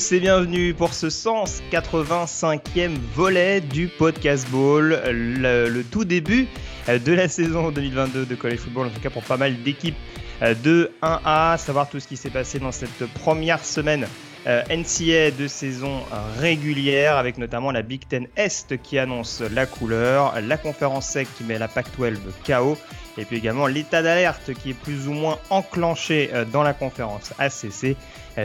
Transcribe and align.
tous 0.00 0.12
et 0.12 0.20
bienvenue 0.20 0.72
pour 0.72 0.94
ce 0.94 1.08
185e 1.08 2.96
volet 3.14 3.60
du 3.60 3.88
Podcast 3.88 4.48
Ball, 4.48 4.98
le, 5.10 5.82
tout 5.82 6.06
début 6.06 6.48
de 6.88 7.12
la 7.12 7.28
saison 7.28 7.70
2022 7.70 8.24
de 8.24 8.34
College 8.34 8.60
Football, 8.60 8.86
en 8.86 8.90
tout 8.90 9.00
cas 9.00 9.10
pour 9.10 9.22
pas 9.24 9.36
mal 9.36 9.62
d'équipes 9.62 9.98
de 10.40 10.90
1A, 11.02 11.58
savoir 11.58 11.90
tout 11.90 12.00
ce 12.00 12.08
qui 12.08 12.16
s'est 12.16 12.30
passé 12.30 12.58
dans 12.58 12.72
cette 12.72 13.04
première 13.12 13.62
semaine 13.62 14.06
euh, 14.46 14.62
NCA 14.70 15.32
de 15.32 15.46
saison 15.46 16.00
régulière 16.38 17.18
avec 17.18 17.36
notamment 17.36 17.70
la 17.70 17.82
Big 17.82 18.08
Ten 18.08 18.26
Est 18.36 18.80
qui 18.82 18.98
annonce 18.98 19.42
la 19.52 19.66
couleur, 19.66 20.40
la 20.40 20.56
conférence 20.56 21.10
SEC 21.10 21.28
qui 21.36 21.44
met 21.44 21.58
la 21.58 21.68
Pac-12 21.68 22.16
KO 22.46 22.78
et 23.18 23.26
puis 23.26 23.36
également 23.36 23.66
l'état 23.66 24.02
d'alerte 24.02 24.54
qui 24.54 24.70
est 24.70 24.74
plus 24.74 25.08
ou 25.08 25.12
moins 25.12 25.38
enclenché 25.50 26.30
euh, 26.32 26.46
dans 26.46 26.62
la 26.62 26.72
conférence 26.72 27.34
ACC. 27.38 27.96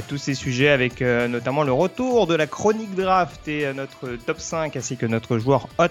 Tous 0.07 0.17
ces 0.17 0.33
sujets 0.33 0.69
avec 0.69 1.01
euh, 1.01 1.27
notamment 1.27 1.63
le 1.63 1.71
retour 1.71 2.27
de 2.27 2.35
la 2.35 2.47
chronique 2.47 2.95
draft 2.95 3.47
et 3.47 3.65
euh, 3.65 3.73
notre 3.73 4.17
top 4.25 4.39
5 4.39 4.75
ainsi 4.75 4.97
que 4.97 5.05
notre 5.05 5.37
joueur 5.37 5.69
hot 5.77 5.85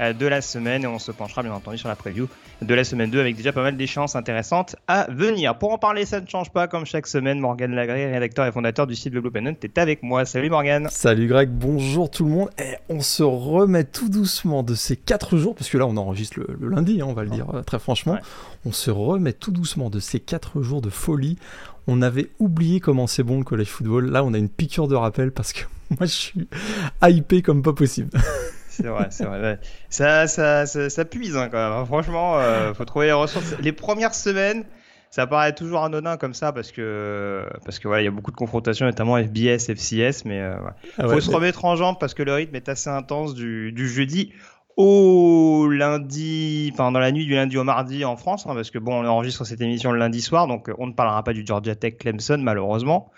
euh, 0.00 0.12
de 0.12 0.26
la 0.26 0.42
semaine 0.42 0.84
et 0.84 0.86
on 0.86 0.98
se 0.98 1.10
penchera 1.12 1.42
bien 1.42 1.52
entendu 1.52 1.78
sur 1.78 1.88
la 1.88 1.96
preview 1.96 2.28
de 2.60 2.74
la 2.74 2.84
semaine 2.84 3.10
2 3.10 3.20
avec 3.20 3.36
déjà 3.36 3.52
pas 3.52 3.62
mal 3.62 3.76
d'échéances 3.76 4.16
intéressantes 4.16 4.76
à 4.88 5.06
venir. 5.10 5.56
Pour 5.58 5.72
en 5.72 5.78
parler, 5.78 6.04
ça 6.04 6.20
ne 6.20 6.26
change 6.26 6.50
pas 6.50 6.68
comme 6.68 6.84
chaque 6.84 7.06
semaine. 7.06 7.38
Morgan 7.38 7.74
Lagré, 7.74 8.10
rédacteur 8.10 8.46
et 8.46 8.52
fondateur 8.52 8.86
du 8.86 8.94
site 8.94 9.12
Blue 9.14 9.30
Pennant, 9.30 9.54
est 9.62 9.78
avec 9.78 10.02
moi. 10.02 10.24
Salut 10.24 10.50
Morgan. 10.50 10.88
Salut 10.90 11.26
Greg, 11.26 11.48
bonjour 11.50 12.10
tout 12.10 12.24
le 12.24 12.30
monde. 12.30 12.50
Et 12.58 12.76
on 12.88 13.00
se 13.00 13.22
remet 13.22 13.84
tout 13.84 14.08
doucement 14.08 14.62
de 14.62 14.74
ces 14.74 14.96
4 14.96 15.36
jours, 15.36 15.54
parce 15.54 15.70
que 15.70 15.78
là 15.78 15.86
on 15.86 15.96
enregistre 15.96 16.40
le, 16.40 16.56
le 16.58 16.68
lundi, 16.68 17.00
hein, 17.00 17.06
on 17.08 17.14
va 17.14 17.22
le 17.22 17.30
dire 17.30 17.46
très 17.64 17.78
franchement. 17.78 18.14
Ouais. 18.14 18.20
On 18.66 18.72
se 18.72 18.90
remet 18.90 19.32
tout 19.32 19.52
doucement 19.52 19.88
de 19.88 20.00
ces 20.00 20.20
4 20.20 20.60
jours 20.62 20.82
de 20.82 20.90
folie. 20.90 21.38
On 21.92 22.02
avait 22.02 22.30
oublié 22.38 22.78
comment 22.78 23.06
c'est 23.08 23.24
bon 23.24 23.38
le 23.38 23.44
college 23.44 23.66
football. 23.66 24.10
Là 24.10 24.22
on 24.22 24.32
a 24.32 24.38
une 24.38 24.48
piqûre 24.48 24.86
de 24.86 24.94
rappel 24.94 25.32
parce 25.32 25.52
que 25.52 25.62
moi 25.90 26.02
je 26.02 26.06
suis 26.06 26.48
hypé 27.02 27.42
comme 27.42 27.62
pas 27.62 27.72
possible. 27.72 28.10
C'est 28.68 28.86
vrai, 28.86 29.08
c'est 29.10 29.24
vrai. 29.24 29.40
ouais. 29.42 29.58
Ça, 29.90 30.26
ça, 30.26 30.64
ça, 30.64 30.88
ça 30.88 31.04
puise 31.04 31.36
hein, 31.36 31.48
quand 31.50 31.58
même. 31.58 31.72
hein. 31.78 31.84
Franchement, 31.84 32.38
euh, 32.38 32.72
faut 32.72 32.84
trouver 32.86 33.06
les 33.06 33.12
ressources. 33.12 33.54
Les 33.60 33.72
premières 33.72 34.14
semaines, 34.14 34.64
ça 35.10 35.26
paraît 35.26 35.54
toujours 35.54 35.82
anodin 35.84 36.16
comme 36.16 36.32
ça 36.32 36.52
parce 36.52 36.72
que 36.72 37.44
parce 37.66 37.78
que 37.78 37.88
voilà, 37.88 38.00
il 38.00 38.04
y 38.06 38.08
a 38.08 38.12
beaucoup 38.12 38.30
de 38.30 38.36
confrontations, 38.36 38.86
notamment 38.86 39.18
FBS, 39.22 39.66
FCS, 39.74 40.24
mais 40.24 40.40
euh, 40.40 40.54
ouais. 40.54 40.70
Ah 40.96 41.08
faut 41.08 41.20
se 41.20 41.30
remettre 41.30 41.64
en 41.66 41.76
jambe 41.76 41.96
parce 42.00 42.14
que 42.14 42.22
le 42.22 42.32
rythme 42.32 42.54
est 42.56 42.70
assez 42.70 42.88
intense 42.88 43.34
du, 43.34 43.70
du 43.72 43.86
jeudi 43.86 44.32
au 44.80 45.68
lundi, 45.68 46.70
enfin 46.72 46.90
dans 46.92 47.00
la 47.00 47.12
nuit 47.12 47.26
du 47.26 47.34
lundi 47.34 47.56
au 47.58 47.64
mardi 47.64 48.04
en 48.04 48.16
France, 48.16 48.46
hein, 48.46 48.54
parce 48.54 48.70
que 48.70 48.78
bon, 48.78 48.94
on 49.02 49.06
enregistre 49.06 49.44
cette 49.44 49.60
émission 49.60 49.92
le 49.92 49.98
lundi 49.98 50.20
soir, 50.22 50.46
donc 50.46 50.70
on 50.78 50.86
ne 50.86 50.92
parlera 50.92 51.22
pas 51.24 51.32
du 51.32 51.44
Georgia 51.46 51.74
Tech 51.74 51.96
Clemson 51.98 52.38
malheureusement. 52.38 53.10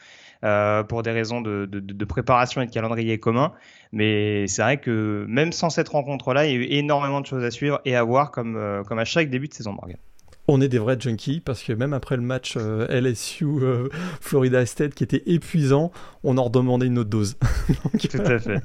euh, 0.45 0.83
pour 0.83 1.03
des 1.03 1.13
raisons 1.13 1.41
de 1.41 2.05
préparation 2.05 2.63
et 2.63 2.67
de 2.67 2.71
calendrier 2.73 3.19
commun. 3.21 3.53
Mais 3.93 4.47
c'est 4.49 4.63
vrai 4.63 4.81
que 4.81 5.25
même 5.29 5.53
sans 5.53 5.71
cette 5.71 5.89
rencontre-là, 5.89 6.47
il 6.47 6.53
y 6.53 6.55
a 6.55 6.59
eu 6.59 6.65
énormément 6.65 7.21
de 7.21 7.27
choses 7.27 7.45
à 7.45 7.51
suivre 7.51 7.81
et 7.85 7.95
à 7.97 8.03
voir 8.03 8.31
comme, 8.31 8.57
euh, 8.57 8.83
comme 8.85 8.99
à 8.99 9.05
chaque 9.05 9.31
début 9.31 9.49
de 9.49 9.55
saison, 9.55 9.73
Morgan. 9.73 9.99
On 10.49 10.61
est 10.61 10.69
des 10.69 10.79
vrais 10.79 10.99
junkies 10.99 11.41
parce 11.41 11.63
que 11.63 11.73
même 11.73 11.93
après 11.93 12.17
le 12.17 12.23
match 12.23 12.55
euh, 12.57 12.87
LSU 12.89 13.45
euh, 13.45 13.89
Florida 14.21 14.67
State 14.67 14.93
qui 14.93 15.05
était 15.05 15.23
épuisant, 15.27 15.93
on 16.25 16.37
en 16.37 16.45
redemandait 16.45 16.87
une 16.87 16.99
autre 16.99 17.11
dose. 17.11 17.37
Donc, 17.69 18.09
Tout 18.09 18.19
à 18.19 18.39
fait. 18.41 18.61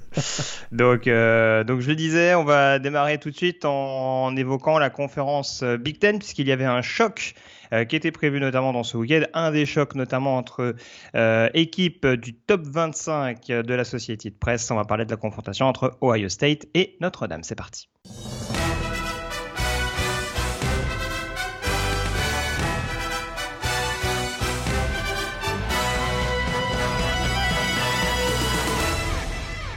Donc, 0.71 1.07
euh, 1.07 1.63
donc 1.63 1.81
je 1.81 1.89
le 1.89 1.95
disais, 1.95 2.33
on 2.33 2.43
va 2.43 2.79
démarrer 2.79 3.19
tout 3.19 3.29
de 3.29 3.35
suite 3.35 3.63
en, 3.63 4.35
évoquant 4.35 4.79
la 4.79 4.89
conférence 4.89 5.63
Big 5.63 5.99
Ten 5.99 6.17
puisqu'il 6.17 6.47
y 6.47 6.51
avait 6.51 6.65
un 6.65 6.81
choc 6.81 7.33
qui 7.89 7.97
était 7.97 8.11
prévu 8.11 8.39
notamment 8.39 8.71
dans 8.71 8.83
ce 8.83 8.95
week-end, 8.95 9.23
un 9.33 9.51
des 9.51 9.65
chocs 9.65 9.93
notamment 9.95 10.37
entre 10.37 10.75
équipes 11.53 12.07
du 12.07 12.33
top 12.33 12.61
25 12.65 13.45
de 13.47 13.73
la 13.73 13.83
Société 13.83 14.29
de 14.29 14.35
Presse. 14.35 14.71
On 14.71 14.75
va 14.75 14.85
parler 14.85 15.05
de 15.05 15.11
la 15.11 15.17
confrontation 15.17 15.65
entre 15.65 15.97
Ohio 16.01 16.29
State 16.29 16.65
et 16.73 16.95
Notre-Dame. 17.01 17.43
C'est 17.43 17.55
parti. 17.55 17.89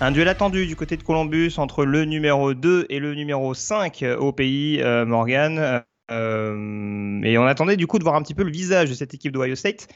Un 0.02 0.12
duel 0.12 0.28
attendu 0.28 0.66
du 0.66 0.76
côté 0.76 0.96
de 0.96 1.02
Columbus 1.02 1.52
entre 1.58 1.84
le 1.84 2.06
numéro 2.06 2.54
2 2.54 2.86
et 2.88 3.00
le 3.00 3.14
numéro 3.14 3.52
5 3.52 4.02
au 4.18 4.32
pays, 4.32 4.80
euh, 4.80 5.04
Morgan. 5.04 5.82
Euh, 6.10 7.22
et 7.22 7.36
on 7.36 7.44
attendait 7.44 7.76
du 7.76 7.86
coup 7.86 7.98
de 7.98 8.04
voir 8.04 8.16
un 8.16 8.22
petit 8.22 8.32
peu 8.32 8.42
le 8.42 8.50
visage 8.50 8.88
de 8.88 8.94
cette 8.94 9.12
équipe 9.12 9.30
d'Ohio 9.30 9.54
State, 9.54 9.88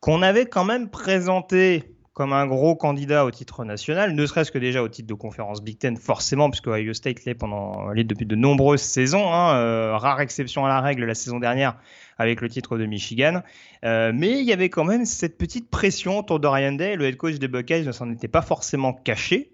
qu'on 0.00 0.22
avait 0.22 0.46
quand 0.46 0.64
même 0.64 0.90
présenté 0.90 1.84
comme 2.14 2.32
un 2.32 2.48
gros 2.48 2.74
candidat 2.74 3.24
au 3.24 3.30
titre 3.30 3.64
national, 3.64 4.12
ne 4.12 4.26
serait-ce 4.26 4.50
que 4.50 4.58
déjà 4.58 4.82
au 4.82 4.88
titre 4.88 5.06
de 5.06 5.14
conférence 5.14 5.62
Big 5.62 5.78
Ten, 5.78 5.96
forcément, 5.96 6.50
puisque 6.50 6.66
Ohio 6.66 6.92
State 6.92 7.24
l'est 7.24 7.36
pendant 7.36 7.94
depuis 7.94 8.26
de 8.26 8.34
nombreuses 8.34 8.80
saisons. 8.80 9.32
Hein, 9.32 9.54
euh, 9.54 9.96
rare 9.96 10.20
exception 10.20 10.66
à 10.66 10.68
la 10.68 10.80
règle 10.80 11.04
la 11.04 11.14
saison 11.14 11.38
dernière 11.38 11.78
avec 12.18 12.40
le 12.40 12.48
titre 12.48 12.76
de 12.78 12.86
Michigan. 12.86 13.42
Euh, 13.84 14.12
mais 14.14 14.40
il 14.40 14.44
y 14.44 14.52
avait 14.52 14.68
quand 14.68 14.84
même 14.84 15.04
cette 15.04 15.38
petite 15.38 15.70
pression 15.70 16.18
autour 16.18 16.40
de 16.40 16.46
Ryan 16.46 16.72
Day. 16.72 16.96
Le 16.96 17.06
head 17.06 17.16
coach 17.16 17.36
des 17.36 17.48
Buckeyes 17.48 17.84
ne 17.84 17.92
s'en 17.92 18.10
était 18.10 18.28
pas 18.28 18.42
forcément 18.42 18.92
caché 18.92 19.52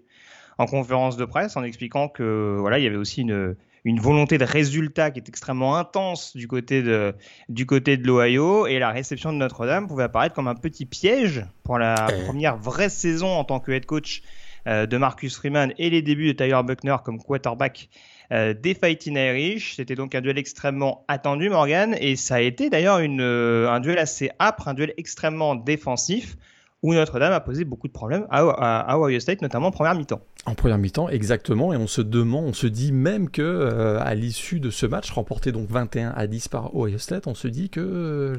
en 0.57 0.65
conférence 0.65 1.17
de 1.17 1.25
presse 1.25 1.57
en 1.57 1.63
expliquant 1.63 2.07
que 2.07 2.57
voilà, 2.59 2.79
il 2.79 2.83
y 2.83 2.87
avait 2.87 2.95
aussi 2.95 3.21
une, 3.21 3.55
une 3.83 3.99
volonté 3.99 4.37
de 4.37 4.45
résultat 4.45 5.11
qui 5.11 5.19
est 5.19 5.27
extrêmement 5.29 5.75
intense 5.77 6.35
du 6.35 6.47
côté 6.47 6.81
de, 6.81 7.13
du 7.49 7.65
côté 7.65 7.97
de 7.97 8.07
l'Ohio 8.07 8.65
et 8.65 8.79
la 8.79 8.89
réception 8.89 9.31
de 9.33 9.37
Notre-Dame 9.37 9.87
pouvait 9.87 10.03
apparaître 10.03 10.33
comme 10.33 10.47
un 10.47 10.55
petit 10.55 10.85
piège 10.85 11.45
pour 11.63 11.77
la 11.77 11.95
Euh. 12.09 12.25
première 12.25 12.57
vraie 12.57 12.89
saison 12.89 13.27
en 13.27 13.43
tant 13.43 13.59
que 13.59 13.71
head 13.71 13.85
coach 13.85 14.21
euh, 14.67 14.85
de 14.87 14.97
Marcus 14.97 15.35
Freeman 15.35 15.73
et 15.77 15.89
les 15.89 16.01
débuts 16.01 16.27
de 16.27 16.31
Tyler 16.31 16.59
Buckner 16.63 16.95
comme 17.03 17.19
quarterback 17.21 17.89
euh, 18.31 18.53
des 18.53 18.73
Fighting 18.73 19.17
Irish. 19.17 19.75
C'était 19.75 19.95
donc 19.95 20.15
un 20.15 20.21
duel 20.21 20.37
extrêmement 20.37 21.05
attendu, 21.07 21.49
Morgan, 21.49 21.95
et 21.99 22.15
ça 22.15 22.35
a 22.35 22.39
été 22.41 22.69
d'ailleurs 22.69 22.99
euh, 23.01 23.69
un 23.69 23.79
duel 23.79 23.97
assez 23.97 24.31
âpre, 24.39 24.67
un 24.67 24.73
duel 24.73 24.93
extrêmement 24.97 25.55
défensif 25.55 26.37
où 26.85 26.93
Notre-Dame 26.93 27.33
a 27.33 27.39
posé 27.39 27.65
beaucoup 27.65 27.87
de 27.87 27.93
problèmes 27.93 28.27
à, 28.29 28.97
Ohio 28.99 29.19
State, 29.19 29.41
notamment 29.41 29.67
en 29.67 29.71
première 29.71 29.95
mi-temps. 29.95 30.21
En 30.45 30.53
première 30.53 30.77
mi-temps, 30.77 31.09
exactement, 31.09 31.73
et 31.73 31.77
on 31.77 31.87
se 31.87 32.01
demande, 32.01 32.45
on 32.45 32.53
se 32.53 32.67
dit 32.67 32.91
même 32.91 33.31
que 33.31 33.41
euh, 33.41 33.99
à 33.99 34.13
l'issue 34.13 34.59
de 34.59 34.69
ce 34.69 34.85
match, 34.85 35.09
remporté 35.09 35.51
donc 35.51 35.67
21 35.67 36.13
à 36.15 36.27
10 36.27 36.47
par 36.49 36.75
Ohio 36.75 36.99
State, 36.99 37.25
on 37.25 37.33
se 37.33 37.47
dit 37.47 37.69
que 37.69 37.79
euh, 37.79 38.35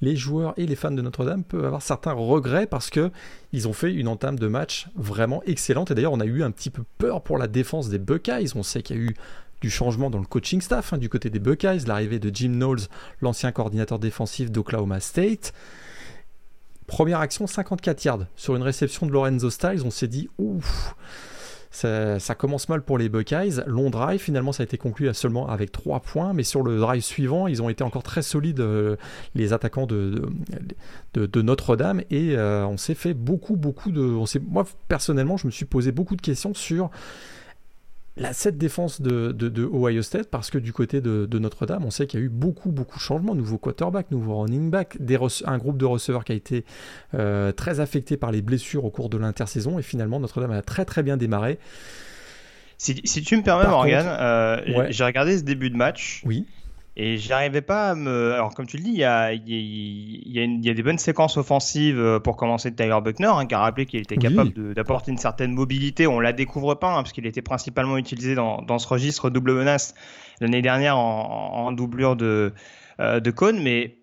les 0.00 0.16
joueurs 0.16 0.54
et 0.56 0.66
les 0.66 0.76
fans 0.76 0.92
de 0.92 1.02
Notre-Dame 1.02 1.42
peuvent 1.42 1.64
avoir 1.64 1.82
certains 1.82 2.12
regrets 2.12 2.68
parce 2.68 2.90
que 2.90 3.10
ils 3.52 3.66
ont 3.66 3.72
fait 3.72 3.92
une 3.92 4.06
entame 4.06 4.38
de 4.38 4.46
match 4.46 4.86
vraiment 4.94 5.42
excellente. 5.44 5.90
Et 5.90 5.94
d'ailleurs, 5.96 6.12
on 6.12 6.20
a 6.20 6.26
eu 6.26 6.44
un 6.44 6.52
petit 6.52 6.70
peu 6.70 6.84
peur 6.98 7.22
pour 7.22 7.38
la 7.38 7.48
défense 7.48 7.88
des 7.88 7.98
Buckeyes. 7.98 8.52
On 8.54 8.62
sait 8.62 8.82
qu'il 8.82 8.96
y 8.96 8.98
a 9.00 9.02
eu 9.02 9.14
du 9.60 9.70
changement 9.70 10.10
dans 10.10 10.18
le 10.18 10.26
coaching 10.26 10.60
staff 10.60 10.92
hein, 10.92 10.98
du 10.98 11.08
côté 11.08 11.30
des 11.30 11.38
Buckeyes, 11.38 11.86
l'arrivée 11.86 12.18
de 12.18 12.30
Jim 12.34 12.50
Knowles, 12.50 12.82
l'ancien 13.20 13.50
coordinateur 13.50 13.98
défensif 13.98 14.50
d'Oklahoma 14.50 15.00
State. 15.00 15.54
Première 16.86 17.20
action, 17.20 17.46
54 17.46 18.04
yards. 18.04 18.26
Sur 18.36 18.56
une 18.56 18.62
réception 18.62 19.06
de 19.06 19.12
Lorenzo 19.12 19.50
Styles, 19.50 19.82
on 19.84 19.90
s'est 19.90 20.08
dit, 20.08 20.28
ouf, 20.38 20.94
ça, 21.74 22.34
commence 22.36 22.68
mal 22.68 22.82
pour 22.82 22.98
les 22.98 23.08
Buckeyes. 23.08 23.60
Long 23.66 23.90
drive, 23.90 24.20
finalement, 24.20 24.52
ça 24.52 24.62
a 24.62 24.64
été 24.64 24.78
conclu 24.78 25.08
à 25.08 25.14
seulement 25.14 25.48
avec 25.48 25.72
3 25.72 26.00
points, 26.00 26.32
mais 26.32 26.44
sur 26.44 26.62
le 26.62 26.78
drive 26.78 27.02
suivant, 27.02 27.48
ils 27.48 27.62
ont 27.62 27.68
été 27.68 27.82
encore 27.82 28.04
très 28.04 28.22
solides, 28.22 28.60
euh, 28.60 28.96
les 29.34 29.52
attaquants 29.52 29.86
de, 29.86 30.22
Notre-Dame, 31.42 32.02
et 32.10 32.36
euh, 32.36 32.66
on 32.66 32.76
s'est 32.76 32.94
fait 32.94 33.14
beaucoup, 33.14 33.56
beaucoup 33.56 33.90
de. 33.90 34.02
Moi, 34.48 34.64
personnellement, 34.86 35.36
je 35.36 35.46
me 35.46 35.52
suis 35.52 35.64
posé 35.64 35.90
beaucoup 35.90 36.16
de 36.16 36.22
questions 36.22 36.54
sur 36.54 36.90
la, 38.16 38.32
cette 38.32 38.58
défense 38.58 39.00
de, 39.00 39.32
de, 39.32 39.48
de 39.48 39.64
Ohio 39.64 40.02
State, 40.02 40.28
parce 40.30 40.50
que 40.50 40.58
du 40.58 40.72
côté 40.72 41.00
de, 41.00 41.26
de 41.26 41.38
Notre-Dame, 41.38 41.84
on 41.84 41.90
sait 41.90 42.06
qu'il 42.06 42.20
y 42.20 42.22
a 42.22 42.26
eu 42.26 42.28
beaucoup, 42.28 42.70
beaucoup 42.70 42.96
de 42.96 43.02
changements. 43.02 43.34
Nouveau 43.34 43.58
quarterback, 43.58 44.10
nouveau 44.10 44.36
running 44.40 44.70
back, 44.70 44.96
des 45.00 45.18
un 45.46 45.58
groupe 45.58 45.78
de 45.78 45.84
receveurs 45.84 46.24
qui 46.24 46.32
a 46.32 46.34
été 46.34 46.64
euh, 47.14 47.52
très 47.52 47.80
affecté 47.80 48.16
par 48.16 48.30
les 48.30 48.42
blessures 48.42 48.84
au 48.84 48.90
cours 48.90 49.08
de 49.08 49.18
l'intersaison. 49.18 49.78
Et 49.78 49.82
finalement, 49.82 50.20
Notre-Dame 50.20 50.52
a 50.52 50.62
très, 50.62 50.84
très 50.84 51.02
bien 51.02 51.16
démarré. 51.16 51.58
Si, 52.76 52.94
tu 52.94 53.36
me 53.36 53.42
permets, 53.42 53.66
Morgan, 53.66 54.06
euh, 54.06 54.86
j'ai 54.90 55.04
regardé 55.04 55.38
ce 55.38 55.42
début 55.42 55.70
de 55.70 55.76
match. 55.76 56.22
Oui. 56.24 56.46
Et 56.96 57.16
j'arrivais 57.16 57.60
pas 57.60 57.90
à 57.90 57.94
me. 57.96 58.34
Alors, 58.34 58.54
comme 58.54 58.66
tu 58.66 58.76
le 58.76 58.84
dis, 58.84 58.90
il 58.90 58.98
y 58.98 59.04
a, 59.04 59.32
il 59.32 59.42
y, 59.48 60.38
a, 60.38 60.44
y 60.44 60.70
a, 60.70 60.74
des 60.74 60.82
bonnes 60.82 60.98
séquences 60.98 61.36
offensives 61.36 61.98
euh, 61.98 62.20
pour 62.20 62.36
commencer 62.36 62.70
de 62.70 62.76
Tyler 62.76 62.98
Buckner, 63.02 63.26
hein, 63.26 63.46
qui 63.46 63.54
a 63.54 63.58
rappelé 63.58 63.84
qu'il 63.84 64.00
était 64.00 64.16
capable 64.16 64.74
d'apporter 64.74 65.10
une 65.10 65.18
certaine 65.18 65.52
mobilité. 65.52 66.06
On 66.06 66.20
la 66.20 66.32
découvre 66.32 66.76
pas, 66.76 66.92
hein, 66.92 67.02
parce 67.02 67.12
qu'il 67.12 67.26
était 67.26 67.42
principalement 67.42 67.98
utilisé 67.98 68.36
dans, 68.36 68.62
dans, 68.62 68.78
ce 68.78 68.86
registre 68.86 69.28
double 69.28 69.54
menace 69.54 69.94
l'année 70.40 70.62
dernière 70.62 70.96
en, 70.96 71.66
en, 71.66 71.72
doublure 71.72 72.14
de, 72.14 72.52
euh, 73.00 73.18
de 73.18 73.30
cône. 73.32 73.60
Mais 73.60 73.98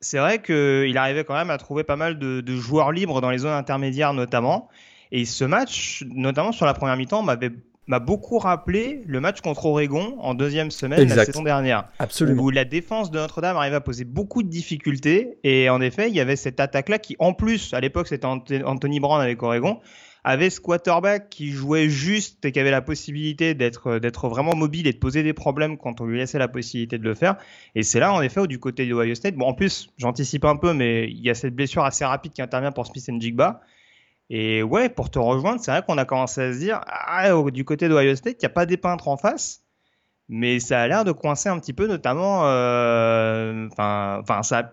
c'est 0.00 0.18
vrai 0.18 0.42
qu'il 0.42 0.98
arrivait 0.98 1.24
quand 1.24 1.34
même 1.34 1.50
à 1.50 1.56
trouver 1.56 1.84
pas 1.84 1.96
mal 1.96 2.18
de, 2.18 2.42
de, 2.42 2.56
joueurs 2.56 2.92
libres 2.92 3.22
dans 3.22 3.30
les 3.30 3.38
zones 3.38 3.52
intermédiaires, 3.52 4.12
notamment. 4.12 4.68
Et 5.10 5.24
ce 5.24 5.44
match, 5.44 6.04
notamment 6.10 6.52
sur 6.52 6.66
la 6.66 6.74
première 6.74 6.98
mi-temps, 6.98 7.22
m'avait 7.22 7.52
m'a 7.86 7.98
beaucoup 8.00 8.38
rappelé 8.38 9.02
le 9.06 9.20
match 9.20 9.40
contre 9.40 9.66
Oregon 9.66 10.16
en 10.20 10.34
deuxième 10.34 10.70
semaine 10.70 11.06
de 11.06 11.14
la 11.14 11.24
saison 11.24 11.42
dernière. 11.42 11.88
Absolument. 11.98 12.42
Où 12.42 12.50
la 12.50 12.64
défense 12.64 13.10
de 13.10 13.18
Notre-Dame 13.18 13.56
arrivait 13.56 13.76
à 13.76 13.80
poser 13.80 14.04
beaucoup 14.04 14.42
de 14.42 14.48
difficultés. 14.48 15.38
Et 15.44 15.70
en 15.70 15.80
effet, 15.80 16.08
il 16.08 16.14
y 16.14 16.20
avait 16.20 16.36
cette 16.36 16.60
attaque-là 16.60 16.98
qui, 16.98 17.16
en 17.18 17.32
plus, 17.32 17.72
à 17.74 17.80
l'époque, 17.80 18.08
c'était 18.08 18.26
Anthony 18.26 19.00
Brown 19.00 19.20
avec 19.20 19.42
Oregon, 19.42 19.80
avait 20.24 20.50
ce 20.50 20.60
quarterback 20.60 21.30
qui 21.30 21.50
jouait 21.50 21.88
juste 21.88 22.44
et 22.44 22.50
qui 22.50 22.58
avait 22.58 22.72
la 22.72 22.82
possibilité 22.82 23.54
d'être 23.54 24.00
d'être 24.00 24.28
vraiment 24.28 24.56
mobile 24.56 24.88
et 24.88 24.92
de 24.92 24.98
poser 24.98 25.22
des 25.22 25.32
problèmes 25.32 25.78
quand 25.78 26.00
on 26.00 26.04
lui 26.04 26.18
laissait 26.18 26.40
la 26.40 26.48
possibilité 26.48 26.98
de 26.98 27.04
le 27.04 27.14
faire. 27.14 27.36
Et 27.76 27.84
c'est 27.84 28.00
là, 28.00 28.12
en 28.12 28.20
effet, 28.20 28.40
où 28.40 28.48
du 28.48 28.58
côté 28.58 28.86
de 28.86 28.92
Ohio 28.92 29.14
State, 29.14 29.36
bon, 29.36 29.46
en 29.46 29.54
plus, 29.54 29.88
j'anticipe 29.98 30.44
un 30.44 30.56
peu, 30.56 30.72
mais 30.72 31.08
il 31.08 31.20
y 31.20 31.30
a 31.30 31.34
cette 31.34 31.54
blessure 31.54 31.84
assez 31.84 32.04
rapide 32.04 32.32
qui 32.32 32.42
intervient 32.42 32.72
pour 32.72 32.88
Smith 32.88 33.08
Jigba. 33.20 33.60
Et 34.28 34.62
ouais, 34.62 34.88
pour 34.88 35.10
te 35.10 35.18
rejoindre, 35.18 35.60
c'est 35.60 35.70
vrai 35.70 35.82
qu'on 35.86 35.98
a 35.98 36.04
commencé 36.04 36.40
à 36.40 36.52
se 36.52 36.58
dire, 36.58 36.80
ah, 36.86 37.30
du 37.52 37.64
côté 37.64 37.88
d'Ohio 37.88 38.16
State, 38.16 38.36
il 38.40 38.44
n'y 38.44 38.46
a 38.46 38.50
pas 38.50 38.66
des 38.66 38.76
peintres 38.76 39.08
en 39.08 39.16
face, 39.16 39.62
mais 40.28 40.58
ça 40.58 40.80
a 40.80 40.88
l'air 40.88 41.04
de 41.04 41.12
coincer 41.12 41.48
un 41.48 41.58
petit 41.60 41.72
peu, 41.72 41.86
notamment, 41.86 42.42
euh, 42.46 43.68
enfin, 43.70 44.18
enfin, 44.20 44.42
ça, 44.42 44.72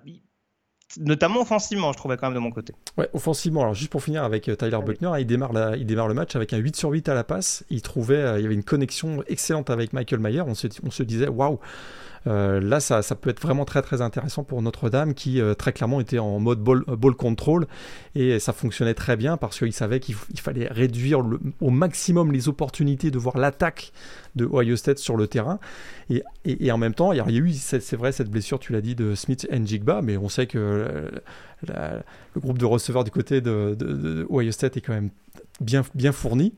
notamment 0.98 1.42
offensivement, 1.42 1.92
je 1.92 1.98
trouvais 1.98 2.18
quand 2.18 2.28
même 2.28 2.36
de 2.36 2.40
mon 2.40 2.52
côté. 2.52 2.74
Ouais, 2.98 3.10
offensivement. 3.14 3.62
Alors 3.62 3.74
juste 3.74 3.92
pour 3.92 4.04
finir 4.04 4.24
avec 4.24 4.50
euh, 4.50 4.56
Tyler 4.56 4.80
Buckner, 4.84 5.12
il 5.20 5.26
démarre, 5.26 5.54
la, 5.54 5.76
il 5.76 5.86
démarre 5.86 6.08
le 6.08 6.14
match 6.14 6.36
avec 6.36 6.54
un 6.54 6.58
8 6.58 6.76
sur 6.76 6.90
8 6.90 7.10
à 7.10 7.14
la 7.14 7.24
passe. 7.24 7.64
Il 7.70 7.82
trouvait, 7.82 8.16
euh, 8.16 8.40
il 8.40 8.44
y 8.44 8.46
avait 8.46 8.56
une 8.56 8.64
connexion 8.64 9.24
excellente 9.28 9.70
avec 9.70 9.94
Michael 9.94 10.20
Mayer. 10.20 10.42
On 10.42 10.56
se, 10.56 10.68
on 10.84 10.92
se 10.92 11.04
disait, 11.04 11.28
waouh. 11.28 11.60
Euh, 12.28 12.60
là, 12.60 12.80
ça, 12.80 13.02
peut 13.16 13.30
être 13.30 13.42
vraiment 13.42 13.66
très 13.66 13.82
très 13.82 14.02
intéressant 14.02 14.44
pour 14.44 14.62
Notre-Dame 14.62 15.14
qui 15.14 15.42
euh, 15.42 15.54
très 15.54 15.74
clairement 15.74 16.00
était 16.00 16.20
en 16.20 16.40
mode 16.40 16.60
ball, 16.60 16.84
ball, 16.88 17.16
control 17.16 17.68
et 18.16 18.40
ça 18.40 18.54
fonctionnait 18.54 18.94
très 18.94 19.18
bien 19.18 19.38
parce 19.38 19.60
qu'il 19.60 19.74
savait 19.74 20.00
qu'il 20.00 20.16
fallait 20.40 20.68
réduire 20.68 21.22
au 21.62 21.70
maximum 21.70 22.32
les 22.32 22.48
opportunités 22.48 23.12
de 23.12 23.18
voir 23.18 23.38
l'attaque 23.38 23.92
de 24.36 24.46
Ohio 24.46 24.76
State 24.76 25.00
sur 25.00 25.18
le 25.18 25.28
terrain. 25.28 25.60
Et, 26.10 26.72
en 26.72 26.78
même 26.78 26.94
temps, 26.94 27.12
il 27.12 27.18
y 27.18 27.22
a 27.22 27.30
eu, 27.30 27.54
c'est 27.54 27.96
vrai, 27.96 28.12
cette 28.12 28.30
blessure, 28.30 28.60
tu 28.60 28.74
l'as 28.74 28.82
dit, 28.82 28.96
de 28.96 29.16
Smith 29.16 29.48
et 29.50 29.66
Jigba, 29.66 30.02
mais 30.02 30.18
on 30.18 30.30
sait 30.30 30.48
que 30.48 30.58
euh, 30.58 32.02
le 32.36 32.42
groupe 32.42 32.58
de 32.58 32.66
receveurs 32.66 33.04
du 33.04 33.12
côté 33.12 33.42
de, 33.42 33.76
de, 33.78 33.94
de 33.94 34.28
Ohio 34.30 34.52
State 34.52 34.78
est 34.78 34.82
quand 34.82 34.94
même 34.94 35.10
bien, 35.62 35.84
bien 35.96 36.12
fourni. 36.12 36.54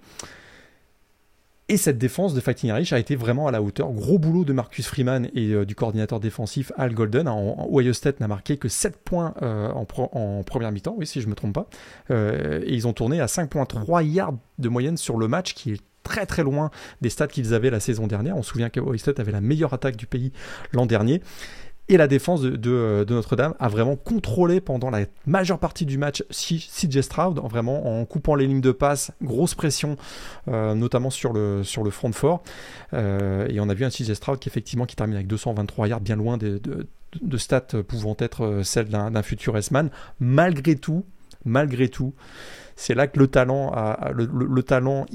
Et 1.68 1.78
cette 1.78 1.98
défense 1.98 2.36
de 2.36 2.42
Fighting 2.42 2.70
Irish 2.70 2.94
a 2.94 3.00
été 3.00 3.16
vraiment 3.16 3.48
à 3.48 3.52
la 3.52 3.60
hauteur. 3.60 3.92
Gros 3.92 4.20
boulot 4.20 4.46
de 4.46 4.54
Marcus 4.54 4.86
Freeman 4.86 5.30
et 5.34 5.52
euh, 5.52 5.66
du 5.66 5.74
coordinateur 5.74 6.20
défensif 6.20 6.72
Al 6.78 6.94
Golden. 6.94 7.28
En, 7.28 7.68
Ohio 7.72 7.92
State 7.92 8.20
n'a 8.20 8.28
marqué 8.28 8.58
que 8.58 8.70
7 8.70 8.98
points 8.98 9.34
euh, 9.42 9.72
en, 9.72 10.44
première 10.44 10.72
mi-temps, 10.72 10.94
oui, 10.96 11.08
si 11.08 11.22
je 11.22 11.26
ne 11.26 11.32
me 11.32 11.36
trompe 11.36 11.54
pas. 11.54 11.68
Euh, 12.12 12.62
et 12.64 12.76
ils 12.76 12.88
ont 12.88 12.94
tourné 12.94 13.20
à 13.20 13.26
5,3 13.26 14.06
yards 14.06 14.36
de 14.60 14.70
moyenne 14.70 14.96
sur 14.96 15.18
le 15.18 15.28
match, 15.28 15.56
qui 15.56 15.72
est 15.72 15.82
très 16.04 16.28
très 16.28 16.44
loin 16.44 16.70
des 17.02 17.10
stats 17.10 17.28
qu'ils 17.28 17.56
avaient 17.56 17.72
la 17.72 17.80
saison 17.80 18.06
dernière. 18.06 18.38
On 18.38 18.44
se 18.44 18.52
souvient 18.52 18.70
que 18.70 18.80
Ohio 18.80 18.98
State 18.98 19.20
avait 19.20 19.32
la 19.32 19.42
meilleure 19.42 19.74
attaque 19.74 19.96
du 19.96 20.06
pays 20.06 20.32
l'an 20.72 20.86
dernier. 20.86 21.24
Et 21.88 21.98
la 21.98 22.08
défense 22.08 22.42
de, 22.42 23.06
Notre-Dame 23.08 23.54
a 23.60 23.68
vraiment 23.68 23.96
contrôlé 23.96 24.60
pendant 24.60 24.90
la 24.90 25.06
majeure 25.28 25.60
partie 25.60 25.86
du 25.86 26.00
match 26.00 26.24
CJ 26.32 27.02
Stroud, 27.02 27.40
vraiment 27.48 28.00
en 28.00 28.06
coupant 28.06 28.34
les 28.34 28.48
lignes 28.48 28.62
de 28.62 28.72
passe, 28.72 29.12
grosse 29.22 29.54
pression, 29.54 29.96
euh, 30.48 30.74
notamment 30.74 31.12
sur 31.12 31.32
le, 31.32 31.64
sur 31.64 31.84
le 31.84 31.92
front 31.92 32.12
fort. 32.12 32.42
Euh, 32.94 33.48
et 33.50 33.60
on 33.60 33.70
a 33.70 33.76
vu 33.76 33.86
un 33.86 33.90
CJ 33.90 34.14
Stroud 34.14 34.40
qui 34.40 34.50
effectivement 34.50 34.86
qui 34.86 34.96
termine 34.96 35.16
avec 35.16 35.28
223 35.28 35.88
yards, 35.88 36.02
bien 36.02 36.16
loin 36.16 36.38
de, 36.38 36.60
de, 36.60 37.38
stats 37.38 37.84
pouvant 37.88 38.18
être 38.20 38.46
euh, 38.46 38.64
celles 38.64 38.90
d'un 38.90 39.22
futur 39.22 39.56
S-man. 39.56 39.92
Malgré 40.20 40.76
tout, 40.76 41.06
malgré 41.46 41.90
tout, 41.90 42.16
c'est 42.76 42.96
là 42.96 43.06
que 43.06 43.20
le 43.20 43.28
talent, 43.28 43.74
le, 44.12 44.64
talent 44.64 45.06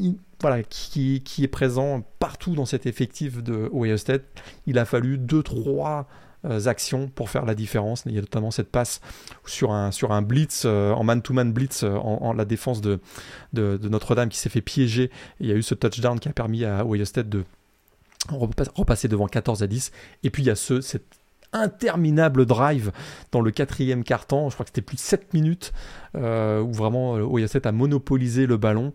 voilà, 0.40 0.62
qui, 0.62 1.22
qui, 1.24 1.44
est 1.44 1.48
présent 1.48 2.02
partout 2.18 2.54
dans 2.54 2.64
cet 2.64 2.86
effectif 2.86 3.42
de 3.42 3.68
Ohio. 3.72 3.96
Il 4.66 4.78
a 4.78 4.84
fallu 4.84 5.18
2-3 5.18 5.98
euh, 5.98 6.02
actions 6.44 7.08
pour 7.08 7.30
faire 7.30 7.44
la 7.44 7.54
différence. 7.54 8.04
Il 8.06 8.12
y 8.12 8.18
a 8.18 8.20
notamment 8.20 8.50
cette 8.50 8.70
passe 8.70 9.00
sur 9.46 9.72
un, 9.72 9.90
sur 9.90 10.12
un 10.12 10.22
blitz, 10.22 10.62
euh, 10.64 10.92
en 10.92 11.04
man-to-man 11.04 11.52
blitz, 11.52 11.82
euh, 11.82 11.96
en, 11.96 12.32
la 12.32 12.44
défense 12.44 12.80
de, 12.80 13.00
de, 13.52 13.78
Notre-Dame 13.88 14.28
qui 14.28 14.38
s'est 14.38 14.48
fait 14.48 14.60
piéger. 14.60 15.10
il 15.40 15.48
y 15.48 15.52
a 15.52 15.54
eu 15.54 15.62
ce 15.62 15.74
touchdown 15.74 16.18
qui 16.18 16.28
a 16.28 16.32
permis 16.32 16.64
à 16.64 16.84
Ohio 16.84 17.04
State 17.04 17.28
de 17.28 17.44
repasser 18.28 19.08
devant 19.08 19.26
14 19.26 19.62
à 19.62 19.66
10. 19.66 19.92
Et 20.22 20.30
puis 20.30 20.42
il 20.42 20.46
y 20.46 20.50
a 20.50 20.56
ce, 20.56 20.80
cette 20.80 21.06
interminable 21.52 22.46
drive 22.46 22.92
dans 23.32 23.40
le 23.40 23.50
quatrième 23.50 24.04
quart-temps, 24.04 24.50
je 24.50 24.54
crois 24.54 24.64
que 24.64 24.70
c'était 24.70 24.82
plus 24.82 24.96
de 24.96 25.00
7 25.00 25.34
minutes, 25.34 25.72
où 26.14 26.72
vraiment 26.72 27.14
Ohio 27.14 27.48
State 27.48 27.66
a 27.66 27.72
monopolisé 27.72 28.46
le 28.46 28.56
ballon. 28.56 28.92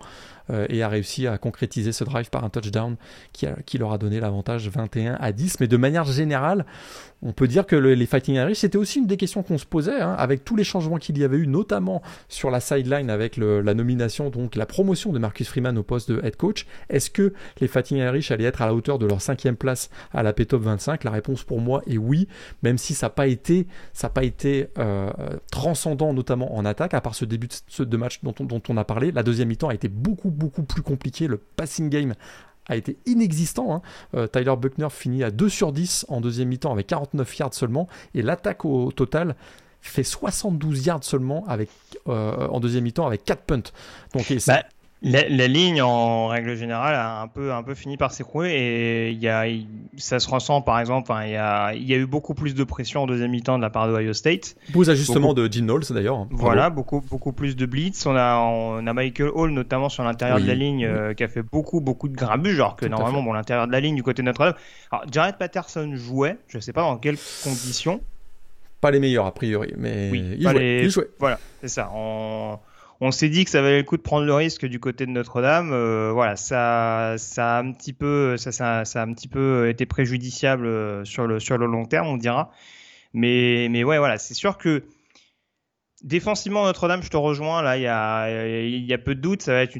Euh, 0.51 0.67
et 0.69 0.83
a 0.83 0.89
réussi 0.89 1.25
à 1.25 1.39
concrétiser 1.39 1.91
ce 1.91 2.03
drive 2.03 2.29
par 2.29 2.43
un 2.43 2.49
touchdown 2.49 2.97
qui, 3.33 3.47
qui 3.65 3.79
leur 3.79 3.91
a 3.93 3.97
donné 3.97 4.19
l'avantage 4.19 4.69
21 4.69 5.17
à 5.19 5.31
10. 5.31 5.59
Mais 5.59 5.67
de 5.67 5.77
manière 5.77 6.05
générale, 6.05 6.65
on 7.25 7.31
peut 7.31 7.47
dire 7.47 7.65
que 7.65 7.75
les 7.75 8.05
Fighting 8.05 8.35
Irish, 8.35 8.59
c'était 8.59 8.77
aussi 8.77 8.99
une 8.99 9.07
des 9.07 9.17
questions 9.17 9.41
qu'on 9.41 9.57
se 9.57 9.65
posait, 9.65 9.99
hein, 9.99 10.15
avec 10.17 10.45
tous 10.45 10.55
les 10.55 10.63
changements 10.63 10.97
qu'il 10.97 11.17
y 11.17 11.23
avait 11.23 11.37
eu, 11.37 11.47
notamment 11.47 12.03
sur 12.29 12.51
la 12.51 12.59
sideline 12.59 13.09
avec 13.09 13.37
la 13.37 13.73
nomination, 13.73 14.29
donc 14.29 14.55
la 14.55 14.67
promotion 14.67 15.11
de 15.11 15.17
Marcus 15.17 15.47
Freeman 15.47 15.75
au 15.79 15.83
poste 15.83 16.11
de 16.11 16.23
head 16.23 16.35
coach. 16.35 16.67
Est-ce 16.89 17.09
que 17.09 17.33
les 17.59 17.67
Fighting 17.67 17.97
Irish 17.97 18.29
allaient 18.29 18.45
être 18.45 18.61
à 18.61 18.67
la 18.67 18.75
hauteur 18.75 18.99
de 18.99 19.07
leur 19.07 19.21
cinquième 19.21 19.55
place 19.55 19.89
à 20.13 20.21
la 20.21 20.33
P-Top 20.33 20.61
25 20.61 21.03
La 21.03 21.09
réponse 21.09 21.43
pour 21.43 21.59
moi 21.59 21.81
est 21.87 21.97
oui, 21.97 22.27
même 22.61 22.77
si 22.77 22.93
ça 22.93 23.07
n'a 23.07 23.09
pas 23.09 23.25
été, 23.27 23.65
euh, 24.77 25.09
transcendant, 25.51 26.13
notamment 26.13 26.55
en 26.55 26.63
attaque, 26.63 26.93
à 26.93 27.01
part 27.01 27.15
ce 27.15 27.25
début 27.25 27.47
de, 27.79 27.97
match 27.97 28.19
dont 28.21 28.35
dont 28.39 28.61
on 28.69 28.77
a 28.77 28.83
parlé. 28.83 29.11
La 29.11 29.23
deuxième 29.23 29.47
mi-temps 29.47 29.69
a 29.69 29.73
été 29.73 29.87
beaucoup, 29.87 30.29
beaucoup 30.29 30.63
plus 30.63 30.83
compliqué. 30.83 31.25
Le 31.27 31.37
passing 31.37 31.89
game 31.89 32.13
a 32.67 32.75
été 32.75 32.97
inexistant. 33.05 33.75
Hein. 33.75 33.81
Euh, 34.15 34.27
Tyler 34.27 34.55
Buckner 34.57 34.89
finit 34.89 35.23
à 35.23 35.31
2 35.31 35.49
sur 35.49 35.71
10 35.71 36.05
en 36.09 36.21
deuxième 36.21 36.49
mi-temps 36.49 36.71
avec 36.71 36.87
49 36.87 37.37
yards 37.37 37.53
seulement. 37.53 37.87
Et 38.13 38.21
l'attaque 38.21 38.65
au, 38.65 38.91
total 38.91 39.35
fait 39.81 40.03
72 40.03 40.85
yards 40.85 41.03
seulement 41.03 41.45
avec, 41.47 41.69
euh, 42.07 42.47
en 42.47 42.59
deuxième 42.59 42.83
mi-temps 42.83 43.05
avec 43.05 43.23
4 43.23 43.41
punts. 43.43 43.71
Donc, 44.13 44.33
bah, 44.47 44.63
la, 45.05 45.47
ligne, 45.47 45.81
en 45.81 46.27
règle 46.27 46.55
générale, 46.55 46.95
a 46.95 47.21
un 47.21 47.27
peu, 47.27 47.53
un 47.53 47.61
peu 47.61 47.75
fini 47.75 47.95
par 47.95 48.11
s'écrouler 48.11 48.49
et 48.49 49.11
il 49.11 49.19
y 49.19 49.27
a, 49.27 49.45
ça 49.97 50.19
se 50.19 50.27
ressent 50.27 50.61
par 50.61 50.79
exemple. 50.79 51.13
Il 51.25 51.31
y, 51.31 51.35
a, 51.35 51.73
il 51.73 51.83
y 51.83 51.93
a 51.93 51.97
eu 51.97 52.07
beaucoup 52.07 52.33
plus 52.33 52.55
de 52.55 52.63
pression 52.63 53.03
en 53.03 53.07
deuxième 53.07 53.31
mi-temps 53.31 53.57
de 53.57 53.61
la 53.61 53.69
part 53.69 53.87
de 53.87 53.93
Ohio 53.93 54.13
State. 54.13 54.55
Beaux 54.69 54.89
ajustements 54.89 55.33
de 55.33 55.47
Jim 55.51 55.65
Knowles 55.65 55.85
d'ailleurs. 55.91 56.25
Voilà, 56.31 56.69
beaucoup, 56.69 57.01
beaucoup 57.01 57.33
plus 57.33 57.55
de 57.55 57.65
blitz. 57.65 58.05
On 58.05 58.15
a, 58.15 58.37
on 58.37 58.85
a 58.85 58.93
Michael 58.93 59.29
Hall 59.33 59.51
notamment 59.51 59.89
sur 59.89 60.03
l'intérieur 60.03 60.39
de 60.39 60.47
la 60.47 60.55
ligne 60.55 60.85
euh, 60.85 61.13
qui 61.13 61.23
a 61.23 61.27
fait 61.27 61.43
beaucoup, 61.43 61.81
beaucoup 61.81 62.07
de 62.07 62.15
grabuge, 62.15 62.55
alors 62.55 62.75
que 62.75 62.85
normalement, 62.85 63.21
bon, 63.21 63.33
l'intérieur 63.33 63.67
de 63.67 63.71
la 63.71 63.79
ligne 63.79 63.95
du 63.95 64.03
côté 64.03 64.21
de 64.21 64.25
Notre-Dame. 64.25 64.55
Alors, 64.91 65.05
Jared 65.11 65.37
Patterson 65.37 65.91
jouait, 65.95 66.37
je 66.47 66.57
ne 66.57 66.61
sais 66.61 66.73
pas 66.73 66.81
dans 66.81 66.97
quelles 66.97 67.17
conditions. 67.43 68.01
Pas 68.81 68.91
les 68.91 68.99
meilleurs 68.99 69.25
a 69.25 69.33
priori, 69.33 69.73
mais 69.77 70.09
il, 70.09 70.41
jouait. 70.41 70.83
il, 70.83 70.89
jouait. 70.89 71.09
Voilà, 71.19 71.39
c'est 71.61 71.67
ça. 71.67 71.91
On 71.93 72.59
on 73.01 73.11
s'est 73.11 73.29
dit 73.29 73.43
que 73.45 73.51
ça 73.51 73.61
valait 73.61 73.79
le 73.79 73.83
coup 73.83 73.97
de 73.97 74.01
prendre 74.01 74.25
le 74.25 74.33
risque 74.33 74.65
du 74.65 74.79
côté 74.79 75.05
de 75.05 75.11
Notre-Dame. 75.11 75.71
Euh, 75.73 76.11
voilà, 76.13 76.35
ça, 76.35 77.15
ça 77.17 77.57
a 77.57 77.61
un 77.61 77.71
petit 77.73 77.93
peu, 77.93 78.37
ça, 78.37 78.51
ça, 78.51 78.83
a 78.83 79.01
un 79.01 79.13
petit 79.13 79.27
peu 79.27 79.69
été 79.69 79.85
préjudiciable 79.85 80.65
euh, 80.65 81.05
sur 81.05 81.27
le 81.27 81.39
sur 81.39 81.57
le 81.57 81.65
long 81.65 81.85
terme, 81.85 82.07
on 82.07 82.17
dira. 82.17 82.51
Mais 83.13 83.67
mais 83.69 83.83
ouais, 83.83 83.97
voilà, 83.97 84.17
c'est 84.17 84.33
sûr 84.33 84.57
que 84.57 84.83
défensivement 86.03 86.65
Notre-Dame, 86.65 87.03
je 87.03 87.09
te 87.09 87.17
rejoins. 87.17 87.61
Là, 87.61 87.77
il 87.77 87.83
y 87.83 87.87
a 87.87 88.61
il 88.63 88.85
y 88.85 88.93
a 88.93 88.97
peu 88.97 89.15
de 89.15 89.21
doute, 89.21 89.41
ça 89.41 89.53
va 89.53 89.61
être 89.63 89.77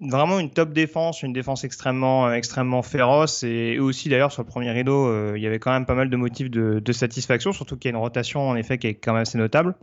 vraiment 0.00 0.38
une 0.38 0.50
top 0.50 0.72
défense, 0.72 1.22
une 1.22 1.32
défense 1.32 1.64
extrêmement 1.64 2.32
extrêmement 2.32 2.82
féroce 2.82 3.42
et, 3.42 3.78
aussi 3.78 4.08
d'ailleurs 4.08 4.32
sur 4.32 4.42
le 4.42 4.48
premier 4.48 4.70
rideau, 4.70 5.08
euh, 5.08 5.34
il 5.36 5.42
y 5.42 5.46
avait 5.46 5.58
quand 5.58 5.72
même 5.72 5.86
pas 5.86 5.94
mal 5.94 6.10
de 6.10 6.16
motifs 6.16 6.50
de, 6.50 6.80
de 6.80 6.92
satisfaction, 6.92 7.52
surtout 7.52 7.76
qu'il 7.76 7.90
y 7.90 7.94
a 7.94 7.96
une 7.96 8.02
rotation 8.02 8.48
en 8.48 8.56
effet 8.56 8.78
qui 8.78 8.88
est 8.88 8.94
quand 8.94 9.12
même 9.12 9.22
assez 9.22 9.38
notable. 9.38 9.74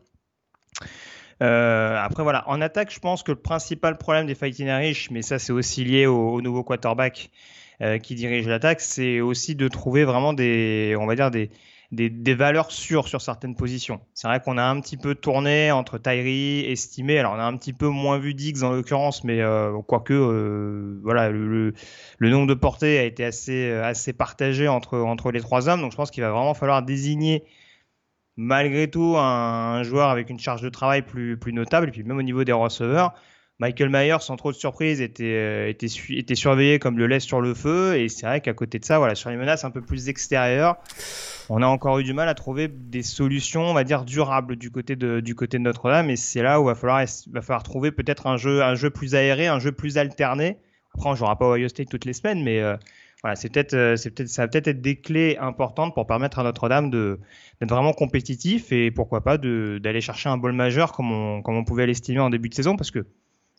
Euh, 1.42 1.98
après 1.98 2.24
voilà, 2.24 2.44
en 2.48 2.62
attaque, 2.62 2.94
je 2.94 3.00
pense 3.00 3.24
que 3.24 3.32
le 3.32 3.38
principal 3.38 3.98
problème 3.98 4.26
des 4.26 4.36
Fighting 4.36 4.68
Irish, 4.68 5.12
mais 5.12 5.22
ça 5.22 5.40
c'est 5.40 5.52
aussi 5.52 5.84
lié 5.84 6.06
au, 6.06 6.42
nouveau 6.42 6.64
quarterback 6.64 7.30
euh, 7.82 7.98
qui 7.98 8.16
dirige 8.16 8.48
l'attaque, 8.48 8.80
c'est 8.80 9.20
aussi 9.20 9.56
de 9.56 9.68
trouver 9.68 10.06
vraiment 10.06 10.34
des, 10.34 10.96
on 11.00 11.06
va 11.06 11.16
dire 11.16 11.32
des 11.32 11.50
des, 11.92 12.34
valeurs 12.34 12.72
sûres 12.72 13.08
sur 13.08 13.22
certaines 13.22 13.56
positions. 13.56 14.02
C'est 14.14 14.28
vrai 14.28 14.42
qu'on 14.42 14.58
a 14.58 14.64
un 14.64 14.82
petit 14.82 14.98
peu 14.98 15.16
tourné 15.16 15.72
entre 15.72 15.98
Tyree, 15.98 16.66
estimé. 16.70 17.20
Alors 17.20 17.34
on 17.34 17.40
a 17.40 17.44
un 17.44 17.56
petit 17.56 17.72
peu 17.72 17.88
moins 17.88 18.18
vu 18.18 18.34
Diggs 18.34 18.64
en 18.64 18.72
l'occurrence, 18.72 19.24
mais 19.24 19.40
euh, 19.40 19.80
quoique 19.88 20.14
voilà 21.04 21.30
le, 21.30 21.74
nombre 22.20 22.48
de 22.48 22.54
portées 22.54 22.98
a 22.98 23.04
été 23.04 23.24
assez 23.24 23.72
assez 23.72 24.12
partagé 24.12 24.68
entre 24.68 24.98
entre 24.98 25.32
les 25.32 25.40
trois 25.40 25.70
hommes. 25.70 25.82
Donc 25.82 25.92
je 25.92 25.98
pense 25.98 26.12
qu'il 26.12 26.24
va 26.24 26.32
vraiment 26.32 26.54
falloir 26.54 26.82
désigner 26.84 27.46
malgré 28.38 28.90
tout 28.90 29.16
un, 29.18 29.84
joueur 29.84 30.10
avec 30.10 30.30
une 30.30 30.40
charge 30.40 30.62
de 30.62 30.70
travail 30.70 31.02
plus 31.02 31.54
notable. 31.54 31.90
Et 31.90 31.92
puis 31.92 32.04
même 32.04 32.18
au 32.18 32.24
niveau 32.24 32.44
des 32.44 32.52
receveurs. 32.52 33.14
Michael 33.60 33.90
Myers, 33.90 34.20
sans 34.20 34.36
trop 34.36 34.52
de 34.52 34.58
surprise, 34.58 35.00
était, 35.00 35.72
était, 35.72 36.36
surveillé 36.36 36.78
comme 36.78 36.98
le 36.98 37.08
lait 37.08 37.22
sur 37.22 37.40
le 37.40 37.54
feu. 37.54 37.98
Et 37.98 38.10
c'est 38.10 38.26
vrai 38.26 38.42
qu'à 38.42 38.54
côté 38.54 38.80
de 38.80 38.86
ça, 38.86 38.98
voilà, 39.00 39.16
sur 39.16 39.30
les 39.30 39.38
menaces 39.38 39.64
un 39.64 39.72
peu 39.72 39.82
plus 39.82 40.10
extérieures, 40.10 40.76
on 41.48 41.62
a 41.62 41.66
encore 41.66 42.00
eu 42.00 42.04
du 42.04 42.14
mal 42.14 42.28
à 42.28 42.34
trouver 42.34 42.68
des 42.68 43.02
solutions, 43.02 43.64
on 43.64 43.74
va 43.74 43.86
dire, 43.86 44.04
durables 44.04 44.58
du 44.58 44.72
côté 44.72 44.98
de, 44.98 45.58
Notre-Dame. 45.58 46.10
Et 46.10 46.18
c'est 46.18 46.42
là 46.42 46.60
où 46.60 46.64
il 46.66 46.74
va 46.74 46.76
falloir, 46.76 47.64
trouver 47.64 47.92
peut-être 47.92 48.28
un 48.28 48.36
jeu, 48.36 48.62
un 48.62 48.76
jeu 48.76 48.90
plus 48.90 49.16
aéré, 49.16 49.48
un 49.48 49.60
jeu 49.60 49.72
plus 49.72 49.98
alterné. 49.98 50.58
Après, 50.94 51.10
on 51.10 51.14
ne 51.14 51.18
jouera 51.18 51.38
pas 51.38 51.46
Ohio 51.46 51.70
State 51.70 51.88
toutes 51.90 52.06
les 52.06 52.14
semaines, 52.14 52.44
mais 52.44 52.60
euh, 52.60 52.76
voilà, 53.26 53.34
euh, 53.34 53.96
c'est 53.96 54.12
peut-être, 54.12 54.30
ça 54.30 54.44
va 54.44 54.48
peut-être 54.48 54.68
être 54.68 54.82
des 54.82 54.98
clés 54.98 55.36
importantes 55.40 55.96
pour 55.96 56.06
permettre 56.06 56.38
à 56.38 56.44
Notre-Dame 56.44 56.92
de, 56.92 57.20
d'être 57.60 57.72
vraiment 57.72 57.92
compétitif 57.92 58.72
et 58.72 58.92
pourquoi 58.92 59.22
pas 59.22 59.40
d'aller 59.40 60.00
chercher 60.00 60.30
un 60.30 60.38
bol 60.38 60.54
majeur 60.54 60.92
comme 60.92 61.12
on, 61.12 61.64
pouvait 61.64 61.88
l'estimer 61.88 62.20
en 62.20 62.30
début 62.30 62.50
de 62.50 62.54
saison 62.54 62.76
parce 62.78 62.92
que 62.92 63.04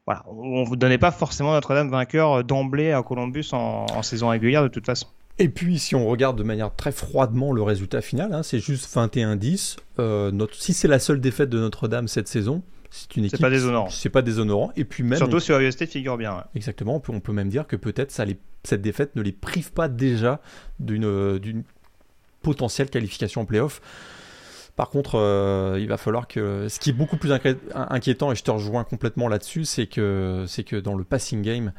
on 0.06 0.60
ne 0.60 0.64
vous 0.64 0.76
donnait 0.76 0.98
pas 0.98 1.10
forcément 1.10 1.52
Notre-Dame 1.52 1.90
vainqueur 1.90 2.44
d'emblée 2.44 2.92
à 2.92 3.02
Columbus 3.02 3.48
en, 3.50 3.86
en 3.92 4.02
saison 4.02 4.28
régulière 4.28 4.62
de 4.62 4.68
toute 4.68 4.86
façon. 4.86 5.08
Et 5.38 5.48
puis, 5.48 5.80
si 5.80 5.94
on 5.94 6.06
regarde 6.06 6.38
de 6.38 6.44
manière 6.44 6.74
très 6.74 6.92
froidement 6.92 7.52
le 7.52 7.62
résultat 7.62 8.00
final, 8.00 8.32
hein, 8.32 8.42
c'est 8.42 8.60
juste 8.60 8.88
21-10. 8.94 9.76
Euh, 9.98 10.46
si 10.52 10.72
c'est 10.72 10.88
la 10.88 10.98
seule 10.98 11.20
défaite 11.20 11.50
de 11.50 11.58
Notre-Dame 11.58 12.08
cette 12.08 12.28
saison, 12.28 12.62
c'est 12.96 13.16
une 13.16 13.24
équipe. 13.26 13.36
C'est 13.36 13.42
pas 13.42 13.50
déshonorant. 13.50 13.90
C'est 13.90 14.08
pas 14.08 14.22
déshonorant. 14.22 14.72
Et 14.76 14.84
puis 14.84 15.02
même. 15.02 15.18
Surtout 15.18 15.38
si 15.38 15.52
Ohio 15.52 15.70
State 15.70 15.90
figure 15.90 16.16
bien. 16.16 16.44
Exactement. 16.54 16.96
On 16.96 17.00
peut, 17.00 17.12
on 17.12 17.20
peut, 17.20 17.32
même 17.32 17.48
dire 17.48 17.66
que 17.66 17.76
peut-être 17.76 18.10
ça 18.10 18.24
cette 18.64 18.82
défaite 18.82 19.14
ne 19.14 19.22
les 19.22 19.32
prive 19.32 19.72
pas 19.72 19.88
déjà 19.88 20.40
d'une 20.80 21.62
potentielle 22.42 22.90
qualification 22.90 23.42
en 23.42 23.44
playoff. 23.44 23.80
Par 24.76 24.90
contre, 24.90 25.18
euh, 25.18 25.78
il 25.80 25.88
va 25.88 25.96
falloir 25.96 26.28
que. 26.28 26.68
Ce 26.68 26.78
qui 26.78 26.90
est 26.90 26.92
beaucoup 26.92 27.16
plus 27.16 27.32
inquiétant, 27.32 28.30
et 28.30 28.34
je 28.34 28.42
te 28.42 28.50
rejoins 28.50 28.84
complètement 28.84 29.26
là-dessus, 29.26 29.64
c'est 29.64 29.86
que, 29.86 30.44
dans 30.80 30.94
le 30.94 31.02
passing 31.02 31.40
game, 31.40 31.72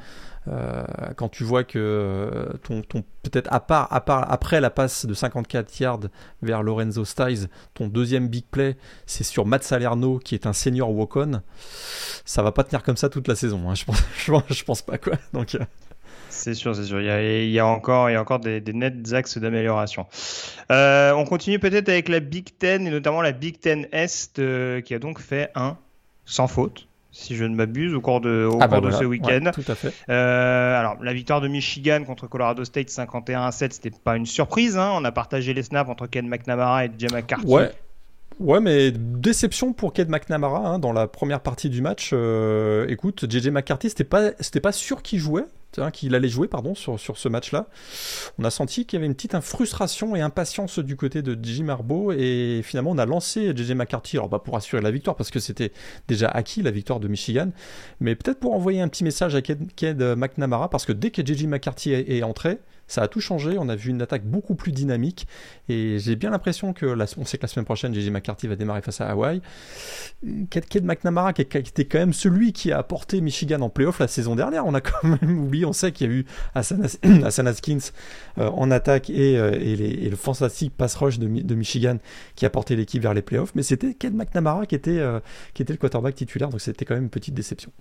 euh, 0.47 0.83
quand 1.15 1.29
tu 1.29 1.43
vois 1.43 1.63
que 1.63 1.77
euh, 1.77 2.57
ton, 2.63 2.81
peut-être 3.21 3.53
à 3.53 3.59
part, 3.59 3.87
après 4.31 4.61
la 4.61 4.71
passe 4.71 5.05
de 5.05 5.13
54 5.13 5.79
yards 5.79 5.99
vers 6.41 6.63
Lorenzo 6.63 7.05
Styles, 7.05 7.49
ton 7.75 7.87
deuxième 7.87 8.29
big 8.29 8.45
play, 8.49 8.77
c'est 9.05 9.25
sur 9.25 9.45
Matt 9.45 9.63
Salerno 9.63 10.19
qui 10.19 10.33
est 10.35 10.47
un 10.47 10.53
senior 10.53 10.89
walk-on, 10.89 11.41
ça 12.25 12.41
va 12.41 12.51
pas 12.51 12.63
tenir 12.63 12.81
comme 12.81 12.97
ça 12.97 13.09
toute 13.09 13.27
la 13.27 13.35
saison. 13.35 13.69
Hein. 13.69 13.75
Je, 13.75 13.85
pense, 13.85 14.01
je, 14.49 14.63
pense, 14.63 14.81
pas 14.81 14.97
quoi. 14.97 15.13
Donc. 15.33 15.55
C'est 16.37 16.53
sûr, 16.53 16.75
c'est 16.75 16.83
sûr. 16.83 17.01
Il 17.01 17.49
y, 17.49 17.59
a, 17.59 17.65
encore, 17.65 18.09
il 18.09 18.13
y 18.13 18.15
a 18.15 18.21
encore 18.21 18.39
des, 18.39 18.61
nets 18.61 19.11
axes 19.13 19.39
d'amélioration. 19.39 20.05
Euh, 20.71 21.11
on 21.13 21.25
continue 21.25 21.57
peut-être 21.57 21.89
avec 21.89 22.09
la 22.09 22.19
Big 22.19 22.57
Ten 22.57 22.85
et 22.85 22.91
notamment 22.91 23.21
la 23.21 23.31
Big 23.31 23.59
Ten 23.59 23.87
Est 23.91 24.37
euh, 24.37 24.81
qui 24.81 24.93
a 24.93 24.99
donc 24.99 25.19
fait 25.19 25.49
un 25.55 25.77
sans 26.25 26.47
faute, 26.47 26.87
si 27.11 27.35
je 27.35 27.43
ne 27.43 27.55
m'abuse, 27.55 27.95
au 27.95 28.01
cours 28.01 28.21
de, 28.21 28.45
au 28.45 28.59
ah 28.61 28.67
bah 28.67 28.79
ce 28.91 29.03
week-end. 29.03 29.49
tout 29.51 29.63
à 29.67 29.73
fait. 29.73 29.91
Euh, 30.09 30.79
alors, 30.79 30.97
la 31.01 31.11
victoire 31.11 31.41
de 31.41 31.47
Michigan 31.47 32.03
contre 32.05 32.27
Colorado 32.27 32.63
State 32.63 32.89
51 32.91 33.47
à 33.47 33.51
7, 33.51 33.73
c'était 33.73 33.91
pas 33.91 34.15
une 34.15 34.27
surprise. 34.27 34.77
Hein. 34.77 34.91
On 34.93 35.03
a 35.05 35.11
partagé 35.11 35.55
les 35.55 35.63
snaps 35.63 35.89
entre 35.89 36.05
Ken 36.05 36.27
McNamara 36.27 36.85
et 36.85 36.91
Jay 36.97 37.07
McCarthy. 37.11 37.47
Ouais. 37.47 37.71
Ouais, 38.39 38.59
mais 38.59 38.91
déception 38.91 39.73
pour 39.73 39.93
Ken 39.93 40.07
McNamara 40.07 40.59
hein, 40.59 40.77
dans 40.77 40.93
la 40.93 41.07
première 41.07 41.39
partie 41.39 41.71
du 41.71 41.81
match. 41.81 42.13
écoute, 42.87 43.25
JJ 43.27 43.47
McCarthy, 43.47 43.89
c'était 43.89 44.03
pas, 44.03 44.29
c'était 44.39 44.61
pas 44.61 44.71
sûr 44.71 45.01
qu'il 45.01 45.17
jouait 45.17 45.45
qu'il 45.93 46.15
allait 46.15 46.29
jouer 46.29 46.47
pardon, 46.47 46.75
sur, 46.75 46.99
ce 46.99 47.29
match-là. 47.29 47.67
On 48.39 48.43
a 48.43 48.49
senti 48.49 48.85
qu'il 48.85 48.97
y 48.97 48.99
avait 48.99 49.05
une 49.05 49.15
petite 49.15 49.39
frustration 49.39 50.15
et 50.15 50.21
impatience 50.21 50.79
du 50.79 50.95
côté 50.95 51.21
de 51.21 51.37
Jim 51.41 51.65
Marbeau 51.65 52.11
et 52.11 52.61
finalement 52.63 52.91
on 52.91 52.97
a 52.97 53.05
lancé 53.05 53.53
JJ 53.55 53.71
McCarthy, 53.71 54.17
alors 54.17 54.29
pas 54.29 54.39
pour 54.39 54.57
assurer 54.57 54.81
la 54.81 54.91
victoire 54.91 55.15
parce 55.15 55.29
que 55.29 55.39
c'était 55.39 55.71
déjà 56.07 56.29
acquis 56.29 56.61
la 56.61 56.71
victoire 56.71 56.99
de 56.99 57.07
Michigan, 57.07 57.51
mais 57.99 58.15
peut-être 58.15 58.39
pour 58.39 58.53
envoyer 58.53 58.81
un 58.81 58.87
petit 58.87 59.03
message 59.03 59.35
à 59.35 59.41
Ked, 59.41 60.01
McNamara 60.17 60.69
parce 60.69 60.85
que 60.85 60.93
dès 60.93 61.11
que 61.11 61.25
JJ 61.25 61.45
McCarthy 61.45 61.93
est 61.93 62.23
entré, 62.23 62.59
ça 62.87 63.03
a 63.03 63.07
tout 63.07 63.21
changé. 63.21 63.57
On 63.57 63.69
a 63.69 63.75
vu 63.75 63.91
une 63.91 64.01
attaque 64.01 64.23
beaucoup 64.23 64.55
plus 64.55 64.71
dynamique. 64.71 65.27
Et 65.69 65.99
j'ai 65.99 66.15
bien 66.15 66.29
l'impression 66.29 66.73
que, 66.73 66.85
la, 66.85 67.05
on 67.17 67.25
sait 67.25 67.37
que 67.37 67.43
la 67.43 67.47
semaine 67.47 67.65
prochaine, 67.65 67.93
JJ 67.93 68.09
McCarthy 68.09 68.47
va 68.47 68.55
démarrer 68.55 68.81
face 68.81 69.01
à 69.01 69.09
Hawaii. 69.09 69.41
Ked 70.49 70.83
McNamara, 70.83 71.33
qui 71.33 71.41
était 71.41 71.85
quand 71.85 71.99
même 71.99 72.13
celui 72.13 72.53
qui 72.53 72.71
a 72.71 72.79
apporté 72.79 73.21
Michigan 73.21 73.61
en 73.61 73.69
playoff 73.69 73.99
la 73.99 74.07
saison 74.07 74.35
dernière, 74.35 74.65
on 74.65 74.73
a 74.73 74.81
quand 74.87 75.03
même 75.03 75.39
oublié. 75.39 75.65
On 75.65 75.73
sait 75.73 75.91
qu'il 75.91 76.09
y 76.09 76.13
a 76.13 76.13
eu 76.13 76.25
Hassan, 76.55 76.83
Haskins 77.47 77.91
euh, 78.37 78.49
en 78.49 78.71
attaque 78.71 79.09
et, 79.09 79.37
euh, 79.37 79.51
et, 79.51 80.09
le 80.09 80.15
fantastique 80.15 80.73
pass 80.75 80.95
rush 80.95 81.19
de, 81.19 81.55
Michigan 81.55 81.97
qui 82.35 82.45
a 82.45 82.49
porté 82.49 82.75
l'équipe 82.75 83.01
vers 83.01 83.13
les 83.13 83.21
playoffs. 83.21 83.53
Mais 83.55 83.63
c'était 83.63 83.93
Ked 83.93 84.13
McNamara 84.15 84.65
qui 84.65 84.75
était, 84.75 84.99
euh, 84.99 85.19
qui 85.53 85.61
était 85.61 85.73
le 85.73 85.77
quarterback 85.77 86.15
titulaire. 86.15 86.49
Donc 86.49 86.61
c'était 86.61 86.85
quand 86.85 86.95
même 86.95 87.05
une 87.05 87.09
petite 87.09 87.33
déception. 87.33 87.71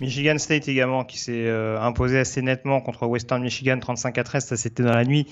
Michigan 0.00 0.38
State 0.38 0.68
également 0.68 1.04
qui 1.04 1.18
s'est 1.18 1.46
euh, 1.46 1.80
imposé 1.80 2.18
assez 2.18 2.40
nettement 2.40 2.80
contre 2.80 3.06
Western 3.06 3.42
Michigan 3.42 3.78
35 3.78 4.18
à 4.18 4.24
13. 4.24 4.44
Ça 4.44 4.56
c'était 4.56 4.82
dans 4.82 4.94
la 4.94 5.04
nuit 5.04 5.26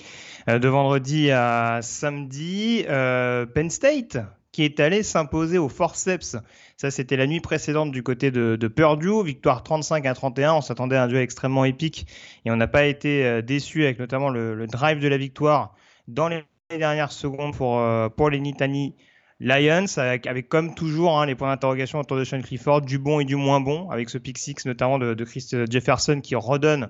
euh, 0.49 0.59
de 0.59 0.67
vendredi 0.67 1.31
à 1.31 1.79
samedi. 1.81 2.83
Euh, 2.89 3.45
Penn 3.45 3.69
State 3.69 4.17
qui 4.51 4.63
est 4.63 4.79
allé 4.79 5.03
s'imposer 5.03 5.57
au 5.57 5.69
forceps. 5.69 6.35
Ça 6.75 6.91
c'était 6.91 7.15
la 7.15 7.27
nuit 7.27 7.39
précédente 7.39 7.91
du 7.91 8.03
côté 8.03 8.31
de, 8.31 8.67
Purdue. 8.67 9.23
Victoire 9.23 9.63
35 9.63 10.05
à 10.05 10.13
31. 10.13 10.53
On 10.53 10.61
s'attendait 10.61 10.95
à 10.95 11.03
un 11.03 11.07
duel 11.07 11.21
extrêmement 11.21 11.63
épique 11.63 12.07
et 12.43 12.51
on 12.51 12.55
n'a 12.55 12.67
pas 12.67 12.85
été 12.85 13.41
déçu 13.43 13.83
avec 13.83 13.99
notamment 13.99 14.29
le, 14.29 14.55
le, 14.55 14.67
drive 14.67 14.99
de 14.99 15.07
la 15.07 15.17
victoire 15.17 15.75
dans 16.07 16.27
les 16.27 16.43
dernières 16.71 17.11
secondes 17.11 17.55
pour, 17.55 17.81
pour 18.15 18.29
les 18.29 18.39
Nitani 18.39 18.95
Lions, 19.39 19.85
avec, 19.97 20.49
comme 20.49 20.73
toujours 20.73 21.19
hein, 21.19 21.25
les 21.27 21.35
points 21.35 21.49
d'interrogation 21.49 21.99
autour 21.99 22.17
de 22.17 22.23
Sean 22.23 22.41
Clifford, 22.41 22.81
du 22.81 22.97
bon 22.97 23.19
et 23.19 23.25
du 23.25 23.35
moins 23.35 23.61
bon, 23.61 23.89
avec 23.91 24.09
ce 24.09 24.17
pick 24.17 24.37
six 24.37 24.65
notamment 24.65 24.97
de, 24.97 25.23
Chris 25.23 25.47
Jefferson 25.69 26.21
qui 26.21 26.35
redonne 26.35 26.89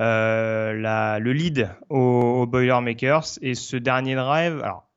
euh, 0.00 0.74
la, 0.74 1.18
le 1.18 1.32
lead 1.32 1.70
aux, 1.88 2.46
Boilermakers. 2.46 3.38
Et 3.40 3.54
ce 3.54 3.76
dernier 3.76 4.14
drive, 4.14 4.60
alors 4.62 4.90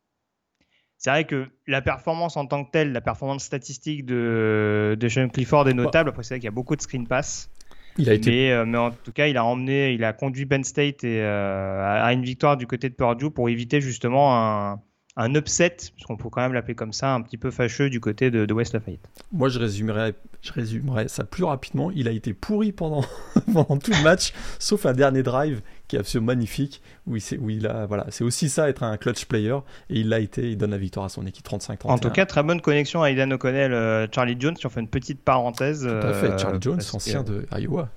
c'est 0.97 1.09
vrai 1.09 1.23
que 1.23 1.47
la 1.67 1.81
performance 1.81 2.35
en 2.35 2.45
tant 2.45 2.65
que 2.65 2.71
telle, 2.71 2.91
la 2.91 2.99
performance 2.99 3.45
statistique 3.45 4.05
de, 4.05 4.97
de 4.99 5.09
Sean 5.09 5.29
Clifford 5.29 5.69
est 5.69 5.73
notable. 5.73 6.09
Après, 6.09 6.23
c'est 6.23 6.33
vrai 6.33 6.39
qu'il 6.39 6.47
y 6.47 6.49
a 6.49 6.51
beaucoup 6.51 6.75
de 6.75 6.81
screen 6.81 7.07
pass. 7.07 7.49
Il 7.97 8.09
a 8.09 8.13
été... 8.13 8.31
mais, 8.31 8.51
euh, 8.51 8.65
mais, 8.65 8.77
en 8.77 8.91
tout 8.91 9.13
cas, 9.13 9.27
il 9.27 9.37
a 9.37 9.45
emmené, 9.45 9.93
il 9.93 10.03
a 10.03 10.11
conduit 10.11 10.43
Ben 10.43 10.65
State 10.65 11.05
et, 11.05 11.21
euh, 11.21 12.03
à 12.03 12.11
une 12.11 12.23
victoire 12.23 12.57
du 12.57 12.67
côté 12.67 12.89
de 12.89 12.93
Purdue 12.93 13.31
pour 13.31 13.47
éviter 13.47 13.79
justement 13.79 14.35
un, 14.35 14.81
un 15.19 15.35
upset, 15.35 15.75
puisqu'on 15.93 16.15
peut 16.15 16.29
quand 16.29 16.41
même 16.41 16.53
l'appeler 16.53 16.75
comme 16.75 16.93
ça, 16.93 17.13
un 17.13 17.21
petit 17.21 17.37
peu 17.37 17.51
fâcheux 17.51 17.89
du 17.89 17.99
côté 17.99 18.31
de, 18.31 18.53
West 18.53 18.73
Lafayette. 18.73 19.01
Moi, 19.33 19.49
je 19.49 19.59
résumerais, 19.59 20.13
je 20.41 20.53
résumerais 20.53 21.09
ça 21.09 21.25
plus 21.25 21.43
rapidement. 21.43 21.91
Il 21.91 22.07
a 22.07 22.11
été 22.11 22.33
pourri 22.33 22.71
pendant, 22.71 23.03
pendant 23.53 23.77
tout 23.77 23.91
le 23.91 24.01
match, 24.01 24.33
sauf 24.59 24.85
un 24.85 24.93
dernier 24.93 25.21
drive 25.21 25.61
qui 25.89 25.97
est 25.97 25.99
absolument 25.99 26.27
magnifique, 26.27 26.81
où 27.05 27.17
il, 27.17 27.23
où 27.39 27.49
il 27.49 27.67
a, 27.67 27.85
voilà, 27.85 28.05
c'est 28.09 28.23
aussi 28.23 28.47
ça, 28.47 28.69
être 28.69 28.83
un 28.83 28.95
clutch 28.95 29.25
player, 29.25 29.57
et 29.89 29.99
il 29.99 30.09
l'a 30.09 30.19
été, 30.19 30.51
il 30.51 30.57
donne 30.57 30.71
la 30.71 30.77
victoire 30.77 31.05
à 31.05 31.09
son 31.09 31.25
équipe 31.25 31.45
35-31. 31.45 31.77
En 31.83 31.97
tout 31.97 32.11
cas, 32.11 32.25
très 32.25 32.43
bonne 32.43 32.61
connexion 32.61 33.03
à 33.03 33.09
Aidan 33.09 33.29
O'Connell, 33.31 33.73
euh, 33.73 34.07
Charlie 34.09 34.37
Jones, 34.39 34.55
si 34.55 34.65
on 34.67 34.69
fait 34.69 34.79
une 34.79 34.87
petite 34.87 35.21
parenthèse. 35.21 35.81
Tout 35.81 36.07
à 36.07 36.13
fait, 36.13 36.37
Charlie 36.39 36.57
euh, 36.57 36.61
Jones, 36.61 36.81
ancien 36.93 37.23
de 37.23 37.45
Iowa. 37.57 37.89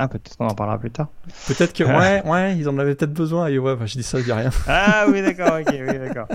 Ah, 0.00 0.06
peut-être 0.06 0.36
qu'on 0.36 0.46
en 0.46 0.54
parlera 0.54 0.78
plus 0.78 0.92
tard. 0.92 1.08
Peut-être 1.48 1.72
que, 1.72 1.82
ouais, 1.84 2.22
ouais, 2.24 2.56
ils 2.56 2.68
en 2.68 2.78
avaient 2.78 2.94
peut-être 2.94 3.12
besoin. 3.12 3.48
Et 3.48 3.58
ouais, 3.58 3.76
je 3.84 3.94
dis 3.94 4.04
ça, 4.04 4.18
je 4.18 4.24
dis 4.24 4.32
rien. 4.32 4.50
Ah 4.68 5.06
oui, 5.10 5.22
d'accord, 5.22 5.58
ok, 5.60 5.74
oui, 5.74 5.98
d'accord. 5.98 6.28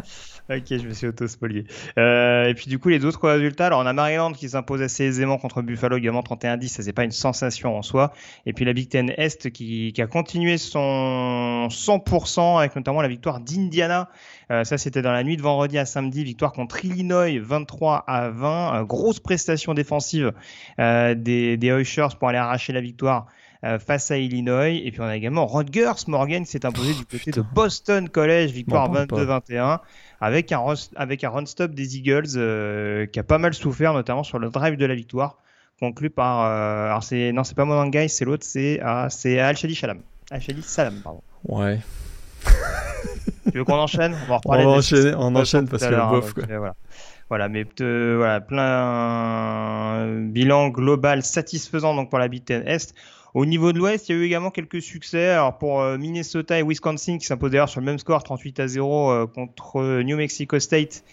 Ok, 0.49 0.65
je 0.69 0.85
me 0.85 0.93
suis 0.93 1.07
auto-spolié. 1.07 1.63
Euh, 1.97 2.49
et 2.49 2.53
puis 2.53 2.65
du 2.67 2.77
coup, 2.77 2.89
les 2.89 3.05
autres 3.05 3.29
résultats. 3.29 3.67
Alors, 3.67 3.79
on 3.79 3.85
a 3.85 3.93
Maryland 3.93 4.33
qui 4.33 4.49
s'impose 4.49 4.81
assez 4.81 5.05
aisément 5.05 5.37
contre 5.37 5.61
Buffalo, 5.61 5.95
également 5.95 6.19
31-10. 6.19 6.67
Ça, 6.67 6.83
c'est 6.83 6.91
pas 6.91 7.05
une 7.05 7.11
sensation 7.11 7.77
en 7.77 7.81
soi. 7.81 8.11
Et 8.45 8.51
puis 8.51 8.65
la 8.65 8.73
Big 8.73 8.89
Ten 8.89 9.13
Est 9.15 9.49
qui, 9.51 9.93
qui 9.93 10.01
a 10.01 10.07
continué 10.07 10.57
son 10.57 11.69
100% 11.69 12.59
avec 12.59 12.75
notamment 12.75 13.01
la 13.01 13.07
victoire 13.07 13.39
d'Indiana. 13.39 14.09
Euh, 14.51 14.65
ça, 14.65 14.77
c'était 14.77 15.01
dans 15.01 15.13
la 15.13 15.23
nuit 15.23 15.37
de 15.37 15.41
vendredi 15.41 15.77
à 15.77 15.85
samedi. 15.85 16.25
Victoire 16.25 16.51
contre 16.51 16.83
Illinois, 16.83 17.39
23 17.39 18.03
à 18.05 18.29
20. 18.29 18.81
Euh, 18.81 18.83
grosse 18.83 19.21
prestation 19.21 19.73
défensive 19.73 20.33
des, 20.77 21.55
des 21.55 21.83
pour 22.19 22.27
aller 22.27 22.37
arracher 22.37 22.73
la 22.73 22.81
victoire. 22.81 23.27
Euh, 23.63 23.79
face 23.79 24.11
à 24.11 24.17
Illinois. 24.17 24.67
Et 24.67 24.91
puis 24.91 24.99
on 24.99 25.05
a 25.05 25.15
également 25.15 25.47
Rutgers 25.47 26.03
Morgan 26.07 26.43
qui 26.43 26.51
s'est 26.51 26.65
imposé 26.65 26.93
du 26.93 27.05
côté 27.05 27.31
de 27.31 27.41
Boston 27.41 28.09
College, 28.09 28.51
victoire 28.51 28.91
22-21, 28.91 29.79
avec 30.19 30.51
un, 30.51 30.61
avec 30.97 31.23
un 31.23 31.29
run 31.29 31.45
stop 31.45 31.71
des 31.71 31.95
Eagles 31.95 32.35
euh, 32.35 33.05
qui 33.05 33.19
a 33.21 33.23
pas 33.23 33.37
mal 33.37 33.53
souffert, 33.53 33.93
notamment 33.93 34.23
sur 34.23 34.37
le 34.37 34.49
drive 34.49 34.75
de 34.75 34.85
la 34.85 34.95
victoire, 34.95 35.37
conclu 35.79 36.09
par. 36.09 36.41
Euh, 36.41 36.87
alors 36.87 37.03
c'est 37.03 37.31
non, 37.31 37.45
c'est 37.45 37.55
pas 37.55 37.63
Monangay, 37.63 38.09
c'est 38.09 38.25
l'autre, 38.25 38.43
c'est 38.45 38.81
ah, 38.83 39.07
c'est 39.09 39.39
Al 39.39 39.55
Shadi 39.55 39.75
Salam. 39.75 39.99
Al 40.29 40.41
Shadi 40.41 40.61
Salam, 40.61 40.95
pardon. 41.01 41.21
Ouais. 41.47 41.79
Tu 43.49 43.57
veux 43.57 43.65
qu'on 43.65 43.75
enchaîne? 43.75 44.15
On 44.25 44.31
va, 44.31 44.41
on 44.45 44.77
enchaîner, 44.77 45.13
on 45.15 45.35
enchaîne 45.35 45.69
parce 45.69 45.85
que 45.85 45.91
le 45.91 46.09
bof. 46.09 46.33
Quoi. 46.33 46.43
Voilà. 46.47 46.75
voilà. 47.29 47.49
mais 47.49 47.65
voilà, 47.77 48.41
plein 48.41 50.17
bilan 50.31 50.69
global 50.69 51.23
satisfaisant 51.23 51.95
donc 51.95 52.09
pour 52.09 52.19
la 52.19 52.27
Big 52.27 52.43
Ten 52.43 52.67
Est. 52.67 52.93
Au 53.33 53.47
niveau 53.47 53.73
de 53.73 53.79
l'Ouest, 53.79 54.09
il 54.09 54.15
y 54.15 54.19
a 54.19 54.21
eu 54.21 54.25
également 54.25 54.51
quelques 54.51 54.81
succès. 54.81 55.29
Alors 55.29 55.57
pour 55.57 55.81
euh, 55.81 55.97
Minnesota 55.97 56.59
et 56.59 56.63
Wisconsin 56.63 57.17
qui 57.17 57.25
s'imposent 57.25 57.51
d'ailleurs 57.51 57.69
sur 57.69 57.79
le 57.79 57.85
même 57.85 57.97
score, 57.97 58.23
38 58.23 58.59
à 58.59 58.67
0 58.67 59.11
euh, 59.11 59.25
contre 59.25 60.01
New 60.03 60.17
Mexico 60.17 60.59
State 60.59 61.03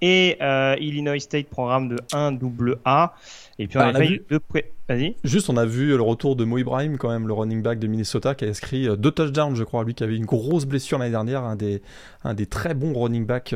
et 0.00 0.38
euh, 0.40 0.76
Illinois 0.80 1.20
State, 1.20 1.48
programme 1.48 1.88
de 1.88 1.96
1 2.14 2.32
double 2.32 2.78
A. 2.86 3.14
Et 3.58 3.66
puis 3.66 3.76
on, 3.78 3.82
a, 3.82 4.00
vu... 4.00 4.22
deux 4.30 4.40
pré... 4.40 4.72
Vas-y. 4.88 5.16
Juste, 5.24 5.50
on 5.50 5.56
a 5.58 5.66
vu 5.66 5.88
le 5.88 6.02
retour 6.02 6.36
de 6.36 6.44
Mo 6.44 6.58
Ibrahim, 6.58 6.96
quand 6.96 7.10
même, 7.10 7.26
le 7.26 7.32
running 7.34 7.62
back 7.62 7.78
de 7.78 7.86
Minnesota, 7.86 8.34
qui 8.34 8.44
a 8.44 8.48
inscrit 8.48 8.88
deux 8.96 9.10
touchdowns, 9.10 9.54
je 9.54 9.64
crois. 9.64 9.84
Lui 9.84 9.94
qui 9.94 10.04
avait 10.04 10.16
une 10.16 10.26
grosse 10.26 10.64
blessure 10.64 10.98
l'année 10.98 11.10
dernière, 11.10 11.44
un 11.44 11.56
des, 11.56 11.82
un 12.24 12.34
des 12.34 12.46
très 12.46 12.74
bons 12.74 12.92
running 12.98 13.26
backs 13.26 13.54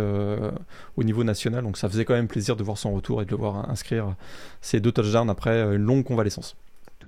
au 0.97 1.05
niveau 1.05 1.25
national. 1.25 1.63
Donc 1.63 1.77
ça 1.77 1.89
faisait 1.89 2.05
quand 2.05 2.15
même 2.15 2.29
plaisir 2.29 2.57
de 2.57 2.63
voir 2.63 2.77
son 2.79 2.93
retour 2.95 3.21
et 3.23 3.27
de 3.27 3.31
le 3.31 3.37
voir 3.37 3.69
inscrire 3.71 4.15
ses 4.61 4.81
deux 4.81 4.93
touchdowns 4.93 5.31
après 5.31 5.61
une 5.61 5.85
longue 5.85 6.05
convalescence 6.05 6.57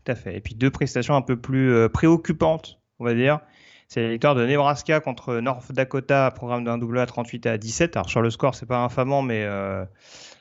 tout 0.05 0.13
à 0.13 0.15
fait. 0.15 0.37
Et 0.37 0.41
puis 0.41 0.55
deux 0.55 0.71
prestations 0.71 1.15
un 1.15 1.23
peu 1.23 1.37
plus 1.37 1.73
euh, 1.73 1.89
préoccupantes, 1.89 2.79
on 2.99 3.05
va 3.05 3.15
dire. 3.15 3.41
C'est 3.93 4.03
la 4.03 4.09
victoire 4.09 4.35
de 4.35 4.47
Nebraska 4.47 5.01
contre 5.01 5.35
North 5.41 5.71
Dakota, 5.71 6.31
programme 6.31 6.65
d'un 6.65 6.79
double 6.79 6.99
à 6.99 7.05
38 7.05 7.47
à 7.47 7.59
17. 7.59 7.95
Alors 7.95 8.09
sur 8.09 8.23
le 8.23 8.31
score, 8.31 8.55
c'est 8.55 8.65
pas 8.65 8.79
infamant, 8.79 9.21
mais 9.21 9.45
euh, 9.45 9.85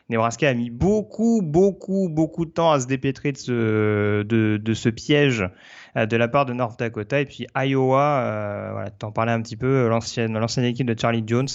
Nebraska 0.07 0.47
a 0.47 0.53
mis 0.53 0.69
beaucoup, 0.69 1.41
beaucoup, 1.43 2.07
beaucoup 2.07 2.45
de 2.45 2.51
temps 2.51 2.71
à 2.71 2.79
se 2.79 2.87
dépêtrer 2.87 3.33
de 3.33 3.37
ce, 3.37 4.23
de, 4.23 4.73
ce 4.73 4.87
piège 4.87 5.49
euh, 5.97 6.05
de 6.05 6.15
la 6.15 6.29
part 6.29 6.45
de 6.45 6.53
North 6.53 6.79
Dakota. 6.79 7.19
Et 7.19 7.25
puis 7.25 7.45
Iowa, 7.53 8.21
euh, 8.21 8.69
voilà, 8.71 8.89
t'en 8.89 9.11
parlais 9.11 9.33
un 9.33 9.41
petit 9.41 9.57
peu, 9.57 9.89
l'ancienne, 9.89 10.39
l'ancienne 10.39 10.65
équipe 10.65 10.87
de 10.87 10.97
Charlie 10.97 11.23
Jones. 11.27 11.49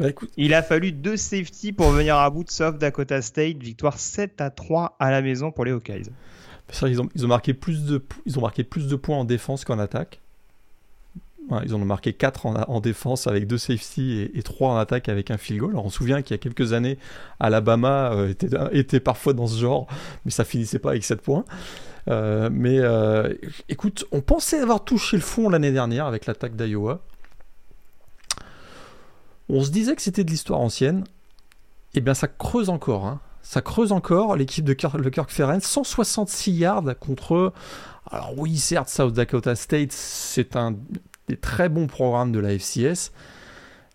Bah, 0.00 0.08
Il 0.36 0.54
a 0.54 0.62
fallu 0.64 0.90
deux 0.90 1.16
safety 1.16 1.72
pour 1.72 1.90
venir 1.90 2.16
à 2.16 2.28
bout 2.30 2.42
de 2.42 2.50
South 2.50 2.78
Dakota 2.78 3.22
State. 3.22 3.62
Victoire 3.62 3.98
7 3.98 4.40
à 4.40 4.50
3 4.50 4.96
à 4.98 5.12
la 5.12 5.22
maison 5.22 5.52
pour 5.52 5.64
les 5.64 5.70
Hawkeyes. 5.70 6.10
Ils 6.86 7.00
ont, 7.00 7.08
ils, 7.14 7.24
ont 7.24 7.28
marqué 7.28 7.54
plus 7.54 7.84
de, 7.84 8.02
ils 8.26 8.38
ont 8.38 8.42
marqué 8.42 8.62
plus 8.62 8.88
de 8.88 8.96
points 8.96 9.16
en 9.16 9.24
défense 9.24 9.64
qu'en 9.64 9.78
attaque. 9.78 10.20
ils 11.64 11.74
en 11.74 11.80
ont 11.80 11.86
marqué 11.86 12.12
4 12.12 12.46
en, 12.46 12.80
défense 12.80 13.26
avec 13.26 13.46
2 13.46 13.56
safety 13.56 14.30
et, 14.34 14.42
3 14.42 14.72
en 14.72 14.76
attaque 14.76 15.08
avec 15.08 15.30
un 15.30 15.38
field 15.38 15.60
goal. 15.60 15.70
Alors 15.70 15.86
on 15.86 15.90
se 15.90 15.96
souvient 15.96 16.20
qu'il 16.20 16.34
y 16.34 16.38
a 16.38 16.38
quelques 16.38 16.74
années, 16.74 16.98
Alabama 17.40 18.12
euh, 18.12 18.34
était, 18.72 19.00
parfois 19.00 19.32
dans 19.32 19.46
ce 19.46 19.58
genre, 19.58 19.86
mais 20.24 20.30
ça 20.30 20.44
finissait 20.44 20.78
pas 20.78 20.90
avec 20.90 21.04
7 21.04 21.22
points. 21.22 21.44
Euh, 22.08 22.48
mais 22.52 22.78
euh, 22.78 23.34
écoute, 23.68 24.06
on 24.12 24.20
pensait 24.20 24.60
avoir 24.60 24.84
touché 24.84 25.16
le 25.16 25.22
fond 25.22 25.48
l'année 25.48 25.72
dernière 25.72 26.06
avec 26.06 26.26
l'attaque 26.26 26.56
d'Iowa. 26.56 27.00
On 29.48 29.62
se 29.62 29.70
disait 29.70 29.96
que 29.96 30.02
c'était 30.02 30.24
de 30.24 30.30
l'histoire 30.30 30.60
ancienne. 30.60 31.04
Eh 31.94 32.00
bien 32.02 32.14
ça 32.14 32.28
creuse 32.28 32.68
encore. 32.68 33.06
Hein 33.06 33.20
ça 33.48 33.62
creuse 33.62 33.92
encore 33.92 34.36
l'équipe 34.36 34.62
de 34.62 34.74
Kirk, 34.74 34.98
le 34.98 35.08
Kirk 35.08 35.30
Ferenc, 35.30 35.62
166 35.62 36.52
yards 36.52 36.98
contre. 37.00 37.54
Alors 38.10 38.34
oui, 38.36 38.58
certes, 38.58 38.90
South 38.90 39.14
Dakota 39.14 39.56
State, 39.56 39.90
c'est 39.90 40.54
un 40.54 40.76
des 41.28 41.36
très 41.38 41.70
bons 41.70 41.86
programmes 41.86 42.30
de 42.30 42.40
la 42.40 42.50
FCS, 42.58 43.10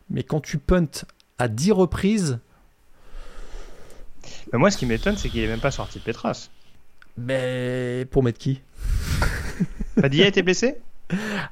mais 0.10 0.24
quand 0.24 0.40
tu 0.40 0.58
punts 0.58 1.06
à 1.38 1.48
10 1.50 1.72
reprises. 1.72 2.40
moi, 4.54 4.72
ce 4.72 4.78
qui 4.78 4.88
m'étonne, 4.88 5.18
c'est 5.18 5.30
qu'il 5.30 5.42
n'est 5.42 5.48
même 5.48 5.60
pas 5.60 5.70
sorti 5.70 6.00
de 6.00 6.04
Petras. 6.04 6.50
Mais 7.16 8.08
pour 8.10 8.24
mettre 8.24 8.40
qui? 8.40 8.60
Padilla 10.02 10.26
a 10.26 10.30
été 10.30 10.42
blessé? 10.42 10.82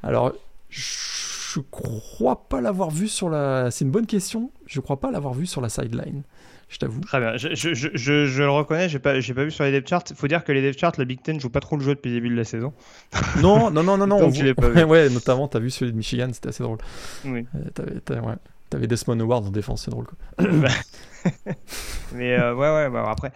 Alors, 0.02 0.34
je 0.70 1.60
crois 1.70 2.50
pas 2.50 2.62
l'avoir 2.62 2.90
vu 2.90 3.08
sur 3.08 3.30
la. 3.30 3.70
C'est 3.70 3.86
une 3.86 3.92
bonne 3.92 4.08
question. 4.08 4.50
Je 4.66 4.80
crois 4.80 5.00
pas 5.00 5.12
l'avoir 5.12 5.36
vu 5.36 5.46
sur 5.46 5.62
la 5.62 5.70
sideline 5.70 6.24
je 6.72 6.78
t'avoue. 6.78 7.02
Très 7.02 7.20
bien, 7.20 7.38
je, 7.38 7.54
je, 7.54 7.74
je, 7.74 8.26
je 8.26 8.44
le 8.44 8.50
reconnais, 8.50 8.90
j'ai 8.90 9.00
pas, 9.00 9.14
pas 9.14 9.44
vu 9.44 9.52
sur 9.52 9.64
les 9.64 9.72
depth 9.72 9.88
charts. 9.88 10.04
Faut 10.16 10.28
dire 10.28 10.44
que 10.44 10.52
les 10.52 10.62
depth 10.62 10.80
charts, 10.80 10.94
la 10.98 11.06
Big 11.06 11.22
Ten 11.22 11.40
joue 11.40 11.50
pas 11.50 11.60
trop 11.60 11.78
le 11.78 11.84
jeu 11.84 11.96
depuis 11.96 12.10
le 12.10 12.16
début 12.16 12.30
de 12.30 12.36
la 12.36 12.46
saison. 12.46 12.74
Non, 13.42 13.70
non, 13.72 13.84
non, 13.84 13.98
non, 13.98 14.08
non. 14.08 14.20
Donc, 14.20 14.36
on... 14.36 14.54
pas 14.54 14.70
vu. 14.70 14.84
ouais, 14.86 15.10
notamment, 15.10 15.48
t'as 15.48 15.60
vu 15.60 15.70
celui 15.70 15.92
de 15.92 15.98
Michigan, 15.98 16.30
c'était 16.34 16.50
assez 16.50 16.64
drôle. 16.64 16.80
Oui. 17.26 17.46
Euh, 17.56 18.00
t'avais, 18.02 18.22
ouais. 18.22 18.88
Desmond 18.88 19.20
Howard 19.20 19.46
en 19.46 19.52
défense, 19.52 19.84
c'est 19.84 19.92
drôle. 19.92 20.06
Quoi. 20.06 20.48
Mais 22.16 22.34
euh, 22.40 22.56
ouais, 22.56 22.74
ouais, 22.74 22.90
bah, 22.90 23.06
après. 23.10 23.32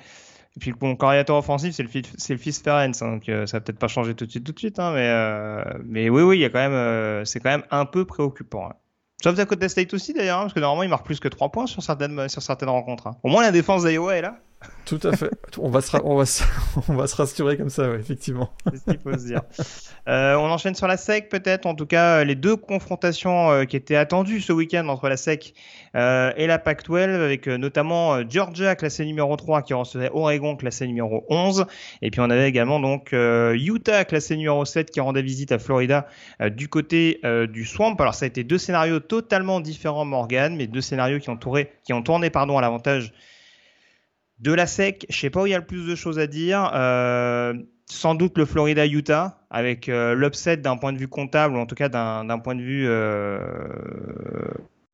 Et 0.56 0.60
puis 0.60 0.72
le 0.72 0.96
coordinateur 0.96 1.36
offensif, 1.36 1.74
c'est 1.76 1.84
le, 1.84 1.90
c'est 2.18 2.34
le 2.34 2.40
fils 2.40 2.62
Ferenc, 2.62 2.92
hein, 3.02 3.12
donc 3.12 3.28
euh, 3.28 3.46
ça 3.46 3.58
va 3.58 3.62
peut-être 3.62 3.80
pas 3.80 3.90
changer 3.90 4.16
tout 4.16 4.26
de 4.26 4.32
suite, 4.32 4.46
tout 4.46 4.54
de 4.54 4.60
suite, 4.60 4.80
hein, 4.80 4.94
mais, 4.94 5.10
euh, 5.10 5.64
mais 5.84 6.10
oui, 6.10 6.22
oui, 6.22 6.38
il 6.38 6.42
y 6.42 6.46
a 6.46 6.50
quand 6.50 6.60
même, 6.60 6.72
euh, 6.72 7.26
c'est 7.26 7.42
quand 7.42 7.50
même 7.50 7.66
un 7.72 7.86
peu 7.86 8.06
préoccupant. 8.06 8.70
Hein. 8.70 8.76
Sauf 9.24 9.40
à 9.40 9.46
côté 9.46 9.70
State 9.70 9.94
aussi 9.94 10.14
d'ailleurs, 10.14 10.40
hein, 10.40 10.44
parce 10.44 10.54
que 10.54 10.60
normalement 10.60 10.84
il 10.84 10.90
marque 10.90 11.06
plus 11.06 11.20
que 11.20 11.28
3 11.28 11.50
points 11.50 11.68
sur 11.68 11.82
certaines, 11.82 12.30
sur 12.30 12.42
certaines 12.42 12.70
rencontres. 12.70 13.08
Hein. 13.08 13.16
Au 13.24 13.30
moins 13.30 13.42
la 13.42 13.52
défense 13.52 13.84
d'Iowa 13.84 14.16
est 14.16 14.22
là. 14.22 14.40
Tout 14.86 15.00
à 15.04 15.16
fait. 15.16 15.32
On 15.58 15.70
va 15.70 15.82
se, 15.82 15.98
on 16.04 16.16
va 16.16 16.24
on 16.88 16.96
va 16.96 17.08
se 17.08 17.16
rassurer 17.16 17.58
comme 17.58 17.70
ça, 17.70 17.94
effectivement. 17.96 18.54
C'est 18.72 18.78
ce 18.78 18.84
qu'il 18.86 19.00
faut 19.00 19.14
se 19.14 19.26
dire. 19.26 19.42
Euh, 20.08 20.36
on 20.36 20.46
enchaîne 20.46 20.76
sur 20.76 20.88
la 20.88 20.98
SEC 20.98 21.30
peut-être. 21.30 21.66
En 21.66 21.76
tout 21.76 21.86
cas, 21.86 22.24
les 22.24 22.36
deux 22.36 22.56
confrontations 22.56 23.52
euh, 23.52 23.66
qui 23.66 23.76
étaient 23.76 23.96
attendues 23.96 24.42
ce 24.42 24.54
week-end 24.54 24.88
entre 24.88 25.10
la 25.10 25.18
SEC 25.18 25.54
euh, 25.96 26.32
et 26.38 26.48
la 26.48 26.60
Pac-12, 26.60 27.10
avec 27.10 27.48
notamment 27.48 28.28
Georgia 28.30 28.76
classé 28.76 29.06
numéro 29.06 29.36
3 29.36 29.62
qui 29.62 29.74
recevait 29.74 30.10
Oregon 30.14 30.56
classé 30.56 30.88
numéro 30.88 31.26
11. 31.30 31.66
Et 32.02 32.12
puis 32.12 32.22
on 32.22 32.30
avait 32.30 32.48
également 32.48 32.80
donc 32.80 33.14
Utah 33.14 34.06
classé 34.06 34.36
numéro 34.38 34.66
7 34.66 34.92
qui 34.92 35.00
rendait 35.00 35.22
visite 35.22 35.52
à 35.52 35.60
Florida 35.60 36.08
du 36.52 36.68
côté 36.68 37.20
du 37.50 37.66
Swamp. 37.66 37.96
Alors 38.00 38.14
ça 38.14 38.26
a 38.26 38.28
été 38.28 38.44
deux 38.44 38.58
scénarios 38.58 39.00
totalement 39.00 39.60
différents, 39.62 40.06
Morgan, 40.06 40.56
mais 40.56 40.68
deux 40.68 40.82
scénarios 40.82 41.20
qui 41.20 41.30
ont 41.30 41.38
tourné, 42.04 42.30
pardon, 42.30 42.58
à 42.58 42.62
l'avantage 42.62 43.14
de 44.40 44.54
la 44.54 44.68
SEC, 44.68 45.06
je 45.10 45.18
sais 45.18 45.30
pas 45.30 45.44
où 45.44 45.48
il 45.48 45.52
y 45.52 45.56
a 45.56 45.60
le 45.60 45.66
plus 45.66 45.88
de 45.88 45.96
choses 45.96 46.20
à 46.20 46.28
dire. 46.28 46.72
Euh, 46.74 47.54
sans 47.88 48.16
doute 48.16 48.38
le 48.38 48.46
Florida-Utah, 48.46 49.46
avec 49.50 49.90
euh, 49.90 50.16
l'upset 50.16 50.58
d'un 50.58 50.76
point 50.76 50.92
de 50.92 50.98
vue 50.98 51.08
comptable, 51.08 51.56
ou 51.56 51.60
en 51.60 51.66
tout 51.68 51.76
cas 51.76 51.88
d'un 51.88 52.40
point 52.40 52.56
de 52.56 52.62
vue, 52.62 52.86
euh, 52.88 53.40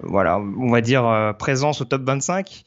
voilà, 0.03 0.39
on 0.39 0.69
va 0.69 0.81
dire 0.81 1.35
présence 1.37 1.81
au 1.81 1.85
top 1.85 2.03
25. 2.03 2.63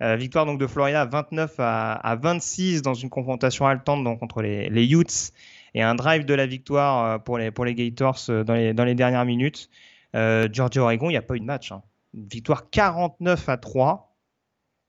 victoire 0.00 0.46
donc 0.46 0.58
de 0.58 0.66
Florida 0.66 1.04
29 1.04 1.54
à, 1.58 2.18
26 2.20 2.82
dans 2.82 2.94
une 2.94 3.10
confrontation 3.10 3.66
haletante 3.66 4.04
donc, 4.04 4.20
contre 4.20 4.42
les, 4.42 4.68
les 4.70 4.92
Utes 4.92 5.32
et 5.74 5.82
un 5.82 5.94
drive 5.94 6.24
de 6.24 6.34
la 6.34 6.46
victoire 6.46 7.22
pour 7.22 7.38
les, 7.38 7.50
pour 7.50 7.64
les 7.64 7.74
Gators 7.74 8.18
dans 8.28 8.54
les, 8.54 8.94
dernières 8.94 9.24
minutes. 9.24 9.68
Georgia-Oregon, 10.14 11.10
il 11.10 11.12
n'y 11.12 11.18
a 11.18 11.22
pas 11.22 11.34
eu 11.34 11.40
de 11.40 11.44
match. 11.44 11.72
Hein. 11.72 11.82
Victoire 12.14 12.70
49 12.70 13.48
à 13.48 13.56
3. 13.56 14.08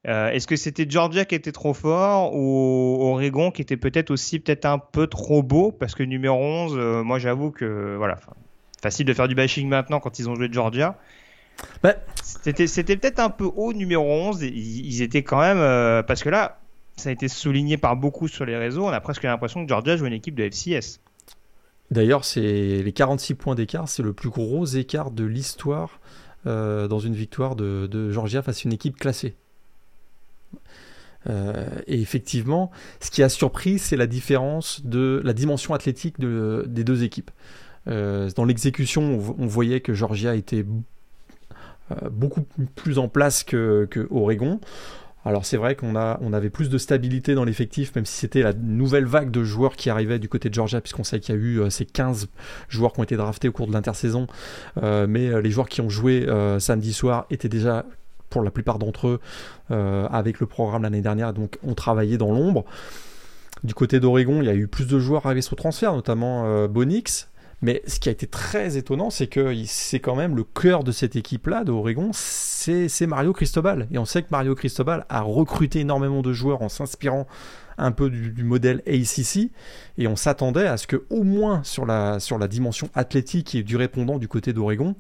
Euh, 0.08 0.30
est-ce 0.30 0.48
que 0.48 0.56
c'était 0.56 0.90
Georgia 0.90 1.26
qui 1.26 1.36
était 1.36 1.52
trop 1.52 1.74
fort 1.74 2.34
ou 2.34 2.98
Oregon 3.02 3.52
qui 3.52 3.62
était 3.62 3.78
peut-être 3.78 4.12
aussi 4.12 4.40
peut-être 4.40 4.66
un 4.66 4.80
peu 4.80 5.08
trop 5.08 5.44
beau? 5.44 5.72
Parce 5.72 5.94
que 5.94 6.04
numéro 6.04 6.38
11, 6.38 6.78
euh, 6.78 7.04
moi 7.04 7.20
j'avoue 7.20 7.52
que 7.52 7.96
voilà, 7.98 8.18
facile 8.82 9.06
de 9.06 9.14
faire 9.14 9.28
du 9.28 9.36
bashing 9.36 9.68
maintenant 9.68 10.00
quand 10.00 10.18
ils 10.20 10.30
ont 10.30 10.36
joué 10.36 10.48
Georgia. 10.52 10.98
Bah. 11.84 11.95
C'était 12.24 12.95
peut-être 12.95 13.19
un 13.19 13.30
peu 13.30 13.50
haut 13.56 13.74
numéro 13.74 14.06
11, 14.06 14.43
ils, 14.43 15.02
étaient 15.02 15.24
quand 15.24 15.39
même 15.39 15.58
euh, 15.58 16.04
parce 16.04 16.24
que 16.24 16.30
là 16.30 16.60
ça 16.95 17.10
a 17.10 17.12
été 17.12 17.28
souligné 17.28 17.78
par 17.78 17.95
beaucoup 17.95 18.28
sur 18.28 18.45
les 18.45 18.56
réseaux, 18.56 18.86
on 18.86 18.89
a 18.89 19.02
presque 19.02 19.24
l'impression 19.24 19.63
que 19.63 19.69
Georgia 19.69 19.98
joue 19.98 20.06
une 20.06 20.13
équipe 20.13 20.36
de 20.36 20.43
FCS. 20.43 21.00
D'ailleurs, 21.91 22.24
c'est 22.24 22.82
les 22.84 22.91
46 22.91 23.36
points 23.36 23.56
d'écart, 23.56 23.89
c'est 23.89 24.04
le 24.04 24.13
plus 24.13 24.30
gros 24.30 24.65
écart 24.65 25.12
de 25.12 25.24
l'histoire 25.24 26.00
dans 26.45 27.00
une 27.00 27.13
victoire 27.13 27.56
de 27.56 28.12
Georgia 28.12 28.41
face 28.41 28.60
à 28.60 28.62
une 28.65 28.74
équipe 28.74 28.98
classée. 28.98 29.36
Euh, 31.28 31.67
et 31.88 32.00
effectivement, 32.02 32.72
ce 33.02 33.12
qui 33.12 33.24
a 33.24 33.30
surpris, 33.30 33.80
c'est 33.80 33.98
la 33.98 34.08
différence 34.08 34.86
de 34.86 35.22
la 35.24 35.34
dimension 35.34 35.74
athlétique 35.74 36.19
des 36.19 36.84
deux 36.84 37.04
équipes. 37.04 37.32
Euh, 37.88 38.30
dans 38.36 38.45
l'exécution, 38.45 39.19
on, 39.38 39.48
voyait 39.48 39.82
que 39.82 39.93
Georgia 39.93 40.36
était 40.36 40.63
euh, 40.63 40.82
beaucoup 42.12 42.45
plus 42.75 42.99
en 42.99 43.08
place 43.08 43.43
que, 43.43 43.88
Oregon. 44.12 44.60
Alors 45.25 45.45
c'est 45.45 45.58
vrai 45.58 45.75
qu'on 45.75 45.95
on 45.95 46.34
avait 46.34 46.49
plus 46.49 46.69
de 46.69 46.78
stabilité 46.78 47.36
dans 47.36 47.43
l'effectif, 47.43 47.93
même 47.95 48.06
si 48.06 48.15
c'était 48.15 48.41
la 48.41 48.54
nouvelle 48.54 49.06
vague 49.06 49.32
de 49.32 49.43
joueurs 49.43 49.75
qui 49.75 49.89
arrivait 49.89 50.17
du 50.17 50.30
côté 50.30 50.49
de 50.49 50.54
Georgia, 50.54 50.80
puisqu'on 50.80 51.04
sait 51.04 51.19
qu'il 51.19 51.36
y 51.36 51.38
a 51.38 51.41
eu 51.41 51.60
ces 51.69 51.86
15 51.86 52.30
joueurs 52.69 52.93
qui 52.93 53.02
ont 53.02 53.04
été 53.04 53.17
draftés 53.17 53.49
au 53.49 53.52
cours 53.52 53.67
de 53.67 53.73
l'intersaison. 53.73 54.28
mais 54.82 55.41
les 55.41 55.52
joueurs 55.52 55.67
qui 55.67 55.82
ont 55.82 55.89
joué 55.89 56.25
samedi 56.60 56.93
soir 56.93 57.25
étaient 57.30 57.49
déjà 57.49 57.86
pour 58.30 58.43
la 58.43 58.52
plupart 58.52 58.80
d'entre 58.80 59.08
eux 59.08 59.19
euh, 59.71 60.08
avec 60.10 60.39
le 60.39 60.45
programme 60.45 60.84
l'année 60.84 61.02
dernière, 61.02 61.34
donc 61.34 61.58
ont 61.63 61.73
travaillé 61.73 62.17
dans 62.17 62.32
l'ombre. 62.32 62.65
Du 63.63 63.73
côté 63.73 63.99
d'Oregon, 63.99 64.41
il 64.41 64.45
y 64.45 64.49
a 64.49 64.56
eu 64.56 64.67
plus 64.67 64.88
de 64.88 64.99
joueurs 64.99 65.25
arrivés 65.25 65.41
sur 65.41 65.56
transfert, 65.56 65.93
notamment 65.93 66.45
euh, 66.45 66.67
Bonix. 66.67 67.29
Mais 67.62 67.82
ce 67.88 68.00
qui 68.00 68.10
a 68.10 68.12
été 68.12 68.26
très 68.26 68.78
étonnant, 68.78 69.10
c'est 69.10 69.28
que 69.28 69.54
c'est 69.65 70.00
quand 70.00 70.15
même 70.15 70.36
le 70.36 70.43
cœur 70.43 70.84
de 70.84 70.91
cette 70.91 71.15
équipe-là, 71.15 71.63
d'Oregon, 71.63 72.12
c'est 72.13 73.08
Mario 73.08 73.34
Cristobal. 73.34 73.88
Et 73.91 73.98
on 73.98 74.06
sait 74.06 74.22
que 74.22 74.30
Mario 74.32 74.56
Cristobal 74.56 75.06
a 75.10 75.22
recruté 75.22 75.82
énormément 75.82 76.22
de 76.22 76.32
joueurs 76.32 76.62
en 76.62 76.69
s'inspirant 76.69 77.28
un 77.78 77.91
peu 77.91 78.10
du, 78.10 78.43
modèle 78.43 78.82
ACC. 78.88 79.52
Et 79.98 80.08
on 80.08 80.15
s'attendait 80.15 80.67
à 80.67 80.78
ce 80.78 80.88
que, 80.88 81.04
au 81.10 81.24
moins 81.24 81.63
sur 81.63 81.86
la, 81.86 82.19
sur 82.19 82.38
la 82.38 82.48
dimension 82.48 82.89
athlétique 82.93 83.56
et 83.56 83.63
du 83.63 83.76
répondant 83.76 84.19
du 84.19 84.28
côté 84.28 84.54
d'Oregon, 84.54 84.95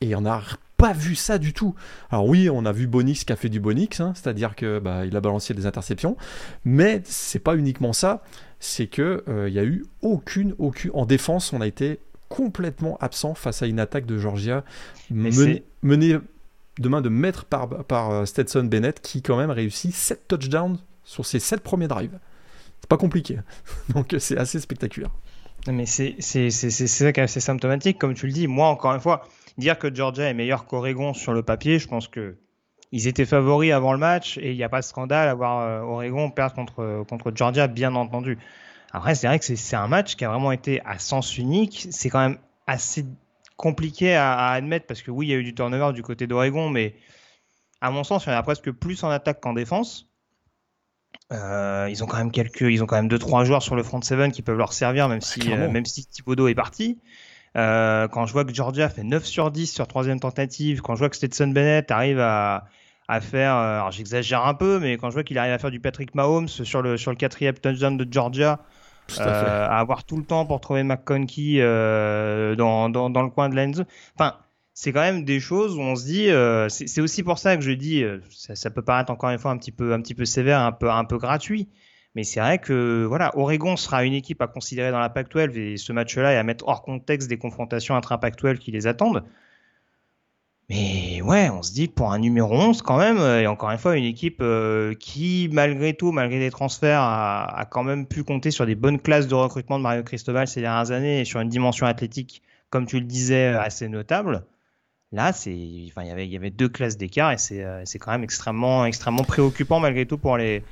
Et 0.00 0.14
on 0.14 0.22
n'a 0.22 0.42
pas 0.76 0.92
vu 0.92 1.14
ça 1.14 1.38
du 1.38 1.52
tout. 1.52 1.74
Alors 2.10 2.26
oui, 2.26 2.50
on 2.50 2.64
a 2.66 2.72
vu 2.72 2.86
Bonix 2.86 3.24
qui 3.24 3.32
a 3.32 3.36
fait 3.36 3.48
du 3.48 3.60
Bonix, 3.60 4.00
hein, 4.00 4.12
c'est-à-dire 4.14 4.54
que 4.54 4.78
bah, 4.78 5.06
il 5.06 5.16
a 5.16 5.20
balancé 5.20 5.54
des 5.54 5.66
interceptions, 5.66 6.16
mais 6.64 7.02
c'est 7.04 7.38
pas 7.38 7.56
uniquement 7.56 7.92
ça. 7.92 8.22
C'est 8.58 8.86
que 8.86 9.22
il 9.26 9.32
euh, 9.32 9.48
y 9.48 9.58
a 9.58 9.64
eu 9.64 9.84
aucune, 10.02 10.54
aucune. 10.58 10.90
En 10.94 11.06
défense, 11.06 11.52
on 11.52 11.60
a 11.60 11.66
été 11.66 11.98
complètement 12.28 12.96
absent 13.00 13.34
face 13.34 13.62
à 13.62 13.66
une 13.66 13.78
attaque 13.78 14.06
de 14.06 14.18
Georgia 14.18 14.64
menée, 15.10 15.62
de 15.82 16.88
main 16.88 17.00
de 17.00 17.08
maître 17.08 17.44
par, 17.44 17.68
par 17.84 18.10
euh, 18.10 18.24
Stetson 18.24 18.64
Bennett 18.64 19.00
qui 19.00 19.22
quand 19.22 19.36
même 19.36 19.50
réussit 19.50 19.94
7 19.94 20.26
touchdowns 20.28 20.78
sur 21.04 21.24
ses 21.24 21.38
7 21.38 21.60
premiers 21.60 21.88
drives. 21.88 22.18
C'est 22.80 22.88
pas 22.88 22.96
compliqué, 22.96 23.38
donc 23.94 24.14
c'est 24.18 24.36
assez 24.36 24.60
spectaculaire. 24.60 25.10
Mais 25.68 25.86
c'est 25.86 26.20
ça 26.20 27.12
qui 27.12 27.20
est 27.20 27.24
assez 27.24 27.40
symptomatique, 27.40 27.98
comme 27.98 28.14
tu 28.14 28.26
le 28.26 28.32
dis. 28.32 28.46
Moi, 28.46 28.68
encore 28.68 28.94
une 28.94 29.00
fois, 29.00 29.26
dire 29.58 29.78
que 29.78 29.92
Georgia 29.92 30.24
est 30.24 30.34
meilleur 30.34 30.66
qu'Oregon 30.66 31.12
sur 31.12 31.32
le 31.32 31.42
papier, 31.42 31.78
je 31.78 31.88
pense 31.88 32.08
que 32.08 32.36
ils 32.96 33.08
étaient 33.08 33.26
favoris 33.26 33.72
avant 33.72 33.92
le 33.92 33.98
match 33.98 34.38
et 34.38 34.52
il 34.52 34.56
n'y 34.56 34.64
a 34.64 34.70
pas 34.70 34.80
de 34.80 34.84
scandale 34.86 35.28
à 35.28 35.34
voir 35.34 35.60
euh, 35.60 35.80
Oregon 35.82 36.30
perdre 36.30 36.54
contre, 36.54 37.04
contre 37.06 37.30
Georgia, 37.34 37.66
bien 37.66 37.94
entendu. 37.94 38.38
Après, 38.90 39.14
c'est 39.14 39.26
vrai 39.26 39.38
que 39.38 39.44
c'est 39.44 39.76
un 39.76 39.88
match 39.88 40.16
qui 40.16 40.24
a 40.24 40.28
vraiment 40.30 40.50
été 40.50 40.80
à 40.86 40.98
sens 40.98 41.36
unique. 41.36 41.88
C'est 41.90 42.08
quand 42.08 42.20
même 42.20 42.38
assez 42.66 43.04
compliqué 43.58 44.14
à, 44.14 44.48
admettre 44.48 44.86
parce 44.86 45.02
que 45.02 45.10
oui, 45.10 45.26
il 45.26 45.30
y 45.30 45.34
a 45.34 45.36
eu 45.36 45.44
du 45.44 45.54
turnover 45.54 45.92
du 45.92 46.02
côté 46.02 46.26
d'Oregon, 46.26 46.70
mais 46.70 46.94
à 47.82 47.90
mon 47.90 48.02
sens, 48.02 48.24
il 48.24 48.30
y 48.30 48.32
en 48.32 48.38
a 48.38 48.42
presque 48.42 48.70
plus 48.70 49.04
en 49.04 49.10
attaque 49.10 49.42
qu'en 49.42 49.52
défense. 49.52 50.08
Euh, 51.32 51.88
ils 51.90 52.02
ont 52.02 52.06
quand 52.06 52.16
même 52.16 52.32
quelques, 52.32 52.62
ils 52.62 52.82
ont 52.82 52.86
quand 52.86 52.96
même 52.96 53.08
deux 53.08 53.18
trois 53.18 53.44
joueurs 53.44 53.62
sur 53.62 53.76
le 53.76 53.82
front 53.82 54.00
seven 54.00 54.32
qui 54.32 54.40
peuvent 54.40 54.56
leur 54.56 54.72
servir, 54.72 55.10
même 55.10 55.20
si, 55.20 55.52
euh, 55.52 55.68
même 55.68 55.84
si 55.84 56.06
Thibodeau 56.06 56.48
est 56.48 56.54
parti. 56.54 56.98
Euh, 57.56 58.08
quand 58.08 58.24
je 58.26 58.32
vois 58.32 58.44
que 58.44 58.54
Georgia 58.54 58.88
fait 58.88 59.02
9 59.02 59.24
sur 59.24 59.50
10 59.50 59.66
sur 59.66 59.86
troisième 59.86 60.20
tentative, 60.20 60.80
quand 60.80 60.94
je 60.94 61.00
vois 61.00 61.10
que 61.10 61.16
Stetson 61.16 61.48
Bennett 61.48 61.90
arrive 61.90 62.20
à, 62.20 62.66
à 63.08 63.20
faire, 63.20 63.54
alors 63.54 63.90
j'exagère 63.92 64.44
un 64.46 64.54
peu, 64.54 64.78
mais 64.80 64.96
quand 64.96 65.10
je 65.10 65.14
vois 65.14 65.22
qu'il 65.22 65.38
arrive 65.38 65.52
à 65.52 65.58
faire 65.58 65.70
du 65.70 65.80
Patrick 65.80 66.14
Mahomes 66.14 66.48
sur 66.48 66.82
le, 66.82 66.96
sur 66.96 67.10
le 67.10 67.16
quatrième 67.16 67.54
touchdown 67.54 67.96
de 67.96 68.06
Georgia, 68.10 68.58
euh, 69.18 69.66
à, 69.68 69.78
avoir 69.78 70.04
tout 70.04 70.16
le 70.16 70.24
temps 70.24 70.46
pour 70.46 70.60
trouver 70.60 70.82
McConkey 70.82 71.58
euh, 71.60 72.56
dans, 72.56 72.88
dans, 72.88 73.08
dans, 73.10 73.22
le 73.22 73.30
coin 73.30 73.48
de 73.48 73.54
l'end 73.54 73.84
Enfin, 74.18 74.36
c'est 74.74 74.92
quand 74.92 75.00
même 75.00 75.24
des 75.24 75.40
choses 75.40 75.76
où 75.76 75.80
on 75.80 75.96
se 75.96 76.04
dit, 76.04 76.28
euh, 76.28 76.68
c'est 76.68 77.00
aussi 77.00 77.22
pour 77.22 77.38
ça 77.38 77.56
que 77.56 77.62
je 77.62 77.70
dis, 77.70 78.02
euh, 78.02 78.18
ça, 78.30 78.54
ça, 78.54 78.70
peut 78.70 78.82
paraître 78.82 79.10
encore 79.10 79.30
une 79.30 79.38
fois 79.38 79.50
un 79.50 79.58
petit 79.58 79.72
peu, 79.72 79.92
un 79.92 80.00
petit 80.00 80.14
peu 80.14 80.24
sévère, 80.24 80.60
un 80.60 80.72
peu, 80.72 80.90
un 80.90 81.04
peu 81.04 81.18
gratuit. 81.18 81.68
Mais 82.14 82.24
c'est 82.24 82.40
vrai 82.40 82.58
que 82.58 83.04
voilà, 83.04 83.36
Oregon 83.38 83.76
sera 83.76 84.04
une 84.04 84.14
équipe 84.14 84.40
à 84.42 84.46
considérer 84.48 84.90
dans 84.90 84.98
la 84.98 85.10
Pac-12 85.10 85.56
et 85.58 85.76
ce 85.76 85.92
match-là 85.92 86.32
est 86.32 86.36
à 86.36 86.42
mettre 86.42 86.66
hors 86.66 86.82
contexte 86.82 87.28
des 87.28 87.38
confrontations 87.38 87.94
intra-Pac-12 87.94 88.56
qui 88.58 88.70
les 88.70 88.86
attendent. 88.86 89.22
Mais 90.68 91.22
ouais, 91.22 91.48
on 91.48 91.62
se 91.62 91.72
dit 91.72 91.86
pour 91.86 92.12
un 92.12 92.18
numéro 92.18 92.52
11 92.52 92.82
quand 92.82 92.98
même, 92.98 93.18
euh, 93.18 93.40
et 93.42 93.46
encore 93.46 93.70
une 93.70 93.78
fois, 93.78 93.96
une 93.96 94.04
équipe 94.04 94.38
euh, 94.40 94.94
qui, 94.94 95.48
malgré 95.52 95.94
tout, 95.94 96.10
malgré 96.10 96.40
des 96.40 96.50
transferts, 96.50 97.00
a, 97.00 97.66
quand 97.70 97.84
même 97.84 98.04
pu 98.06 98.24
compter 98.24 98.50
sur 98.50 98.66
des 98.66 98.74
bonnes 98.74 98.98
classes 98.98 99.28
de 99.28 99.34
recrutement 99.36 99.78
de 99.78 99.84
Mario 99.84 100.02
Cristobal 100.02 100.48
ces 100.48 100.60
dernières 100.60 100.90
années 100.90 101.20
et 101.20 101.24
sur 101.24 101.40
une 101.40 101.48
dimension 101.48 101.86
athlétique, 101.86 102.42
comme 102.70 102.86
tu 102.86 102.98
le 102.98 103.06
disais, 103.06 103.46
assez 103.46 103.88
notable. 103.88 104.44
Là, 105.12 105.32
c'est, 105.32 105.54
enfin, 105.86 106.02
il 106.02 106.32
y 106.32 106.36
avait 106.36 106.50
deux 106.50 106.68
classes 106.68 106.96
d'écart 106.96 107.30
et 107.30 107.38
c'est, 107.38 107.62
euh, 107.62 107.84
quand 108.00 108.10
même 108.10 108.24
extrêmement, 108.24 108.86
extrêmement 108.86 109.22
préoccupant 109.22 109.78
malgré 109.78 110.04
tout 110.04 110.18
pour 110.18 110.36
les, 110.36 110.64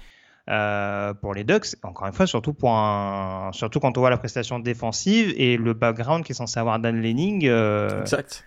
euh, 0.51 1.15
pour 1.15 1.35
les 1.35 1.45
Ducks. 1.45 1.77
Encore 1.85 2.09
une 2.09 2.13
fois, 2.13 2.27
surtout 2.27 2.53
pour 2.53 2.73
un, 2.73 3.51
surtout 3.53 3.79
quand 3.79 3.97
on 3.97 4.01
voit 4.01 4.11
la 4.11 4.19
prestation 4.19 4.59
défensive 4.59 5.33
et 5.37 5.57
le 5.57 5.73
background 5.73 6.25
qui 6.25 6.33
est 6.33 6.35
censé 6.35 6.59
avoir 6.59 6.81
Dan 6.81 7.01
Lenning. 7.01 7.45
exact 7.45 8.45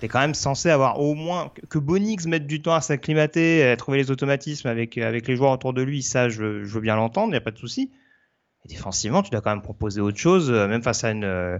t'es 0.00 0.08
quand 0.08 0.20
même 0.20 0.34
censé 0.34 0.70
avoir 0.70 1.00
au 1.00 1.14
moins 1.14 1.50
que 1.68 1.78
Bonix 1.78 2.26
mette 2.26 2.46
du 2.46 2.60
temps 2.60 2.74
à 2.74 2.80
s'acclimater, 2.80 3.66
à 3.68 3.76
trouver 3.76 3.98
les 3.98 4.10
automatismes 4.10 4.68
avec, 4.68 4.98
avec 4.98 5.26
les 5.26 5.36
joueurs 5.36 5.52
autour 5.52 5.72
de 5.72 5.82
lui. 5.82 6.02
Ça, 6.02 6.28
je, 6.28 6.42
veux 6.42 6.80
bien 6.80 6.96
l'entendre, 6.96 7.28
il 7.28 7.32
n'y 7.32 7.36
a 7.36 7.42
pas 7.42 7.50
de 7.50 7.58
souci. 7.58 7.90
Défensivement, 8.66 9.22
tu 9.22 9.30
dois 9.30 9.40
quand 9.40 9.50
même 9.50 9.62
proposer 9.62 10.00
autre 10.00 10.18
chose, 10.18 10.50
euh, 10.50 10.66
même 10.66 10.82
face 10.82 11.04
à 11.04 11.12
une, 11.12 11.22
euh, 11.22 11.56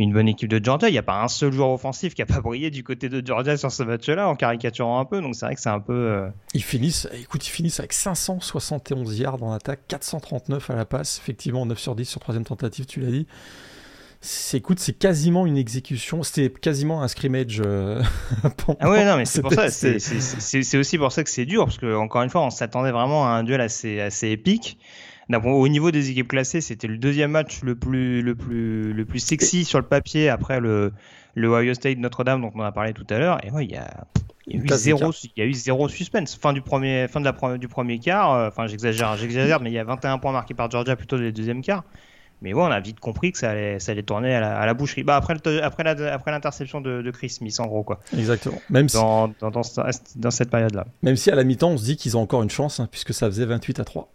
une 0.00 0.12
bonne 0.12 0.26
équipe 0.26 0.48
de 0.48 0.62
Georgia. 0.62 0.88
Il 0.88 0.92
n'y 0.92 0.98
a 0.98 1.04
pas 1.04 1.22
un 1.22 1.28
seul 1.28 1.52
joueur 1.52 1.70
offensif 1.70 2.14
qui 2.14 2.22
a 2.22 2.26
pas 2.26 2.40
brillé 2.40 2.70
du 2.70 2.82
côté 2.82 3.08
de 3.08 3.24
Georgia 3.24 3.56
sur 3.56 3.70
ce 3.70 3.84
match-là, 3.84 4.28
en 4.28 4.34
caricaturant 4.34 4.98
un 4.98 5.04
peu. 5.04 5.20
Donc 5.20 5.36
c'est 5.36 5.46
vrai 5.46 5.54
que 5.54 5.60
c'est 5.60 5.68
un 5.68 5.78
peu. 5.78 5.92
Euh, 5.92 6.28
ils 6.54 6.64
finissent, 6.64 7.08
écoute, 7.14 7.46
ils 7.46 7.50
finissent 7.50 7.78
avec 7.78 7.92
571 7.92 9.18
yards 9.20 9.42
en 9.42 9.52
attaque, 9.52 9.80
439 9.86 10.68
à 10.70 10.74
la 10.74 10.84
passe. 10.84 11.18
Effectivement, 11.18 11.64
9 11.64 11.78
sur 11.78 11.94
10 11.94 12.04
sur 12.06 12.20
troisième 12.20 12.44
tentative, 12.44 12.86
tu 12.86 13.00
l'as 13.00 13.10
dit 13.10 13.28
c'est 14.20 14.58
écoute, 14.58 14.80
c'est 14.80 14.98
quasiment 14.98 15.46
une 15.46 15.56
exécution, 15.56 16.22
c'était 16.22 16.50
quasiment 16.50 17.02
un 17.02 17.08
scrimmage. 17.08 17.62
Euh, 17.64 18.02
ah 18.80 18.90
ouais, 18.90 19.04
non, 19.04 19.16
mais 19.16 19.24
c'est 19.24 19.42
pour 19.42 19.52
ça, 19.52 19.70
c'est 19.70 20.76
aussi 20.76 20.98
pour 20.98 21.12
ça 21.12 21.22
que 21.22 21.30
c'est 21.30 21.46
dur, 21.46 21.66
parce 21.66 21.78
que 21.78 21.94
encore 21.94 22.22
une 22.22 22.30
fois, 22.30 22.42
on 22.42 22.50
s'attendait 22.50 22.90
vraiment 22.90 23.26
à 23.26 23.30
un 23.30 23.44
duel 23.44 23.60
assez, 23.60 24.00
assez 24.00 24.28
épique. 24.28 24.78
Au 25.30 25.68
niveau 25.68 25.90
des 25.90 26.10
équipes 26.10 26.28
classées, 26.28 26.62
c'était 26.62 26.86
le 26.86 26.96
deuxième 26.96 27.30
match 27.32 27.62
le 27.62 27.74
plus, 27.74 28.22
le 28.22 28.34
plus, 28.34 28.94
le 28.94 29.04
plus 29.04 29.20
sexy 29.20 29.64
sur 29.64 29.78
le 29.78 29.84
papier 29.84 30.30
après 30.30 30.58
le, 30.58 30.92
le 31.34 31.48
Ohio 31.48 31.74
State 31.74 31.98
Notre-Dame 31.98 32.40
dont 32.40 32.50
on 32.54 32.62
a 32.62 32.72
parlé 32.72 32.94
tout 32.94 33.06
à 33.10 33.18
l'heure. 33.18 33.38
Et 33.44 33.50
ouais, 33.50 33.66
il 33.66 33.70
y 33.70 33.76
a, 33.76 34.06
il 34.46 34.56
y 34.56 34.60
a 34.60 34.64
eu 34.64 34.78
zéro, 34.78 35.12
il 35.22 35.30
y 35.36 35.42
a 35.42 35.44
eu 35.44 35.52
zéro 35.52 35.86
suspense. 35.88 36.34
Fin 36.34 36.54
du 36.54 36.62
premier, 36.62 37.08
fin 37.08 37.20
de 37.20 37.26
la, 37.26 37.58
du 37.58 37.68
premier 37.68 37.98
quart. 37.98 38.32
Euh, 38.32 38.48
enfin, 38.48 38.66
j'exagère, 38.66 39.16
j'exagère, 39.16 39.60
mais 39.60 39.70
il 39.70 39.74
y 39.74 39.78
a 39.78 39.84
21 39.84 40.18
points 40.18 40.32
marqués 40.32 40.54
par 40.54 40.70
Georgia 40.70 40.96
plutôt 40.96 41.18
le 41.18 41.30
deuxième 41.30 41.60
quart. 41.60 41.84
Mais 42.40 42.54
ouais, 42.54 42.62
on 42.62 42.66
a 42.66 42.78
vite 42.80 43.00
compris 43.00 43.32
que 43.32 43.38
ça 43.38 43.50
allait, 43.50 43.80
ça 43.80 43.92
allait 43.92 44.02
tourner 44.02 44.34
à 44.34 44.40
la, 44.40 44.58
à 44.58 44.66
la 44.66 44.74
boucherie. 44.74 45.02
Bah, 45.02 45.16
après, 45.16 45.34
après, 45.62 46.08
après 46.08 46.30
l'interception 46.30 46.80
de, 46.80 47.02
de, 47.02 47.10
Chris 47.10 47.30
Smith, 47.30 47.58
en 47.58 47.66
gros. 47.66 47.82
Quoi. 47.82 47.98
Exactement. 48.16 48.60
Même 48.70 48.86
dans, 48.86 49.28
dans, 49.40 49.50
dans, 49.50 49.62
dans 50.16 50.30
cette 50.30 50.50
période-là. 50.50 50.86
Même 51.02 51.16
si 51.16 51.30
à 51.30 51.34
la 51.34 51.44
mi-temps, 51.44 51.70
on 51.70 51.76
se 51.76 51.84
dit 51.84 51.96
qu'ils 51.96 52.16
ont 52.16 52.20
encore 52.20 52.42
une 52.42 52.50
chance, 52.50 52.78
hein, 52.78 52.88
puisque 52.90 53.12
ça 53.12 53.26
faisait 53.26 53.44
28 53.44 53.80
à 53.80 53.84
3. 53.84 54.08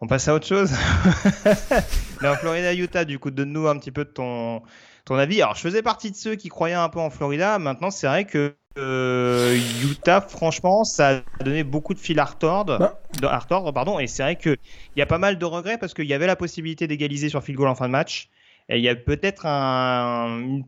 On 0.00 0.06
passe 0.06 0.28
à 0.28 0.34
autre 0.34 0.46
chose. 0.46 0.72
en 2.24 2.34
Florida, 2.34 2.74
Utah, 2.74 3.04
du 3.04 3.18
coup, 3.18 3.30
donne-nous 3.30 3.66
un 3.66 3.78
petit 3.78 3.90
peu 3.90 4.04
de 4.04 4.10
ton, 4.10 4.62
ton 5.04 5.16
avis. 5.16 5.42
Alors, 5.42 5.56
je 5.56 5.60
faisais 5.60 5.82
partie 5.82 6.10
de 6.10 6.16
ceux 6.16 6.36
qui 6.36 6.48
croyaient 6.48 6.74
un 6.74 6.88
peu 6.88 7.00
en 7.00 7.10
Florida. 7.10 7.58
Maintenant, 7.58 7.90
c'est 7.90 8.06
vrai 8.06 8.24
que 8.24 8.54
euh, 8.78 9.58
Utah, 9.82 10.20
franchement, 10.20 10.84
ça 10.84 11.22
a 11.40 11.44
donné 11.44 11.64
beaucoup 11.64 11.94
de 11.94 11.98
fil 11.98 12.18
à 12.20 12.24
retordre, 12.24 12.78
bah. 12.78 13.00
de, 13.20 13.70
pardon, 13.72 13.98
et 13.98 14.06
c'est 14.06 14.22
vrai 14.22 14.36
qu'il 14.36 14.56
y 14.96 15.02
a 15.02 15.06
pas 15.06 15.18
mal 15.18 15.38
de 15.38 15.44
regrets 15.44 15.78
parce 15.78 15.94
qu'il 15.94 16.06
y 16.06 16.14
avait 16.14 16.26
la 16.26 16.36
possibilité 16.36 16.86
d'égaliser 16.86 17.28
sur 17.28 17.42
field 17.42 17.58
goal 17.58 17.68
en 17.68 17.74
fin 17.74 17.86
de 17.86 17.92
match. 17.92 18.28
Et 18.68 18.76
il 18.76 18.84
y 18.84 18.88
a 18.88 18.94
peut-être 18.94 19.46
un, 19.46 20.40
une 20.40 20.64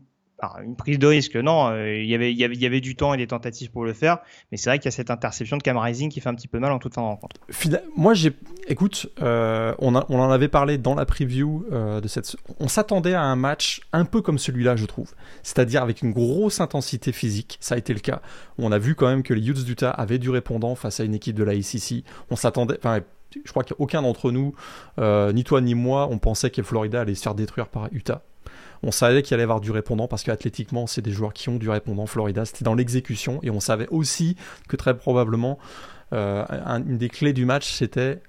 prise 0.77 0.99
de 0.99 1.07
risque, 1.07 1.35
non, 1.35 1.69
euh, 1.69 1.97
il, 1.97 2.09
y 2.09 2.15
avait, 2.15 2.33
y 2.33 2.65
avait, 2.65 2.81
du 2.81 2.95
temps 2.95 3.13
et 3.13 3.17
des 3.17 3.27
tentatives 3.27 3.71
pour 3.71 3.85
le 3.85 3.93
faire, 3.93 4.19
mais 4.51 4.57
c'est 4.57 4.69
vrai 4.69 4.79
qu'il 4.79 4.85
y 4.85 4.87
a 4.89 4.91
cette 4.91 5.11
interception 5.11 5.57
de 5.57 5.63
Cam 5.63 5.77
Rising 5.77 6.09
qui 6.09 6.19
fait 6.19 6.29
un 6.29 6.35
petit 6.35 6.47
peu 6.47 6.59
mal 6.59 6.71
en 6.71 6.79
toute 6.79 6.93
fin 6.93 7.01
de 7.01 7.07
rencontre. 7.07 7.35
Moi, 7.95 8.13
j'ai, 8.13 8.33
écoute, 8.67 9.07
euh, 9.21 9.73
on, 9.79 9.95
a, 9.95 10.05
on, 10.09 10.19
en 10.19 10.31
avait 10.31 10.47
parlé 10.47 10.77
dans 10.77 10.95
la 10.95 11.05
preview 11.05 11.65
euh, 11.71 12.01
de 12.01 12.07
cette. 12.07 12.35
On 12.59 12.67
s'attendait 12.67 13.13
à 13.13 13.21
un 13.21 13.35
match 13.35 13.81
un 13.93 14.05
peu 14.05 14.21
comme 14.21 14.39
celui-là, 14.39 14.75
je 14.75 14.85
trouve, 14.85 15.13
c'est-à-dire 15.43 15.83
avec 15.83 16.01
une 16.01 16.11
grosse 16.11 16.59
intensité 16.59 17.11
physique. 17.11 17.57
Ça 17.61 17.75
a 17.75 17.77
été 17.77 17.93
le 17.93 17.99
cas. 17.99 18.21
On 18.57 18.71
a 18.71 18.79
vu 18.79 18.95
quand 18.95 19.07
même 19.07 19.23
que 19.23 19.33
les 19.33 19.47
Utes 19.47 19.63
d'Utah 19.63 19.91
avaient 19.91 20.19
du 20.19 20.29
répondant 20.29 20.75
face 20.75 20.99
à 20.99 21.03
une 21.03 21.13
équipe 21.13 21.35
de 21.35 21.43
la 21.43 21.53
ACC. 21.53 22.03
On 22.29 22.35
s'attendait, 22.35 22.77
enfin, 22.79 23.01
je 23.45 23.51
crois 23.51 23.63
qu'aucun 23.63 24.01
d'entre 24.01 24.31
nous, 24.31 24.55
ni 24.97 25.43
toi 25.43 25.61
ni 25.61 25.75
moi, 25.75 26.07
on 26.09 26.17
pensait 26.17 26.49
que 26.49 26.63
Florida 26.63 27.01
allait 27.01 27.15
se 27.15 27.23
faire 27.23 27.35
détruire 27.35 27.67
par 27.67 27.87
Utah. 27.91 28.23
On 28.83 28.91
savait 28.91 29.21
qu'il 29.21 29.35
allait 29.35 29.41
y 29.41 29.43
avoir 29.43 29.61
du 29.61 29.71
répondant 29.71 30.07
parce 30.07 30.23
qu'athlétiquement, 30.23 30.87
c'est 30.87 31.01
des 31.01 31.11
joueurs 31.11 31.33
qui 31.33 31.49
ont 31.49 31.57
du 31.57 31.69
répondant. 31.69 32.05
Florida, 32.05 32.45
c'était 32.45 32.65
dans 32.65 32.73
l'exécution 32.73 33.39
et 33.43 33.49
on 33.49 33.59
savait 33.59 33.87
aussi 33.89 34.35
que 34.67 34.75
très 34.75 34.97
probablement 34.97 35.59
euh, 36.13 36.43
une 36.87 36.97
des 36.97 37.09
clés 37.09 37.33
du 37.33 37.45
match, 37.45 37.71
c'était 37.71 38.21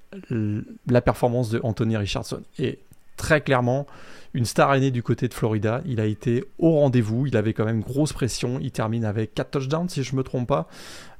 la 0.87 1.01
performance 1.01 1.49
de 1.49 1.59
Anthony 1.63 1.97
Richardson. 1.97 2.41
Et 2.59 2.79
très 3.17 3.41
clairement, 3.41 3.87
une 4.33 4.45
star 4.45 4.73
aînée 4.73 4.91
du 4.91 5.03
côté 5.03 5.27
de 5.27 5.33
Florida. 5.33 5.81
Il 5.85 5.99
a 5.99 6.05
été 6.05 6.43
au 6.57 6.71
rendez-vous. 6.71 7.27
Il 7.27 7.37
avait 7.37 7.53
quand 7.53 7.65
même 7.65 7.81
grosse 7.81 8.13
pression. 8.13 8.57
Il 8.61 8.71
termine 8.71 9.05
avec 9.05 9.35
4 9.35 9.51
touchdowns, 9.51 9.89
si 9.89 10.03
je 10.03 10.13
ne 10.13 10.17
me 10.17 10.23
trompe 10.23 10.47
pas, 10.47 10.67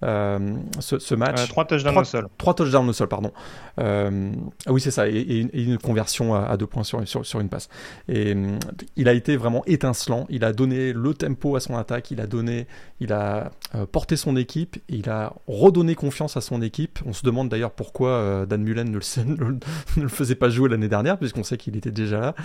euh, 0.04 0.56
ce, 0.80 1.13
match. 1.13 1.47
3 1.47 1.65
touchdowns 1.65 1.97
au 1.97 2.04
sol. 2.04 2.28
3 2.39 2.54
touchdowns 2.56 2.89
au 2.89 2.93
sol, 2.93 3.08
pardon. 3.08 3.32
euh, 3.80 4.32
oui, 4.67 4.82
c'est 4.82 4.91
ça. 4.91 5.08
Et, 5.08 5.47
une 5.54 5.78
conversion 5.78 6.34
à, 6.34 6.58
2 6.58 6.65
points 6.65 6.84
sur, 6.84 7.08
sur, 7.08 7.39
une 7.39 7.49
passe. 7.49 7.69
Et 8.08 8.34
euh, 8.34 8.58
il 8.95 9.08
a 9.08 9.13
été 9.13 9.38
vraiment 9.38 9.63
étincelant. 9.67 10.26
Il 10.30 10.43
a 10.43 10.52
donné 10.52 10.91
le 10.91 11.13
tempo 11.13 11.56
à 11.56 11.60
son 11.60 11.78
attaque. 11.78 12.10
Il 12.10 12.19
a 12.19 12.26
donné, 12.26 12.65
il 12.99 13.13
a 13.13 13.52
euh, 13.76 13.86
porté 13.86 14.17
son 14.17 14.36
équipe. 14.36 14.78
Il 14.89 15.08
a 15.12 15.34
redonné 15.47 15.93
confiance 15.93 16.36
à 16.36 16.41
son 16.41 16.63
équipe. 16.63 16.97
On 17.06 17.13
se 17.13 17.23
demande 17.23 17.49
d'ailleurs 17.49 17.71
pourquoi 17.71 18.47
Dan 18.47 18.63
Mullen 18.63 18.89
ne 18.91 18.97
le, 19.36 19.60
ne 19.97 20.02
le 20.02 20.08
faisait 20.08 20.36
pas 20.36 20.49
jouer 20.49 20.67
l'année 20.67 20.89
dernière, 20.89 21.19
puisqu'on 21.19 21.43
sait 21.43 21.58
qu'il 21.58 21.78
était 21.78 21.91
déjà 21.91 22.19
là. 22.19 22.36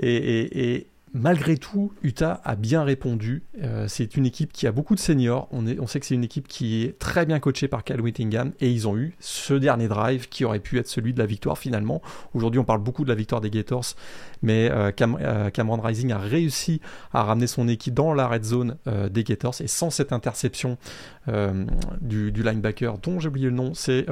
Et, 0.00 0.86
malgré 1.14 1.56
tout, 1.56 1.92
Utah 2.02 2.40
a 2.44 2.54
bien 2.54 2.82
répondu. 2.84 3.42
Euh, 3.62 3.86
c'est 3.88 4.16
une 4.16 4.26
équipe 4.26 4.52
qui 4.52 4.66
a 4.66 4.72
beaucoup 4.72 4.94
de 4.94 5.00
seniors. 5.00 5.48
On, 5.52 5.86
sait 5.86 6.00
que 6.00 6.06
c'est 6.06 6.14
une 6.14 6.24
équipe 6.24 6.46
qui 6.48 6.84
est 6.84 6.98
très 6.98 7.26
bien 7.26 7.40
coachée 7.40 7.68
par 7.68 7.82
Cal 7.82 8.00
Whittingham 8.00 8.52
et 8.60 8.70
ils 8.70 8.86
ont 8.86 8.96
eu 8.96 9.16
ce 9.18 9.54
dernier 9.54 9.88
drive 9.88 10.28
qui 10.28 10.44
aurait 10.44 10.60
pu 10.60 10.78
être 10.78 10.86
celui 10.86 11.14
de 11.14 11.18
la 11.18 11.26
victoire 11.26 11.58
finalement. 11.58 12.02
Aujourd'hui, 12.34 12.60
on 12.60 12.64
parle 12.64 12.82
beaucoup 12.82 13.04
de 13.04 13.08
la 13.08 13.14
victoire 13.14 13.40
des 13.40 13.50
Gators, 13.50 13.94
mais 14.42 14.70
euh, 14.70 14.90
euh, 15.00 15.50
Cameron 15.50 15.80
Rising 15.80 16.12
a 16.12 16.18
réussi 16.18 16.80
à 17.12 17.22
ramener 17.22 17.46
son 17.46 17.68
équipe 17.68 17.94
dans 17.94 18.12
la 18.12 18.28
red 18.28 18.44
zone 18.44 18.76
des 19.10 19.24
Gators 19.24 19.54
et 19.60 19.66
sans 19.66 19.90
cette 19.90 20.12
interception 20.12 20.76
du, 22.00 22.30
linebacker 22.30 22.98
dont 22.98 23.20
j'ai 23.20 23.28
oublié 23.28 23.46
le 23.46 23.54
nom, 23.54 23.74
c'est 23.74 24.06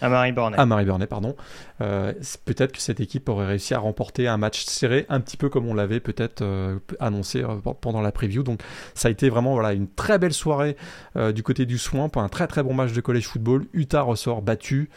Amari 0.00 0.32
Burnett. 0.32 0.58
Amari 0.58 0.86
pardon. 1.08 1.36
peut-être 1.78 2.72
que 2.72 2.80
cette 2.80 3.00
équipe 3.00 3.28
aurait 3.28 3.46
réussi 3.46 3.74
à 3.74 3.78
remporter 3.78 4.28
un 4.28 4.36
match 4.36 4.64
serré, 4.64 5.06
un 5.08 5.20
petit 5.20 5.36
peu 5.36 5.48
comme 5.48 5.66
on 5.66 5.74
l'avait 5.74 6.00
peut-être 6.00 6.42
euh, 6.42 6.78
annoncé 7.00 7.42
euh, 7.42 7.56
pendant 7.80 8.00
la 8.00 8.12
preview. 8.12 8.42
Donc 8.42 8.60
ça 8.94 9.08
a 9.08 9.10
été 9.10 9.28
vraiment 9.28 9.54
voilà, 9.54 9.72
une 9.72 9.88
très 9.88 10.18
belle 10.18 10.32
soirée 10.32 10.76
euh, 11.16 11.32
du 11.32 11.42
côté 11.42 11.66
du 11.66 11.78
Swamp, 11.78 12.10
un 12.16 12.28
très 12.28 12.46
très 12.46 12.62
bon 12.62 12.74
match 12.74 12.92
de 12.92 13.00
college 13.00 13.26
football. 13.26 13.66
Utah 13.72 14.02
ressort 14.02 14.42
battu. 14.42 14.90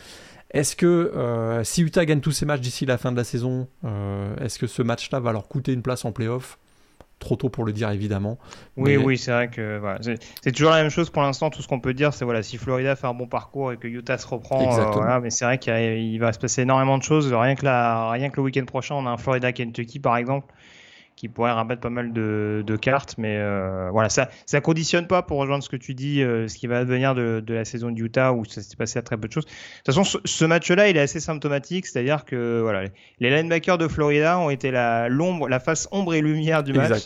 Est-ce 0.52 0.76
que 0.76 1.62
si 1.64 1.82
Utah 1.82 2.04
gagne 2.04 2.20
tous 2.20 2.34
ses 2.34 2.46
matchs 2.46 2.60
d'ici 2.60 2.86
la 2.86 2.98
fin 2.98 3.14
de 3.14 3.16
la 3.16 3.24
saison, 3.24 3.70
est-ce 4.42 4.60
que 4.60 4.68
ce 4.68 4.82
match-là 4.82 5.22
va 5.22 5.32
leur 5.32 5.48
coûter 5.48 5.72
une 5.72 5.82
place 5.82 6.04
en 6.04 6.12
playoff? 6.12 6.60
Trop 7.22 7.36
tôt 7.36 7.50
pour 7.50 7.66
le 7.66 7.72
dire 7.72 7.92
évidemment. 7.92 8.40
Oui, 8.78 8.98
oui, 8.98 9.16
c'est 9.16 9.32
vrai 9.32 9.48
que 9.48 9.80
c'est 10.42 10.52
toujours 10.52 10.72
la 10.72 10.82
même 10.82 10.90
chose 10.90 11.12
pour 11.12 11.22
l'instant. 11.22 11.52
Tout 11.52 11.62
ce 11.62 11.68
qu'on 11.68 11.80
peut 11.80 11.94
dire, 11.94 12.16
c'est 12.16 12.26
voilà, 12.26 12.42
si 12.42 12.58
Florida 12.58 12.96
fait 12.96 13.06
un 13.06 13.14
bon 13.14 13.28
parcours 13.28 13.72
et 13.72 13.78
que 13.78 13.88
Utah 13.88 14.18
se 14.18 14.26
reprend, 14.26 15.22
mais 15.22 15.30
c'est 15.30 15.46
vrai 15.46 15.60
qu'il 15.60 16.20
va 16.20 16.34
se 16.34 16.40
passer 16.40 16.64
énormément 16.64 16.98
de 16.98 17.04
choses. 17.04 17.32
Rien 17.32 17.54
que, 17.54 17.64
la, 17.64 18.10
rien 18.10 18.32
que 18.32 18.38
le 18.38 18.42
week-end 18.42 18.66
prochain, 18.66 18.96
on 18.96 19.06
a 19.06 19.12
un 19.12 19.18
Florida 19.18 19.52
Kentucky 19.52 20.00
par 20.00 20.18
exemple 20.18 20.52
qui 21.22 21.30
pourrait 21.30 21.52
rabattre 21.52 21.82
pas 21.82 21.92
mal 21.92 22.14
de, 22.14 22.78
cartes. 22.82 23.14
Mais 23.20 23.38
euh, 23.38 23.90
voilà, 23.92 24.10
ça 24.10 24.30
ça 24.48 24.60
conditionne 24.60 25.06
pas 25.06 25.22
pour 25.22 25.38
rejoindre 25.38 25.64
ce 25.64 25.70
que 25.70 25.76
tu 25.76 25.94
dis, 25.94 26.24
euh, 26.24 26.48
ce 26.48 26.58
qui 26.58 26.66
va 26.66 26.84
devenir 26.84 27.14
de, 27.14 27.44
la 27.48 27.64
saison 27.64 27.92
du 27.92 28.06
Utah 28.06 28.34
où 28.34 28.44
ça 28.44 28.64
s'est 28.64 28.76
passé 28.76 28.98
à 28.98 29.04
très 29.04 29.18
peu 29.18 29.28
de 29.28 29.34
choses. 29.34 29.46
De 29.46 29.52
toute 29.84 29.94
façon, 29.94 30.20
ce, 30.26 30.46
match-là, 30.46 30.90
il 30.90 30.98
est 30.98 31.02
assez 31.02 31.20
symptomatique, 31.20 31.86
c'est-à-dire 31.86 32.26
que 32.26 32.62
voilà, 32.64 32.86
les 33.20 33.30
linebackers 33.30 33.78
de 33.78 33.88
Florida 33.88 34.40
ont 34.40 34.50
été 34.50 34.72
la 34.72 35.10
l'ombre, 35.10 35.48
la 35.48 35.60
face 35.60 35.88
ombre 35.92 36.16
et 36.16 36.22
lumière 36.22 36.64
du 36.64 36.74
match. 36.74 37.04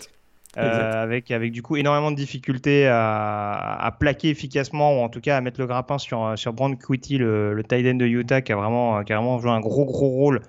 Euh, 0.58 1.04
avec, 1.04 1.32
avec 1.32 1.52
du 1.52 1.62
coup 1.62 1.76
énormément 1.76 2.12
de 2.12 2.16
difficultés 2.16 2.88
à, 2.88 3.78
à, 3.78 3.92
plaquer 3.92 4.30
efficacement 4.30 4.98
ou 4.98 5.04
en 5.04 5.10
tout 5.10 5.20
cas 5.20 5.36
à 5.36 5.42
mettre 5.42 5.60
le 5.60 5.68
grappin 5.68 5.98
sur, 5.98 6.32
sur 6.38 6.54
Brand 6.54 6.82
Quitty, 6.82 7.18
le, 7.18 7.54
le 7.54 7.64
tight 7.66 7.86
end 7.86 7.96
de 7.96 8.06
Utah 8.06 8.42
qui 8.42 8.54
a 8.54 8.56
vraiment, 8.56 9.04
qui 9.04 9.12
a 9.12 9.18
vraiment 9.18 9.38
joué 9.40 9.52
un 9.52 9.60
gros 9.60 9.84
gros 9.84 10.08
rôle 10.08 10.40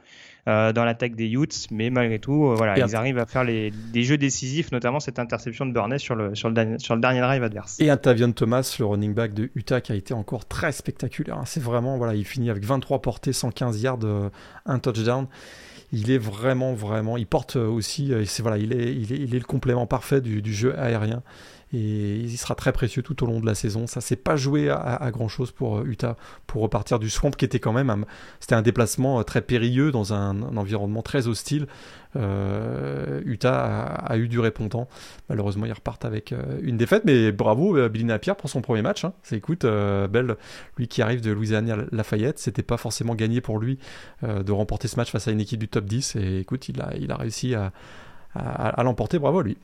euh, 0.48 0.72
dans 0.72 0.84
l'attaque 0.84 1.16
des 1.16 1.28
Utes, 1.28 1.66
mais 1.72 1.90
malgré 1.90 2.20
tout, 2.20 2.46
euh, 2.46 2.54
voilà, 2.54 2.78
ils 2.78 2.94
arrivent 2.94 3.18
à 3.18 3.26
faire 3.26 3.42
les, 3.42 3.72
des 3.92 4.04
jeux 4.04 4.16
décisifs, 4.16 4.70
notamment 4.70 5.00
cette 5.00 5.18
interception 5.18 5.66
de 5.66 5.72
Burnett 5.72 5.98
sur 5.98 6.14
le, 6.14 6.36
sur 6.36 6.50
le, 6.50 6.78
sur 6.78 6.94
le 6.94 7.00
dernier 7.00 7.20
drive 7.20 7.42
adverse. 7.42 7.80
Et 7.80 7.90
Tavion 7.96 8.30
Thomas, 8.30 8.76
le 8.78 8.84
running 8.84 9.12
back 9.12 9.34
de 9.34 9.50
Utah, 9.56 9.80
qui 9.80 9.90
a 9.90 9.96
été 9.96 10.14
encore 10.14 10.46
très 10.46 10.70
spectaculaire. 10.70 11.38
Hein. 11.38 11.44
C'est 11.46 11.62
vraiment, 11.62 11.96
voilà, 11.96 12.14
il 12.14 12.24
finit 12.24 12.48
avec 12.48 12.64
23 12.64 13.02
portées, 13.02 13.32
115 13.32 13.82
yards, 13.82 13.98
euh, 14.04 14.28
un 14.66 14.78
touchdown 14.78 15.26
il 15.92 16.10
est 16.10 16.18
vraiment 16.18 16.74
vraiment 16.74 17.16
il 17.16 17.28
porte 17.28 17.54
aussi 17.54 18.12
c'est 18.24 18.42
voilà 18.42 18.58
il 18.58 18.72
est, 18.72 18.92
il 18.92 19.12
est, 19.12 19.18
il 19.18 19.36
est 19.36 19.38
le 19.38 19.44
complément 19.44 19.86
parfait 19.86 20.20
du, 20.20 20.42
du 20.42 20.52
jeu 20.52 20.76
aérien 20.76 21.22
et 21.72 22.16
il 22.16 22.38
sera 22.38 22.54
très 22.54 22.72
précieux 22.72 23.02
tout 23.02 23.24
au 23.24 23.26
long 23.26 23.40
de 23.40 23.46
la 23.46 23.54
saison. 23.54 23.86
Ça 23.86 24.00
s'est 24.00 24.16
pas 24.16 24.36
joué 24.36 24.70
à, 24.70 25.10
grand 25.10 25.28
chose 25.28 25.50
pour 25.50 25.78
euh, 25.78 25.84
Utah 25.84 26.16
pour 26.46 26.62
repartir 26.62 27.00
du 27.00 27.10
swamp 27.10 27.32
qui 27.32 27.44
était 27.44 27.58
quand 27.58 27.72
même 27.72 28.04
c'était 28.38 28.54
un 28.54 28.62
déplacement 28.62 29.20
euh, 29.20 29.22
très 29.24 29.40
périlleux 29.40 29.90
dans 29.90 30.12
un, 30.12 30.42
environnement 30.56 31.02
très 31.02 31.26
hostile. 31.26 31.66
Euh, 32.14 33.20
Utah 33.24 33.82
a, 33.84 34.16
eu 34.16 34.28
du 34.28 34.38
répondant. 34.38 34.88
Malheureusement, 35.28 35.66
ils 35.66 35.72
repartent 35.72 36.04
avec 36.04 36.32
une 36.62 36.76
défaite, 36.76 37.02
mais 37.04 37.32
bravo 37.32 37.88
Billy 37.88 38.04
Napier 38.04 38.34
pour 38.38 38.48
son 38.48 38.62
premier 38.62 38.82
match. 38.82 39.04
Hein. 39.04 39.12
C'est 39.22 39.36
écoute, 39.36 39.62
Bell, 39.62 40.36
lui 40.78 40.88
qui 40.88 41.02
arrive 41.02 41.20
de 41.20 41.30
Louisiana 41.32 41.76
Lafayette, 41.90 42.38
c'était 42.38 42.62
pas 42.62 42.76
forcément 42.76 43.14
gagné 43.14 43.40
pour 43.40 43.58
lui 43.58 43.78
de 44.22 44.52
remporter 44.52 44.88
ce 44.88 44.96
match 44.96 45.10
face 45.10 45.28
à 45.28 45.30
une 45.30 45.40
équipe 45.40 45.60
du 45.60 45.68
top 45.68 45.84
10. 45.84 46.16
Et 46.16 46.38
écoute, 46.38 46.68
il 46.68 46.80
a, 46.80 46.94
il 46.98 47.10
a 47.12 47.16
réussi 47.16 47.54
à, 47.54 47.72
à 48.34 48.82
l'emporter. 48.82 49.18
Bravo 49.18 49.42
lui. 49.42 49.58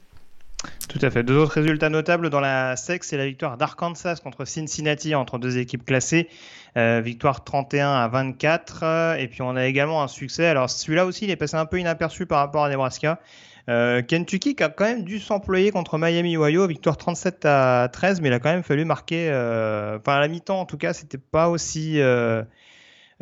Tout 0.88 0.98
à 1.02 1.10
fait. 1.10 1.22
Deux 1.22 1.36
autres 1.36 1.54
résultats 1.54 1.88
notables 1.88 2.30
dans 2.30 2.40
la 2.40 2.76
SEC, 2.76 3.04
c'est 3.04 3.16
la 3.16 3.26
victoire 3.26 3.56
d'Arkansas 3.56 4.16
contre 4.22 4.44
Cincinnati 4.44 5.14
entre 5.14 5.38
deux 5.38 5.58
équipes 5.58 5.84
classées. 5.84 6.28
Euh, 6.76 7.00
victoire 7.04 7.44
31 7.44 7.92
à 7.92 8.08
24. 8.08 9.16
Et 9.18 9.28
puis 9.28 9.42
on 9.42 9.56
a 9.56 9.66
également 9.66 10.02
un 10.02 10.08
succès. 10.08 10.46
Alors 10.46 10.70
celui-là 10.70 11.06
aussi, 11.06 11.24
il 11.24 11.30
est 11.30 11.36
passé 11.36 11.56
un 11.56 11.66
peu 11.66 11.78
inaperçu 11.78 12.26
par 12.26 12.38
rapport 12.38 12.64
à 12.64 12.68
Nebraska. 12.68 13.20
Euh, 13.68 14.02
Kentucky 14.02 14.56
qui 14.56 14.62
a 14.62 14.68
quand 14.68 14.84
même 14.84 15.04
dû 15.04 15.20
s'employer 15.20 15.70
contre 15.70 15.96
Miami 15.96 16.36
Ohio, 16.36 16.66
victoire 16.66 16.96
37 16.96 17.44
à 17.44 17.88
13, 17.92 18.20
mais 18.20 18.28
il 18.28 18.32
a 18.32 18.40
quand 18.40 18.50
même 18.50 18.64
fallu 18.64 18.84
marquer, 18.84 19.28
euh, 19.30 19.98
enfin 19.98 20.16
à 20.16 20.20
la 20.20 20.26
mi-temps 20.26 20.60
en 20.60 20.66
tout 20.66 20.78
cas, 20.78 20.92
c'était 20.92 21.18
pas 21.18 21.48
aussi 21.48 22.00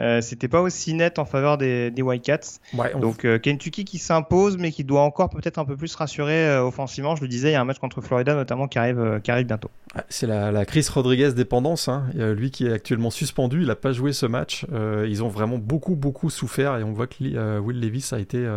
euh, 0.01 0.21
c'était 0.21 0.49
pas 0.49 0.61
aussi 0.61 0.95
net 0.95 1.19
en 1.19 1.25
faveur 1.25 1.59
des, 1.59 1.91
des 1.91 2.03
Cats. 2.23 2.59
Donc 3.01 3.25
euh, 3.25 3.39
Kentucky 3.39 3.85
qui 3.85 3.99
s'impose, 3.99 4.57
mais 4.57 4.73
qui 4.73 4.85
doit 4.85 5.03
encore 5.03 5.29
peut-être 5.29 5.59
un 5.59 5.65
peu 5.65 5.77
plus 5.77 5.95
rassurer 5.95 6.49
euh, 6.49 6.65
offensivement. 6.65 7.17
Je 7.17 7.23
le 7.23 7.29
disais, 7.29 7.51
il 7.51 7.53
y 7.53 7.57
a 7.57 7.61
un 7.61 7.65
match 7.65 7.79
contre 7.79 8.01
Florida 8.01 8.35
notamment 8.35 8.67
qui 8.67 8.79
arrive, 8.79 9.21
qui 9.23 9.31
arrive 9.31 9.47
bientôt. 9.47 9.71
C'est 10.09 10.27
la, 10.27 10.65
Chris 10.65 10.87
Rodriguez 10.93 11.33
dépendance. 11.33 11.89
Hein. 11.89 12.05
lui 12.15 12.51
qui 12.51 12.67
est 12.67 12.73
actuellement 12.73 13.11
suspendu, 13.11 13.61
il 13.63 13.67
n'a 13.67 13.77
pas 13.77 13.93
joué 13.93 14.13
ce 14.13 14.27
match. 14.27 14.67
ils 15.07 15.23
ont 15.23 15.29
vraiment 15.29 15.59
beaucoup, 15.59 15.97
beaucoup 15.97 16.31
souffert 16.31 16.77
et 16.79 16.85
on 16.85 16.93
voit 16.93 17.07
que 17.07 17.59
Will 17.59 17.81
Levis 17.81 18.11
a 18.13 18.19
été 18.19 18.49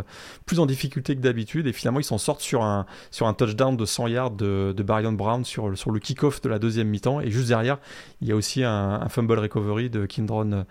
plus 0.46 0.60
en 0.60 0.66
difficulté 0.66 1.16
que 1.16 1.22
d'habitude 1.22 1.68
et 1.68 1.74
finalement 1.74 2.00
ils 2.00 2.06
s'en 2.06 2.18
sortent 2.18 2.42
sur 2.42 2.64
un, 2.64 2.86
sur 3.12 3.28
un 3.28 3.34
touchdown 3.34 3.76
de 3.76 3.86
100 3.86 4.08
yards 4.08 4.32
de, 4.32 4.74
de 4.76 4.84
Barion 4.84 5.14
Brown 5.14 5.44
sur, 5.44 5.78
sur 5.78 5.92
le 5.92 6.00
kick-off 6.00 6.42
de 6.42 6.50
la 6.50 6.60
deuxième 6.60 6.88
mi-temps 6.88 7.20
et 7.20 7.32
juste 7.32 7.48
derrière 7.48 7.80
il 8.22 8.28
y 8.28 8.32
a 8.32 8.36
aussi 8.36 8.64
un, 8.64 9.02
un 9.02 9.10
fumble 9.10 9.40
recovery 9.40 9.90
de 9.90 10.06
Kindron 10.06 10.66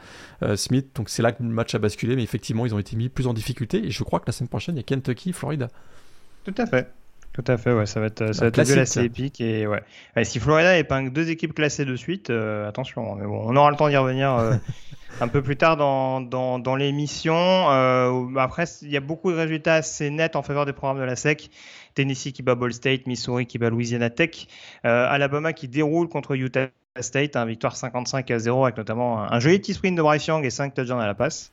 Smith. 0.63 0.89
Donc 0.95 1.09
c'est 1.09 1.23
là 1.23 1.33
que 1.33 1.43
le 1.43 1.49
match 1.49 1.75
a 1.75 1.79
basculé, 1.79 2.17
mais 2.17 2.23
effectivement, 2.23 2.67
ils 2.67 2.75
ont 2.75 2.79
été 2.79 2.97
mis 2.97 3.09
plus 3.09 3.27
en 3.27 3.35
difficulté. 3.35 3.85
Et 3.85 3.91
je 3.91 4.03
crois 4.05 4.21
que 4.21 4.27
la 4.27 4.33
semaine 4.33 4.49
prochaine, 4.49 4.77
il 4.77 4.79
y 4.79 4.81
a 4.81 4.85
Kentucky, 4.85 5.33
Florida. 5.33 5.69
Tout 6.45 6.55
à 6.59 6.67
fait. 6.67 6.93
Tout 7.33 7.45
à 7.47 7.57
fait, 7.57 7.73
ouais, 7.73 7.87
ça 7.87 7.99
va 7.99 8.07
être, 8.07 8.35
ça 8.35 8.43
va 8.43 8.49
être 8.49 8.59
assez 8.59 9.05
épique. 9.05 9.41
Et 9.41 9.67
ouais. 9.67 9.83
si 10.23 10.39
Florida 10.39 10.77
épingle 10.77 11.11
deux 11.11 11.31
équipes 11.31 11.55
classées 11.55 11.87
de 11.87 11.97
suite, 11.97 12.29
euh, 12.29 12.69
attention, 12.69 13.15
mais 13.15 13.25
bon, 13.25 13.43
on 13.47 13.57
aura 13.57 13.71
le 13.71 13.77
temps 13.77 13.89
d'y 13.89 13.97
revenir 13.97 14.35
euh, 14.35 14.55
un 15.23 15.29
peu 15.29 15.41
plus 15.41 15.57
tard 15.57 15.79
dans, 15.79 16.21
dans, 16.21 16.59
dans 16.59 16.77
l'émission. 16.77 17.35
Euh, 17.35 18.37
après, 18.37 18.65
il 18.83 18.91
y 18.91 18.99
a 18.99 19.01
beaucoup 19.01 19.31
de 19.33 19.37
résultats 19.37 19.77
assez 19.77 20.11
nets 20.11 20.37
en 20.37 20.43
faveur 20.43 20.67
des 20.67 20.75
programmes 20.75 20.99
de 20.99 21.05
la 21.05 21.17
SEC. 21.17 21.49
Tennessee 21.95 22.35
qui 22.35 22.43
bat 22.43 22.55
Ball 22.55 22.75
State, 22.75 23.07
Missouri 23.07 23.47
qui 23.47 23.57
bat 23.57 23.71
Louisiana 23.71 24.11
Tech, 24.11 24.47
Alabama 24.83 25.53
qui 25.53 25.69
déroule 25.69 26.09
contre 26.09 26.35
Utah 26.35 26.69
State, 27.01 27.37
un 27.37 27.47
victoire 27.47 27.75
55 27.75 28.31
à 28.31 28.39
0 28.39 28.65
avec 28.65 28.77
notamment 28.77 29.23
un, 29.23 29.41
joli 29.41 29.59
petit 29.59 29.73
sprint 29.73 29.97
de 29.97 30.03
Bryce 30.03 30.27
Young 30.27 30.45
et 30.45 30.51
5 30.51 30.75
touchdowns 30.75 31.01
à 31.01 31.07
la 31.07 31.15
passe. 31.15 31.51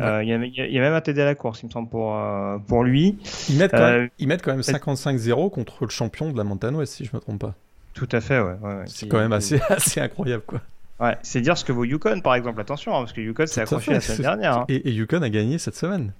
Euh, 0.00 0.22
il 0.22 0.28
y, 0.28 0.78
a 0.78 0.80
même 0.80 0.92
un 0.92 1.00
TD 1.00 1.22
à 1.22 1.24
la 1.24 1.34
course, 1.34 1.62
il 1.62 1.66
me 1.66 1.70
semble, 1.70 1.88
pour, 1.88 2.14
euh, 2.14 2.58
pour 2.58 2.84
lui. 2.84 3.18
Ils 3.48 3.56
mettent 3.56 3.70
quand 3.70 3.78
même, 3.78 4.10
euh, 4.20 4.36
quand 4.36 4.52
même 4.52 4.60
55-0 4.60 5.50
contre 5.50 5.84
le 5.84 5.90
champion 5.90 6.30
de 6.30 6.36
la 6.36 6.44
Montana 6.44 6.76
West, 6.76 6.94
si 6.94 7.04
je 7.04 7.10
ne 7.12 7.16
me 7.16 7.20
trompe 7.20 7.40
pas. 7.40 7.54
Tout 7.94 8.08
à 8.12 8.20
fait, 8.20 8.38
ouais. 8.38 8.56
c'est 8.84 9.08
quand 9.08 9.18
même 9.18 9.32
assez, 9.32 9.58
assez 9.70 10.00
incroyable, 10.00 10.42
quoi. 10.46 10.60
Ouais, 11.00 11.16
c'est 11.22 11.40
dire 11.40 11.56
ce 11.56 11.64
que 11.64 11.72
vaut 11.72 11.84
Yukon, 11.84 12.20
par 12.20 12.34
exemple. 12.34 12.60
Attention, 12.60 12.94
hein, 12.94 13.00
parce 13.00 13.12
que 13.12 13.22
Yukon 13.22 13.46
s'est 13.46 13.62
accroché 13.62 13.92
la 13.92 14.00
semaine 14.00 14.20
dernière. 14.20 14.58
Hein. 14.58 14.64
Et, 14.68 14.90
Yukon 14.92 15.22
a 15.22 15.30
gagné 15.30 15.58
cette 15.58 15.76
semaine. 15.76 16.12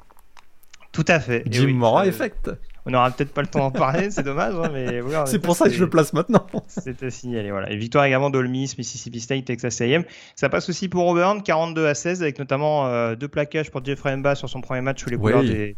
Tout 0.92 1.04
à 1.08 1.20
fait. 1.20 1.44
Jim 1.46 1.68
Mora 1.68 2.06
Effect. 2.06 2.50
On 2.86 2.90
n'aura 2.90 3.10
peut-être 3.10 3.34
pas 3.34 3.42
le 3.42 3.48
temps 3.48 3.58
d'en 3.58 3.72
parler, 3.72 4.12
c'est 4.12 4.22
dommage, 4.22 4.54
hein, 4.54 4.70
mais 4.72 5.00
c'est 5.26 5.40
pour 5.40 5.56
ça 5.56 5.64
que 5.64 5.74
je 5.74 5.80
le 5.80 5.90
place 5.90 6.12
maintenant. 6.12 6.46
C'était 6.68 7.10
signalé, 7.10 7.50
voilà. 7.50 7.68
Et 7.72 7.76
victoire 7.76 8.04
également 8.04 8.30
d'Ole 8.30 8.46
Miss, 8.46 8.78
Mississippi 8.78 9.20
State, 9.20 9.44
Texas 9.44 9.80
A&M. 9.80 10.04
Ça 10.36 10.48
passe 10.48 10.68
aussi 10.68 10.88
pour 10.88 11.04
Auburn, 11.04 11.42
42 11.42 11.84
à 11.84 11.94
16, 11.94 12.22
avec 12.22 12.38
notamment 12.38 12.86
euh, 12.86 13.16
deux 13.16 13.26
plaquages 13.26 13.72
pour 13.72 13.84
Jeffrey 13.84 14.16
Mba 14.16 14.36
sur 14.36 14.48
son 14.48 14.60
premier 14.60 14.82
match 14.82 15.02
sous 15.02 15.10
les 15.10 15.16
couleurs 15.16 15.42
des, 15.42 15.76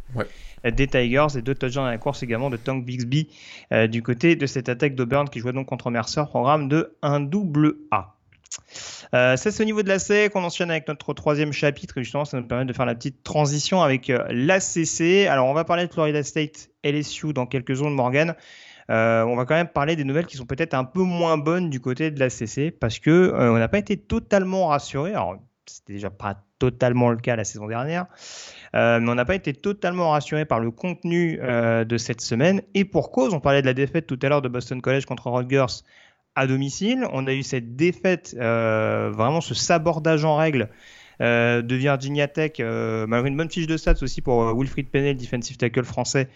des, 0.65 0.87
Tigers 0.87 1.39
et 1.39 1.41
deux 1.41 1.55
touchdowns 1.55 1.87
à 1.87 1.91
la 1.91 1.99
course 1.99 2.23
également 2.23 2.51
de 2.51 2.59
Tank 2.59 2.85
Bixby 2.85 3.29
euh, 3.73 3.87
du 3.87 4.03
côté 4.03 4.37
de 4.37 4.47
cette 4.47 4.69
attaque 4.69 4.95
d'Auburn 4.95 5.31
qui 5.31 5.41
jouait 5.41 5.53
donc 5.53 5.67
contre 5.67 5.91
Mercer, 5.91 6.25
programme 6.29 6.69
de 6.69 6.95
1 7.01 7.21
double 7.21 7.77
A. 7.91 8.18
Euh, 9.15 9.37
c'est 9.37 9.61
au 9.61 9.65
niveau 9.65 9.83
de 9.83 9.89
la 9.89 9.99
SEC 9.99 10.33
qu'on 10.33 10.45
enchaîne 10.45 10.71
avec 10.71 10.87
notre 10.89 11.15
troisième 11.15 11.53
chapitre 11.53 11.99
et 11.99 12.05
justement 12.05 12.25
ça 12.25 12.39
nous 12.39 12.47
permet 12.47 12.65
de 12.65 12.73
faire 12.73 12.87
la 12.87 12.95
petite 12.95 13.23
transition 13.23 13.83
avec 13.83 14.11
euh, 14.11 14.25
l'ACC. 14.31 15.27
Alors 15.27 15.47
on 15.49 15.55
va 15.55 15.65
parler 15.65 15.87
de 15.87 15.93
Florida 15.93 16.23
State 16.23 16.71
LSU 16.85 17.33
dans 17.33 17.47
quelques 17.47 17.77
secondes 17.77 17.95
Morgan. 17.95 18.35
Euh, 18.91 19.23
on 19.25 19.37
va 19.37 19.45
quand 19.45 19.55
même 19.55 19.69
parler 19.69 19.97
des 19.97 20.05
nouvelles 20.05 20.27
qui 20.27 20.37
sont 20.37 20.47
peut-être 20.47 20.75
un 20.75 20.85
peu 20.85 21.03
moins 21.03 21.37
bonnes 21.37 21.69
du 21.69 21.81
côté 21.81 22.11
de 22.11 22.19
l'ACC 22.19 22.79
parce 22.79 22.99
que 22.99 23.11
euh, 23.11 23.53
on 23.53 23.59
n'a 23.59 23.69
pas 23.69 23.79
été 23.79 23.97
totalement 23.97 24.69
rassuré. 24.69 25.11
Alors 25.11 25.37
c'était 25.67 25.95
déjà 25.95 26.11
pas 26.11 26.43
totalement 26.59 27.11
le 27.11 27.19
cas 27.19 27.37
la 27.37 27.45
saison 27.45 27.67
dernière, 27.67 28.07
mais 28.73 29.07
on 29.07 29.15
n'a 29.15 29.27
pas 29.27 29.35
été 29.35 29.53
totalement 29.53 30.11
rassuré 30.11 30.47
par 30.47 30.61
le 30.61 30.71
contenu 30.71 31.39
de 31.39 31.99
cette 31.99 32.23
semaine 32.23 32.63
et 32.75 32.87
pour 32.87 33.13
cause. 33.13 33.35
On 33.35 33.39
parlait 33.39 33.61
de 33.61 33.67
la 33.67 33.75
défaite 33.75 34.07
tout 34.07 34.19
à 34.23 34.31
l'heure 34.31 34.41
de 34.41 34.49
Boston 34.49 34.81
College 34.81 35.05
contre 35.05 35.31
Rutgers 35.31 35.85
à 36.39 36.47
domicile. 36.47 37.07
On 37.13 37.27
a 37.27 37.33
eu 37.33 37.43
cette 37.43 37.75
défaite, 37.75 38.37
euh, 38.39 39.11
vraiment 39.13 39.41
ce 39.41 39.55
sabordage 39.55 40.25
en 40.25 40.37
règle 40.37 40.69
euh, 41.21 41.63
de 41.63 41.75
Virginia 41.75 42.29
Tech, 42.29 42.53
euh, 42.61 43.07
malgré 43.09 43.29
une 43.29 43.37
bonne 43.37 43.51
fiche 43.51 43.67
de 43.67 43.77
stats 43.77 44.03
aussi 44.03 44.23
pour 44.23 44.57
Wilfried 44.57 44.89
Penney, 44.89 45.15
le 45.15 45.19
defensive 45.19 45.57
tackle 45.57 45.85
français, 45.85 46.29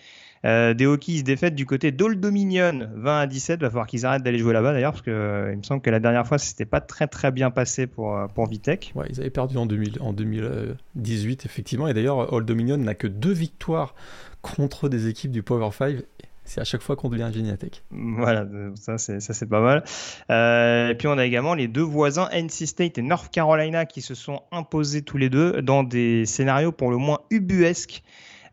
des 0.45 0.87
Hokies 0.87 1.23
défaite 1.23 1.55
du 1.55 1.67
côté 1.67 1.93
d'Old 1.93 2.19
Dominion 2.19 2.89
20 2.97 3.21
à 3.21 3.27
17. 3.29 3.61
Va 3.61 3.71
falloir 3.71 3.87
qu'ils 3.87 4.05
arrêtent 4.05 4.25
d'aller 4.25 4.41
jouer 4.41 4.53
là-bas 4.53 4.73
d'ailleurs 4.73 4.91
parce 4.91 5.03
que 5.03 5.51
il 5.53 5.59
me 5.59 5.63
semble 5.63 5.83
que 5.83 5.91
la 5.91 6.01
dernière 6.01 6.27
fois 6.27 6.37
c'était 6.39 6.65
pas 6.65 6.81
très 6.81 7.07
très 7.07 7.31
bien 7.31 7.53
passé 7.53 7.87
pour 7.87 8.19
pour. 8.35 8.49
Ouais, 8.49 9.07
ils 9.09 9.21
avaient 9.21 9.31
perdu 9.31 9.57
en, 9.57 9.67
2000, 9.67 9.99
en 10.01 10.13
2018 10.13 11.47
effectivement 11.47 11.87
et 11.87 11.95
d'ailleurs 11.95 12.33
Old 12.33 12.45
Dominion 12.45 12.77
n'a 12.77 12.97
que 12.97 13.07
deux 13.07 13.31
victoires 13.31 13.95
contre 14.41 14.89
des 14.89 15.07
équipes 15.07 15.31
du 15.31 15.45
Power 15.45 15.71
5 15.71 15.99
c'est 16.45 16.61
à 16.61 16.65
chaque 16.65 16.83
fois 16.83 16.97
qu'on 16.97 17.09
devient 17.09 17.31
Geniatech. 17.33 17.83
Voilà, 17.91 18.47
ça 18.75 18.99
c'est, 18.99 19.21
ça 19.21 19.33
c'est 19.33 19.47
pas 19.47 19.61
mal. 19.61 19.85
Euh, 20.31 20.91
et 20.91 20.95
puis 20.95 21.09
on 21.09 21.17
a 21.19 21.25
également 21.25 21.55
les 21.55 21.69
deux 21.69 21.83
voisins, 21.83 22.29
NC 22.33 22.67
State 22.67 22.99
et 22.99 23.03
North 23.03 23.31
Carolina, 23.31 23.87
qui 23.87 24.03
se 24.03 24.15
sont 24.15 24.43
imposés 24.51 25.03
tous 25.03 25.19
les 25.19 25.31
deux 25.31 25.63
dans 25.63 25.83
des 25.83 26.27
scénarios 26.27 26.73
pour 26.73 26.91
le 26.91 26.97
moins 26.97 27.21
ubuesques. 27.31 28.03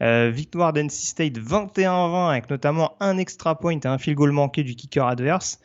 Euh, 0.01 0.31
victoire 0.33 0.71
d'NC 0.71 0.91
State 0.91 1.37
21-20 1.37 2.29
avec 2.29 2.49
notamment 2.49 2.95
un 3.01 3.17
extra 3.17 3.59
point 3.59 3.77
et 3.77 3.87
un 3.87 3.97
field 3.97 4.17
goal 4.17 4.31
manqué 4.31 4.63
du 4.63 4.75
kicker 4.75 5.05
adverse. 5.05 5.59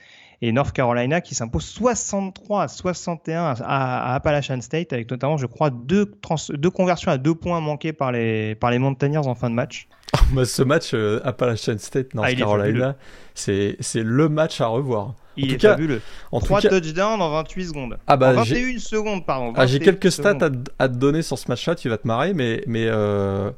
Et 0.46 0.52
North 0.52 0.72
Carolina 0.72 1.22
qui 1.22 1.34
s'impose 1.34 1.64
63 1.64 2.64
à 2.64 2.68
61 2.68 3.54
à, 3.62 4.14
Appalachian 4.14 4.60
State 4.60 4.92
avec 4.92 5.10
notamment, 5.10 5.38
je 5.38 5.46
crois, 5.46 5.70
deux, 5.70 6.12
deux 6.50 6.70
conversions 6.70 7.10
à 7.10 7.16
deux 7.16 7.34
points 7.34 7.60
manquées 7.60 7.94
par 7.94 8.12
les, 8.12 8.54
par 8.54 8.70
les 8.70 8.78
Mountaineers 8.78 9.26
en 9.26 9.34
fin 9.34 9.48
de 9.48 9.54
match. 9.54 9.88
ce 10.44 10.62
match 10.62 10.90
euh, 10.92 11.18
Appalachian 11.24 11.78
State, 11.78 12.12
North 12.12 12.28
ah, 12.30 12.34
Carolina, 12.34 12.96
c'est 13.32 13.78
le 13.94 14.28
match 14.28 14.60
à 14.60 14.66
revoir. 14.66 15.14
Il 15.38 15.54
est 15.54 15.58
fabuleux. 15.58 16.02
En 16.30 16.40
3 16.40 16.60
touchdowns 16.60 17.22
en 17.22 17.30
28 17.30 17.64
secondes. 17.64 17.98
Ah 18.06 18.18
bah, 18.18 18.32
en 18.32 18.42
21 18.42 18.78
secondes, 18.80 19.24
pardon. 19.24 19.54
Ah, 19.56 19.64
j'ai 19.64 19.78
quelques 19.78 20.12
stats 20.12 20.36
à, 20.78 20.88
te 20.90 20.94
donner 20.94 21.22
sur 21.22 21.38
ce 21.38 21.48
match-là, 21.48 21.74
tu 21.74 21.88
vas 21.88 21.96
te 21.96 22.06
marrer, 22.06 22.34
mais, 22.34 22.62
mais 22.66 22.84
euh, 22.86 23.50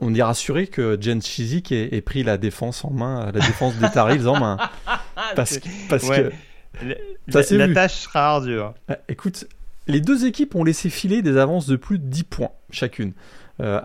on 0.00 0.14
est 0.14 0.22
rassuré 0.22 0.66
que 0.66 0.98
Jen 1.00 1.22
Chizik 1.22 1.72
ait, 1.72 2.00
pris 2.02 2.22
la 2.22 2.36
défense 2.36 2.84
en 2.84 2.90
main, 2.90 3.26
la 3.26 3.40
défense 3.40 3.74
des 3.76 3.90
Tarils 3.90 4.28
en 4.28 4.38
main. 4.38 4.58
Parce, 5.34 5.58
parce 5.88 6.08
que. 6.08 6.30
La, 6.82 7.40
la 7.66 7.74
tâche 7.74 8.02
sera 8.02 8.34
ardue. 8.34 8.60
Hein. 8.60 8.74
Ah, 8.88 8.98
écoute, 9.08 9.46
les 9.86 10.00
deux 10.00 10.26
équipes 10.26 10.54
ont 10.54 10.62
laissé 10.62 10.90
filer 10.90 11.22
des 11.22 11.38
avances 11.38 11.66
de 11.66 11.76
plus 11.76 11.98
de 11.98 12.04
10 12.04 12.24
points 12.24 12.50
chacune. 12.70 13.12
Euh, 13.60 13.80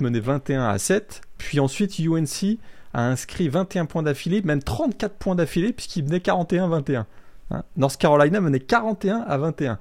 menait 0.00 0.20
21 0.20 0.68
à 0.68 0.78
7, 0.78 1.20
puis 1.38 1.58
ensuite 1.58 1.98
UNC 1.98 2.58
a 2.94 3.02
inscrit 3.02 3.48
21 3.48 3.86
points 3.86 4.02
d'affilée, 4.02 4.42
même 4.42 4.62
34 4.62 5.16
points 5.16 5.34
d'affilée, 5.34 5.72
puisqu'il 5.72 6.04
menait 6.04 6.18
41-21. 6.18 7.04
Hein. 7.50 7.62
North 7.76 7.96
Carolina 7.96 8.40
menait 8.40 8.60
41 8.60 9.24
à 9.26 9.38
21. 9.38 9.78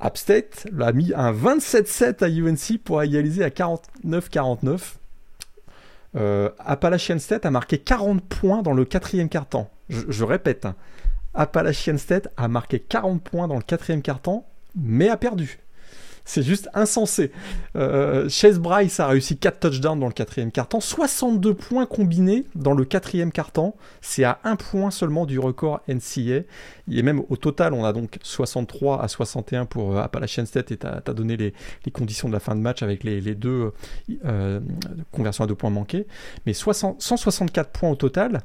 App 0.00 0.16
State 0.16 0.66
a 0.80 0.92
mis 0.92 1.12
un 1.14 1.32
27-7 1.32 2.24
à 2.24 2.28
UNC 2.28 2.78
pour 2.82 3.02
égaliser 3.02 3.42
à 3.42 3.48
49-49. 3.50 4.94
Euh, 6.16 6.50
Appalachian 6.58 7.18
State 7.18 7.44
a 7.44 7.50
marqué 7.50 7.78
40 7.78 8.22
points 8.22 8.62
dans 8.62 8.72
le 8.72 8.84
quatrième 8.84 9.28
quart-temps. 9.28 9.70
Je, 9.88 10.24
répète, 10.24 10.66
hein. 10.66 10.74
Appalachian 11.34 11.98
State 11.98 12.28
a 12.36 12.48
marqué 12.48 12.78
40 12.78 13.22
points 13.22 13.48
dans 13.48 13.56
le 13.56 13.62
quatrième 13.62 14.02
quart-temps, 14.02 14.46
mais 14.76 15.08
a 15.08 15.16
perdu. 15.16 15.58
C'est 16.28 16.42
juste 16.42 16.68
insensé. 16.74 17.32
Euh, 17.74 18.28
Chase 18.28 18.58
Bryce 18.58 19.00
a 19.00 19.06
réussi 19.06 19.38
4 19.38 19.60
touchdowns 19.60 19.98
dans 19.98 20.08
le 20.08 20.12
quatrième 20.12 20.52
quart-temps, 20.52 20.80
62 20.80 21.54
points 21.54 21.86
combinés 21.86 22.44
dans 22.54 22.74
le 22.74 22.84
quatrième 22.84 23.32
quart-temps. 23.32 23.74
C'est 24.02 24.24
à 24.24 24.38
un 24.44 24.54
point 24.54 24.90
seulement 24.90 25.24
du 25.24 25.38
record 25.38 25.80
NCA. 25.88 26.42
Et 26.90 27.02
même 27.02 27.22
au 27.30 27.36
total, 27.38 27.72
on 27.72 27.82
a 27.82 27.94
donc 27.94 28.18
63 28.22 29.02
à 29.02 29.08
61 29.08 29.64
pour 29.64 29.96
euh, 29.96 30.02
Appalachian 30.02 30.44
State 30.44 30.70
et 30.70 30.76
tu 30.76 30.86
as, 30.86 31.00
donné 31.14 31.38
les, 31.38 31.54
conditions 31.92 32.28
de 32.28 32.34
la 32.34 32.40
fin 32.40 32.54
de 32.54 32.60
match 32.60 32.82
avec 32.82 33.04
les, 33.04 33.34
deux 33.34 33.72
euh, 34.26 34.60
conversions 35.12 35.44
à 35.44 35.46
deux 35.46 35.54
points 35.54 35.70
manqués. 35.70 36.06
Mais 36.44 36.52
164 36.52 37.70
points 37.70 37.88
au 37.88 37.96
total 37.96 38.42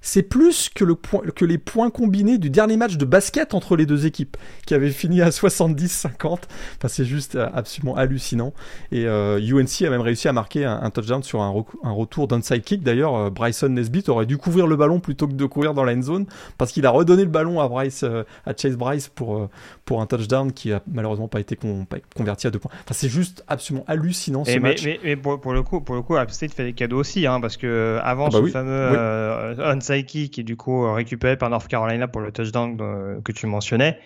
c'est 0.00 0.22
plus 0.22 0.68
que, 0.68 0.84
le 0.84 0.94
point, 0.94 1.22
que 1.34 1.44
les 1.44 1.58
points 1.58 1.90
combinés 1.90 2.38
du 2.38 2.50
dernier 2.50 2.76
match 2.76 2.96
de 2.96 3.04
basket 3.04 3.54
entre 3.54 3.76
les 3.76 3.86
deux 3.86 4.06
équipes, 4.06 4.36
qui 4.66 4.74
avait 4.74 4.90
fini 4.90 5.20
à 5.20 5.30
70-50. 5.30 6.08
Enfin, 6.24 6.42
c'est 6.86 7.04
juste 7.04 7.34
euh, 7.34 7.48
absolument 7.52 7.96
hallucinant. 7.96 8.52
Et 8.92 9.04
UNC 9.04 9.08
euh, 9.08 9.86
a 9.86 9.90
même 9.90 10.00
réussi 10.00 10.28
à 10.28 10.32
marquer 10.32 10.64
un, 10.64 10.90
touchdown 10.90 11.22
sur 11.22 11.42
un, 11.42 11.64
un 11.82 11.90
retour 11.90 12.28
d'un 12.28 12.40
sidekick. 12.40 12.82
D'ailleurs, 12.82 13.14
euh, 13.14 13.30
Bryson 13.30 13.68
Nesbitt 13.68 14.08
aurait 14.08 14.26
dû 14.26 14.38
couvrir 14.38 14.66
le 14.66 14.76
ballon 14.76 15.00
plutôt 15.00 15.26
que 15.26 15.32
de 15.32 15.46
courir 15.46 15.74
dans 15.74 15.84
la 15.84 15.92
end 15.92 16.02
zone, 16.02 16.26
parce 16.58 16.72
qu'il 16.72 16.86
a 16.86 16.90
redonné 16.90 17.24
le 17.24 17.30
ballon 17.30 17.60
à, 17.60 17.68
Bryce, 17.68 18.04
à 18.04 18.52
Chase 18.56 18.76
Bryce 18.76 19.08
pour, 19.08 19.48
pour 19.84 20.00
un 20.00 20.06
touchdown 20.06 20.52
qui 20.52 20.72
a 20.72 20.82
malheureusement 20.86 21.28
pas 21.28 21.40
été 21.40 21.58
converti 22.16 22.46
à 22.46 22.50
deux 22.50 22.58
points. 22.58 22.70
Enfin, 22.72 22.94
c'est 22.94 23.08
juste 23.08 23.44
absolument 23.48 23.84
hallucinant 23.88 24.44
ce 24.44 24.52
mais, 24.52 24.60
match. 24.60 24.86
Mais, 25.02 25.16
pour, 25.16 25.52
le 25.52 25.62
coup, 25.62 25.80
pour 25.80 25.94
le 25.94 26.02
coup, 26.02 26.16
State 26.28 26.52
fait 26.52 26.64
des 26.64 26.72
cadeaux 26.72 26.98
aussi, 26.98 27.26
hein, 27.26 27.40
parce 27.40 27.56
que 27.56 27.98
avant 28.02 28.26
ah 28.26 28.30
bah 28.30 28.40
ce 28.44 28.50
fameux 28.50 29.56
qui 30.06 30.30
est 30.38 30.42
du 30.42 30.56
coup 30.56 30.84
euh, 30.84 30.92
récupéré 30.92 31.36
par 31.36 31.50
North 31.50 31.68
Carolina 31.68 32.08
pour 32.08 32.20
le 32.20 32.32
touchdown 32.32 32.76
que 33.22 33.32
tu 33.32 33.46
mentionnais, 33.46 33.98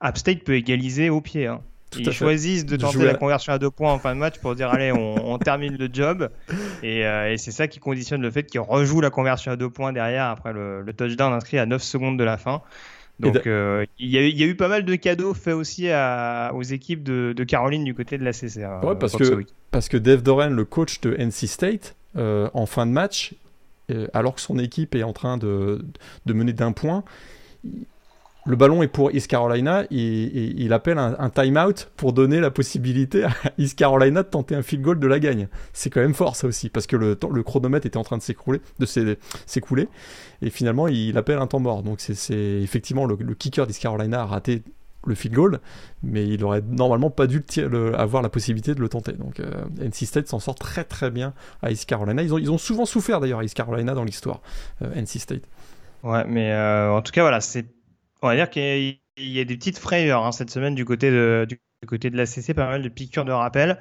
App 0.00 0.18
State 0.18 0.44
peut 0.44 0.54
égaliser 0.54 1.10
au 1.10 1.20
pied. 1.20 1.46
Hein. 1.46 1.60
Ils 1.96 2.12
choisissent 2.12 2.66
de 2.66 2.76
tenter 2.76 3.04
la 3.04 3.14
conversion 3.14 3.52
à 3.52 3.58
deux 3.58 3.70
points 3.70 3.92
en 3.92 3.98
fin 3.98 4.14
de 4.14 4.20
match 4.20 4.38
pour 4.40 4.54
dire 4.54 4.68
allez, 4.68 4.92
on, 4.92 5.38
termine 5.38 5.76
le 5.76 5.88
job. 5.92 6.30
Euh, 6.84 7.32
et, 7.32 7.38
c'est 7.38 7.50
ça 7.50 7.66
qui 7.66 7.78
conditionne 7.78 8.20
le 8.20 8.30
fait 8.30 8.42
qu'ils 8.42 8.60
rejouent 8.60 9.00
la 9.00 9.08
conversion 9.08 9.50
à 9.50 9.56
deux 9.56 9.70
points 9.70 9.94
derrière 9.94 10.26
après 10.26 10.52
le, 10.52 10.84
touchdown 10.94 11.32
inscrit 11.32 11.58
à 11.58 11.64
9 11.64 11.82
secondes 11.82 12.18
de 12.18 12.24
la 12.24 12.36
fin. 12.36 12.60
Donc 13.20 13.46
euh, 13.46 13.86
il 13.98 14.10
y, 14.10 14.18
a 14.18 14.46
eu 14.46 14.54
pas 14.54 14.68
mal 14.68 14.84
de 14.84 14.94
cadeaux 14.96 15.32
faits 15.32 15.54
aussi 15.54 15.88
aux 16.52 16.62
équipes 16.62 17.02
de, 17.02 17.44
Caroline 17.44 17.84
du 17.84 17.94
côté 17.94 18.18
de 18.18 18.24
la 18.24 18.34
CC. 18.34 18.66
Ouais, 18.82 18.96
parce, 19.00 19.16
que, 19.16 19.46
parce 19.70 19.88
que 19.88 19.96
Dave 19.96 20.22
Doran, 20.22 20.50
le 20.50 20.66
coach 20.66 21.00
de 21.00 21.14
NC 21.14 21.48
State, 21.48 21.96
en 22.14 22.66
fin 22.66 22.84
de 22.84 22.92
match, 22.92 23.32
euh, 23.32 23.43
alors 24.12 24.34
que 24.34 24.40
son 24.40 24.58
équipe 24.58 24.94
est 24.94 25.02
en 25.02 25.12
train 25.12 25.36
de, 25.36 25.84
mener 26.26 26.52
d'un 26.52 26.72
point, 26.72 27.04
le 28.46 28.56
ballon 28.56 28.82
est 28.82 28.88
pour 28.88 29.10
East 29.12 29.26
Carolina 29.26 29.84
et, 29.90 30.54
il 30.56 30.72
appelle 30.72 30.98
un, 30.98 31.16
un 31.18 31.30
time-out 31.30 31.90
pour 31.96 32.12
donner 32.12 32.40
la 32.40 32.50
possibilité 32.50 33.24
à 33.24 33.30
East 33.58 33.78
Carolina 33.78 34.22
de 34.22 34.28
tenter 34.28 34.54
un 34.54 34.62
field 34.62 34.82
goal 34.82 34.98
de 34.98 35.06
la 35.06 35.18
gagne. 35.18 35.48
C'est 35.72 35.90
quand 35.90 36.00
même 36.00 36.14
fort 36.14 36.36
ça 36.36 36.46
aussi 36.46 36.68
parce 36.68 36.86
que 36.86 36.96
le, 36.96 37.18
le 37.32 37.42
chronomètre 37.42 37.86
était 37.86 37.96
en 37.96 38.04
train 38.04 38.18
de 38.18 38.22
s'écrouler, 38.22 38.60
de 38.78 39.16
s'écouler 39.46 39.88
et 40.42 40.50
finalement 40.50 40.88
il 40.88 41.16
appelle 41.16 41.38
un 41.38 41.46
temps 41.46 41.60
mort. 41.60 41.82
Donc 41.82 42.00
c'est 42.00 42.60
effectivement 42.62 43.06
le, 43.06 43.16
le 43.18 43.34
kicker 43.34 43.66
d'East 43.66 43.80
Carolina 43.80 44.22
a 44.22 44.26
raté 44.26 44.62
le 45.06 45.14
field 45.14 45.34
goal, 45.34 45.60
mais 46.02 46.26
il 46.26 46.42
aurait 46.44 46.62
normalement 46.62 47.10
pas 47.10 47.26
dû 47.26 47.44
avoir 47.94 48.22
la 48.22 48.28
possibilité 48.28 48.74
de 48.74 48.80
le 48.80 48.88
tenter. 48.88 49.12
Donc 49.12 49.40
euh, 49.40 49.50
NC 49.80 50.06
State 50.06 50.28
s'en 50.28 50.38
sort 50.38 50.54
très 50.54 50.84
très 50.84 51.10
bien 51.10 51.34
à 51.62 51.70
East 51.70 51.86
Carolina. 51.86 52.22
Ils 52.22 52.34
ont, 52.34 52.38
ils 52.38 52.50
ont 52.50 52.58
souvent 52.58 52.86
souffert 52.86 53.20
d'ailleurs 53.20 53.40
à 53.40 53.44
East 53.44 53.54
Carolina 53.54 53.94
dans 53.94 54.04
l'histoire, 54.04 54.40
euh, 54.82 54.94
NC 54.94 55.18
State. 55.18 55.42
Ouais, 56.02 56.24
mais 56.26 56.52
euh, 56.52 56.90
en 56.90 57.02
tout 57.02 57.12
cas, 57.12 57.22
voilà, 57.22 57.38
on 58.22 58.28
va 58.28 58.36
dire 58.36 58.50
qu'il 58.50 58.98
y 59.18 59.40
a 59.40 59.44
des 59.44 59.56
petites 59.56 59.78
frayeurs 59.78 60.24
hein, 60.24 60.32
cette 60.32 60.50
semaine 60.50 60.74
du 60.74 60.84
côté 60.84 61.10
de, 61.10 61.46
du 61.48 61.58
côté 61.86 62.10
de 62.10 62.16
la 62.16 62.26
CC, 62.26 62.54
pas 62.54 62.66
mal 62.66 62.82
de 62.82 62.88
piqûres 62.88 63.24
de 63.24 63.32
rappel. 63.32 63.80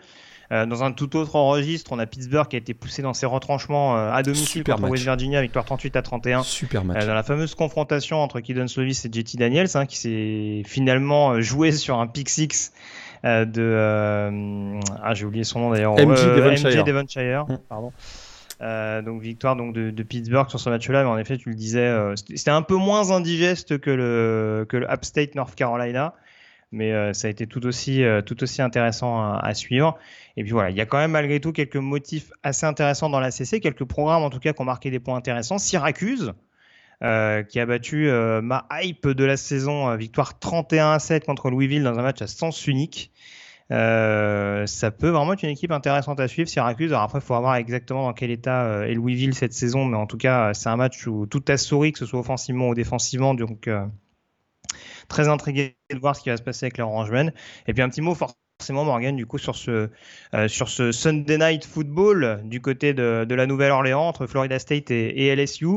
Euh, 0.51 0.65
dans 0.65 0.83
un 0.83 0.91
tout 0.91 1.15
autre 1.15 1.35
registre, 1.35 1.91
on 1.93 1.99
a 1.99 2.05
Pittsburgh 2.05 2.47
qui 2.47 2.55
a 2.55 2.59
été 2.59 2.73
poussé 2.73 3.01
dans 3.01 3.13
ses 3.13 3.25
retranchements 3.25 3.97
euh, 3.97 4.11
à 4.11 4.23
domicile 4.23 4.63
contre 4.63 4.89
West 4.89 5.03
Virginia, 5.03 5.41
victoire 5.41 5.65
38 5.65 5.95
à 5.95 6.01
31. 6.01 6.43
Super 6.43 6.83
match. 6.83 7.01
Euh, 7.01 7.07
dans 7.07 7.13
la 7.13 7.23
fameuse 7.23 7.55
confrontation 7.55 8.17
entre 8.21 8.39
Kidon 8.39 8.67
Slovis 8.67 9.05
et 9.05 9.09
JT 9.11 9.37
Daniels, 9.37 9.69
hein, 9.75 9.85
qui 9.85 9.97
s'est 9.97 10.63
finalement 10.65 11.39
joué 11.41 11.71
sur 11.71 11.99
un 11.99 12.07
pick 12.07 12.29
six 12.29 12.73
de 13.23 14.79
ah 15.01 15.13
j'ai 15.13 15.25
oublié 15.25 15.45
son 15.45 15.61
nom 15.61 15.71
d'ailleurs 15.71 15.93
MJ 15.93 16.83
Devonshire, 16.83 17.45
mm. 17.47 17.57
pardon 17.69 17.93
donc 18.59 19.21
victoire 19.21 19.55
donc 19.55 19.73
de, 19.73 20.03
Pittsburgh 20.03 20.49
sur 20.49 20.59
ce 20.59 20.69
match-là, 20.69 21.03
mais 21.03 21.09
en 21.09 21.17
effet 21.17 21.37
tu 21.37 21.47
le 21.49 21.55
disais, 21.55 21.89
c'était 22.15 22.51
un 22.51 22.61
peu 22.61 22.75
moins 22.75 23.11
indigeste 23.11 23.77
que 23.77 23.89
le 23.89 24.65
que 24.67 24.75
le 24.75 24.91
Upstate 24.91 25.35
North 25.35 25.55
Carolina, 25.55 26.13
mais 26.73 27.13
ça 27.13 27.27
a 27.27 27.31
été 27.31 27.47
tout 27.47 27.65
aussi 27.65 28.03
tout 28.25 28.43
aussi 28.43 28.61
intéressant 28.61 29.33
à 29.33 29.53
suivre. 29.53 29.97
Et 30.35 30.43
puis 30.43 30.51
voilà, 30.51 30.69
il 30.69 30.75
y 30.75 30.81
a 30.81 30.85
quand 30.85 30.97
même 30.97 31.11
malgré 31.11 31.39
tout 31.39 31.51
quelques 31.51 31.77
motifs 31.77 32.31
assez 32.43 32.65
intéressants 32.65 33.09
dans 33.09 33.19
la 33.19 33.31
CC, 33.31 33.59
quelques 33.59 33.85
programmes 33.85 34.23
en 34.23 34.29
tout 34.29 34.39
cas 34.39 34.53
qui 34.53 34.61
ont 34.61 34.65
marqué 34.65 34.91
des 34.91 34.99
points 34.99 35.15
intéressants. 35.15 35.57
Syracuse, 35.57 36.33
euh, 37.03 37.43
qui 37.43 37.59
a 37.59 37.65
battu 37.65 38.07
euh, 38.07 38.41
ma 38.41 38.65
hype 38.71 39.09
de 39.09 39.25
la 39.25 39.35
saison, 39.35 39.89
euh, 39.89 39.97
victoire 39.97 40.39
31 40.39 40.93
à 40.93 40.99
7 40.99 41.25
contre 41.25 41.49
Louisville 41.49 41.83
dans 41.83 41.99
un 41.99 42.01
match 42.01 42.21
à 42.21 42.27
sens 42.27 42.65
unique. 42.65 43.11
ça 43.69 44.91
peut 44.91 45.09
vraiment 45.09 45.33
être 45.33 45.43
une 45.43 45.49
équipe 45.49 45.71
intéressante 45.71 46.21
à 46.21 46.29
suivre, 46.29 46.47
Syracuse. 46.47 46.93
Alors 46.93 47.03
après, 47.03 47.19
il 47.19 47.21
faut 47.21 47.37
voir 47.37 47.55
exactement 47.55 48.03
dans 48.03 48.13
quel 48.13 48.31
état 48.31 48.87
est 48.87 48.93
Louisville 48.93 49.33
cette 49.33 49.53
saison, 49.53 49.83
mais 49.85 49.97
en 49.97 50.07
tout 50.07 50.17
cas, 50.17 50.53
c'est 50.53 50.69
un 50.69 50.77
match 50.77 51.05
où 51.07 51.25
tout 51.25 51.43
a 51.49 51.57
souri, 51.57 51.91
que 51.91 51.99
ce 51.99 52.05
soit 52.05 52.19
offensivement 52.19 52.69
ou 52.69 52.75
défensivement. 52.75 53.33
Donc, 53.33 53.69
très 55.07 55.27
intrigué 55.27 55.77
de 55.91 55.97
voir 55.97 56.15
ce 56.15 56.21
qui 56.21 56.29
va 56.29 56.37
se 56.37 56.43
passer 56.43 56.65
avec 56.65 56.77
les 56.77 56.83
Orangemen. 56.83 57.33
Et 57.67 57.73
puis 57.73 57.81
un 57.81 57.89
petit 57.89 58.01
mot 58.01 58.15
forcément 58.15 58.85
Morgan 58.85 59.15
du 59.15 59.25
coup 59.25 59.37
sur 59.37 59.55
ce 59.55 59.89
euh, 60.33 60.47
Sunday 60.47 61.37
Night 61.37 61.65
Football 61.65 62.41
du 62.45 62.61
côté 62.61 62.93
de, 62.93 63.25
la 63.29 63.45
Nouvelle-Orléans 63.45 64.07
entre 64.07 64.27
Florida 64.27 64.57
State 64.59 64.91
et, 64.91 65.35
LSU. 65.35 65.67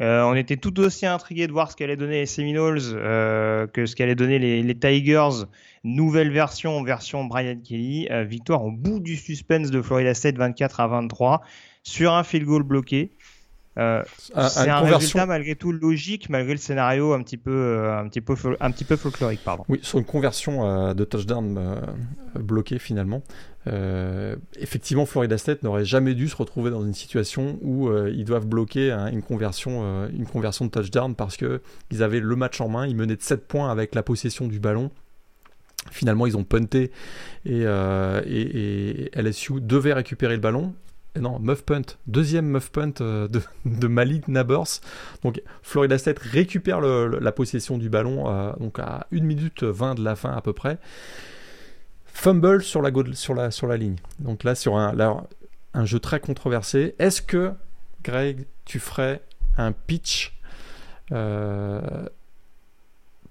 Euh, 0.00 0.22
on 0.22 0.34
était 0.34 0.56
tout 0.56 0.78
aussi 0.78 1.06
intrigué 1.06 1.46
de 1.48 1.52
voir 1.52 1.70
ce 1.70 1.76
qu'allaient 1.76 1.96
donner 1.96 2.20
les 2.20 2.26
Seminoles 2.26 2.78
euh, 2.92 3.66
que 3.66 3.86
ce 3.86 3.96
qu'allaient 3.96 4.14
donner 4.14 4.38
les, 4.38 4.74
Tigers. 4.78 5.46
Nouvelle 5.84 6.30
version, 6.30 6.82
version 6.84 7.24
Brian 7.24 7.56
Kelly. 7.64 8.08
victoire 8.26 8.64
au 8.64 8.70
bout 8.70 9.00
du 9.00 9.16
suspense 9.16 9.70
de 9.70 9.80
Florida 9.80 10.14
State 10.14 10.36
24 10.36 10.80
à 10.80 10.86
23 10.86 11.42
sur 11.82 12.12
un 12.12 12.22
field 12.22 12.46
goal 12.46 12.62
bloqué. 12.62 13.16
Euh, 13.78 14.02
c'est 14.26 14.68
un 14.68 14.80
résultat 14.80 15.26
malgré 15.26 15.54
tout 15.54 15.70
logique, 15.70 16.28
malgré 16.30 16.52
le 16.52 16.58
scénario 16.58 17.12
un 17.12 17.22
petit 17.22 17.36
peu, 17.36 17.52
euh, 17.52 17.98
un 17.98 18.08
petit 18.08 18.20
peu, 18.20 18.34
un 18.60 18.70
petit 18.70 18.84
peu 18.84 18.96
folklorique, 18.96 19.42
pardon. 19.44 19.64
Oui, 19.68 19.78
sur 19.82 19.98
une 19.98 20.04
conversion 20.04 20.66
euh, 20.66 20.94
de 20.94 21.04
touchdown 21.04 21.78
bloquée 22.34 22.78
finalement. 22.78 23.22
effectivement, 24.58 25.06
Florida 25.06 25.38
State 25.38 25.62
n'aurait 25.62 25.84
jamais 25.84 26.14
dû 26.14 26.28
se 26.28 26.36
retrouver 26.36 26.70
dans 26.70 26.84
une 26.84 26.94
situation 26.94 27.58
où 27.62 27.90
ils 28.06 28.24
doivent 28.24 28.46
bloquer 28.46 28.90
une 29.12 29.22
conversion, 29.22 30.08
une 30.08 30.26
conversion 30.26 30.64
de 30.64 30.70
touchdown 30.70 31.14
parce 31.14 31.36
que 31.36 31.60
ils 31.90 32.02
avaient 32.02 32.20
le 32.20 32.36
match 32.36 32.60
en 32.60 32.68
main, 32.68 32.86
ils 32.86 32.96
menaient 32.96 33.16
de 33.16 33.22
7 33.22 33.46
points 33.46 33.70
avec 33.70 33.94
la 33.94 34.02
possession 34.02 34.46
du 34.48 34.58
ballon. 34.58 34.90
Finalement, 35.90 36.26
ils 36.26 36.36
ont 36.36 36.44
punté 36.44 36.90
et, 37.46 37.62
et, 37.62 39.10
LSU 39.14 39.60
devait 39.60 39.92
récupérer 39.92 40.34
le 40.34 40.40
ballon 40.40 40.74
non, 41.20 41.38
Muff 41.38 41.62
Punt, 41.64 41.82
deuxième 42.06 42.46
Muff 42.46 42.70
Punt 42.70 43.00
euh, 43.00 43.28
de, 43.28 43.86
Malik 43.86 44.28
Nabors. 44.28 44.80
Donc 45.22 45.42
Florida 45.62 45.98
State 45.98 46.18
récupère 46.18 46.80
la 46.80 47.32
possession 47.32 47.78
du 47.78 47.88
ballon 47.88 48.28
euh, 48.28 48.52
donc 48.58 48.78
à 48.78 49.06
1 49.12 49.20
minute 49.20 49.62
20 49.62 49.94
de 49.96 50.04
la 50.04 50.16
fin 50.16 50.32
à 50.32 50.40
peu 50.40 50.52
près. 50.52 50.78
Fumble 52.06 52.62
sur 52.62 52.82
la, 52.82 52.90
ligne. 53.76 53.96
Donc 54.18 54.42
là, 54.42 54.54
sur 54.54 54.76
un, 54.76 55.84
jeu 55.84 56.00
très 56.00 56.18
controversé. 56.18 56.96
Est-ce 56.98 57.22
que, 57.22 57.52
Greg, 58.02 58.46
tu 58.64 58.80
ferais 58.80 59.22
un 59.56 59.70
pitch 59.70 60.36
euh, 61.12 61.80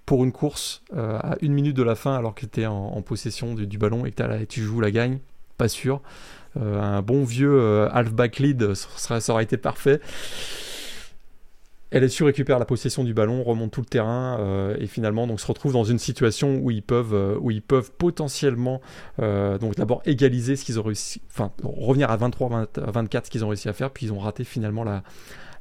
pour 0.05 0.23
une 0.23 0.31
course 0.31 0.83
à 0.95 1.35
une 1.41 1.51
minute 1.51 1.75
de 1.75 1.83
la 1.83 1.95
fin 1.95 2.15
alors 2.15 2.33
que 2.33 2.45
tu 2.45 2.61
es 2.61 2.65
en, 2.65 3.01
possession 3.01 3.55
du, 3.55 3.77
ballon 3.77 4.05
et 4.05 4.11
que 4.11 4.45
tu 4.45 4.61
joues 4.61 4.79
la 4.79 4.91
gagne? 4.91 5.19
Pas 5.57 5.67
sûr. 5.67 6.01
Euh, 6.61 6.81
un 6.81 7.01
bon 7.01 7.23
vieux 7.23 7.59
euh, 7.59 7.89
halfback 7.91 8.39
lead, 8.39 8.73
ça, 8.73 9.19
ça 9.19 9.33
aurait 9.33 9.43
été 9.43 9.57
parfait. 9.57 9.99
LSU 11.91 12.25
récupère 12.25 12.59
la 12.59 12.65
possession 12.65 13.05
du 13.05 13.13
ballon, 13.13 13.43
remonte 13.43 13.71
tout 13.71 13.79
le 13.79 13.85
terrain 13.85 14.37
euh, 14.41 14.75
et 14.77 14.87
finalement 14.87 15.25
donc 15.25 15.39
se 15.39 15.47
retrouve 15.47 15.71
dans 15.71 15.85
une 15.85 15.99
situation 15.99 16.57
où 16.57 16.69
ils 16.69 16.81
peuvent 16.81 17.91
potentiellement 17.97 18.81
d'abord 19.17 20.01
égaliser 20.05 20.57
ce 20.57 20.65
qu'ils 20.65 20.81
ont 20.81 20.83
réussi, 20.83 21.21
enfin 21.29 21.53
revenir 21.63 22.11
à 22.11 22.17
23 22.17 22.67
24 22.75 23.25
ce 23.27 23.31
qu'ils 23.31 23.45
ont 23.45 23.47
réussi 23.47 23.69
à 23.69 23.73
faire 23.73 23.91
puis 23.91 24.07
ils 24.07 24.11
ont 24.11 24.19
raté 24.19 24.43
finalement 24.43 24.83
la 24.83 25.01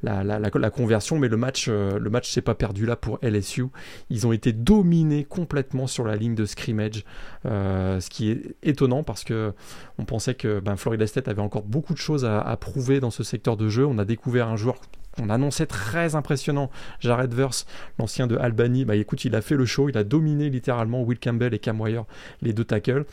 la, 0.02 0.70
conversion, 0.70 1.18
mais 1.18 1.28
le 1.28 1.36
match, 1.36 1.66
euh, 1.68 1.98
le 1.98 2.10
match 2.10 2.30
s'est 2.30 2.42
pas 2.42 2.54
perdu 2.54 2.86
là 2.86 2.96
pour 2.96 3.18
LSU. 3.22 3.66
Ils 4.10 4.26
ont 4.26 4.32
été 4.32 4.52
dominés 4.52 5.24
complètement 5.24 5.86
sur 5.86 6.04
la 6.04 6.16
ligne 6.16 6.34
de 6.34 6.44
scrimmage, 6.44 7.04
euh, 7.46 8.00
ce 8.00 8.10
qui 8.10 8.30
est 8.30 8.56
étonnant 8.62 9.02
parce 9.02 9.24
que 9.24 9.52
on 9.98 10.04
pensait 10.04 10.34
que 10.34 10.60
ben, 10.60 10.76
Florida 10.76 11.06
State 11.06 11.28
avait 11.28 11.42
encore 11.42 11.62
beaucoup 11.62 11.94
de 11.94 11.98
choses 11.98 12.24
à, 12.24 12.56
prouver 12.60 13.00
dans 13.00 13.10
ce 13.10 13.22
secteur 13.22 13.56
de 13.56 13.68
jeu. 13.68 13.86
On 13.86 13.98
a 13.98 14.04
découvert 14.04 14.48
un 14.48 14.56
joueur 14.56 14.76
qu'on 15.16 15.30
annonçait 15.30 15.66
très 15.66 16.14
impressionnant, 16.14 16.70
Jared 17.00 17.32
Verse, 17.32 17.66
l'ancien 17.98 18.26
de 18.26 18.36
Albany. 18.36 18.84
Bah 18.84 18.96
écoute, 18.96 19.24
il 19.24 19.34
a 19.34 19.40
fait 19.40 19.56
le 19.56 19.64
show, 19.64 19.88
il 19.88 19.96
a 19.96 20.04
dominé 20.04 20.50
littéralement 20.50 21.02
Will 21.02 21.18
Campbell 21.18 21.54
et 21.54 21.58
Cam 21.58 21.80
Wire, 21.80 22.04
les 22.42 22.52
deux 22.52 22.64
tackles. 22.64 23.04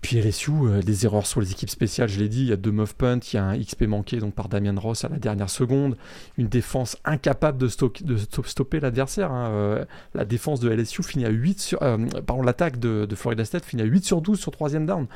Puis 0.00 0.20
LSU, 0.20 0.52
euh, 0.52 0.80
des 0.80 1.06
erreurs 1.06 1.26
sur 1.26 1.40
les 1.40 1.50
équipes 1.50 1.70
spéciales, 1.70 2.08
je 2.08 2.20
l'ai 2.20 2.28
dit, 2.28 2.42
il 2.42 2.48
y 2.48 2.52
a 2.52 2.56
deux 2.56 2.70
muff 2.70 2.94
punts, 2.94 3.18
il 3.32 3.36
y 3.36 3.38
a 3.38 3.44
un 3.44 3.58
XP 3.58 3.82
manqué 3.82 4.18
donc 4.18 4.34
par 4.34 4.48
Damian 4.48 4.78
Ross 4.78 5.04
à 5.04 5.08
la 5.08 5.18
dernière 5.18 5.50
seconde, 5.50 5.96
une 6.36 6.46
défense 6.46 6.96
incapable 7.04 7.58
de, 7.58 7.68
de 8.04 8.16
stopper 8.44 8.78
l'adversaire. 8.80 9.32
Hein. 9.32 9.50
Euh, 9.50 9.84
la 10.14 10.24
défense 10.24 10.60
de 10.60 10.70
LSU 10.70 11.02
finit 11.02 11.24
à 11.24 11.30
8 11.30 11.60
sur... 11.60 11.82
Euh, 11.82 11.96
pardon, 12.26 12.42
l'attaque 12.42 12.78
de, 12.78 13.06
Florida 13.16 13.44
State 13.44 13.64
finit 13.64 13.82
à 13.82 13.86
8 13.86 14.04
sur 14.04 14.22
12 14.22 14.38
sur 14.38 14.52
troisième 14.52 14.86
down. 14.86 15.06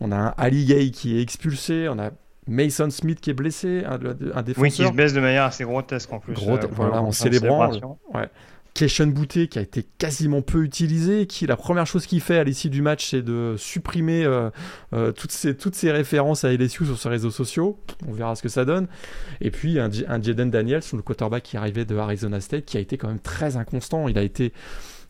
On 0.00 0.10
a 0.10 0.16
un 0.16 0.34
Ali 0.38 0.64
Gay 0.64 0.90
qui 0.90 1.18
est 1.18 1.22
expulsé, 1.22 1.88
on 1.90 1.98
a 1.98 2.10
Mason 2.48 2.88
Smith 2.90 3.20
qui 3.20 3.30
est 3.30 3.34
blessé, 3.34 3.84
un, 3.84 3.98
défenseur. 3.98 4.54
Oui, 4.56 4.70
qui 4.70 4.86
se 4.86 4.92
baisse 4.92 5.12
de 5.12 5.20
manière 5.20 5.44
assez 5.44 5.64
grotesque 5.64 6.12
en 6.12 6.18
plus. 6.18 6.34
voilà, 6.72 7.02
en 7.02 7.12
célébrant. 7.12 7.70
Ouais. 8.14 8.28
Keshan 8.74 9.08
Bouté 9.08 9.48
qui 9.48 9.58
a 9.58 9.62
été 9.62 9.84
quasiment 9.98 10.42
peu 10.42 10.62
utilisé, 10.62 11.26
qui 11.26 11.46
la 11.46 11.56
première 11.56 11.86
chose 11.86 12.06
qu'il 12.06 12.20
fait 12.20 12.38
à 12.38 12.44
l'issue 12.44 12.70
du 12.70 12.82
match 12.82 13.10
c'est 13.10 13.22
de 13.22 13.54
supprimer 13.58 14.24
euh, 14.24 14.50
euh, 14.92 15.12
toutes, 15.12 15.32
ces, 15.32 15.56
toutes 15.56 15.74
ces 15.74 15.90
références 15.90 16.44
à 16.44 16.52
LSU 16.52 16.86
sur 16.86 16.98
ses 16.98 17.08
réseaux 17.08 17.30
sociaux. 17.30 17.78
On 18.08 18.12
verra 18.12 18.34
ce 18.36 18.42
que 18.42 18.48
ça 18.48 18.64
donne. 18.64 18.86
Et 19.40 19.50
puis 19.50 19.78
un, 19.78 19.90
un 20.08 20.22
Jaden 20.22 20.50
Daniels, 20.50 20.82
le 20.92 21.02
quarterback 21.02 21.42
qui 21.42 21.56
arrivait 21.56 21.84
de 21.84 21.96
Arizona 21.96 22.40
State, 22.40 22.64
qui 22.64 22.76
a 22.76 22.80
été 22.80 22.96
quand 22.96 23.08
même 23.08 23.20
très 23.20 23.56
inconstant. 23.56 24.08
Il 24.08 24.18
a 24.18 24.22
été 24.22 24.52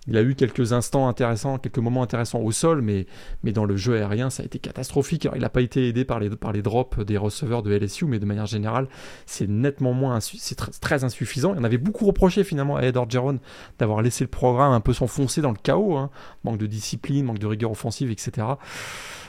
il 0.07 0.17
a 0.17 0.23
eu 0.23 0.35
quelques 0.35 0.73
instants 0.73 1.09
intéressants, 1.09 1.59
quelques 1.59 1.79
moments 1.79 2.03
intéressants 2.03 2.41
au 2.41 2.53
sol, 2.53 2.81
mais, 2.81 3.07
dans 3.53 3.65
le 3.65 3.77
jeu 3.77 3.97
aérien, 3.97 4.31
ça 4.31 4.43
a 4.43 4.47
été 4.47 4.59
catastrophique. 4.59 5.29
il 5.35 5.41
n'a 5.41 5.51
pas 5.51 5.61
été 5.61 5.89
aidé 5.89 6.05
par 6.05 6.21
les, 6.21 6.31
par 6.31 6.53
drops 6.53 6.99
des 7.05 7.19
receveurs 7.19 7.63
de 7.63 7.73
LSU, 7.73 8.07
mais 8.07 8.19
de 8.19 8.25
manière 8.25 8.47
générale, 8.47 8.89
c'est 9.27 9.49
nettement 9.49 9.93
moins, 9.93 10.21
c'est 10.21 10.57
très 10.81 11.05
insuffisant. 11.05 11.55
Il 11.55 11.61
en 11.61 11.65
avait 11.65 11.79
beaucoup 11.79 12.07
reproché 12.07 12.45
finalement 12.45 12.77
à 12.77 12.83
Ed 12.83 12.97
Orgeron 12.97 13.39
d'avoir 13.79 14.01
laissé 14.03 14.25
le 14.25 14.31
programme 14.31 14.73
un 14.73 14.81
peu 14.81 14.93
s'enfoncer 14.93 15.43
dans 15.43 15.51
le 15.51 15.59
chaos, 15.63 15.97
hein. 15.97 16.11
manque 16.45 16.59
de 16.59 16.67
discipline, 16.67 17.27
manque 17.27 17.39
de 17.39 17.47
rigueur 17.47 17.71
offensive, 17.71 18.11
etc. 18.11 18.47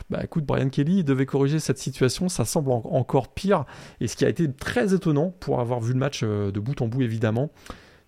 Bah 0.09 0.19
écoute, 0.23 0.45
Brian 0.45 0.67
Kelly 0.67 1.05
devait 1.05 1.25
corriger 1.25 1.59
cette 1.59 1.77
situation, 1.77 2.27
ça 2.27 2.43
semble 2.43 2.71
encore 2.71 3.29
pire. 3.29 3.65
Et 4.01 4.07
ce 4.07 4.17
qui 4.17 4.25
a 4.25 4.29
été 4.29 4.51
très 4.51 4.93
étonnant 4.93 5.33
pour 5.39 5.61
avoir 5.61 5.79
vu 5.79 5.93
le 5.93 5.99
match 5.99 6.21
euh, 6.23 6.51
de 6.51 6.59
bout 6.59 6.81
en 6.81 6.87
bout 6.87 7.01
évidemment, 7.01 7.49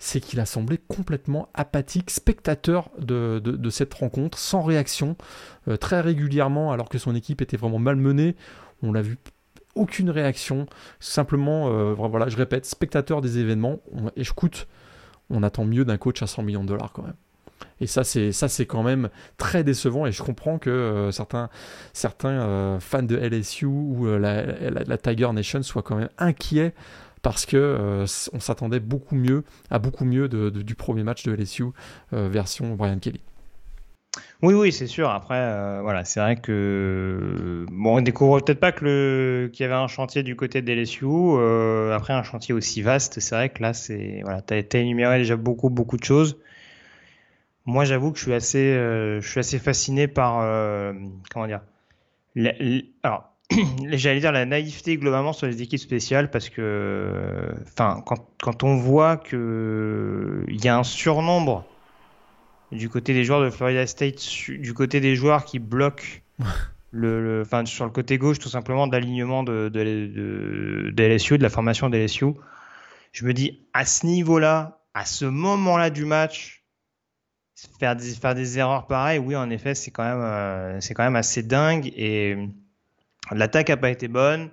c'est 0.03 0.19
qu'il 0.19 0.41
a 0.41 0.45
semblé 0.45 0.77
complètement 0.89 1.47
apathique, 1.53 2.09
spectateur 2.09 2.89
de, 2.99 3.69
cette 3.69 3.93
rencontre, 3.93 4.37
sans 4.37 4.61
réaction, 4.61 5.15
euh, 5.69 5.77
très 5.77 6.01
régulièrement, 6.01 6.73
alors 6.73 6.89
que 6.89 6.97
son 6.97 7.15
équipe 7.15 7.41
était 7.41 7.55
vraiment 7.55 7.79
malmenée. 7.79 8.35
On 8.81 8.91
l'a 8.91 9.01
vu 9.01 9.17
aucune 9.75 10.09
réaction, 10.09 10.65
simplement, 10.99 11.69
euh, 11.69 11.93
voilà, 11.93 12.27
je 12.27 12.35
répète, 12.35 12.65
spectateur 12.65 13.21
des 13.21 13.39
événements. 13.39 13.79
et 14.17 14.25
je 14.25 14.33
coûte, 14.33 14.67
on 15.29 15.41
attend 15.41 15.63
mieux 15.63 15.85
d'un 15.85 15.95
coach 15.95 16.21
à 16.21 16.27
100 16.27 16.43
millions 16.43 16.63
de 16.63 16.67
dollars 16.69 16.91
quand 16.91 17.03
même. 17.03 17.15
Et 17.79 17.87
ça, 17.87 18.03
c'est 18.03 18.33
ça, 18.33 18.49
c'est 18.49 18.65
quand 18.65 18.83
même 18.83 19.09
très 19.37 19.63
décevant. 19.63 20.05
Et 20.05 20.11
je 20.11 20.21
comprends 20.21 20.59
que 20.59 20.69
euh, 20.69 21.11
certains, 21.11 21.49
certains 21.93 22.77
fans 22.81 23.03
de 23.03 23.15
LSU 23.15 23.67
ou 23.67 24.05
la, 24.17 24.97
Tiger 24.97 25.31
Nation 25.31 25.63
soient 25.63 25.81
quand 25.81 25.95
même 25.95 26.09
inquiets 26.17 26.73
parce 27.23 27.45
que 27.47 27.57
euh, 27.57 28.05
on 28.33 28.39
s'attendait 28.39 28.81
beaucoup 28.81 29.15
mieux 29.15 29.43
à 29.71 29.79
beaucoup 29.79 30.05
mieux 30.05 30.27
du 30.29 30.75
premier 30.75 31.03
match 31.03 31.23
de 31.23 31.33
LSU 31.33 31.63
euh, 32.11 32.29
version 32.29 32.75
Brian 32.75 32.99
Kelly. 32.99 33.21
Oui, 34.43 34.53
oui, 34.53 34.71
c'est 34.71 34.87
sûr. 34.87 35.09
Après, 35.09 35.39
euh, 35.39 35.79
voilà, 35.81 36.05
c'est 36.05 36.19
vrai 36.19 36.35
que 36.35 37.65
bon, 37.71 37.97
on 37.97 38.01
découvre 38.01 38.41
peut-être 38.41 38.59
pas 38.59 38.73
que 38.73 39.49
qu'il 39.53 39.63
y 39.63 39.65
avait 39.65 39.73
un 39.73 39.87
chantier 39.87 40.21
du 40.21 40.35
côté 40.35 40.61
de 40.61 40.71
LSU. 40.71 41.05
après, 41.95 42.13
un 42.13 42.23
chantier 42.23 42.53
aussi 42.53 42.81
vaste, 42.83 43.19
c'est 43.19 43.35
vrai 43.35 43.49
que 43.49 43.63
là, 43.63 43.73
c'est 43.73 44.21
voilà, 44.23 44.43
énuméré 44.73 45.17
déjà 45.17 45.37
beaucoup, 45.37 45.69
beaucoup 45.69 45.97
de 45.97 46.03
choses. 46.03 46.37
Moi, 47.65 47.85
j'avoue 47.85 48.11
que 48.11 48.17
je 48.19 48.23
suis 48.23 48.33
assez, 48.33 48.73
je 48.75 49.25
suis 49.27 49.39
assez 49.39 49.57
fasciné 49.57 50.09
par 50.09 50.39
comment 51.31 51.47
dire. 51.47 51.61
alors, 53.01 53.32
j'allais 53.91 54.19
dire 54.19 54.31
la 54.31 54.45
naïveté 54.45 54.97
globalement 54.97 55.33
sur 55.33 55.47
les 55.47 55.61
équipes 55.61 55.79
spéciales 55.79 56.31
parce 56.31 56.49
que, 56.49 57.53
enfin, 57.63 58.01
quand, 58.05 58.27
quand 58.41 58.63
on 58.63 58.77
voit 58.77 59.17
que 59.17 60.43
il 60.47 60.63
y 60.63 60.67
a 60.67 60.77
un 60.77 60.83
surnombre 60.83 61.65
du 62.71 62.89
côté 62.89 63.13
des 63.13 63.23
joueurs 63.23 63.41
de 63.41 63.49
Florida 63.49 63.85
State, 63.85 64.49
du 64.49 64.73
côté 64.73 64.99
des 64.99 65.15
joueurs 65.15 65.45
qui 65.45 65.59
bloquent 65.59 66.03
le, 66.91 67.43
sur 67.65 67.85
le 67.85 67.91
côté 67.91 68.17
gauche 68.17 68.39
tout 68.39 68.49
simplement 68.49 68.87
d'alignement 68.87 69.43
de, 69.43 69.69
de, 69.69 70.91
de, 70.91 71.03
LSU, 71.03 71.37
de 71.37 71.43
la 71.43 71.49
formation 71.49 71.89
de 71.89 71.97
LSU, 71.97 72.25
je 73.11 73.25
me 73.25 73.33
dis 73.33 73.67
à 73.73 73.85
ce 73.85 74.05
niveau-là, 74.05 74.81
à 74.93 75.05
ce 75.05 75.25
moment-là 75.25 75.89
du 75.89 76.05
match, 76.05 76.63
faire 77.79 77.95
des, 77.95 78.11
faire 78.13 78.35
des 78.35 78.57
erreurs 78.57 78.87
pareilles, 78.87 79.19
oui, 79.19 79.35
en 79.35 79.49
effet, 79.49 79.75
c'est 79.75 79.91
quand 79.91 80.03
même, 80.03 80.21
euh, 80.21 80.81
c'est 80.81 80.93
quand 80.93 81.03
même 81.03 81.15
assez 81.15 81.43
dingue 81.43 81.91
et 81.95 82.37
L'attaque 83.31 83.69
n'a 83.69 83.77
pas 83.77 83.89
été 83.89 84.07
bonne. 84.07 84.49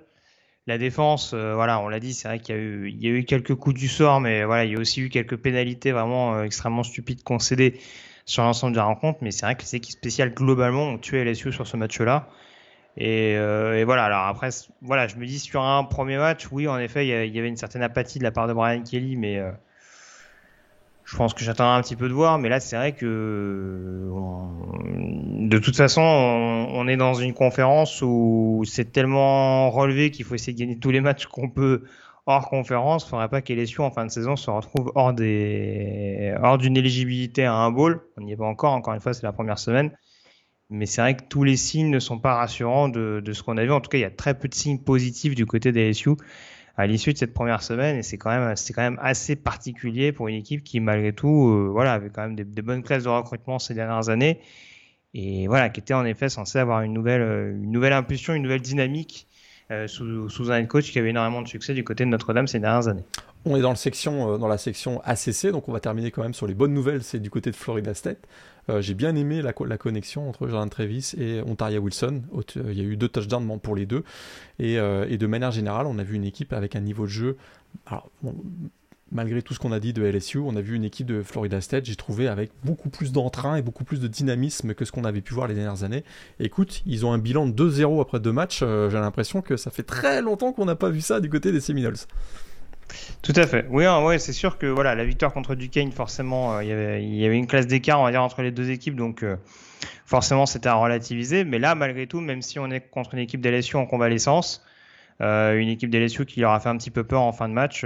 La 0.67 0.77
défense, 0.77 1.33
euh, 1.33 1.55
voilà, 1.55 1.79
on 1.79 1.89
l'a 1.89 1.99
dit, 1.99 2.13
c'est 2.13 2.27
vrai 2.27 2.39
qu'il 2.39 2.55
y, 2.55 2.57
a 2.57 2.61
eu, 2.61 2.89
il 2.89 3.03
y 3.03 3.07
a 3.07 3.11
eu 3.11 3.25
quelques 3.25 3.55
coups 3.55 3.75
du 3.75 3.87
sort, 3.87 4.21
mais 4.21 4.43
voilà, 4.43 4.63
il 4.65 4.71
y 4.71 4.75
a 4.75 4.79
aussi 4.79 5.01
eu 5.01 5.09
quelques 5.09 5.37
pénalités 5.37 5.91
vraiment 5.91 6.35
euh, 6.35 6.43
extrêmement 6.43 6.83
stupides 6.83 7.23
concédées 7.23 7.79
sur 8.25 8.43
l'ensemble 8.43 8.73
de 8.73 8.77
la 8.77 8.85
rencontre. 8.85 9.19
Mais 9.21 9.31
c'est 9.31 9.45
vrai 9.45 9.55
que 9.55 9.63
les 9.63 9.75
équipes 9.75 9.97
spéciales 9.97 10.33
globalement 10.33 10.83
ont 10.83 10.97
tué 10.99 11.23
LSU 11.23 11.51
sur 11.51 11.65
ce 11.65 11.77
match-là. 11.77 12.29
Et, 12.97 13.35
euh, 13.37 13.79
et, 13.79 13.85
voilà, 13.85 14.05
alors 14.05 14.27
après, 14.27 14.49
voilà, 14.81 15.07
je 15.07 15.15
me 15.15 15.25
dis 15.25 15.39
sur 15.39 15.63
un 15.63 15.83
premier 15.83 16.17
match, 16.17 16.47
oui, 16.51 16.67
en 16.67 16.77
effet, 16.77 17.07
il 17.07 17.35
y, 17.35 17.39
avait 17.39 17.47
une 17.47 17.57
certaine 17.57 17.83
apathie 17.83 18.19
de 18.19 18.23
la 18.23 18.31
part 18.31 18.47
de 18.47 18.53
Brian 18.53 18.83
Kelly, 18.83 19.15
mais 19.15 19.41
je 21.11 21.17
pense 21.17 21.33
que 21.33 21.43
j'attendrai 21.43 21.77
un 21.77 21.81
petit 21.81 21.97
peu 21.97 22.07
de 22.07 22.13
voir, 22.13 22.39
mais 22.39 22.47
là 22.47 22.61
c'est 22.61 22.77
vrai 22.77 22.93
que 22.93 24.07
de 25.41 25.57
toute 25.57 25.75
façon 25.75 26.01
on, 26.01 26.87
est 26.87 26.95
dans 26.95 27.13
une 27.15 27.33
conférence 27.33 28.01
où 28.01 28.63
c'est 28.65 28.93
tellement 28.93 29.69
relevé 29.71 30.11
qu'il 30.11 30.23
faut 30.23 30.35
essayer 30.35 30.53
de 30.53 30.59
gagner 30.59 30.79
tous 30.79 30.91
les 30.91 31.01
matchs 31.01 31.25
qu'on 31.25 31.49
peut 31.49 31.83
hors 32.27 32.47
conférence. 32.47 33.03
Il 33.05 33.09
faudrait 33.09 33.27
pas 33.27 33.41
qu'LSU 33.41 33.81
en 33.81 33.91
fin 33.91 34.05
de 34.05 34.11
saison 34.11 34.37
se 34.37 34.49
retrouve 34.49 34.93
hors 34.95 35.11
des 35.11 36.33
hors 36.41 36.57
d'une 36.57 36.77
éligibilité 36.77 37.43
à 37.43 37.55
un 37.55 37.71
bowl. 37.71 38.01
On 38.17 38.21
n'y 38.21 38.31
est 38.31 38.37
pas 38.37 38.45
encore, 38.45 38.71
encore 38.71 38.93
une 38.93 39.01
fois 39.01 39.13
c'est 39.13 39.23
la 39.23 39.33
première 39.33 39.59
semaine. 39.59 39.91
Mais 40.69 40.85
c'est 40.85 41.01
vrai 41.01 41.17
que 41.17 41.25
tous 41.29 41.43
les 41.43 41.57
signes 41.57 41.89
ne 41.89 41.99
sont 41.99 42.19
pas 42.19 42.35
rassurants 42.35 42.87
de, 42.87 43.21
de 43.21 43.33
ce 43.33 43.43
qu'on 43.43 43.57
a 43.57 43.65
vu. 43.65 43.73
En 43.73 43.81
tout 43.81 43.89
cas, 43.89 43.97
il 43.97 44.01
y 44.01 44.05
a 44.05 44.09
très 44.09 44.39
peu 44.39 44.47
de 44.47 44.55
signes 44.55 44.79
positifs 44.79 45.35
du 45.35 45.45
côté 45.45 45.73
des 45.73 45.89
LSU 45.89 46.11
à 46.77 46.87
l'issue 46.87 47.13
de 47.13 47.17
cette 47.17 47.33
première 47.33 47.63
semaine 47.63 47.97
et 47.97 48.03
c'est 48.03 48.17
quand 48.17 48.29
même 48.29 48.55
c'est 48.55 48.73
quand 48.73 48.81
même 48.81 48.99
assez 49.01 49.35
particulier 49.35 50.11
pour 50.11 50.27
une 50.27 50.35
équipe 50.35 50.63
qui 50.63 50.79
malgré 50.79 51.13
tout 51.13 51.49
euh, 51.49 51.69
voilà 51.71 51.93
avait 51.93 52.09
quand 52.09 52.21
même 52.21 52.35
des, 52.35 52.61
bonnes 52.61 52.83
classes 52.83 53.03
de 53.03 53.09
recrutement 53.09 53.59
ces 53.59 53.73
dernières 53.73 54.09
années 54.09 54.39
et 55.13 55.47
voilà 55.47 55.69
qui 55.69 55.79
était 55.79 55.93
en 55.93 56.05
effet 56.05 56.29
censé 56.29 56.59
avoir 56.59 56.81
une 56.81 56.93
nouvelle 56.93 57.21
euh, 57.21 57.51
une 57.51 57.71
nouvelle 57.71 57.93
impulsion 57.93 58.33
une 58.33 58.43
nouvelle 58.43 58.61
dynamique 58.61 59.27
euh, 59.71 59.87
sous, 59.87 60.29
sous, 60.29 60.51
un 60.51 60.57
head 60.57 60.67
coach 60.67 60.91
qui 60.91 60.99
avait 60.99 61.11
énormément 61.11 61.41
de 61.41 61.47
succès 61.47 61.73
du 61.73 61.83
côté 61.85 62.03
de 62.03 62.09
Notre-Dame 62.09 62.45
ces 62.45 62.59
dernières 62.59 62.89
années. 62.89 63.05
On 63.45 63.55
est 63.55 63.61
dans, 63.61 63.69
le 63.69 63.77
section, 63.77 64.37
dans 64.37 64.49
la 64.49 64.57
section 64.57 65.01
ACC, 65.05 65.47
donc 65.47 65.69
on 65.69 65.71
va 65.71 65.79
terminer 65.79 66.11
quand 66.11 66.21
même 66.21 66.33
sur 66.33 66.45
les 66.45 66.53
bonnes 66.53 66.73
nouvelles, 66.73 67.03
c'est 67.03 67.21
du 67.21 67.29
côté 67.29 67.51
de 67.51 67.55
Florida 67.55 67.93
State. 67.93 68.19
Euh, 68.71 68.81
j'ai 68.81 68.93
bien 68.93 69.15
aimé 69.15 69.41
la, 69.41 69.53
connexion 69.77 70.29
entre 70.29 70.47
Jordan 70.47 70.69
Travis 70.69 71.13
et 71.17 71.41
Ontario 71.45 71.81
Wilson. 71.81 72.21
Il 72.55 72.77
y 72.77 72.81
a 72.81 72.83
eu 72.83 72.97
deux 72.97 73.09
touchdowns 73.09 73.59
pour 73.59 73.75
les 73.75 73.85
deux. 73.85 74.03
Et, 74.59 74.79
euh, 74.79 75.05
et, 75.09 75.17
de 75.17 75.27
manière 75.27 75.51
générale, 75.51 75.85
on 75.87 75.99
a 75.99 76.03
vu 76.03 76.15
une 76.15 76.23
équipe 76.23 76.53
avec 76.53 76.75
un 76.75 76.81
niveau 76.81 77.03
de 77.03 77.11
jeu. 77.11 77.37
Alors, 77.85 78.09
malgré 79.11 79.41
tout 79.41 79.53
ce 79.53 79.59
qu'on 79.59 79.71
a 79.71 79.79
dit 79.79 79.93
de 79.93 80.03
LSU, 80.03 80.39
on 80.39 80.55
a 80.55 80.61
vu 80.61 80.75
une 80.75 80.83
équipe 80.83 81.07
de 81.07 81.21
Florida 81.21 81.61
State, 81.61 81.85
j'ai 81.85 81.95
trouvé, 81.95 82.27
avec 82.27 82.51
beaucoup 82.63 82.89
plus 82.89 83.11
d'entrain 83.11 83.57
et 83.57 83.61
beaucoup 83.61 83.83
plus 83.83 83.99
de 83.99 84.07
dynamisme 84.07 84.73
que 84.73 84.85
ce 84.85 84.91
qu'on 84.91 85.03
avait 85.03 85.21
pu 85.21 85.33
voir 85.33 85.47
les 85.47 85.55
dernières 85.55 85.83
années. 85.83 86.03
écoute, 86.39 86.81
ils 86.85 87.05
ont 87.05 87.11
un 87.11 87.17
bilan 87.17 87.47
de 87.47 87.69
2-0 87.69 88.01
après 88.01 88.19
deux 88.19 88.31
matchs. 88.31 88.61
Euh, 88.63 88.89
j'ai 88.89 88.97
l'impression 88.97 89.41
que 89.41 89.57
ça 89.57 89.69
fait 89.69 89.83
très 89.83 90.21
longtemps 90.21 90.53
qu'on 90.53 90.65
n'a 90.65 90.75
pas 90.75 90.89
vu 90.89 91.01
ça 91.01 91.19
du 91.19 91.29
côté 91.29 91.51
des 91.51 91.59
Seminoles. 91.59 91.97
Tout 93.21 93.33
à 93.35 93.45
fait. 93.45 93.65
Oui, 93.69 93.85
hein, 93.85 94.17
c'est 94.17 94.33
sûr 94.33 94.57
que 94.57 94.65
voilà, 94.65 94.95
la 94.95 95.05
victoire 95.05 95.33
contre 95.33 95.55
Duquesne, 95.55 95.91
forcément, 95.91 96.55
euh, 96.55 96.63
il, 96.63 96.69
y 96.69 96.71
avait, 96.71 97.03
y 97.03 97.25
avait 97.25 97.37
une 97.37 97.47
classe 97.47 97.67
d'écart, 97.67 97.99
on 97.99 98.03
va 98.03 98.11
dire, 98.11 98.23
entre 98.23 98.41
les 98.41 98.51
deux 98.51 98.71
équipes, 98.71 98.95
donc 98.95 99.23
euh, 99.23 99.35
forcément, 100.05 100.45
c'était 100.45 100.69
à 100.69 100.75
relativiser. 100.75 101.43
Mais 101.43 101.59
là, 101.59 101.75
malgré 101.75 102.07
tout, 102.07 102.19
même 102.19 102.41
si 102.41 102.59
on 102.59 102.69
est 102.71 102.89
contre 102.89 103.13
une 103.13 103.19
équipe 103.19 103.41
d'LSU 103.41 103.75
en 103.75 103.85
convalescence, 103.85 104.65
euh, 105.21 105.55
une 105.57 105.69
équipe 105.69 105.91
d'LSU 105.91 106.25
qui 106.25 106.39
leur 106.39 106.51
a 106.51 106.59
fait 106.59 106.69
un 106.69 106.77
petit 106.77 106.89
peu 106.89 107.03
peur 107.03 107.21
en 107.21 107.31
fin 107.31 107.47
de 107.47 107.53
match, 107.53 107.85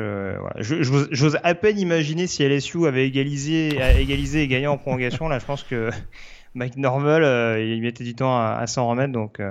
j'ose 0.60 1.40
à 1.44 1.54
peine 1.54 1.78
imaginer 1.80 2.28
si 2.28 2.48
LSU 2.48 2.88
avait 2.88 3.06
égalisé, 3.06 3.78
égalisé 4.00 4.44
et 4.44 4.48
gagné 4.48 4.68
en 4.68 4.78
prolongation. 4.78 5.28
Là, 5.28 5.40
je 5.40 5.46
pense 5.46 5.64
que 5.64 5.90
Mike 6.56 6.78
Norvel, 6.78 7.60
il 7.60 7.82
mettait 7.82 8.06
du 8.06 8.16
temps 8.16 8.38
à, 8.38 8.58
à 8.60 8.68
s'en 8.68 8.88
remettre, 8.88 9.12
donc. 9.12 9.42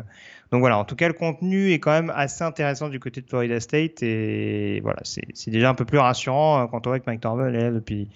Donc 0.55 0.61
voilà, 0.61 0.79
en 0.79 0.85
tout 0.85 0.95
cas, 0.95 1.09
le 1.09 1.15
contenu 1.15 1.73
est 1.73 1.81
quand 1.81 1.91
même 1.91 2.13
assez 2.15 2.45
intéressant 2.45 2.89
du 2.89 3.01
côté 3.01 3.21
de 3.21 3.27
Florida 3.27 3.59
State 3.59 4.05
et 4.05 4.79
voilà, 4.85 5.01
c'est 5.03 5.51
déjà 5.51 5.69
un 5.69 5.75
peu 5.75 5.85
plus 5.85 5.99
rassurant 5.99 6.63
euh, 6.63 6.67
quand 6.69 6.87
on 6.87 6.91
voit 6.91 7.01
que 7.01 7.07
Mike 7.09 7.25
Norvell 7.25 7.57
est 7.57 7.61
là 7.61 7.71
depuis, 7.73 8.09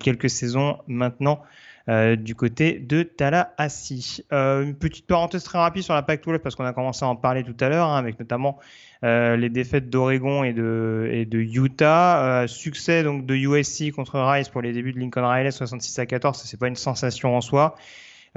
quelques 0.00 0.28
saisons 0.28 0.78
maintenant. 0.88 1.40
Euh, 1.88 2.16
du 2.16 2.34
côté 2.34 2.80
de 2.80 3.04
Tallahassee. 3.04 4.24
Euh, 4.32 4.64
une 4.64 4.74
petite 4.74 5.06
parenthèse 5.06 5.44
très 5.44 5.58
rapide 5.58 5.84
sur 5.84 5.94
la 5.94 6.02
Pac-12 6.02 6.40
parce 6.40 6.56
qu'on 6.56 6.64
a 6.64 6.72
commencé 6.72 7.04
à 7.04 7.08
en 7.08 7.14
parler 7.14 7.44
tout 7.44 7.56
à 7.60 7.68
l'heure, 7.68 7.86
hein, 7.86 7.96
avec 7.96 8.18
notamment 8.18 8.58
les 9.02 9.48
défaites 9.48 9.88
d'Oregon 9.88 10.42
et 10.42 10.52
de, 10.52 11.08
et 11.12 11.26
de 11.26 11.38
Utah. 11.38 12.44
Succès 12.48 13.04
donc 13.04 13.24
de 13.24 13.36
USC 13.36 13.92
contre 13.92 14.18
Rice 14.18 14.48
pour 14.48 14.62
les 14.62 14.72
débuts 14.72 14.92
de 14.92 14.98
Lincoln 14.98 15.24
Riley 15.24 15.52
66 15.52 15.96
à 16.00 16.06
14, 16.06 16.42
c'est 16.44 16.58
pas 16.58 16.66
une 16.66 16.74
sensation 16.74 17.36
en 17.36 17.40
soi. 17.40 17.76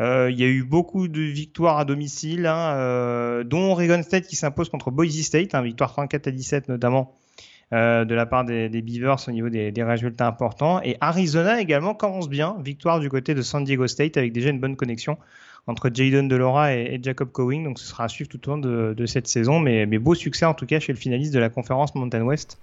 Euh, 0.02 0.32
il 0.32 0.40
y 0.40 0.44
a 0.44 0.48
eu 0.48 0.64
beaucoup 0.64 1.08
de 1.08 1.22
victoires 1.22 1.78
à 1.78 1.86
domicile, 1.86 2.48
hein, 2.48 2.74
euh, 2.76 3.44
dont 3.44 3.72
Oregon 3.72 4.02
State 4.02 4.26
qui 4.26 4.36
s'impose 4.36 4.70
contre 4.70 4.90
Boise 4.90 5.22
State, 5.22 5.54
hein, 5.54 5.62
victoire 5.62 5.92
34 5.92 6.28
à 6.28 6.32
17 6.32 6.70
notamment 6.70 7.14
euh, 7.72 8.04
de 8.04 8.16
la 8.16 8.26
part 8.26 8.44
des, 8.44 8.70
Beavers 8.82 9.28
au 9.28 9.32
niveau 9.32 9.50
des, 9.50 9.84
résultats 9.84 10.28
importants. 10.28 10.82
Et 10.82 10.98
Arizona 11.02 11.62
également 11.62 11.94
commence 11.94 12.30
bien, 12.30 12.56
victoire 12.64 13.00
du 13.00 13.10
côté 13.10 13.36
de 13.36 13.44
San 13.44 13.64
Diego 13.64 13.86
State 13.86 14.18
avec 14.18 14.34
déjà 14.34 14.50
une 14.50 14.60
bonne 14.60 14.76
connexion 14.76 15.18
entre 15.68 15.92
Jaden 15.94 16.28
Delora 16.28 16.76
et, 16.76 16.96
et 16.96 17.00
Jacob 17.02 17.32
Cowing. 17.32 17.64
Donc 17.64 17.78
ce 17.78 17.86
sera 17.86 18.06
à 18.06 18.08
suivre 18.08 18.30
tout 18.30 18.50
au 18.50 18.56
long 18.56 18.58
de, 18.58 19.06
cette 19.06 19.28
saison, 19.28 19.60
mais, 19.60 19.86
mais, 19.86 20.00
beau 20.00 20.16
succès 20.16 20.46
en 20.46 20.56
tout 20.56 20.66
cas 20.66 20.80
chez 20.80 20.94
le 20.94 20.98
finaliste 20.98 21.32
de 21.32 21.40
la 21.40 21.50
conférence 21.50 21.94
Mountain 21.94 22.24
West 22.24 22.60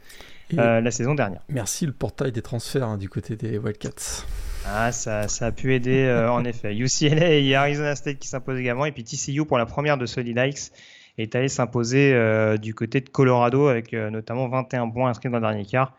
la 0.50 0.90
saison 0.90 1.14
dernière. 1.14 1.42
Merci 1.48 1.86
le 1.86 1.92
portail 1.92 2.32
des 2.32 2.42
transferts 2.42 2.88
hein, 2.88 2.98
du 2.98 3.08
côté 3.08 3.36
des 3.36 3.58
Wildcats. 3.58 4.24
Ah, 4.70 4.92
ça, 4.92 5.28
ça 5.28 5.46
a 5.46 5.52
pu 5.52 5.74
aider 5.74 6.04
euh, 6.04 6.30
en 6.30 6.44
effet. 6.44 6.76
UCLA 6.76 7.34
et 7.34 7.54
Arizona 7.54 7.96
State 7.96 8.18
qui 8.18 8.28
s'imposent 8.28 8.58
également. 8.58 8.84
Et 8.84 8.92
puis 8.92 9.02
TCU 9.02 9.46
pour 9.46 9.56
la 9.56 9.64
première 9.64 9.96
de 9.96 10.04
Solid 10.04 10.36
Likes 10.36 10.72
est 11.16 11.34
allé 11.34 11.48
s'imposer 11.48 12.12
euh, 12.12 12.58
du 12.58 12.74
côté 12.74 13.00
de 13.00 13.08
Colorado 13.08 13.68
avec 13.68 13.94
euh, 13.94 14.10
notamment 14.10 14.46
21 14.48 14.90
points 14.90 15.10
inscrits 15.10 15.30
dans 15.30 15.38
le 15.38 15.42
dernier 15.42 15.64
quart 15.64 15.94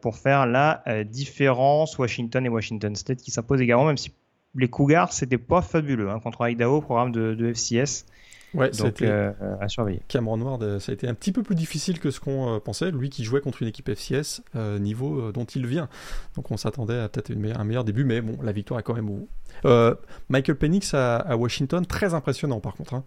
pour 0.00 0.16
faire 0.16 0.46
la 0.46 0.84
différence. 1.02 1.98
Washington 1.98 2.46
et 2.46 2.48
Washington 2.48 2.94
State 2.94 3.18
qui 3.18 3.32
s'imposent 3.32 3.60
également, 3.60 3.86
même 3.86 3.96
si 3.96 4.12
les 4.54 4.68
Cougars 4.68 5.12
c'était 5.12 5.38
pas 5.38 5.60
fabuleux 5.60 6.08
hein, 6.08 6.20
contre 6.20 6.48
Idaho, 6.48 6.80
programme 6.80 7.10
de, 7.10 7.34
de 7.34 7.52
FCS. 7.52 8.06
Ouais, 8.56 8.70
Donc, 8.70 9.02
euh, 9.02 9.32
à 9.60 9.68
surveiller. 9.68 10.00
Cameron 10.08 10.40
Ward, 10.40 10.78
ça 10.78 10.90
a 10.90 10.94
été 10.94 11.06
un 11.06 11.14
petit 11.14 11.30
peu 11.30 11.42
plus 11.42 11.54
difficile 11.54 12.00
que 12.00 12.10
ce 12.10 12.20
qu'on 12.20 12.56
euh, 12.56 12.58
pensait. 12.58 12.90
Lui 12.90 13.10
qui 13.10 13.22
jouait 13.22 13.42
contre 13.42 13.60
une 13.60 13.68
équipe 13.68 13.90
FCS, 13.90 14.42
euh, 14.56 14.78
niveau 14.78 15.30
dont 15.30 15.44
il 15.44 15.66
vient. 15.66 15.88
Donc 16.34 16.50
on 16.50 16.56
s'attendait 16.56 16.98
à 16.98 17.08
peut-être 17.08 17.30
un 17.30 17.64
meilleur 17.64 17.84
début, 17.84 18.04
mais 18.04 18.22
bon, 18.22 18.38
la 18.42 18.52
victoire 18.52 18.80
est 18.80 18.82
quand 18.82 18.94
même 18.94 19.10
où. 19.10 19.28
Michael 20.30 20.56
Penix 20.56 20.94
à, 20.94 21.36
Washington, 21.36 21.84
très 21.84 22.14
impressionnant 22.14 22.60
par 22.60 22.74
contre. 22.74 22.94
Hein. 22.94 23.04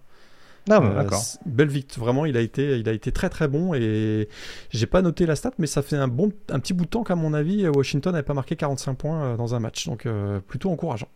Ah, 0.69 0.79
d'accord. 0.81 1.23
Belle 1.45 1.69
victoire, 1.69 2.05
vraiment, 2.05 2.25
il 2.25 2.37
a 2.37 2.41
été, 2.41 2.77
il 2.77 2.87
a 2.87 2.91
été 2.91 3.11
très 3.11 3.29
très 3.29 3.47
bon 3.47 3.73
et 3.73 4.29
j'ai 4.69 4.85
pas 4.85 5.01
noté 5.01 5.25
la 5.25 5.35
stat, 5.35 5.51
mais 5.57 5.65
ça 5.65 5.81
fait 5.81 5.95
un 5.95 6.07
bon, 6.07 6.31
un 6.49 6.59
petit 6.59 6.73
bout 6.73 6.85
de 6.85 6.89
temps 6.89 7.03
qu'à 7.03 7.15
mon 7.15 7.33
avis, 7.33 7.67
Washington 7.67 8.11
n'avait 8.11 8.23
pas 8.23 8.35
marqué 8.35 8.55
45 8.55 8.93
points 8.93 9.35
dans 9.35 9.55
un 9.55 9.59
match, 9.59 9.87
donc 9.87 10.07
plutôt 10.47 10.69
encourageant. 10.69 11.09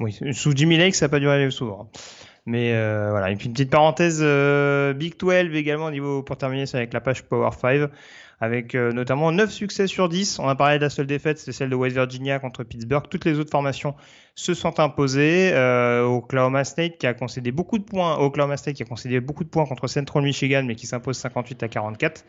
Oui, 0.00 0.18
sous 0.32 0.52
Jimmy 0.56 0.78
Lake, 0.78 0.94
ça 0.94 1.04
n'a 1.04 1.10
pas 1.10 1.20
duré 1.20 1.50
souvent. 1.50 1.90
Mais 2.44 2.72
euh, 2.74 3.10
voilà, 3.10 3.30
une 3.30 3.38
petite 3.38 3.70
parenthèse 3.70 4.18
euh, 4.20 4.92
Big 4.94 5.16
12 5.16 5.54
également 5.54 5.86
au 5.86 5.90
niveau 5.92 6.24
pour 6.24 6.36
terminer 6.36 6.66
c'est 6.66 6.76
avec 6.76 6.92
la 6.92 7.00
page 7.00 7.22
Power 7.22 7.50
5 7.52 7.88
avec 8.40 8.74
euh, 8.74 8.90
notamment 8.90 9.30
9 9.30 9.48
succès 9.48 9.86
sur 9.86 10.08
10. 10.08 10.40
On 10.40 10.48
a 10.48 10.56
parlé 10.56 10.78
de 10.78 10.82
la 10.82 10.90
seule 10.90 11.06
défaite, 11.06 11.38
c'est 11.38 11.52
celle 11.52 11.70
de 11.70 11.76
West 11.76 11.94
Virginia 11.94 12.40
contre 12.40 12.64
Pittsburgh. 12.64 13.04
Toutes 13.08 13.24
les 13.24 13.38
autres 13.38 13.52
formations 13.52 13.94
se 14.34 14.54
sont 14.54 14.80
imposées. 14.80 15.52
Oklahoma 16.04 16.64
State 16.64 16.98
qui 16.98 17.06
a 17.06 17.14
concédé 17.14 17.52
beaucoup 17.52 17.78
de 17.78 17.84
points, 17.84 18.18
Oklahoma 18.18 18.56
State 18.56 18.74
qui 18.74 18.82
a 18.82 18.86
concédé 18.86 19.20
beaucoup 19.20 19.44
de 19.44 19.48
points 19.48 19.66
contre 19.66 19.86
Central 19.86 20.24
Michigan 20.24 20.64
mais 20.66 20.74
qui 20.74 20.88
s'impose 20.88 21.18
58 21.18 21.62
à 21.62 21.68
44. 21.68 22.24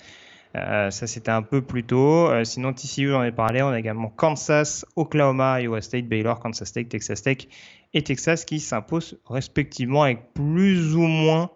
Ça 0.53 0.91
c'était 0.91 1.31
un 1.31 1.41
peu 1.41 1.61
plus 1.61 1.83
tôt. 1.83 2.29
sinon 2.43 2.73
TCU 2.73 3.09
j'en 3.09 3.23
ai 3.23 3.31
parlé. 3.31 3.61
On 3.61 3.69
a 3.69 3.79
également 3.79 4.09
Kansas, 4.09 4.85
Oklahoma, 4.95 5.61
Iowa 5.61 5.81
State, 5.81 6.07
Baylor, 6.07 6.39
Kansas 6.39 6.67
State, 6.67 6.89
Texas 6.89 7.23
Tech 7.23 7.47
et 7.93 8.03
Texas 8.03 8.45
qui 8.45 8.59
s'imposent 8.59 9.17
respectivement 9.25 10.03
avec 10.03 10.33
plus 10.33 10.95
ou 10.95 11.01
moins 11.01 11.49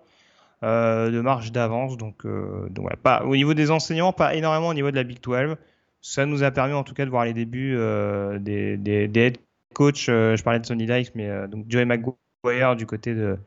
euh, 0.64 1.12
de 1.12 1.22
marge 1.22 1.52
d'avance. 1.52 1.98
Donc, 1.98 2.26
euh, 2.26 2.68
pas, 3.04 3.24
au 3.24 3.36
niveau 3.36 3.54
des 3.54 3.70
enseignants, 3.70 4.12
pas 4.12 4.36
énormément 4.36 4.70
au 4.70 4.74
niveau 4.74 4.90
de 4.90 4.96
la 4.96 5.04
Big 5.04 5.20
12. 5.22 5.56
Ça 6.02 6.26
nous 6.26 6.44
a 6.44 6.52
permis 6.52 6.74
en 6.74 6.84
tout 6.84 6.94
cas 6.94 7.06
de 7.06 7.10
voir 7.10 7.26
les 7.26 7.34
débuts 7.34 7.76
euh, 7.78 8.40
des, 8.40 9.10
head 9.14 9.38
coach. 9.74 10.08
je 10.08 10.42
parlais 10.42 10.60
de 10.60 10.66
Sonny 10.66 10.88
Dykes, 10.88 11.12
mais 11.14 11.48
donc 11.48 11.66
Joey 11.70 11.86
McGuire 11.86 12.76
du 12.76 12.86
côté 12.88 13.14
de, 13.14 13.38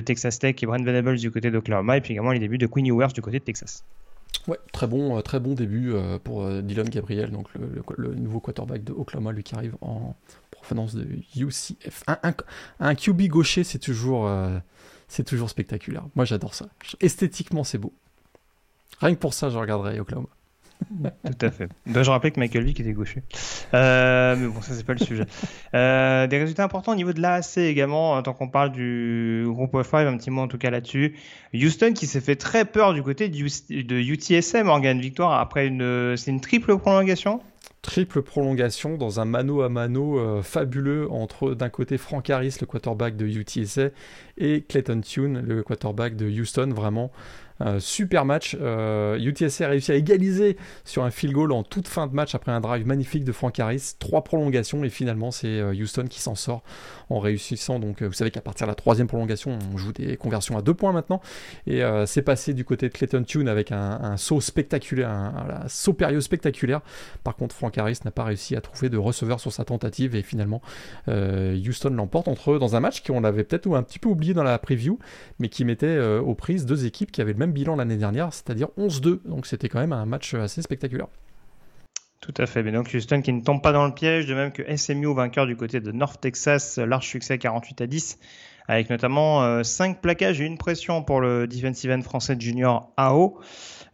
Texas 0.00 0.38
Tech 0.38 0.56
et 0.62 0.66
Brent 0.66 0.82
Venables 0.84 1.16
du 1.16 1.30
côté 1.30 1.50
d'Oklahoma, 1.50 1.98
et 1.98 2.00
puis 2.00 2.12
également 2.12 2.32
les 2.32 2.38
débuts 2.38 2.58
de 2.58 2.66
Quinn 2.66 2.86
Ewers 2.86 3.12
du 3.12 3.20
côté 3.20 3.38
de 3.38 3.44
Texas. 3.44 3.84
Ouais, 4.48 4.58
très 4.72 4.86
bon, 4.86 5.20
très 5.22 5.40
bon 5.40 5.54
début 5.54 5.92
pour 6.22 6.48
Dylan 6.62 6.88
Gabriel, 6.88 7.32
le, 7.96 8.14
nouveau 8.14 8.38
quarterback 8.38 8.84
de 8.84 8.92
Oklahoma, 8.92 9.32
lui 9.32 9.42
qui 9.42 9.56
arrive 9.56 9.76
en 9.80 10.14
provenance 10.66 10.94
de 10.94 11.06
UCF. 11.36 12.02
Un, 12.08 12.34
un, 12.80 12.94
QB 12.94 13.22
gaucher, 13.28 13.62
c'est 13.64 13.78
toujours, 13.78 14.26
euh, 14.26 14.58
c'est 15.08 15.24
toujours 15.24 15.48
spectaculaire. 15.48 16.04
Moi, 16.14 16.24
j'adore 16.24 16.54
ça. 16.54 16.66
Esthétiquement, 17.00 17.64
c'est 17.64 17.78
beau. 17.78 17.92
Rien 19.00 19.14
que 19.14 19.20
pour 19.20 19.34
ça, 19.34 19.50
je 19.50 19.58
regarderai 19.58 20.00
Oklahoma. 20.00 20.28
Tout 21.24 21.46
à 21.46 21.50
fait. 21.50 21.68
Dois-je 21.86 22.10
rappeler 22.10 22.30
que 22.30 22.40
Michael 22.40 22.64
Vick 22.64 22.80
était 22.80 22.92
gaucher 22.92 23.22
euh, 23.74 24.36
Mais 24.36 24.46
bon, 24.46 24.60
ça, 24.60 24.74
c'est 24.74 24.84
pas 24.84 24.94
le 24.94 25.04
sujet. 25.04 25.24
Euh, 25.74 26.26
des 26.26 26.38
résultats 26.38 26.64
importants 26.64 26.92
au 26.92 26.96
niveau 26.96 27.12
de 27.12 27.20
l'AAC 27.20 27.58
également, 27.58 28.22
tant 28.22 28.32
qu'on 28.32 28.48
parle 28.48 28.72
du 28.72 29.44
groupe 29.48 29.74
of 29.74 29.88
5, 29.88 30.06
un 30.06 30.16
petit 30.16 30.30
mot 30.30 30.42
en 30.42 30.48
tout 30.48 30.58
cas 30.58 30.70
là-dessus. 30.70 31.16
Houston 31.54 31.92
qui 31.92 32.06
s'est 32.06 32.20
fait 32.20 32.36
très 32.36 32.64
peur 32.64 32.94
du 32.94 33.02
côté 33.02 33.28
de 33.28 33.96
UTSM, 33.96 34.66
Morgan 34.66 35.00
Victoire, 35.00 35.40
après 35.40 35.66
une, 35.66 36.16
c'est 36.16 36.30
une 36.30 36.40
triple 36.40 36.76
prolongation? 36.78 37.40
Triple 37.86 38.22
prolongation 38.22 38.96
dans 38.96 39.20
un 39.20 39.24
mano 39.24 39.62
à 39.62 39.68
mano 39.68 40.18
euh, 40.18 40.42
fabuleux 40.42 41.08
entre 41.10 41.54
d'un 41.54 41.68
côté 41.68 41.98
Frank 41.98 42.28
Harris, 42.28 42.56
le 42.60 42.66
quarterback 42.66 43.16
de 43.16 43.26
UTSA, 43.26 43.90
et 44.38 44.62
Clayton 44.62 45.00
Tune, 45.02 45.40
le 45.40 45.62
quarterback 45.62 46.16
de 46.16 46.28
Houston. 46.28 46.70
Vraiment, 46.74 47.12
super 47.78 48.24
match. 48.24 48.54
UTSC 48.54 49.62
a 49.62 49.68
réussi 49.68 49.92
à 49.92 49.94
égaliser 49.94 50.56
sur 50.84 51.04
un 51.04 51.10
field 51.10 51.34
goal 51.34 51.52
en 51.52 51.62
toute 51.62 51.88
fin 51.88 52.06
de 52.06 52.14
match 52.14 52.34
après 52.34 52.52
un 52.52 52.60
drive 52.60 52.86
magnifique 52.86 53.24
de 53.24 53.32
Frank 53.32 53.58
Harris. 53.58 53.94
Trois 53.98 54.22
prolongations 54.22 54.84
et 54.84 54.90
finalement 54.90 55.30
c'est 55.30 55.62
Houston 55.62 56.06
qui 56.08 56.20
s'en 56.20 56.34
sort 56.34 56.62
en 57.10 57.18
réussissant. 57.18 57.78
Donc 57.78 58.02
vous 58.02 58.12
savez 58.12 58.30
qu'à 58.30 58.40
partir 58.40 58.66
de 58.66 58.70
la 58.70 58.74
troisième 58.74 59.06
prolongation, 59.06 59.58
on 59.72 59.76
joue 59.76 59.92
des 59.92 60.16
conversions 60.16 60.56
à 60.58 60.62
deux 60.62 60.74
points 60.74 60.92
maintenant. 60.92 61.20
Et 61.66 61.82
c'est 62.06 62.22
passé 62.22 62.54
du 62.54 62.64
côté 62.64 62.88
de 62.88 62.92
Clayton 62.92 63.24
Tune 63.24 63.48
avec 63.48 63.72
un, 63.72 64.16
saut 64.16 64.40
spectaculaire, 64.40 65.10
un, 65.10 65.68
saut 65.68 65.92
périlleux 65.92 66.20
spectaculaire. 66.20 66.80
Par 67.24 67.36
contre, 67.36 67.54
Frank 67.54 67.76
Harris 67.78 68.00
n'a 68.04 68.10
pas 68.10 68.24
réussi 68.24 68.56
à 68.56 68.60
trouver 68.60 68.88
de 68.88 68.98
receveur 68.98 69.40
sur 69.40 69.52
sa 69.52 69.64
tentative 69.64 70.14
et 70.14 70.22
finalement 70.22 70.60
Houston 71.08 71.90
l'emporte 71.90 72.28
entre 72.28 72.52
eux 72.52 72.58
dans 72.58 72.76
un 72.76 72.80
match 72.80 73.02
qu'on 73.02 73.24
avait 73.24 73.44
peut-être 73.44 73.72
un 73.74 73.82
petit 73.82 73.98
peu 73.98 74.08
oublié 74.08 74.34
dans 74.34 74.44
la 74.44 74.58
preview, 74.58 74.98
mais 75.38 75.48
qui 75.48 75.64
mettait 75.64 75.98
aux 75.98 76.34
prises 76.34 76.66
deux 76.66 76.86
équipes 76.86 77.12
qui 77.12 77.20
avaient 77.20 77.32
le 77.32 77.38
même 77.38 77.45
bilan 77.52 77.76
l'année 77.76 77.96
dernière, 77.96 78.32
c'est-à-dire 78.32 78.68
11-2. 78.78 79.20
Donc 79.24 79.46
c'était 79.46 79.68
quand 79.68 79.80
même 79.80 79.92
un 79.92 80.06
match 80.06 80.34
assez 80.34 80.62
spectaculaire. 80.62 81.08
Tout 82.20 82.34
à 82.38 82.46
fait. 82.46 82.62
Mais 82.62 82.72
donc 82.72 82.90
Houston 82.92 83.20
qui 83.22 83.32
ne 83.32 83.42
tombe 83.42 83.62
pas 83.62 83.72
dans 83.72 83.86
le 83.86 83.92
piège, 83.92 84.26
de 84.26 84.34
même 84.34 84.52
que 84.52 84.76
SMU 84.76 85.14
vainqueur 85.14 85.46
du 85.46 85.56
côté 85.56 85.80
de 85.80 85.92
North 85.92 86.20
Texas, 86.20 86.78
large 86.78 87.06
succès 87.06 87.38
48 87.38 87.80
à 87.82 87.86
10, 87.86 88.18
avec 88.68 88.90
notamment 88.90 89.62
5 89.62 90.00
plaquages 90.00 90.40
et 90.40 90.44
une 90.44 90.58
pression 90.58 91.02
pour 91.04 91.20
le 91.20 91.46
defensive 91.46 91.92
end 91.92 92.02
français 92.02 92.36
junior 92.38 92.92
AO. 92.96 93.38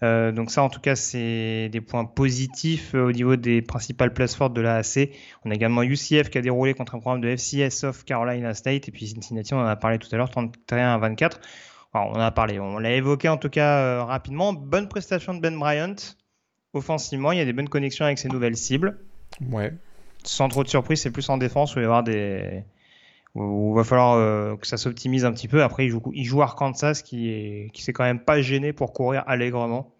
Euh, 0.02 0.32
donc 0.32 0.50
ça, 0.50 0.62
en 0.62 0.68
tout 0.68 0.80
cas, 0.80 0.96
c'est 0.96 1.68
des 1.68 1.80
points 1.80 2.04
positifs 2.04 2.94
euh, 2.94 3.06
au 3.06 3.12
niveau 3.12 3.36
des 3.36 3.62
principales 3.62 4.12
places 4.12 4.34
fortes 4.34 4.52
de 4.52 4.60
la 4.60 4.76
AC. 4.76 5.10
On 5.44 5.50
a 5.50 5.54
également 5.54 5.82
UCF 5.82 6.28
qui 6.28 6.38
a 6.38 6.40
déroulé 6.40 6.74
contre 6.74 6.96
un 6.96 6.98
programme 6.98 7.20
de 7.20 7.36
FCS 7.36 7.84
of 7.84 8.04
Carolina 8.04 8.52
State 8.54 8.88
et 8.88 8.92
puis 8.92 9.06
Cincinnati, 9.06 9.54
on 9.54 9.60
en 9.60 9.66
a 9.66 9.76
parlé 9.76 9.98
tout 9.98 10.08
à 10.12 10.16
l'heure, 10.16 10.30
31 10.30 10.94
à 10.94 10.98
24. 10.98 11.40
On 11.94 12.12
en 12.12 12.20
a 12.20 12.30
parlé, 12.30 12.58
on 12.58 12.78
l'a 12.78 12.92
évoqué 12.92 13.28
en 13.28 13.36
tout 13.36 13.50
cas 13.50 13.78
euh, 13.78 14.04
rapidement. 14.04 14.52
Bonne 14.52 14.88
prestation 14.88 15.34
de 15.34 15.40
Ben 15.40 15.58
Bryant. 15.58 15.96
Offensivement, 16.72 17.32
il 17.32 17.38
y 17.38 17.40
a 17.40 17.44
des 17.44 17.52
bonnes 17.52 17.68
connexions 17.68 18.04
avec 18.04 18.18
ses 18.18 18.28
nouvelles 18.28 18.56
cibles. 18.56 18.98
Ouais. 19.50 19.72
Sans 20.24 20.48
trop 20.48 20.62
de 20.62 20.68
surprise, 20.68 21.00
c'est 21.02 21.10
plus 21.10 21.28
en 21.28 21.36
défense 21.36 21.76
où 21.76 21.80
il 21.80 21.82
va 21.82 21.82
y 21.82 21.84
avoir 21.86 22.02
des 22.02 22.64
où 23.34 23.72
il 23.72 23.76
va 23.76 23.84
falloir 23.84 24.58
que 24.58 24.66
ça 24.66 24.76
s'optimise 24.76 25.24
un 25.24 25.32
petit 25.32 25.48
peu. 25.48 25.62
Après, 25.62 25.86
il 25.86 25.90
joue, 25.90 26.02
il 26.14 26.24
joue 26.24 26.42
Arkansas 26.42 27.00
qui 27.02 27.30
est, 27.30 27.70
qui 27.72 27.82
s'est 27.82 27.92
quand 27.92 28.04
même 28.04 28.20
pas 28.20 28.42
gêné 28.42 28.72
pour 28.72 28.92
courir 28.92 29.24
allègrement. 29.26 29.92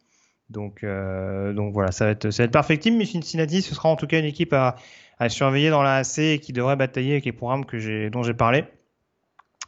Donc, 0.53 0.85
euh, 0.85 1.53
donc 1.53 1.73
voilà, 1.73 1.93
ça 1.93 2.05
va 2.05 2.11
être, 2.13 2.31
ça 2.31 2.43
va 2.43 2.45
être 2.45 2.53
perfectible. 2.53 2.97
Mais 2.97 3.07
Cincinnati, 3.07 3.63
ce 3.63 3.75
sera 3.75 3.89
en 3.89 3.97
tout 3.97 4.07
cas 4.07 4.19
une 4.19 4.27
équipe 4.27 4.53
à, 4.53 4.77
à 5.19 5.29
surveiller 5.29 5.71
dans 5.71 5.83
la 5.83 5.97
AC 5.97 6.19
et 6.19 6.39
qui 6.39 6.53
devrait 6.53 6.77
batailler 6.77 7.13
avec 7.13 7.25
les 7.25 7.33
programmes 7.33 7.65
que 7.65 7.79
j'ai, 7.79 8.11
dont 8.11 8.23
j'ai 8.23 8.35
parlé. 8.35 8.65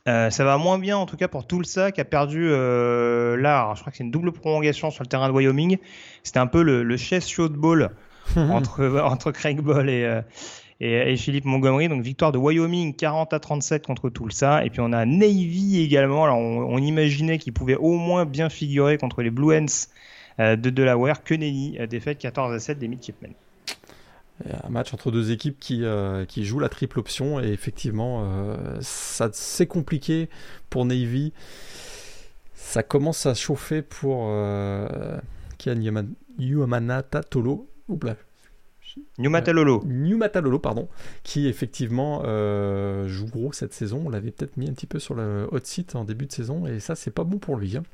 Euh, 0.07 0.29
ça 0.31 0.45
va 0.45 0.59
moins 0.59 0.79
bien 0.79 0.99
en 0.99 1.07
tout 1.07 1.17
cas 1.17 1.29
pour 1.29 1.47
Tulsa 1.47 1.91
qui 1.91 2.01
a 2.01 2.05
perdu 2.05 2.47
euh, 2.47 3.39
là, 3.39 3.73
je 3.75 3.81
crois 3.81 3.91
que 3.91 3.97
c'est 3.97 4.05
une 4.05 4.11
double 4.11 4.33
prolongation 4.33 4.91
sur 4.91 5.03
le 5.03 5.09
terrain 5.09 5.29
de 5.29 5.33
Wyoming. 5.33 5.79
C'était 6.23 6.41
un 6.41 6.47
peu 6.47 6.63
le, 6.63 6.83
le 6.83 6.97
chess 6.97 7.29
show 7.29 7.49
de 7.49 7.57
ball 7.57 7.91
entre, 8.37 9.01
entre 9.03 9.31
Craig 9.33 9.61
Ball 9.61 9.89
et, 9.89 10.21
et, 10.81 11.17
Philippe 11.17 11.47
Montgomery. 11.47 11.89
Donc 11.89 12.03
victoire 12.03 12.33
de 12.33 12.39
Wyoming 12.39 12.95
40 12.95 13.33
à 13.33 13.41
37 13.41 13.87
contre 13.87 14.11
Tulsa. 14.11 14.65
Et 14.65 14.71
puis 14.71 14.81
on 14.81 14.93
a 14.93 15.07
Navy 15.07 15.81
également. 15.83 16.25
Alors 16.25 16.39
on, 16.39 16.65
on 16.65 16.79
imaginait 16.79 17.39
qu'il 17.39 17.53
pouvait 17.53 17.77
au 17.77 17.97
moins 17.97 18.27
bien 18.27 18.51
figurer 18.51 18.99
contre 18.99 19.23
les 19.23 19.31
Blue 19.31 19.57
Hens 19.57 19.89
euh, 20.41 20.57
de 20.57 20.71
Delaware 20.71 21.23
que 21.23 21.35
Nenny, 21.35 21.77
euh, 21.79 21.87
défaite 21.87 22.19
14 22.19 22.53
à 22.53 22.59
7 22.59 22.79
des 22.79 22.89
Midshipmen. 22.89 23.33
Un 24.65 24.69
match 24.69 24.93
entre 24.93 25.11
deux 25.11 25.31
équipes 25.31 25.59
qui, 25.61 25.85
euh, 25.85 26.25
qui 26.25 26.45
jouent 26.45 26.59
la 26.59 26.69
triple 26.69 26.99
option 26.99 27.41
et 27.41 27.49
effectivement 27.49 28.29
ça 28.81 29.31
c'est 29.33 29.67
compliqué 29.67 30.29
pour 30.71 30.85
Navy. 30.85 31.33
Ça 32.55 32.83
commence 32.83 33.27
à 33.27 33.35
chauffer 33.35 33.83
pour 33.83 34.27
Kian 35.59 35.81
Yumanata 36.39 37.23
Tolo. 37.23 37.69
Numatalolo. 39.19 39.83
Numatalolo, 39.85 40.59
pardon, 40.59 40.89
qui 41.23 41.47
effectivement 41.47 42.23
joue 43.07 43.27
gros 43.27 43.53
cette 43.53 43.73
saison. 43.73 44.03
On 44.07 44.09
l'avait 44.09 44.31
peut-être 44.33 44.57
mis 44.57 44.69
un 44.69 44.73
petit 44.73 44.87
peu 44.87 44.99
sur 44.99 45.15
le 45.15 45.47
hot 45.53 45.61
site 45.63 45.95
en 45.95 46.05
début 46.05 46.27
de 46.27 46.33
saison 46.33 46.67
et 46.67 46.81
ça 46.81 46.97
c'est 46.97 47.13
pas 47.13 47.25
bon 47.25 47.39
pour 47.39 47.57
lui. 47.57 47.77
Hein. 47.77 47.85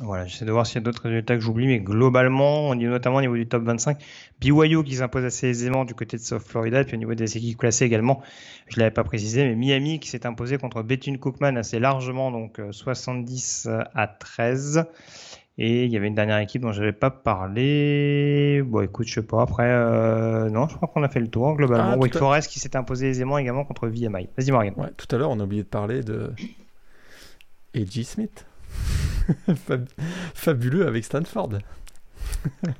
Voilà, 0.00 0.26
j'essaie 0.26 0.44
de 0.44 0.52
voir 0.52 0.64
s'il 0.64 0.76
y 0.76 0.78
a 0.78 0.82
d'autres 0.82 1.02
résultats 1.02 1.34
que 1.34 1.40
j'oublie, 1.40 1.66
mais 1.66 1.80
globalement, 1.80 2.72
notamment 2.74 3.16
au 3.16 3.20
niveau 3.20 3.36
du 3.36 3.48
top 3.48 3.64
25, 3.64 3.98
BYU 4.40 4.84
qui 4.84 4.94
s'impose 4.94 5.24
assez 5.24 5.48
aisément 5.48 5.84
du 5.84 5.94
côté 5.94 6.16
de 6.16 6.22
South 6.22 6.42
Florida, 6.42 6.80
et 6.80 6.84
puis 6.84 6.94
au 6.94 6.98
niveau 6.98 7.14
des 7.14 7.36
équipes 7.36 7.58
classées 7.58 7.84
également, 7.84 8.22
je 8.68 8.76
ne 8.76 8.80
l'avais 8.80 8.94
pas 8.94 9.02
précisé, 9.02 9.44
mais 9.44 9.56
Miami 9.56 9.98
qui 9.98 10.08
s'est 10.08 10.24
imposé 10.24 10.56
contre 10.56 10.82
Bethune 10.82 11.18
Cookman 11.18 11.56
assez 11.56 11.80
largement, 11.80 12.30
donc 12.30 12.60
70 12.70 13.66
euh, 13.68 13.82
à 13.94 14.06
13. 14.06 14.86
Et 15.60 15.86
il 15.86 15.90
y 15.90 15.96
avait 15.96 16.06
une 16.06 16.14
dernière 16.14 16.38
équipe 16.38 16.62
dont 16.62 16.70
je 16.70 16.78
n'avais 16.78 16.92
pas 16.92 17.10
parlé. 17.10 18.62
Bon, 18.64 18.80
écoute, 18.80 19.08
je 19.08 19.14
sais 19.14 19.26
pas. 19.26 19.42
Après, 19.42 19.66
euh... 19.66 20.48
non, 20.50 20.68
je 20.68 20.76
crois 20.76 20.86
qu'on 20.86 21.02
a 21.02 21.08
fait 21.08 21.18
le 21.18 21.26
tour 21.26 21.56
globalement. 21.56 21.94
Ah, 21.94 21.98
Wake 21.98 22.16
Forest 22.16 22.48
qui 22.48 22.60
s'est 22.60 22.76
imposé 22.76 23.08
aisément 23.08 23.38
également 23.38 23.64
contre 23.64 23.88
VMI. 23.88 24.28
Vas-y, 24.38 24.52
Morgan. 24.52 24.74
Ouais, 24.76 24.90
tout 24.96 25.12
à 25.12 25.18
l'heure, 25.18 25.30
on 25.30 25.40
a 25.40 25.42
oublié 25.42 25.64
de 25.64 25.68
parler 25.68 26.04
de 26.04 26.30
A.J. 27.74 28.04
Smith. 28.04 28.46
Fabuleux 30.34 30.86
avec 30.86 31.04
Stanford. 31.04 31.50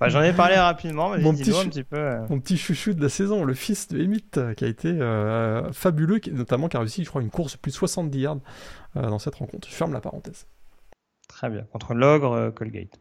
Bah, 0.00 0.08
j'en 0.08 0.22
ai 0.22 0.32
parlé 0.32 0.56
rapidement, 0.56 1.16
mon 1.18 1.34
petit, 1.34 1.50
un 1.50 1.68
petit 1.68 1.84
peu. 1.84 1.96
Euh. 1.96 2.26
mon 2.28 2.40
petit 2.40 2.56
chouchou 2.56 2.92
de 2.92 3.02
la 3.02 3.08
saison, 3.08 3.44
le 3.44 3.54
fils 3.54 3.88
de 3.88 4.02
Emmett, 4.04 4.40
qui 4.56 4.64
a 4.64 4.68
été 4.68 4.88
euh, 4.88 5.72
fabuleux, 5.72 6.20
notamment 6.32 6.68
qui 6.68 6.76
a 6.76 6.80
réussi, 6.80 7.04
je 7.04 7.08
crois, 7.08 7.22
une 7.22 7.30
course 7.30 7.54
de 7.54 7.58
plus 7.58 7.72
de 7.72 7.76
70 7.76 8.18
yards 8.18 8.38
euh, 8.96 9.08
dans 9.08 9.18
cette 9.18 9.36
rencontre. 9.36 9.68
Je 9.68 9.74
ferme 9.74 9.92
la 9.92 10.00
parenthèse. 10.00 10.46
Très 11.28 11.50
bien. 11.50 11.62
Contre 11.72 11.94
l'ogre 11.94 12.50
Colgate. 12.50 12.98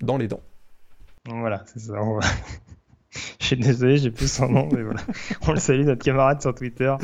Dans 0.00 0.16
les 0.16 0.28
dents. 0.28 0.42
Voilà, 1.26 1.64
c'est 1.66 1.80
ça. 1.80 1.94
Je 3.40 3.46
suis 3.46 3.56
désolé, 3.56 3.96
j'ai 3.96 4.10
plus 4.10 4.30
son 4.30 4.48
nom, 4.48 4.68
mais 4.70 4.82
voilà. 4.82 5.00
On 5.46 5.52
le 5.52 5.58
salue, 5.58 5.84
notre 5.84 6.04
camarade 6.04 6.42
sur 6.42 6.54
Twitter. 6.54 6.94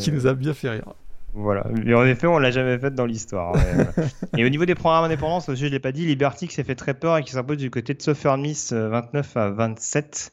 qui 0.00 0.10
nous 0.12 0.26
a 0.26 0.34
bien 0.34 0.54
fait 0.54 0.70
rire. 0.70 0.94
Voilà, 1.34 1.64
mais 1.72 1.94
en 1.94 2.04
effet, 2.04 2.26
on 2.26 2.38
l'a 2.38 2.50
jamais 2.50 2.78
fait 2.78 2.94
dans 2.94 3.06
l'histoire. 3.06 3.54
et 4.36 4.44
au 4.44 4.48
niveau 4.50 4.66
des 4.66 4.74
programmes 4.74 5.04
indépendants, 5.04 5.40
je 5.40 5.64
ne 5.64 5.70
l'ai 5.70 5.78
pas 5.78 5.92
dit, 5.92 6.04
Liberty 6.04 6.46
qui 6.46 6.54
s'est 6.54 6.64
fait 6.64 6.74
très 6.74 6.92
peur 6.92 7.16
et 7.16 7.22
qui 7.22 7.32
s'impose 7.32 7.56
du 7.56 7.70
côté 7.70 7.94
de 7.94 8.02
Southern 8.02 8.40
Miss 8.40 8.72
29 8.72 9.36
à 9.36 9.50
27. 9.50 10.32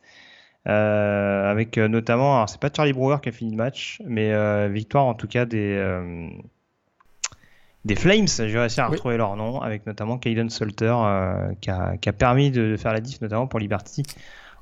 Euh, 0.68 1.50
avec 1.50 1.78
euh, 1.78 1.88
notamment, 1.88 2.36
alors 2.36 2.50
c'est 2.50 2.60
pas 2.60 2.70
Charlie 2.76 2.92
Brewer 2.92 3.18
qui 3.24 3.30
a 3.30 3.32
fini 3.32 3.52
le 3.52 3.58
match, 3.58 4.02
mais 4.06 4.34
euh, 4.34 4.68
victoire 4.68 5.06
en 5.06 5.14
tout 5.14 5.28
cas 5.28 5.46
des, 5.46 6.30
des 7.86 7.96
Flames, 7.96 8.28
j'ai 8.28 8.60
réussi 8.60 8.82
à 8.82 8.88
retrouver 8.88 9.18
leur 9.18 9.36
nom, 9.38 9.62
avec 9.62 9.86
notamment 9.88 10.18
Caden 10.18 10.50
Salter 10.50 10.94
qui 11.62 11.70
a, 11.70 11.96
qui, 11.98 12.10
a, 12.10 12.14
permis 12.14 12.52
de, 12.52 12.76
faire 12.76 12.94
la 12.94 13.00
diff, 13.00 13.22
notamment 13.22 13.48
pour 13.48 13.60
Liberty. 13.60 14.04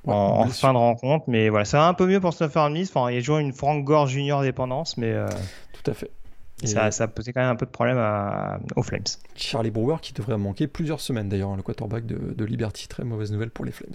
en, 0.06 0.48
fin 0.48 0.72
de 0.72 0.78
rencontre, 0.78 1.26
mais 1.28 1.50
voilà, 1.50 1.66
ça 1.66 1.80
va 1.80 1.88
un 1.88 1.94
peu 1.96 2.06
mieux 2.06 2.20
pour 2.20 2.34
Southern 2.34 2.72
Miss. 2.72 2.96
Enfin, 2.96 3.10
il 3.10 3.16
y 3.16 3.18
a 3.18 3.22
toujours 3.22 3.40
une 3.40 3.52
Frank 3.52 3.84
Gore 3.84 4.08
Junior 4.08 4.44
dépendance, 4.44 4.98
mais 4.98 5.16
tout 5.74 5.92
à 5.92 5.94
fait. 5.96 6.12
Ça, 6.64 6.90
ça 6.90 7.08
posait 7.08 7.34
quand 7.34 7.42
même 7.42 7.52
un 7.52 7.56
peu 7.56 7.68
de 7.68 7.72
problème 7.72 7.98
aux 8.76 8.84
Flames. 8.84 9.04
Charlie 9.36 9.70
Brewer 9.70 9.98
qui 10.02 10.14
devrait 10.14 10.38
manquer 10.38 10.68
plusieurs 10.68 11.02
semaines 11.02 11.30
d'ailleurs, 11.30 11.56
le 11.56 11.62
quarterback 11.62 12.06
de, 12.06 12.34
de, 12.34 12.46
Liberty. 12.46 12.88
Très 12.88 13.04
mauvaise 13.04 13.32
nouvelle 13.32 13.52
pour 13.52 13.64
les 13.64 13.72
Flames. 13.72 13.94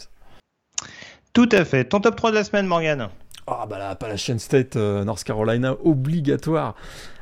Tout 1.32 1.48
à 1.50 1.64
fait. 1.64 1.84
Ton 1.84 2.00
top 2.00 2.14
3 2.14 2.30
de 2.30 2.36
la 2.36 2.44
semaine, 2.44 2.66
Morgan? 2.66 3.08
Ah, 3.48 3.66
bah 3.68 3.78
la 3.78 3.90
Appalachian 3.90 4.38
State, 4.38 4.76
euh, 4.76 5.02
North 5.02 5.24
Carolina, 5.24 5.74
obligatoire. 5.82 6.76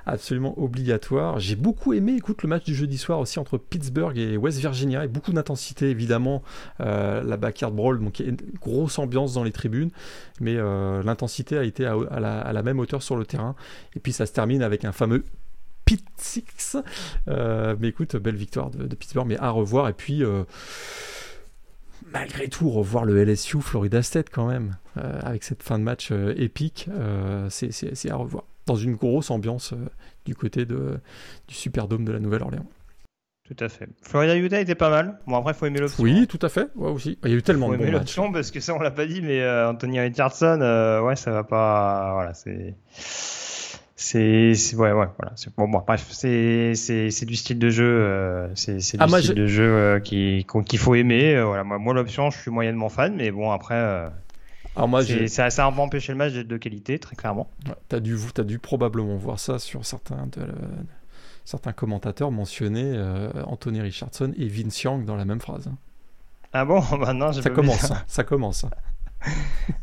Absolument 0.07 0.59
obligatoire. 0.59 1.39
J'ai 1.39 1.57
beaucoup 1.57 1.93
aimé, 1.93 2.15
écoute, 2.17 2.43
le 2.43 2.49
match 2.49 2.65
du 2.65 2.75
jeudi 2.75 2.99
soir 2.99 3.19
aussi 3.19 3.39
entre 3.39 3.59
Pittsburgh 3.59 4.17
et 4.17 4.37
West 4.37 4.59
Virginia, 4.59 5.01
avec 5.01 5.13
beaucoup 5.13 5.33
d'intensité 5.33 5.91
évidemment. 5.91 6.43
Euh, 6.81 7.23
la 7.23 7.37
backyard 7.37 7.73
brawl, 7.73 8.01
donc 8.01 8.21
une 8.21 8.37
grosse 8.61 8.99
ambiance 8.99 9.35
dans 9.35 9.45
les 9.45 9.53
tribunes, 9.53 9.91
mais 10.41 10.57
euh, 10.57 11.03
l'intensité 11.03 11.59
a 11.59 11.65
été 11.65 11.85
à, 11.87 12.21
la, 12.21 12.63
même 12.63 12.79
hauteur 12.79 13.03
sur 13.03 13.17
le 13.17 13.25
terrain. 13.25 13.55
Et 13.95 14.01
puis 14.01 14.13
ça 14.13 14.27
se 14.27 14.33
termine 14.33 14.63
avec 14.63 14.85
un 14.85 14.93
fameux 14.93 15.25
Pit 15.85 16.05
Six. 16.17 16.77
Euh, 17.29 17.77
mais 17.79 17.89
écoute, 17.89 18.17
belle 18.17 18.37
victoire 18.37 18.71
de, 18.71 18.95
Pittsburgh, 18.95 19.27
mais 19.27 19.39
à 19.39 19.51
revoir. 19.51 19.89
Et 19.89 19.93
puis 19.93 20.23
malgré 22.13 22.49
tout, 22.49 22.71
revoir 22.71 23.05
le 23.05 23.23
LSU 23.23 23.61
Florida 23.61 24.03
State 24.03 24.29
quand 24.31 24.47
même, 24.47 24.77
avec 24.97 25.45
cette 25.45 25.63
fin 25.63 25.79
de 25.79 25.85
match 25.85 26.11
épique, 26.37 26.89
c'est 27.49 28.11
à 28.11 28.17
revoir 28.17 28.45
dans 28.71 28.77
une 28.77 28.95
grosse 28.95 29.33
ambiance 29.33 29.73
euh, 29.73 29.89
du 30.25 30.37
côté 30.37 30.65
de, 30.65 31.01
du 31.49 31.55
Superdome 31.55 32.05
de 32.05 32.13
la 32.13 32.21
Nouvelle-Orléans. 32.21 32.67
Tout 33.45 33.65
à 33.65 33.69
fait. 33.69 33.89
Florida 34.01 34.37
Utah 34.37 34.61
était 34.61 34.77
pas 34.77 34.91
mal. 34.91 35.19
Bon 35.27 35.37
après 35.37 35.55
faut 35.55 35.67
aimer 35.67 35.81
l'option. 35.81 36.05
Oui, 36.05 36.29
tout 36.29 36.39
à 36.41 36.49
fait. 36.49 36.69
Ouais, 36.77 36.91
aussi. 36.91 37.19
Il 37.25 37.31
y 37.31 37.35
a 37.35 37.37
eu 37.37 37.43
tellement 37.43 37.67
faut 37.67 37.77
de 37.77 37.85
bons 37.85 37.91
l'option 37.91 38.31
parce 38.31 38.53
que 38.53 38.61
ça 38.61 38.75
on 38.75 38.79
l'a 38.79 38.93
pas 38.93 39.07
dit, 39.07 39.23
mais 39.23 39.41
euh, 39.41 39.71
Anthony 39.71 39.99
Richardson, 39.99 40.61
euh, 40.63 41.01
ouais 41.01 41.17
ça 41.17 41.33
va 41.33 41.43
pas. 41.43 42.13
Voilà 42.13 42.33
c'est. 42.35 42.77
C'est 43.97 44.55
ouais 44.77 44.93
ouais 44.93 45.09
voilà 45.19 45.35
bon, 45.59 45.69
bon 45.69 45.83
bref 45.87 46.07
c'est 46.09 46.75
c'est 46.75 47.27
du 47.27 47.37
style 47.37 47.59
de 47.59 47.69
jeu 47.69 48.49
c'est 48.55 48.77
du 48.79 48.97
ah, 48.99 49.09
style 49.09 49.35
de 49.35 49.47
jeu 49.47 50.01
qui 50.03 50.47
qu'il 50.65 50.79
faut 50.79 50.95
aimer 50.95 51.39
voilà 51.43 51.65
moi, 51.65 51.77
moi 51.79 51.93
l'option 51.93 52.31
je 52.31 52.39
suis 52.39 52.51
moyennement 52.51 52.89
fan 52.89 53.15
mais 53.15 53.31
bon 53.31 53.51
après 53.51 54.11
alors 54.77 54.89
moi, 54.89 55.03
ça, 55.05 55.51
ça 55.51 55.71
va 55.71 55.83
empêcher 55.83 56.13
le 56.13 56.19
match 56.19 56.33
d'être 56.33 56.49
de 56.49 56.57
qualité, 56.57 56.99
très 56.99 57.17
clairement. 57.17 57.51
tu 57.89 57.97
as, 57.97 58.01
dû, 58.01 58.17
as 58.39 58.43
dû 58.43 58.59
probablement 58.59 59.17
voir 59.17 59.39
ça 59.39 59.59
sur 59.59 59.85
certains 59.85 60.27
de, 60.33 60.47
certains 61.45 61.73
commentateurs 61.73 62.31
mentionnaient 62.31 62.97
Anthony 63.47 63.81
Richardson 63.81 64.33
et 64.37 64.47
Vince 64.47 64.83
Young 64.83 65.05
dans 65.05 65.17
la 65.17 65.25
même 65.25 65.41
phrase. 65.41 65.71
Ah 66.53 66.65
bon? 66.65 66.83
Maintenant, 66.99 67.33
ça 67.33 67.51
commence, 67.51 67.93
ça 68.07 68.25
commence. 68.25 68.65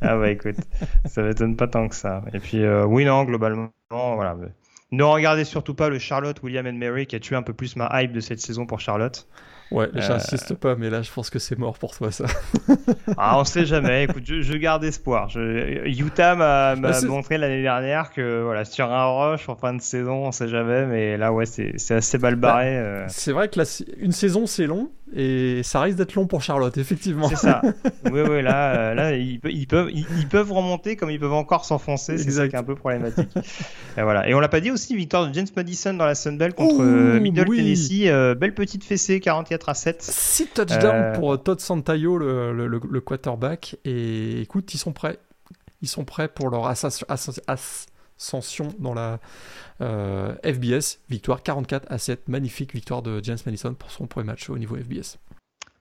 ah 0.01 0.17
bah 0.17 0.31
écoute, 0.31 0.57
ça 1.05 1.21
m'étonne 1.21 1.55
pas 1.55 1.67
tant 1.67 1.87
que 1.87 1.95
ça. 1.95 2.23
Et 2.33 2.39
puis 2.39 2.65
oui 2.67 3.05
non, 3.05 3.23
globalement, 3.23 3.69
voilà. 3.89 4.35
Ne 4.91 5.03
regardez 5.03 5.43
surtout 5.43 5.75
pas 5.75 5.89
le 5.89 5.99
Charlotte 5.99 6.41
William 6.43 6.65
and 6.65 6.73
Mary 6.73 7.07
qui 7.07 7.15
a 7.15 7.19
tué 7.19 7.35
un 7.35 7.43
peu 7.43 7.53
plus 7.53 7.75
ma 7.75 7.89
hype 8.01 8.13
de 8.13 8.21
cette 8.21 8.39
saison 8.39 8.65
pour 8.65 8.79
Charlotte. 8.79 9.27
Ouais, 9.71 9.89
euh, 9.95 10.01
j'insiste 10.01 10.53
pas, 10.55 10.75
mais 10.75 10.89
là, 10.89 11.01
je 11.01 11.11
pense 11.11 11.29
que 11.29 11.39
c'est 11.39 11.57
mort 11.57 11.77
pour 11.77 11.95
toi, 11.95 12.11
ça. 12.11 12.25
ah, 13.17 13.39
on 13.39 13.43
sait 13.43 13.65
jamais. 13.65 14.05
Écoute, 14.05 14.23
je, 14.25 14.57
garde 14.57 14.83
espoir. 14.83 15.29
Je... 15.29 15.87
Utah 15.87 16.35
m'a 16.35 16.75
bah, 16.75 17.01
montré 17.01 17.37
l'année 17.37 17.61
dernière 17.61 18.11
que 18.11 18.43
voilà, 18.43 18.63
sur 18.63 18.91
un 18.91 19.31
rush 19.31 19.49
en 19.49 19.55
fin 19.55 19.73
de 19.73 19.81
saison, 19.81 20.27
on 20.27 20.31
sait 20.31 20.47
jamais, 20.47 20.85
mais 20.85 21.17
là, 21.17 21.33
ouais, 21.33 21.45
c'est 21.45 21.91
assez 21.91 22.17
mal 22.17 22.35
barré. 22.35 22.75
Bah, 22.75 22.81
euh. 22.81 23.05
C'est 23.09 23.33
vrai 23.33 23.49
que 23.49 23.59
la... 23.59 23.65
une 23.97 24.13
saison, 24.13 24.45
c'est 24.45 24.67
long, 24.67 24.89
et 25.15 25.61
ça 25.63 25.81
risque 25.81 25.97
d'être 25.97 26.15
long 26.15 26.27
pour 26.27 26.41
Charlotte, 26.41 26.77
effectivement. 26.77 27.29
C'est 27.29 27.37
ça. 27.37 27.61
oui, 28.05 28.21
oui, 28.29 28.41
là, 28.41 28.75
euh, 28.75 28.93
là 28.93 29.15
ils, 29.15 29.39
peuvent, 29.39 29.89
ils, 29.93 30.27
peuvent 30.27 30.51
remonter 30.51 30.95
comme 30.95 31.09
ils 31.09 31.19
peuvent 31.19 31.33
encore 31.33 31.65
s'enfoncer. 31.65 32.17
C'est 32.17 32.31
ça 32.31 32.47
qui 32.47 32.55
est 32.55 32.59
un 32.59 32.63
peu 32.63 32.75
problématique. 32.75 33.29
et 33.97 34.01
voilà. 34.01 34.27
Et 34.27 34.33
on 34.33 34.39
l'a 34.39 34.49
pas 34.49 34.59
dit 34.59 34.71
aussi, 34.71 34.95
victoire 34.95 35.27
de 35.27 35.33
James 35.33 35.47
Madison 35.55 35.93
dans 35.93 36.05
la 36.05 36.15
Sunbelt 36.15 36.55
contre 36.55 36.83
Middle 37.19 37.45
Tennessee. 37.45 38.09
belle 38.37 38.53
petite 38.53 38.83
fessée, 38.83 39.19
44 39.19 39.69
à 39.69 39.73
7. 39.73 40.01
6 40.01 40.47
touchdowns 40.53 40.91
euh, 40.93 41.13
pour 41.15 41.41
Todd 41.41 41.59
Santayo, 41.59 42.17
le, 42.17 42.53
le, 42.67 43.01
quarterback. 43.01 43.77
Et 43.85 44.41
écoute, 44.41 44.73
ils 44.73 44.77
sont 44.77 44.93
prêts. 44.93 45.19
Ils 45.81 45.87
sont 45.87 46.05
prêts 46.05 46.27
pour 46.27 46.49
leur 46.49 46.67
ascension 48.17 48.69
dans 48.79 48.93
la 48.93 49.19
euh, 49.81 50.35
FBS. 50.43 50.99
Victoire 51.09 51.43
44 51.43 51.85
à 51.89 51.97
7. 51.97 52.27
Magnifique 52.27 52.73
victoire 52.73 53.01
de 53.01 53.23
James 53.23 53.37
Madison 53.45 53.73
pour 53.73 53.91
son 53.91 54.07
premier 54.07 54.27
match 54.27 54.49
au 54.49 54.57
niveau 54.57 54.75
FBS. 54.75 55.17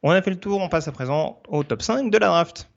On 0.03 0.11
a 0.11 0.23
fait 0.23 0.31
le 0.31 0.39
tour, 0.39 0.61
on 0.61 0.69
passe 0.69 0.89
à 0.89 0.93
présent 0.93 1.41
au 1.49 1.65
top 1.65 1.83
5 1.83 2.11
de 2.11 2.19
la 2.19 2.29
draft. 2.29 2.69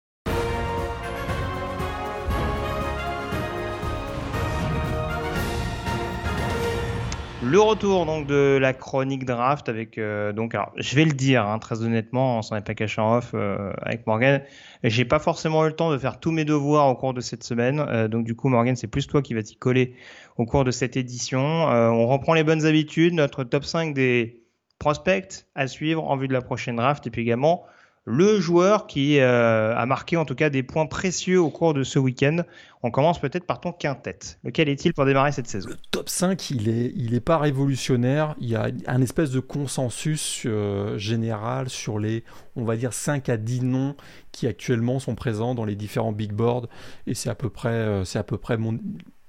Le 7.50 7.60
retour 7.60 8.04
donc 8.04 8.26
de 8.26 8.58
la 8.60 8.74
chronique 8.74 9.24
draft 9.24 9.70
avec 9.70 9.96
euh, 9.96 10.34
donc 10.34 10.54
alors 10.54 10.70
je 10.76 10.94
vais 10.94 11.06
le 11.06 11.12
dire 11.12 11.46
hein, 11.46 11.58
très 11.58 11.82
honnêtement 11.82 12.36
on 12.36 12.42
s'en 12.42 12.56
est 12.56 12.60
pas 12.60 12.74
caché 12.74 13.00
en 13.00 13.16
off 13.16 13.30
euh, 13.32 13.72
avec 13.80 14.06
Morgan. 14.06 14.42
J'ai 14.84 15.06
pas 15.06 15.18
forcément 15.18 15.64
eu 15.64 15.68
le 15.68 15.74
temps 15.74 15.90
de 15.90 15.96
faire 15.96 16.20
tous 16.20 16.30
mes 16.30 16.44
devoirs 16.44 16.88
au 16.88 16.94
cours 16.94 17.14
de 17.14 17.22
cette 17.22 17.42
semaine 17.42 17.80
euh, 17.88 18.06
donc 18.06 18.26
du 18.26 18.36
coup 18.36 18.50
Morgan 18.50 18.76
c'est 18.76 18.86
plus 18.86 19.06
toi 19.06 19.22
qui 19.22 19.32
vas 19.32 19.42
t'y 19.42 19.56
coller 19.56 19.94
au 20.36 20.44
cours 20.44 20.64
de 20.64 20.70
cette 20.70 20.98
édition. 20.98 21.40
On 21.40 22.06
reprend 22.06 22.34
les 22.34 22.44
bonnes 22.44 22.66
habitudes 22.66 23.14
notre 23.14 23.44
top 23.44 23.64
5 23.64 23.94
des 23.94 24.42
prospects 24.78 25.46
à 25.54 25.66
suivre 25.68 26.04
en 26.04 26.18
vue 26.18 26.28
de 26.28 26.34
la 26.34 26.42
prochaine 26.42 26.76
draft 26.76 27.06
et 27.06 27.10
puis 27.10 27.22
également 27.22 27.64
le 28.10 28.40
joueur 28.40 28.86
qui 28.86 29.20
euh, 29.20 29.76
a 29.76 29.84
marqué 29.84 30.16
en 30.16 30.24
tout 30.24 30.34
cas 30.34 30.48
des 30.48 30.62
points 30.62 30.86
précieux 30.86 31.38
au 31.38 31.50
cours 31.50 31.74
de 31.74 31.82
ce 31.82 31.98
week-end. 31.98 32.42
On 32.82 32.90
commence 32.90 33.20
peut-être 33.20 33.44
par 33.44 33.60
ton 33.60 33.70
quintet. 33.70 34.18
Lequel 34.44 34.70
est-il 34.70 34.94
pour 34.94 35.04
démarrer 35.04 35.30
cette 35.30 35.46
saison? 35.46 35.68
Le 35.68 35.76
top 35.90 36.08
5, 36.08 36.50
il 36.50 36.70
est, 36.70 36.92
il 36.96 37.14
est 37.14 37.20
pas 37.20 37.36
révolutionnaire. 37.36 38.34
Il 38.40 38.48
y 38.48 38.56
a 38.56 38.70
un 38.86 39.02
espèce 39.02 39.30
de 39.30 39.40
consensus 39.40 40.44
euh, 40.46 40.96
général 40.96 41.68
sur 41.68 41.98
les, 41.98 42.24
on 42.56 42.64
va 42.64 42.76
dire, 42.76 42.94
5 42.94 43.28
à 43.28 43.36
10 43.36 43.64
noms 43.64 43.94
qui 44.32 44.46
actuellement 44.46 45.00
sont 45.00 45.14
présents 45.14 45.54
dans 45.54 45.66
les 45.66 45.76
différents 45.76 46.12
big 46.12 46.32
boards. 46.32 46.68
Et 47.06 47.12
c'est 47.12 47.28
à 47.28 47.34
peu 47.34 47.50
près, 47.50 47.68
euh, 47.68 48.04
c'est 48.04 48.18
à 48.18 48.24
peu 48.24 48.38
près 48.38 48.56
mon, 48.56 48.78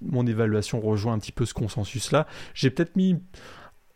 mon 0.01 0.25
évaluation 0.25 0.79
rejoint 0.79 1.13
un 1.13 1.19
petit 1.19 1.33
peu 1.33 1.45
ce 1.45 1.53
consensus-là. 1.53 2.27
J'ai 2.53 2.69
peut-être 2.69 2.95
mis 2.95 3.19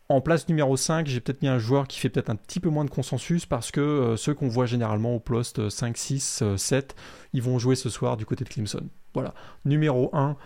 en 0.08 0.20
place 0.20 0.48
numéro 0.48 0.76
5, 0.76 1.06
j'ai 1.06 1.20
peut-être 1.20 1.42
mis 1.42 1.48
un 1.48 1.58
joueur 1.58 1.88
qui 1.88 1.98
fait 1.98 2.10
peut-être 2.10 2.30
un 2.30 2.36
petit 2.36 2.60
peu 2.60 2.68
moins 2.68 2.84
de 2.84 2.90
consensus 2.90 3.46
parce 3.46 3.70
que 3.70 3.80
euh, 3.80 4.16
ceux 4.16 4.34
qu'on 4.34 4.48
voit 4.48 4.66
généralement 4.66 5.14
au 5.14 5.20
poste 5.20 5.70
5, 5.70 5.96
6, 5.96 6.42
7, 6.56 6.94
ils 7.32 7.42
vont 7.42 7.58
jouer 7.58 7.74
ce 7.74 7.88
soir 7.88 8.16
du 8.16 8.26
côté 8.26 8.44
de 8.44 8.50
Clemson. 8.50 8.86
Voilà. 9.14 9.32
Numéro 9.64 10.10
1. 10.12 10.36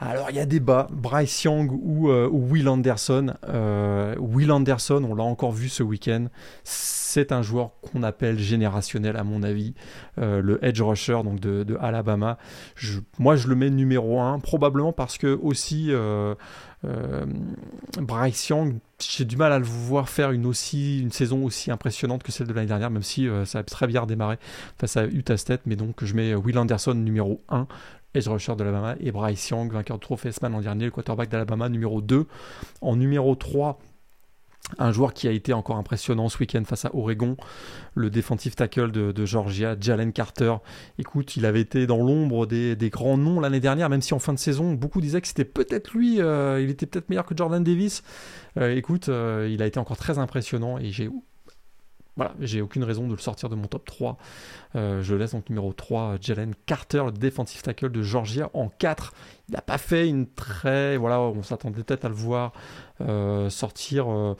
Alors 0.00 0.30
il 0.30 0.36
y 0.36 0.38
a 0.38 0.46
débat, 0.46 0.86
Bryce 0.92 1.42
Young 1.42 1.72
ou, 1.72 2.08
euh, 2.10 2.28
Will 2.30 2.68
Anderson. 2.68 3.34
Euh, 3.48 4.14
Will 4.20 4.52
Anderson, 4.52 5.02
on 5.02 5.14
l'a 5.14 5.24
encore 5.24 5.50
vu 5.50 5.68
ce 5.68 5.82
week-end, 5.82 6.26
c'est 6.62 7.32
un 7.32 7.42
joueur 7.42 7.72
qu'on 7.80 8.04
appelle 8.04 8.38
générationnel 8.38 9.16
à 9.16 9.24
mon 9.24 9.42
avis, 9.42 9.74
le 10.18 10.64
edge 10.64 10.80
rusher 10.80 11.20
donc 11.24 11.40
de, 11.40 11.76
Alabama. 11.80 12.38
moi 13.18 13.34
je 13.34 13.48
le 13.48 13.56
mets 13.56 13.70
numéro 13.70 14.20
1, 14.20 14.38
probablement 14.38 14.92
parce 14.92 15.18
que 15.18 15.36
aussi 15.42 15.90
euh, 16.84 17.26
Bryce 18.00 18.48
Young, 18.48 18.78
j'ai 19.00 19.24
du 19.24 19.36
mal 19.36 19.52
à 19.52 19.58
le 19.58 19.64
voir 19.64 20.08
faire 20.08 20.30
une, 20.30 20.46
aussi, 20.46 21.06
saison 21.10 21.44
aussi 21.44 21.70
impressionnante 21.70 22.22
que 22.22 22.32
celle 22.32 22.46
de 22.46 22.52
l'année 22.52 22.68
dernière, 22.68 22.90
même 22.90 23.02
si 23.02 23.28
euh, 23.28 23.44
ça 23.44 23.60
a 23.60 23.62
très 23.62 23.86
bien 23.86 24.06
démarré 24.06 24.38
face 24.78 24.96
à 24.96 25.04
Utah 25.06 25.36
State. 25.36 25.62
Mais 25.66 25.76
donc, 25.76 26.04
je 26.04 26.14
mets 26.14 26.34
Will 26.34 26.58
Anderson 26.58 26.94
numéro 26.94 27.42
1, 27.48 27.66
edge 28.14 28.28
rusher 28.28 28.54
de 28.56 28.64
l'Alabama, 28.64 28.96
et 29.00 29.10
Bryce 29.10 29.48
Young, 29.50 29.72
vainqueur 29.72 29.98
de 29.98 30.02
trophée 30.02 30.30
l'an 30.42 30.60
dernier, 30.60 30.86
le 30.86 30.90
quarterback 30.90 31.28
d'Alabama 31.28 31.68
numéro 31.68 32.00
2. 32.00 32.26
En 32.80 32.96
numéro 32.96 33.34
3, 33.34 33.78
un 34.78 34.92
joueur 34.92 35.14
qui 35.14 35.28
a 35.28 35.30
été 35.30 35.52
encore 35.52 35.76
impressionnant 35.76 36.28
ce 36.28 36.38
week-end 36.38 36.62
face 36.64 36.84
à 36.84 36.94
Oregon, 36.94 37.36
le 37.94 38.10
défensif 38.10 38.54
tackle 38.56 38.90
de, 38.90 39.24
Georgia, 39.24 39.76
Jalen 39.78 40.12
Carter. 40.12 40.54
Écoute, 40.98 41.36
il 41.36 41.46
avait 41.46 41.60
été 41.60 41.86
dans 41.86 41.98
l'ombre 41.98 42.46
des, 42.46 42.76
grands 42.90 43.16
noms 43.16 43.40
l'année 43.40 43.60
dernière, 43.60 43.88
même 43.88 44.02
si 44.02 44.14
en 44.14 44.18
fin 44.18 44.32
de 44.32 44.38
saison, 44.38 44.74
beaucoup 44.74 45.00
disaient 45.00 45.20
que 45.20 45.28
c'était 45.28 45.44
peut-être 45.44 45.92
lui, 45.92 46.20
euh, 46.20 46.60
il 46.60 46.70
était 46.70 46.86
peut-être 46.86 47.08
meilleur 47.08 47.26
que 47.26 47.36
Jordan 47.36 47.62
Davis. 47.62 48.02
Euh, 48.58 48.74
écoute, 48.74 49.08
euh, 49.08 49.48
il 49.50 49.62
a 49.62 49.66
été 49.66 49.78
encore 49.78 49.96
très 49.96 50.18
impressionnant 50.18 50.78
et 50.78 50.90
j'ai 50.90 51.08
voilà, 52.18 52.34
j'ai 52.40 52.60
aucune 52.60 52.82
raison 52.82 53.06
de 53.06 53.12
le 53.12 53.18
sortir 53.18 53.48
de 53.48 53.54
mon 53.54 53.68
top 53.68 53.84
3. 53.84 54.18
Euh, 54.74 55.02
je 55.02 55.14
laisse 55.14 55.32
donc 55.32 55.48
numéro 55.48 55.72
3 55.72 56.16
Jalen 56.20 56.52
Carter, 56.66 57.04
le 57.06 57.12
defensive 57.12 57.62
tackle 57.62 57.90
de 57.90 58.02
Georgia 58.02 58.50
en 58.54 58.68
4. 58.68 59.14
Il 59.48 59.54
n'a 59.54 59.60
pas 59.60 59.78
fait 59.78 60.08
une 60.08 60.26
très. 60.26 60.96
Voilà, 60.96 61.20
on 61.20 61.44
s'attendait 61.44 61.80
peut-être 61.84 62.04
à 62.04 62.08
le 62.08 62.16
voir 62.16 62.52
euh, 63.00 63.48
sortir 63.50 64.10
euh, 64.10 64.34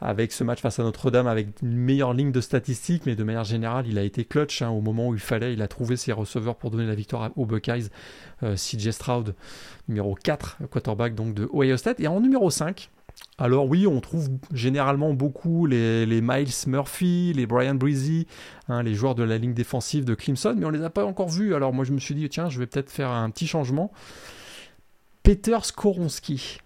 avec 0.00 0.32
ce 0.32 0.42
match 0.42 0.60
face 0.60 0.80
à 0.80 0.82
Notre-Dame 0.82 1.28
avec 1.28 1.62
une 1.62 1.76
meilleure 1.76 2.12
ligne 2.12 2.32
de 2.32 2.40
statistiques, 2.40 3.06
mais 3.06 3.14
de 3.14 3.22
manière 3.22 3.44
générale, 3.44 3.86
il 3.86 3.98
a 3.98 4.02
été 4.02 4.24
clutch 4.24 4.60
hein, 4.60 4.70
au 4.70 4.80
moment 4.80 5.06
où 5.06 5.14
il 5.14 5.20
fallait. 5.20 5.52
Il 5.52 5.62
a 5.62 5.68
trouvé 5.68 5.94
ses 5.96 6.10
receveurs 6.10 6.56
pour 6.56 6.72
donner 6.72 6.86
la 6.86 6.96
victoire 6.96 7.30
aux 7.36 7.46
Buckeyes. 7.46 7.86
CJ 8.42 8.90
Stroud, 8.90 9.36
numéro 9.86 10.16
4, 10.16 10.58
quarterback 10.68 11.14
donc 11.14 11.34
de 11.34 11.48
Ohio 11.54 11.76
State. 11.76 12.00
Et 12.00 12.08
en 12.08 12.20
numéro 12.20 12.50
5, 12.50 12.90
alors 13.38 13.66
oui, 13.66 13.86
on 13.86 14.00
trouve 14.00 14.28
généralement 14.52 15.14
beaucoup 15.14 15.66
les, 15.66 16.20
Miles 16.22 16.52
Murphy, 16.66 17.32
les 17.34 17.46
Brian 17.46 17.74
Breezy, 17.74 18.26
hein, 18.68 18.82
les 18.82 18.94
joueurs 18.94 19.14
de 19.14 19.22
la 19.22 19.38
ligne 19.38 19.54
défensive 19.54 20.04
de 20.04 20.14
Clemson, 20.14 20.54
mais 20.56 20.66
on 20.66 20.70
ne 20.70 20.78
les 20.78 20.84
a 20.84 20.90
pas 20.90 21.04
encore 21.04 21.28
vus. 21.28 21.54
Alors 21.54 21.72
moi 21.72 21.84
je 21.84 21.92
me 21.92 21.98
suis 21.98 22.14
dit, 22.14 22.28
tiens, 22.28 22.48
je 22.48 22.58
vais 22.58 22.66
peut-être 22.66 22.90
faire 22.90 23.10
un 23.10 23.30
petit 23.30 23.46
changement. 23.46 23.90
Peter 25.22 25.58
Skoronski, 25.62 26.58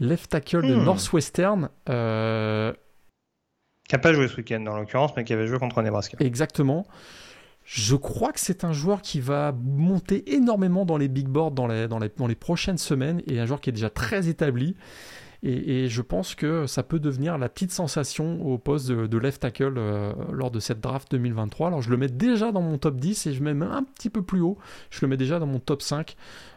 left 0.00 0.30
tackle 0.30 0.66
de 0.66 0.74
hmm. 0.74 0.84
Northwestern. 0.84 1.68
Euh... 1.88 2.72
Qui 3.88 3.94
n'a 3.94 3.98
pas 3.98 4.12
joué 4.12 4.28
ce 4.28 4.36
week-end 4.36 4.64
en 4.66 4.76
l'occurrence, 4.78 5.12
mais 5.16 5.24
qui 5.24 5.32
avait 5.32 5.46
joué 5.46 5.58
contre 5.58 5.82
Nebraska. 5.82 6.16
Exactement. 6.20 6.86
Je 7.64 7.96
crois 7.96 8.32
que 8.32 8.40
c'est 8.40 8.64
un 8.64 8.72
joueur 8.72 9.02
qui 9.02 9.20
va 9.20 9.52
monter 9.52 10.34
énormément 10.34 10.84
dans 10.84 10.96
les 10.96 11.08
big 11.08 11.26
boards 11.26 11.50
dans 11.50 11.66
les, 11.66 11.88
dans 11.88 12.26
les 12.26 12.34
prochaines 12.36 12.78
semaines 12.78 13.22
et 13.26 13.40
un 13.40 13.46
joueur 13.46 13.60
qui 13.60 13.70
est 13.70 13.72
déjà 13.72 13.90
très 13.90 14.28
établi. 14.28 14.76
Et, 15.48 15.88
je 15.88 16.02
pense 16.02 16.34
que 16.34 16.66
ça 16.66 16.82
peut 16.82 16.98
devenir 16.98 17.38
la 17.38 17.48
petite 17.48 17.70
sensation 17.70 18.44
au 18.44 18.58
poste 18.58 18.90
de, 18.90 19.18
left 19.18 19.42
tackle 19.42 19.74
euh, 19.76 20.12
lors 20.32 20.50
de 20.50 20.58
cette 20.58 20.80
draft 20.80 21.08
2023. 21.12 21.68
Alors 21.68 21.82
je 21.82 21.90
le 21.90 21.96
mets 21.96 22.08
déjà 22.08 22.50
dans 22.50 22.62
mon 22.62 22.78
top 22.78 22.96
10 22.96 23.28
et 23.28 23.32
je 23.32 23.42
mets 23.44 23.54
même 23.54 23.70
un 23.70 23.84
petit 23.84 24.10
peu 24.10 24.22
plus 24.22 24.40
haut. 24.40 24.58
Je 24.90 24.98
le 25.02 25.08
mets 25.08 25.16
déjà 25.16 25.38
dans 25.38 25.46
mon 25.46 25.60
top 25.60 25.82
5. 25.82 26.16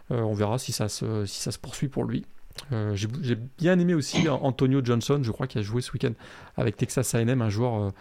Euh, 0.09 0.21
on 0.21 0.33
verra 0.33 0.57
si 0.57 0.71
ça 0.71 0.89
se, 0.89 1.23
si 1.27 1.39
ça 1.39 1.51
se 1.51 1.59
poursuit 1.59 1.87
pour 1.87 2.03
lui. 2.03 2.25
Euh, 2.71 2.95
j'ai 2.95 3.35
bien 3.35 3.77
aimé 3.77 3.93
aussi 3.93 4.27
Antonio 4.27 4.81
Johnson, 4.83 5.19
je 5.21 5.31
crois 5.31 5.45
qu'il 5.45 5.59
a 5.59 5.63
joué 5.63 5.81
ce 5.81 5.91
week-end 5.93 6.13
avec 6.57 6.75
Texas 6.75 7.13
A&M, 7.13 7.41
un 7.41 7.49
joueur 7.49 7.93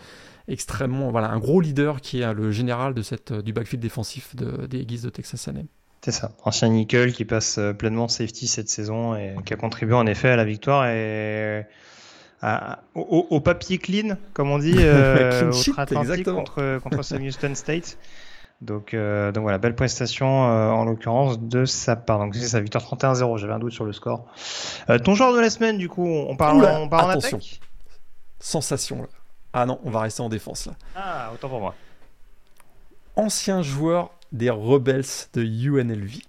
extrêmement, 0.49 1.11
voilà, 1.11 1.31
un 1.31 1.39
gros 1.39 1.61
leader 1.61 2.01
qui 2.01 2.23
est 2.23 2.35
le 2.35 2.51
général 2.51 2.95
de 2.95 3.03
cette, 3.03 3.33
du 3.33 3.53
backfield 3.53 3.83
défensif 3.83 4.35
des 4.35 4.87
Guises 4.87 5.03
de 5.03 5.11
Texas 5.11 5.47
A&M. 5.49 5.67
C'est 6.03 6.13
ça. 6.13 6.31
Ancien 6.45 6.69
nickel 6.69 7.13
qui 7.13 7.25
passe 7.25 7.59
euh, 7.59 7.73
pleinement 7.73 8.09
safety 8.09 8.47
cette 8.47 8.69
saison 8.69 9.17
et 9.17 9.35
qui 9.45 9.53
a 9.53 9.57
contribué 9.57 9.95
en 9.95 10.07
effet 10.07 10.29
à 10.29 10.37
la 10.37 10.45
victoire 10.45 10.87
et 10.87 11.67
au, 12.95 13.41
papier 13.41 13.79
clean, 13.79 14.17
comme 14.33 14.51
on 14.53 14.59
dit, 14.59 14.77
euh, 14.79 15.51
au 15.51 16.33
contre, 16.33 16.79
contre 16.79 17.03
Sam 17.03 17.23
Houston 17.23 17.55
State. 17.57 17.99
Donc, 18.61 18.95
euh, 18.95 19.33
donc 19.33 19.43
voilà, 19.43 19.59
belle 19.59 19.75
prestation 19.75 20.27
en 20.27 20.85
l'occurrence 20.85 21.41
de 21.41 21.65
sa 21.65 21.97
part. 21.97 22.21
Donc 22.21 22.37
c'est 22.37 22.47
sa 22.47 22.61
victoire 22.61 22.85
31-0, 22.85 23.39
j'avais 23.39 23.53
un 23.53 23.59
doute 23.59 23.73
sur 23.73 23.85
le 23.85 23.93
score. 23.93 24.27
ton 25.05 25.15
joueur 25.15 25.35
de 25.35 25.41
la 25.41 25.51
semaine, 25.51 25.79
du 25.79 25.89
coup, 25.89 26.07
on 26.07 26.37
parle, 26.37 26.65
on 26.65 26.89
parle 26.89 27.11
en 27.11 27.19
attaque? 27.19 27.61
Sensation 28.39 29.03
là. 29.03 29.09
Ah 29.53 29.67
non, 29.67 29.81
on 29.85 29.91
va 29.91 30.03
rester 30.03 30.23
en 30.23 30.29
défense 30.29 30.67
là. 30.67 30.75
Ah, 30.95 31.31
autant 31.35 31.49
pour 31.49 31.61
moi. 31.61 31.75
Ancien 33.17 33.63
joueur 33.63 34.11
des 34.33 34.51
Rebels 34.51 35.05
de 35.35 35.43
UNLV. 35.43 36.21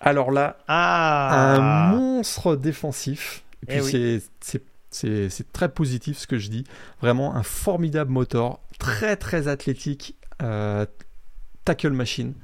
Alors 0.00 0.30
là, 0.30 0.58
ah. 0.68 1.56
un 1.56 1.96
monstre 1.96 2.56
défensif, 2.56 3.44
Et 3.62 3.78
puis 3.78 3.96
eh 3.96 4.20
c'est 4.90 5.52
très 5.52 5.68
positif 5.70 6.18
ce 6.18 6.26
que 6.26 6.38
je 6.38 6.48
dis. 6.48 6.64
Vraiment 7.00 7.34
un 7.34 7.42
formidable 7.42 8.10
moteur, 8.10 8.60
très 8.78 9.16
très 9.16 9.48
athlétique, 9.48 10.16
euh, 10.42 10.86
tackle 11.64 11.90
machine. 11.90 12.34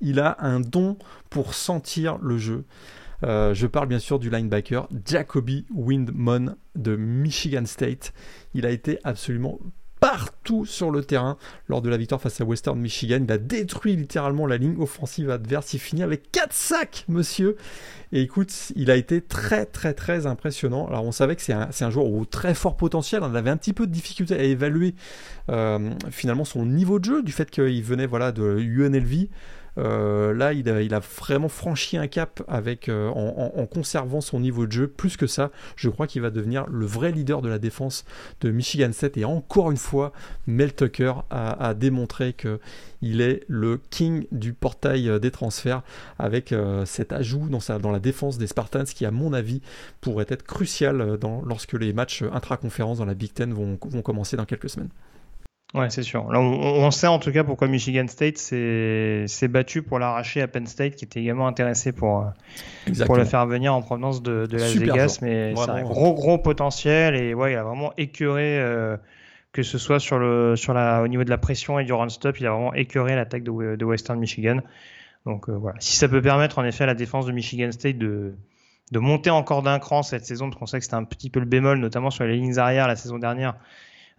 Il 0.00 0.20
a 0.20 0.36
un 0.40 0.60
don 0.60 0.96
pour 1.30 1.54
sentir 1.54 2.18
le 2.18 2.38
jeu. 2.38 2.64
Euh, 3.24 3.52
je 3.52 3.66
parle 3.66 3.88
bien 3.88 3.98
sûr 3.98 4.20
du 4.20 4.30
linebacker 4.30 4.88
Jacoby 5.04 5.66
Windmon 5.74 6.54
de 6.76 6.94
Michigan 6.94 7.66
State. 7.66 8.12
Il 8.54 8.64
a 8.64 8.70
été 8.70 9.00
absolument 9.02 9.58
partout 10.10 10.64
sur 10.64 10.90
le 10.90 11.04
terrain 11.04 11.36
lors 11.68 11.82
de 11.82 11.90
la 11.90 11.98
victoire 11.98 12.18
face 12.18 12.40
à 12.40 12.44
Western 12.44 12.80
Michigan. 12.80 13.20
Il 13.22 13.30
a 13.30 13.36
détruit 13.36 13.94
littéralement 13.94 14.46
la 14.46 14.56
ligne 14.56 14.80
offensive 14.80 15.28
adverse. 15.28 15.74
Il 15.74 15.80
finit 15.80 16.02
avec 16.02 16.32
4 16.32 16.50
sacs, 16.50 17.04
monsieur. 17.08 17.56
Et 18.12 18.22
écoute, 18.22 18.72
il 18.74 18.90
a 18.90 18.96
été 18.96 19.20
très 19.20 19.66
très 19.66 19.92
très 19.92 20.26
impressionnant. 20.26 20.86
Alors 20.86 21.04
on 21.04 21.12
savait 21.12 21.36
que 21.36 21.42
c'est 21.42 21.52
un, 21.52 21.90
joueur 21.90 22.06
au 22.06 22.24
très 22.24 22.54
fort 22.54 22.78
potentiel. 22.78 23.22
On 23.22 23.34
avait 23.34 23.50
un 23.50 23.58
petit 23.58 23.74
peu 23.74 23.86
de 23.86 23.92
difficulté 23.92 24.34
à 24.34 24.42
évaluer 24.44 24.94
euh, 25.50 25.90
finalement 26.10 26.46
son 26.46 26.64
niveau 26.64 26.98
de 26.98 27.04
jeu 27.04 27.22
du 27.22 27.32
fait 27.32 27.50
qu'il 27.50 27.82
venait 27.82 28.06
voilà 28.06 28.32
de 28.32 28.58
UNLV. 28.58 29.26
Euh, 29.78 30.34
là, 30.34 30.52
il 30.52 30.94
a, 30.94 31.00
vraiment 31.00 31.48
franchi 31.48 31.96
un 31.96 32.08
cap 32.08 32.42
avec, 32.48 32.88
euh, 32.88 33.08
en, 33.08 33.66
conservant 33.66 34.20
son 34.20 34.40
niveau 34.40 34.66
de 34.66 34.72
jeu. 34.72 34.88
Plus 34.88 35.16
que 35.16 35.26
ça, 35.26 35.50
je 35.76 35.88
crois 35.88 36.06
qu'il 36.06 36.22
va 36.22 36.30
devenir 36.30 36.66
le 36.68 36.86
vrai 36.86 37.12
leader 37.12 37.42
de 37.42 37.48
la 37.48 37.58
défense 37.58 38.04
de 38.40 38.50
Michigan 38.50 38.90
State. 38.92 39.16
Et 39.16 39.24
encore 39.24 39.70
une 39.70 39.76
fois, 39.76 40.12
Mel 40.46 40.74
Tucker 40.74 41.14
a, 41.30 41.74
démontré 41.74 42.32
que 42.32 42.58
il 43.00 43.20
est 43.20 43.44
le 43.46 43.80
king 43.90 44.26
du 44.32 44.52
portail 44.52 45.08
euh, 45.08 45.18
des 45.20 45.30
transferts 45.30 45.82
avec 46.18 46.54
cet 46.84 47.12
ajout 47.12 47.48
dans, 47.48 47.60
dans 47.78 47.92
la 47.92 48.00
défense 48.00 48.38
des 48.38 48.46
Spartans 48.46 48.84
qui, 48.84 49.06
à 49.06 49.10
mon 49.10 49.32
avis, 49.32 49.60
pourrait 50.00 50.26
être 50.28 50.42
crucial 50.42 51.18
lorsque 51.46 51.74
les 51.74 51.92
matchs 51.92 52.22
intra-conférences 52.32 52.98
dans 52.98 53.04
la 53.04 53.14
Big 53.14 53.32
Ten 53.32 53.52
vont 53.52 53.76
commencer 53.76 54.36
dans 54.36 54.44
quelques 54.44 54.70
semaines. 54.70 54.90
Ouais, 55.74 55.90
c'est 55.90 56.02
sûr. 56.02 56.30
Là, 56.32 56.40
on, 56.40 56.90
sait 56.90 57.08
en 57.08 57.18
tout 57.18 57.30
cas 57.30 57.44
pourquoi 57.44 57.68
Michigan 57.68 58.06
State 58.08 58.38
s'est 58.38 59.48
battu 59.48 59.82
pour 59.82 59.98
l'arracher 59.98 60.40
à 60.40 60.48
Penn 60.48 60.66
State, 60.66 60.96
qui 60.96 61.04
était 61.04 61.20
également 61.20 61.46
intéressé 61.46 61.92
pour, 61.92 62.20
euh, 62.22 63.04
pour 63.04 63.16
le 63.16 63.26
faire 63.26 63.44
venir 63.46 63.74
en 63.74 63.82
provenance 63.82 64.22
de, 64.22 64.46
de 64.46 64.56
Las 64.56 64.74
Vegas. 64.74 65.18
Mais 65.20 65.54
c'est 65.54 65.70
un 65.70 65.82
gros, 65.82 66.14
gros 66.14 66.38
potentiel 66.38 67.14
et 67.16 67.34
ouais, 67.34 67.52
il 67.52 67.56
a 67.56 67.64
vraiment 67.64 67.92
écœuré, 67.98 68.58
euh, 68.58 68.96
que 69.52 69.62
ce 69.62 69.76
soit 69.76 70.00
sur 70.00 70.18
le, 70.18 70.56
sur 70.56 70.72
la, 70.72 71.02
au 71.02 71.08
niveau 71.08 71.24
de 71.24 71.30
la 71.30 71.38
pression 71.38 71.78
et 71.78 71.84
du 71.84 71.92
run-stop, 71.92 72.40
il 72.40 72.46
a 72.46 72.50
vraiment 72.50 72.72
écœuré 72.72 73.14
l'attaque 73.14 73.42
de, 73.42 73.76
de, 73.76 73.84
Western 73.84 74.18
Michigan. 74.18 74.60
Donc 75.26 75.50
euh, 75.50 75.52
voilà. 75.52 75.76
Si 75.80 75.96
ça 75.96 76.08
peut 76.08 76.22
permettre 76.22 76.58
en 76.58 76.64
effet 76.64 76.84
à 76.84 76.86
la 76.86 76.94
défense 76.94 77.26
de 77.26 77.32
Michigan 77.32 77.72
State 77.72 77.98
de, 77.98 78.32
de 78.90 78.98
monter 78.98 79.28
encore 79.28 79.62
d'un 79.62 79.78
cran 79.78 80.02
cette 80.02 80.24
saison, 80.24 80.48
parce 80.48 80.58
qu'on 80.58 80.66
sait 80.66 80.78
que 80.78 80.84
c'était 80.84 80.96
un 80.96 81.04
petit 81.04 81.28
peu 81.28 81.40
le 81.40 81.46
bémol, 81.46 81.78
notamment 81.78 82.08
sur 82.08 82.24
les 82.24 82.36
lignes 82.36 82.58
arrière 82.58 82.88
la 82.88 82.96
saison 82.96 83.18
dernière 83.18 83.54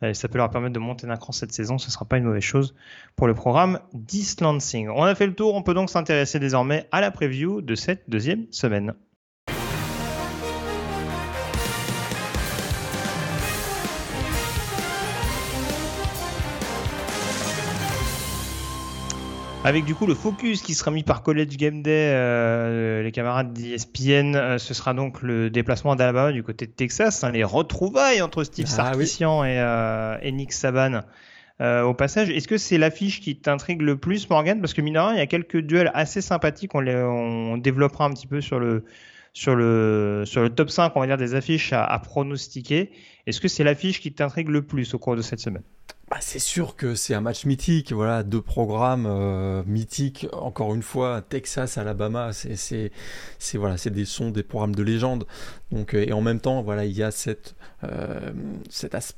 euh, 0.03 0.13
ça 0.13 0.27
peut 0.27 0.37
leur 0.37 0.49
permettre 0.49 0.73
de 0.73 0.79
monter 0.79 1.07
d'un 1.07 1.17
cran 1.17 1.31
cette 1.31 1.51
saison, 1.51 1.77
ce 1.77 1.87
ne 1.87 1.91
sera 1.91 2.05
pas 2.05 2.17
une 2.17 2.23
mauvaise 2.23 2.43
chose 2.43 2.75
pour 3.15 3.27
le 3.27 3.33
programme 3.33 3.79
Distancing. 3.93 4.89
On 4.89 5.03
a 5.03 5.15
fait 5.15 5.27
le 5.27 5.33
tour, 5.33 5.55
on 5.55 5.63
peut 5.63 5.73
donc 5.73 5.89
s'intéresser 5.89 6.39
désormais 6.39 6.87
à 6.91 7.01
la 7.01 7.11
preview 7.11 7.61
de 7.61 7.75
cette 7.75 8.09
deuxième 8.09 8.45
semaine. 8.51 8.93
Avec 19.65 19.83
du 19.83 19.93
coup 19.93 20.07
le 20.07 20.15
focus 20.15 20.61
qui 20.61 20.73
sera 20.73 20.89
mis 20.89 21.03
par 21.03 21.21
College 21.21 21.57
Game 21.57 21.81
Day, 21.81 22.13
euh, 22.13 23.03
les 23.03 23.11
camarades 23.11 23.51
d'ESPN, 23.51 24.35
euh, 24.35 24.57
ce 24.57 24.73
sera 24.73 24.93
donc 24.93 25.21
le 25.21 25.49
déplacement 25.49 25.97
d'Alabama 25.97 26.31
du 26.31 26.43
côté 26.43 26.65
de 26.65 26.71
Texas, 26.71 27.25
hein, 27.25 27.31
les 27.31 27.43
retrouvailles 27.43 28.21
entre 28.21 28.45
Steve 28.45 28.67
ah, 28.69 28.75
Sarkisian 28.75 29.43
euh, 29.43 30.17
et, 30.21 30.31
Nick 30.31 30.53
Saban. 30.53 31.01
au 31.59 31.93
passage, 31.93 32.29
est-ce 32.29 32.47
que 32.47 32.57
c'est 32.57 32.77
l'affiche 32.77 33.19
qui 33.19 33.35
t'intrigue 33.35 33.81
le 33.81 33.97
plus, 33.97 34.29
Morgan? 34.29 34.61
Parce 34.61 34.73
que 34.73 34.81
mine 34.81 34.97
il 35.11 35.17
y 35.17 35.21
a 35.21 35.27
quelques 35.27 35.59
duels 35.59 35.91
assez 35.93 36.21
sympathiques. 36.21 36.73
On, 36.73 36.79
les, 36.79 36.95
on 36.95 37.57
développera 37.57 38.05
un 38.05 38.11
petit 38.11 38.27
peu 38.27 38.39
sur 38.39 38.59
le, 38.59 38.85
sur 39.33 39.55
le, 39.55 40.23
sur 40.25 40.41
le 40.41 40.49
top 40.49 40.69
5, 40.69 40.93
on 40.95 41.01
va 41.01 41.07
dire, 41.07 41.17
des 41.17 41.35
affiches 41.35 41.73
à, 41.73 41.83
à 41.83 41.99
pronostiquer. 41.99 42.91
Est-ce 43.27 43.41
que 43.41 43.49
c'est 43.49 43.65
l'affiche 43.65 43.99
qui 43.99 44.13
t'intrigue 44.13 44.47
le 44.47 44.61
plus 44.61 44.93
au 44.93 44.99
cours 44.99 45.17
de 45.17 45.21
cette 45.21 45.41
semaine? 45.41 45.63
Bah, 46.09 46.17
c'est 46.21 46.39
sûr 46.39 46.75
que 46.75 46.95
c'est 46.95 47.13
un 47.13 47.21
match 47.21 47.45
mythique, 47.45 47.91
voilà, 47.93 48.23
deux 48.23 48.41
programmes 48.41 49.05
euh, 49.07 49.61
mythiques. 49.67 50.27
Encore 50.33 50.73
une 50.73 50.81
fois, 50.81 51.21
Texas, 51.21 51.77
Alabama, 51.77 52.31
c'est, 52.33 52.91
voilà, 53.53 53.75
des 53.75 54.05
sons, 54.05 54.31
des 54.31 54.41
programmes 54.41 54.73
de 54.73 54.81
légende. 54.81 55.27
Donc, 55.71 55.93
euh, 55.93 56.05
et 56.07 56.11
en 56.11 56.21
même 56.21 56.39
temps, 56.39 56.63
voilà, 56.63 56.85
il 56.85 56.93
y 56.97 57.03
a 57.03 57.11
euh, 57.83 58.31
cet, 58.69 59.15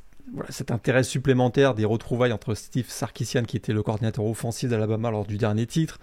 cet 0.50 0.72
intérêt 0.72 1.04
supplémentaire 1.04 1.76
des 1.76 1.86
retrouvailles 1.86 2.34
entre 2.34 2.56
Steve 2.56 2.89
Sarkisian, 2.89 3.44
qui 3.44 3.56
était 3.56 3.74
le 3.74 3.84
coordinateur 3.84 4.26
offensif 4.26 4.70
d'Alabama 4.70 5.12
lors 5.12 5.26
du 5.26 5.38
dernier 5.38 5.68
titre, 5.68 5.98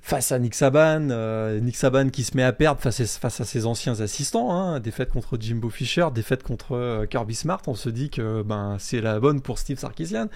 face 0.00 0.32
à 0.32 0.38
Nick 0.38 0.54
Saban, 0.54 1.10
euh, 1.10 1.60
Nick 1.60 1.76
Saban 1.76 2.08
qui 2.08 2.24
se 2.24 2.36
met 2.36 2.42
à 2.42 2.52
perdre 2.52 2.80
face 2.80 3.00
à, 3.00 3.44
ses 3.44 3.66
anciens 3.66 4.00
assistants, 4.00 4.52
hein, 4.52 4.80
défaite 4.80 5.10
contre 5.10 5.36
Jimbo 5.38 5.70
Fisher, 5.70 6.08
défaite 6.14 6.42
contre 6.42 6.74
euh, 6.74 7.06
Kirby 7.06 7.34
Smart, 7.34 7.62
on 7.66 7.74
se 7.74 7.88
dit 7.88 8.10
que 8.10 8.42
ben 8.42 8.76
c'est 8.78 9.00
la 9.00 9.20
bonne 9.20 9.40
pour 9.40 9.58
Steve 9.58 9.78
Sarkisian. 9.78 10.28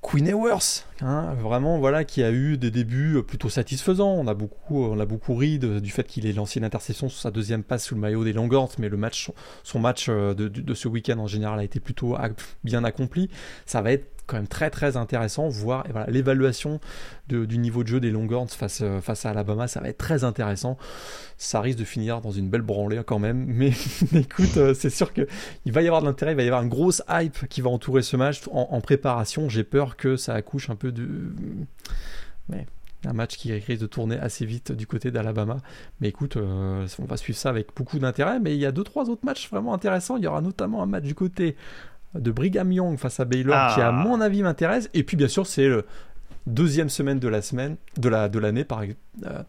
Queen 0.00 0.28
Ewers, 0.28 0.84
hein, 1.00 1.34
vraiment 1.34 1.78
voilà, 1.78 2.04
qui 2.04 2.22
a 2.22 2.30
eu 2.30 2.56
des 2.56 2.70
débuts 2.70 3.20
plutôt 3.26 3.48
satisfaisants. 3.48 4.12
On 4.12 4.28
a 4.28 4.34
beaucoup, 4.34 4.84
on 4.84 4.96
beaucoup 5.04 5.34
ri 5.34 5.58
du 5.58 5.90
fait 5.90 6.04
qu'il 6.04 6.24
ait 6.24 6.32
lancé 6.32 6.60
une 6.60 6.64
interception 6.64 7.08
sur 7.08 7.20
sa 7.20 7.32
deuxième 7.32 7.64
passe 7.64 7.86
sous 7.86 7.96
le 7.96 8.00
maillot 8.00 8.22
des 8.22 8.32
Longhorns, 8.32 8.70
mais 8.78 8.88
le 8.88 8.96
match, 8.96 9.32
son 9.64 9.80
match 9.80 10.06
euh, 10.08 10.34
de, 10.34 10.46
de 10.46 10.74
ce 10.74 10.86
week-end 10.86 11.18
en 11.18 11.26
général 11.26 11.58
a 11.58 11.64
été 11.64 11.80
plutôt 11.80 12.16
bien 12.62 12.84
accompli. 12.84 13.28
Ça 13.66 13.82
va 13.82 13.90
être 13.90 14.06
quand 14.28 14.36
même 14.36 14.46
très 14.46 14.70
très 14.70 14.96
intéressant, 14.96 15.48
voir 15.48 15.84
voilà, 15.90 16.08
l'évaluation 16.08 16.80
du 17.28 17.58
niveau 17.58 17.82
de 17.82 17.88
jeu 17.88 18.00
des 18.00 18.10
Longhorns 18.10 18.48
face, 18.48 18.80
euh, 18.82 19.00
face 19.00 19.26
à 19.26 19.30
Alabama, 19.30 19.66
ça 19.66 19.80
va 19.80 19.88
être 19.88 19.98
très 19.98 20.22
intéressant. 20.22 20.78
Ça 21.36 21.60
risque 21.60 21.78
de 21.78 21.84
finir 21.84 22.20
dans 22.20 22.30
une 22.30 22.48
belle 22.48 22.62
branlée 22.62 23.00
quand 23.04 23.18
même, 23.18 23.44
mais, 23.48 23.72
écoute, 24.14 24.56
euh, 24.56 24.74
c'est 24.74 24.90
sûr 24.90 25.12
qu'il 25.12 25.26
va 25.66 25.82
y 25.82 25.86
avoir 25.86 26.02
de 26.02 26.06
l'intérêt, 26.06 26.32
il 26.32 26.36
va 26.36 26.42
y 26.42 26.46
avoir 26.46 26.62
une 26.62 26.68
grosse 26.68 27.02
hype 27.10 27.48
qui 27.48 27.60
va 27.60 27.70
entourer 27.70 28.02
ce 28.02 28.16
match 28.16 28.42
en, 28.52 28.80
préparation. 28.80 29.48
J'ai 29.48 29.64
peur 29.64 29.96
que 29.96 30.16
ça 30.16 30.34
accouche 30.34 30.70
un 30.70 30.76
peu 30.76 30.92
de... 30.92 31.32
Un 33.06 33.12
match 33.12 33.36
qui 33.36 33.52
risque 33.52 33.80
de 33.80 33.86
tourner 33.86 34.18
assez 34.18 34.44
vite 34.44 34.72
du 34.72 34.88
côté 34.88 35.12
d'Alabama. 35.12 35.58
Mais 36.00 36.08
écoute, 36.08 36.36
euh, 36.36 36.86
on 36.98 37.04
va 37.04 37.16
suivre 37.16 37.38
ça 37.38 37.48
avec 37.48 37.68
beaucoup 37.76 37.98
d'intérêt. 38.00 38.40
Mais 38.40 38.56
il 38.56 38.60
y 38.60 38.66
a 38.66 38.72
deux 38.72 38.82
trois 38.82 39.08
autres 39.08 39.24
matchs 39.24 39.48
vraiment 39.50 39.72
intéressants. 39.72 40.16
Il 40.16 40.24
y 40.24 40.26
aura 40.26 40.40
notamment 40.40 40.82
un 40.82 40.86
match 40.86 41.04
du 41.04 41.14
côté 41.14 41.54
de 42.14 42.30
Brigham 42.30 42.72
Young 42.72 42.98
face 42.98 43.20
à 43.20 43.24
Baylor 43.24 43.74
qui 43.74 43.80
à 43.80 43.88
ah. 43.88 43.92
mon 43.92 44.20
avis 44.20 44.42
m'intéresse 44.42 44.88
et 44.94 45.02
puis 45.02 45.16
bien 45.16 45.28
sûr 45.28 45.46
c'est 45.46 45.68
le 45.68 45.84
deuxième 46.46 46.88
semaine 46.88 47.18
de 47.18 47.28
la 47.28 47.42
semaine 47.42 47.76
de 47.96 48.08
la 48.08 48.28
de 48.28 48.38
l'année 48.38 48.64
par 48.64 48.82
euh, 48.82 49.42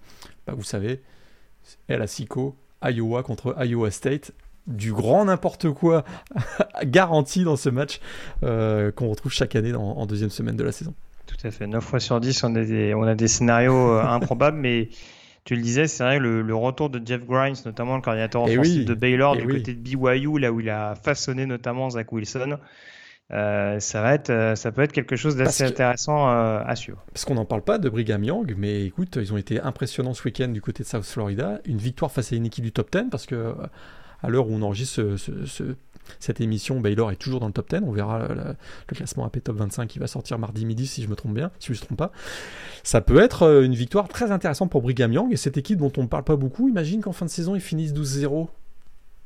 bah, 0.46 0.54
vous 0.56 0.64
savez 0.64 1.02
LSICO 1.88 2.56
Iowa 2.84 3.24
contre 3.24 3.56
Iowa 3.66 3.92
State 3.92 4.34
du 4.68 4.94
grand 4.94 5.26
n'importe 5.26 5.72
quoi 5.72 6.04
garanti 6.84 7.44
dans 7.44 7.56
ce 7.56 7.70
match 7.70 8.00
euh, 8.44 8.92
qu'on 8.92 9.10
retrouve 9.10 9.32
chaque 9.32 9.56
année 9.56 9.74
en 9.74 10.06
deuxième 10.06 10.30
semaine 10.30 10.56
de 10.56 10.64
la 10.64 10.72
saison. 10.72 10.94
Tout 11.30 11.48
à 11.48 11.52
fait. 11.52 11.68
9 11.68 11.84
fois 11.84 12.00
sur 12.00 12.20
10, 12.20 12.44
on 12.44 12.56
a 12.56 12.64
des, 12.64 12.94
on 12.96 13.04
a 13.04 13.14
des 13.14 13.28
scénarios 13.28 13.92
euh, 13.92 14.04
improbables, 14.04 14.58
mais 14.58 14.90
tu 15.50 15.56
le 15.56 15.64
disais, 15.64 15.88
c'est 15.88 16.04
vrai, 16.04 16.20
le, 16.20 16.44
le, 16.44 16.56
retour 16.56 16.92
de 16.92 17.02
Jeff 17.04 17.26
Grimes, 17.26 17.56
notamment 17.66 17.96
le 17.96 18.04
coordinateur 18.04 18.46
eh 18.48 18.56
de 18.56 18.94
Baylor, 18.94 19.36
eh 19.36 19.42
du 19.42 19.48
côté 19.48 19.74
de 19.74 19.80
BYU, 19.80 20.38
là 20.38 20.52
où 20.52 20.60
il 20.60 20.70
a 20.70 20.94
façonné 20.94 21.48
notamment 21.48 21.90
Zach 21.90 22.12
Wilson. 22.12 22.60
Euh, 23.32 23.80
ça 23.80 24.04
va 24.04 24.14
être, 24.14 24.30
euh, 24.30 24.54
ça 24.54 24.72
peut 24.72 24.84
être 24.84 24.92
quelque 24.92 25.16
chose 25.16 25.38
d'assez 25.38 25.64
intéressant 25.64 26.30
euh, 26.30 26.62
à 26.64 26.76
suivre. 26.76 27.04
Parce 27.12 27.26
qu'on 27.26 27.34
n'en 27.34 27.46
parle 27.46 27.64
pas 27.64 27.80
de 27.80 27.90
Brigham 27.90 28.24
Young, 28.24 28.54
mais 28.60 28.86
écoute, 28.86 29.16
ils 29.20 29.34
ont 29.34 29.38
été 29.38 29.60
impressionnants 29.60 30.14
ce 30.14 30.24
week-end 30.26 30.50
du 30.50 30.62
côté 30.62 30.84
de 30.84 30.88
South 30.88 31.04
Florida. 31.04 31.60
Une 31.66 31.80
victoire 31.80 32.12
face 32.12 32.32
à 32.32 32.36
une 32.36 32.46
équipe 32.46 32.64
du 32.64 32.72
top 32.72 32.92
10, 32.92 33.06
parce 33.10 33.26
que 33.26 33.56
à 34.22 34.30
l'heure 34.30 34.48
où 34.48 34.54
on 34.54 34.62
enregistre 34.62 35.16
ce, 35.16 35.64
cette 36.20 36.42
émission, 36.42 36.80
Baylor 36.80 37.12
est 37.12 37.16
toujours 37.16 37.40
dans 37.40 37.48
le 37.48 37.54
top 37.54 37.70
10. 37.70 37.82
On 37.86 37.92
verra 37.92 38.28
le, 38.28 38.56
classement 38.88 39.26
AP 39.26 39.44
Top 39.44 39.58
25 39.58 39.88
qui 39.88 40.00
va 40.00 40.08
sortir 40.08 40.40
mardi 40.40 40.66
midi 40.66 40.88
si 40.88 41.04
je 41.04 41.08
me 41.08 41.16
trompe 41.16 41.34
bien, 41.34 41.52
si 41.60 41.74
je 41.74 41.80
me 41.80 41.86
trompe 41.86 41.98
pas. 41.98 42.12
Ça 42.84 43.02
peut 43.02 43.20
être 43.20 43.44
euh, 43.44 43.64
une 43.64 43.76
victoire 43.76 44.08
très 44.08 44.32
intéressante 44.32 44.72
pour 44.72 44.82
Brigham 44.82 45.14
Young 45.14 45.32
et 45.32 45.38
cette 45.38 45.58
équipe 45.58 45.80
dont 45.80 45.92
on 45.98 46.04
ne 46.04 46.08
parle 46.08 46.24
pas 46.24 46.36
beaucoup. 46.36 46.70
Imagine 46.70 47.02
qu'en 47.02 47.14
fin 47.14 47.26
de 47.26 47.32
saison 47.32 47.56
ils 47.56 47.62
finissent 47.62 47.94
12-0, 47.94 48.48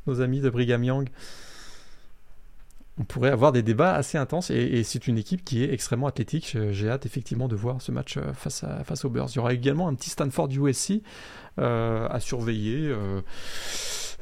nos 0.08 0.22
amis 0.22 0.42
de 0.42 0.50
Brigham 0.50 0.84
Young. 0.84 1.10
On 3.00 3.04
pourrait 3.04 3.32
avoir 3.32 3.52
des 3.52 3.64
débats 3.64 3.96
assez 3.96 4.20
intenses 4.20 4.52
et, 4.52 4.84
c'est 4.84 5.08
une 5.08 5.18
équipe 5.18 5.44
qui 5.44 5.64
est 5.64 5.74
extrêmement 5.74 6.08
athlétique. 6.08 6.56
J'ai 6.72 6.90
hâte 6.90 7.06
effectivement 7.08 7.48
de 7.48 7.56
voir 7.56 7.82
ce 7.82 7.92
match 7.92 8.18
euh, 8.18 8.34
face, 8.34 8.64
à, 8.64 8.84
face 8.84 9.04
aux 9.04 9.10
Bears. 9.10 9.30
Il 9.32 9.38
y 9.38 9.40
aura 9.40 9.54
également 9.54 9.88
un 9.88 9.96
petit 9.96 10.12
Stanford 10.12 10.50
USC 10.52 11.02
euh, 11.60 12.08
à 12.10 12.20
surveiller 12.20 12.94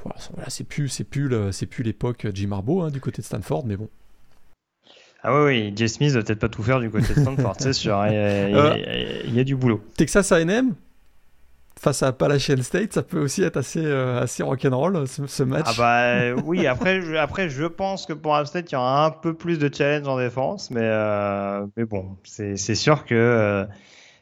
voilà, 0.03 0.49
c'est 0.49 0.63
plus, 0.63 0.89
c'est 0.89 1.03
plus, 1.03 1.30
c'est 1.51 1.67
plus 1.67 1.84
l'époque 1.84 2.28
Jim 2.34 2.51
Harbaugh 2.51 2.84
hein, 2.84 2.89
du 2.89 2.99
côté 2.99 3.22
de 3.22 3.28
Stanford, 3.28 3.65
mais 3.65 3.78
bon. 3.78 3.89
Ah 5.24 5.36
oui, 5.36 5.45
oui, 5.45 5.74
Jay 5.76 5.88
Smith 5.88 6.11
va 6.13 6.24
peut-être 6.24 6.39
pas 6.39 6.49
tout 6.49 6.63
faire 6.63 6.80
du 6.80 6.89
côté 6.89 7.13
de 7.13 7.19
Stanford, 7.19 7.55
c'est 7.59 7.74
sûr. 7.74 8.03
Il 8.07 8.13
y, 8.13 8.17
a, 8.17 8.78
il 9.26 9.34
y, 9.36 9.39
a, 9.39 9.43
du 9.43 9.55
boulot. 9.55 9.80
Texas 9.95 10.32
A&M 10.32 10.74
face 11.82 12.03
à 12.03 12.07
Appalachian 12.09 12.61
State, 12.61 12.93
ça 12.93 13.01
peut 13.01 13.19
aussi 13.19 13.41
être 13.41 13.57
assez, 13.57 13.84
euh, 13.84 14.21
assez 14.21 14.43
rock'n'roll 14.43 15.07
ce, 15.07 15.25
ce 15.25 15.41
match. 15.41 15.65
Ah 15.65 15.73
bah 16.36 16.41
oui, 16.45 16.67
après 16.67 17.01
je, 17.01 17.15
après 17.15 17.49
je 17.49 17.65
pense 17.65 18.05
que 18.05 18.13
pour 18.13 18.36
App 18.36 18.45
State, 18.45 18.71
il 18.71 18.75
y 18.75 18.77
aura 18.77 19.07
un 19.07 19.09
peu 19.09 19.34
plus 19.34 19.57
de 19.57 19.67
challenge 19.73 20.07
en 20.07 20.19
défense, 20.19 20.69
mais, 20.69 20.84
euh, 20.84 21.65
mais 21.75 21.86
bon, 21.86 22.17
c'est 22.23 22.55
sûr 22.75 23.03
que 23.03 23.15
euh, 23.15 23.65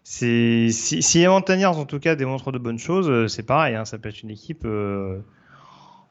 si, 0.06 0.72
si 0.72 1.20
les 1.20 1.28
Mountaineers 1.28 1.66
en 1.66 1.84
tout 1.84 2.00
cas 2.00 2.16
démontrent 2.16 2.54
de 2.54 2.60
bonnes 2.60 2.80
choses, 2.80 3.30
c'est 3.30 3.46
pareil, 3.46 3.76
hein, 3.76 3.84
ça 3.84 3.98
peut 3.98 4.08
être 4.08 4.24
une 4.24 4.32
équipe. 4.32 4.66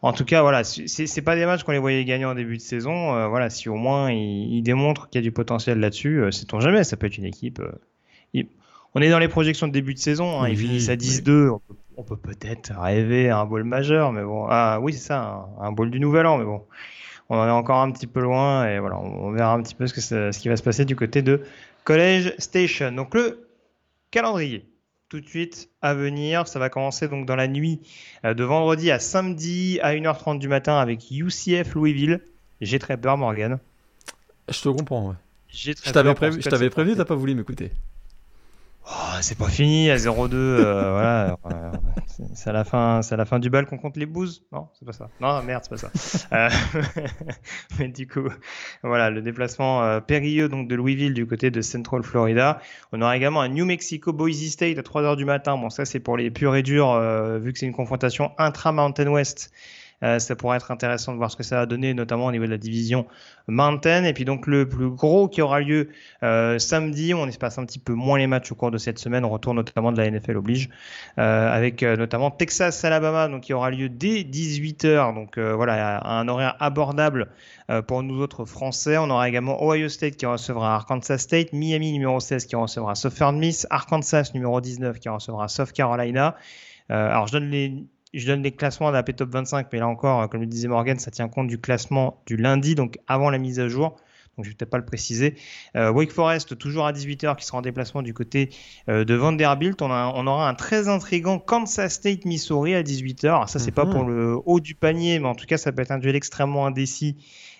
en 0.02 0.12
tout 0.12 0.26
cas, 0.26 0.42
voilà, 0.42 0.64
c'est 0.64 1.22
pas 1.22 1.34
des 1.34 1.46
matchs 1.46 1.62
qu'on 1.62 1.72
les 1.72 1.78
voyait 1.78 2.04
gagner 2.04 2.26
en 2.26 2.34
début 2.34 2.58
de 2.58 2.62
saison. 2.62 3.26
voilà, 3.30 3.48
si 3.48 3.70
au 3.70 3.76
moins 3.76 4.12
ils, 4.12 4.54
ils 4.54 4.62
démontrent 4.62 5.08
qu'il 5.08 5.22
y 5.22 5.24
a 5.24 5.26
du 5.26 5.32
potentiel 5.32 5.80
là-dessus, 5.80 6.24
c'est 6.30 6.40
sait-on 6.40 6.60
jamais, 6.60 6.84
ça 6.84 6.98
peut 6.98 7.06
être 7.06 7.16
une 7.16 7.24
équipe 7.24 7.62
on 8.98 9.00
est 9.00 9.10
dans 9.10 9.20
les 9.20 9.28
projections 9.28 9.68
de 9.68 9.72
début 9.72 9.94
de 9.94 9.98
saison. 9.98 10.42
Hein, 10.42 10.48
ils 10.48 10.58
finissent 10.58 10.88
à 10.88 10.96
10-2. 10.96 11.56
On 11.96 12.02
peut 12.02 12.16
peut-être 12.16 12.72
rêver 12.76 13.30
à 13.30 13.38
un 13.38 13.46
bol 13.46 13.62
majeur, 13.62 14.12
mais 14.12 14.22
bon. 14.22 14.46
Ah 14.48 14.78
oui, 14.80 14.92
c'est 14.92 15.06
ça, 15.06 15.48
un, 15.60 15.72
bol 15.72 15.90
du 15.90 16.00
nouvel 16.00 16.26
an, 16.26 16.38
mais 16.38 16.44
bon. 16.44 16.64
On 17.28 17.36
en 17.36 17.46
est 17.46 17.50
encore 17.50 17.80
un 17.80 17.92
petit 17.92 18.06
peu 18.06 18.20
loin 18.20 18.66
et 18.66 18.78
voilà, 18.78 18.98
on, 18.98 19.30
verra 19.30 19.52
un 19.52 19.62
petit 19.62 19.74
peu 19.74 19.86
ce, 19.86 19.94
que 19.94 20.00
ce 20.00 20.38
qui 20.38 20.48
va 20.48 20.56
se 20.56 20.62
passer 20.62 20.84
du 20.84 20.96
côté 20.96 21.22
de 21.22 21.42
College 21.84 22.34
Station. 22.38 22.90
Donc 22.92 23.14
le 23.14 23.46
calendrier, 24.10 24.66
tout 25.08 25.20
de 25.20 25.26
suite 25.26 25.68
à 25.80 25.94
venir. 25.94 26.48
Ça 26.48 26.58
va 26.58 26.68
commencer 26.68 27.06
donc 27.06 27.26
dans 27.26 27.36
la 27.36 27.46
nuit 27.46 27.80
euh, 28.24 28.34
de 28.34 28.42
vendredi 28.42 28.90
à 28.90 28.98
samedi 28.98 29.78
à 29.82 29.94
1h30 29.94 30.38
du 30.38 30.48
matin 30.48 30.78
avec 30.78 31.10
UCF 31.10 31.74
Louisville. 31.74 32.20
J'ai 32.60 32.78
très 32.78 32.96
peur, 32.96 33.16
Morgan. 33.16 33.58
Je 34.48 34.60
te 34.60 34.68
comprends, 34.70 35.10
ouais. 35.10 35.14
Je 35.50 35.72
t'avais 35.92 36.14
prévu, 36.14 36.42
je 36.42 36.48
t'avais 36.48 36.70
prévenu, 36.70 36.96
t'as 36.96 37.04
pas 37.04 37.14
voulu 37.14 37.34
m'écouter. 37.34 37.70
Oh, 38.90 39.18
c'est 39.20 39.36
pas 39.36 39.48
fini 39.48 39.90
à 39.90 39.96
0-2. 39.96 40.34
Euh, 40.34 40.90
voilà, 40.92 41.36
c'est 42.34 42.48
à 42.48 42.52
la 42.52 42.64
fin, 42.64 43.02
c'est 43.02 43.14
à 43.14 43.16
la 43.18 43.26
fin 43.26 43.38
du 43.38 43.50
bal 43.50 43.66
qu'on 43.66 43.76
compte 43.76 43.98
les 43.98 44.06
bouses. 44.06 44.44
Non, 44.50 44.68
c'est 44.78 44.86
pas 44.86 44.92
ça. 44.92 45.10
Non, 45.20 45.42
merde, 45.42 45.62
c'est 45.62 45.70
pas 45.70 45.76
ça. 45.76 46.28
Euh, 46.32 46.48
mais 47.78 47.88
du 47.88 48.06
coup, 48.06 48.28
voilà, 48.82 49.10
le 49.10 49.20
déplacement 49.20 49.82
euh, 49.82 50.00
périlleux 50.00 50.48
donc 50.48 50.68
de 50.68 50.74
Louisville 50.74 51.12
du 51.12 51.26
côté 51.26 51.50
de 51.50 51.60
Central 51.60 52.02
Florida. 52.02 52.60
On 52.92 53.02
aura 53.02 53.16
également 53.16 53.42
un 53.42 53.48
New 53.48 53.66
Mexico 53.66 54.12
Boise 54.12 54.48
State 54.48 54.78
à 54.78 54.82
3 54.82 55.02
h 55.02 55.16
du 55.16 55.26
matin. 55.26 55.58
Bon, 55.58 55.68
ça 55.68 55.84
c'est 55.84 56.00
pour 56.00 56.16
les 56.16 56.30
purs 56.30 56.56
et 56.56 56.62
durs 56.62 56.98
vu 57.40 57.52
que 57.52 57.58
c'est 57.58 57.66
une 57.66 57.74
confrontation 57.74 58.32
intra 58.38 58.72
Mountain 58.72 59.08
West. 59.08 59.52
Euh, 60.04 60.18
ça 60.18 60.36
pourrait 60.36 60.58
être 60.58 60.70
intéressant 60.70 61.12
de 61.12 61.18
voir 61.18 61.30
ce 61.30 61.36
que 61.36 61.42
ça 61.42 61.56
va 61.56 61.66
donner, 61.66 61.92
notamment 61.92 62.26
au 62.26 62.32
niveau 62.32 62.44
de 62.44 62.50
la 62.50 62.58
division 62.58 63.06
Mountain. 63.48 64.04
Et 64.04 64.12
puis 64.12 64.24
donc 64.24 64.46
le 64.46 64.68
plus 64.68 64.90
gros 64.90 65.28
qui 65.28 65.42
aura 65.42 65.60
lieu 65.60 65.88
euh, 66.22 66.58
samedi, 66.58 67.14
on 67.14 67.26
espace 67.26 67.58
un 67.58 67.64
petit 67.64 67.78
peu 67.78 67.94
moins 67.94 68.18
les 68.18 68.26
matchs 68.26 68.52
au 68.52 68.54
cours 68.54 68.70
de 68.70 68.78
cette 68.78 68.98
semaine, 68.98 69.24
on 69.24 69.30
retourne 69.30 69.56
notamment 69.56 69.90
de 69.90 70.00
la 70.00 70.10
NFL 70.10 70.36
oblige, 70.36 70.68
euh, 71.18 71.50
avec 71.50 71.82
notamment 71.82 72.30
Texas-Alabama, 72.30 73.28
donc 73.28 73.42
qui 73.42 73.52
aura 73.52 73.70
lieu 73.70 73.88
dès 73.88 74.22
18h, 74.22 75.14
donc 75.14 75.38
voilà, 75.38 76.06
un 76.06 76.28
horaire 76.28 76.56
abordable 76.60 77.28
pour 77.86 78.02
nous 78.02 78.20
autres 78.20 78.44
Français. 78.44 78.96
On 78.98 79.10
aura 79.10 79.28
également 79.28 79.62
Ohio 79.62 79.88
State 79.88 80.16
qui 80.16 80.26
recevra 80.26 80.74
Arkansas 80.74 81.18
State, 81.18 81.52
Miami 81.52 81.92
numéro 81.92 82.20
16 82.20 82.46
qui 82.46 82.56
recevra 82.56 82.94
Southern 82.94 83.38
Miss, 83.38 83.66
Arkansas 83.70 84.30
numéro 84.34 84.60
19 84.60 84.98
qui 84.98 85.08
recevra 85.08 85.48
South 85.48 85.72
Carolina. 85.72 86.36
alors 86.88 87.26
je 87.26 87.32
donne 87.32 87.50
les 87.50 87.84
je 88.14 88.26
donne 88.26 88.42
les 88.42 88.52
classements 88.52 88.88
de 88.88 88.94
la 88.94 89.02
P-Top 89.02 89.30
25, 89.30 89.68
mais 89.72 89.78
là 89.78 89.88
encore, 89.88 90.28
comme 90.28 90.40
le 90.40 90.46
disait 90.46 90.68
Morgan, 90.68 90.98
ça 90.98 91.10
tient 91.10 91.28
compte 91.28 91.48
du 91.48 91.58
classement 91.58 92.22
du 92.26 92.36
lundi, 92.36 92.74
donc 92.74 92.98
avant 93.06 93.30
la 93.30 93.38
mise 93.38 93.60
à 93.60 93.68
jour. 93.68 93.96
Donc 94.36 94.44
je 94.44 94.50
vais 94.50 94.54
peut-être 94.54 94.70
pas 94.70 94.78
le 94.78 94.84
préciser. 94.84 95.34
Euh, 95.74 95.90
Wake 95.90 96.12
Forest, 96.12 96.56
toujours 96.56 96.86
à 96.86 96.92
18h, 96.92 97.34
qui 97.36 97.44
sera 97.44 97.58
en 97.58 97.62
déplacement 97.62 98.02
du 98.02 98.14
côté 98.14 98.50
euh, 98.88 99.04
de 99.04 99.14
Vanderbilt. 99.14 99.82
On, 99.82 99.90
on, 99.90 100.26
aura 100.28 100.48
un 100.48 100.54
très 100.54 100.88
intrigant 100.88 101.40
Kansas 101.40 101.92
State, 101.92 102.24
Missouri 102.24 102.76
à 102.76 102.84
18h. 102.84 103.26
Alors 103.26 103.48
ça, 103.48 103.58
c'est 103.58 103.72
pas 103.72 103.84
mhm. 103.84 103.92
pour 103.92 104.04
le 104.04 104.38
haut 104.46 104.60
du 104.60 104.76
panier, 104.76 105.18
mais 105.18 105.26
en 105.26 105.34
tout 105.34 105.46
cas, 105.46 105.58
ça 105.58 105.72
peut 105.72 105.82
être 105.82 105.90
un 105.90 105.98
duel 105.98 106.14
extrêmement 106.14 106.66
indécis 106.66 107.16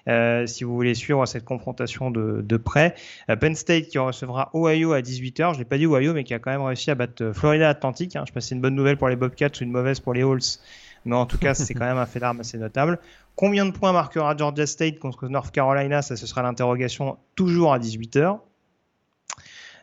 euh, 0.09 0.47
si 0.47 0.65
vous 0.65 0.75
voulez 0.75 0.95
suivre 0.95 1.25
cette 1.27 1.45
confrontation 1.45 2.11
de, 2.11 2.41
de 2.43 2.57
près. 2.57 2.95
Euh, 3.31 3.37
Penn 3.37 3.55
State 3.55 3.89
qui 3.89 3.99
recevra 3.99 4.51
Ohio 4.55 4.93
à 4.93 5.01
18h. 5.01 5.55
Je 5.55 5.59
l'ai 5.59 5.65
pas 5.65 5.79
dit 5.79 5.87
Ohio, 5.87 6.15
mais 6.15 6.25
qui 6.25 6.35
a 6.35 6.39
quand 6.39 6.51
même 6.51 6.63
réussi 6.63 6.91
à 6.91 6.95
battre 6.95 7.23
euh, 7.23 7.33
Florida 7.33 7.69
Atlantic. 7.69 8.17
Hein. 8.17 8.23
Je 8.25 8.31
sais 8.31 8.35
pas 8.35 8.41
si 8.41 8.49
c'est 8.49 8.55
une 8.55 8.61
bonne 8.61 8.75
nouvelle 8.75 8.97
pour 8.97 9.09
les 9.09 9.17
Bobcats 9.17 9.49
ou 9.61 9.65
une 9.65 9.71
mauvaise 9.71 10.01
pour 10.01 10.15
les 10.15 10.23
Halls. 10.23 10.59
Mais 11.05 11.17
en 11.17 11.27
tout 11.27 11.39
cas, 11.39 11.55
c'est 11.55 11.75
quand 11.75 11.87
même 11.87 11.99
un 11.99 12.07
fait 12.07 12.21
d'armes 12.21 12.41
assez 12.41 12.59
notable. 12.59 12.99
Combien 13.37 13.67
de 13.67 13.71
points 13.71 13.93
marquera 13.93 14.37
Georgia 14.37 14.67
State 14.67 14.99
contre 14.99 15.29
North 15.29 15.51
Carolina? 15.53 16.03
Ça, 16.03 16.17
ce 16.17 16.27
sera 16.27 16.43
l'interrogation 16.43 17.19
toujours 17.35 17.73
à 17.73 17.79
18h. 17.79 18.39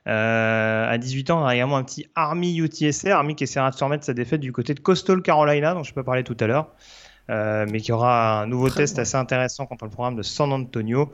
Euh, 0.07 0.87
à 0.87 0.97
18 0.97 1.31
ans, 1.31 1.41
on 1.41 1.45
a 1.45 1.55
également 1.55 1.77
un 1.77 1.83
petit 1.83 2.05
Army 2.13 2.57
UTSR, 2.57 3.11
Army 3.11 3.35
qui 3.35 3.45
essaiera 3.45 3.71
de 3.71 3.75
se 3.75 3.83
remettre 3.83 4.03
sa 4.03 4.13
défaite 4.13 4.39
du 4.39 4.51
côté 4.51 4.73
de 4.73 4.79
Coastal 4.79 5.21
Carolina, 5.21 5.73
dont 5.73 5.83
je 5.83 5.93
peux 5.93 6.03
parler 6.03 6.23
tout 6.23 6.37
à 6.39 6.47
l'heure. 6.47 6.69
Euh, 7.29 7.65
mais 7.71 7.81
qui 7.81 7.91
aura 7.91 8.41
un 8.41 8.47
nouveau 8.47 8.69
test 8.69 8.99
assez 8.99 9.15
intéressant 9.15 9.65
contre 9.65 9.85
le 9.85 9.91
programme 9.91 10.15
de 10.15 10.23
San 10.23 10.51
Antonio. 10.51 11.11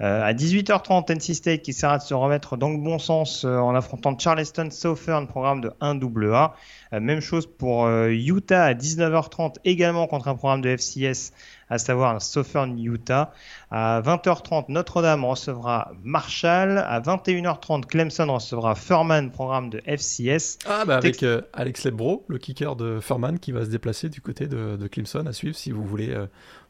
Euh, 0.00 0.22
à 0.22 0.32
18h30, 0.32 1.12
NC 1.12 1.34
State 1.34 1.62
qui 1.62 1.72
essaiera 1.72 1.98
de 1.98 2.02
se 2.02 2.14
remettre 2.14 2.56
dans 2.56 2.70
le 2.70 2.78
bon 2.78 2.98
sens 2.98 3.44
euh, 3.44 3.58
en 3.58 3.74
affrontant 3.74 4.18
Charleston 4.18 4.70
Southern, 4.70 5.26
programme 5.26 5.60
de 5.60 5.70
1AA. 5.82 6.52
Euh, 6.94 7.00
même 7.00 7.20
chose 7.20 7.46
pour 7.46 7.86
Utah 7.88 8.64
à 8.64 8.72
19h30, 8.74 9.56
également 9.64 10.06
contre 10.06 10.28
un 10.28 10.36
programme 10.36 10.62
de 10.62 10.70
FCS, 10.70 11.32
à 11.70 11.78
savoir 11.78 12.20
Southern 12.20 12.78
Utah. 12.78 13.32
À 13.70 14.02
20h30, 14.02 14.66
Notre-Dame 14.68 15.24
recevra 15.24 15.92
Marshall. 16.02 16.78
À 16.78 17.00
21h30, 17.00 17.86
Clemson 17.86 18.32
recevra 18.32 18.74
Furman, 18.74 19.30
programme 19.30 19.70
de 19.70 19.80
FCS. 19.86 20.58
Ah, 20.66 20.84
bah 20.84 20.96
avec 20.96 21.24
Alex 21.52 21.84
Lebro, 21.84 22.24
le 22.28 22.38
kicker 22.38 22.76
de 22.76 23.00
Furman, 23.00 23.38
qui 23.38 23.52
va 23.52 23.64
se 23.64 23.70
déplacer 23.70 24.08
du 24.08 24.20
côté 24.20 24.46
de, 24.46 24.76
de 24.76 24.88
Clemson 24.88 25.24
à 25.26 25.32
suivre 25.32 25.56
si 25.56 25.70
vous 25.70 25.84
voulez 25.84 26.14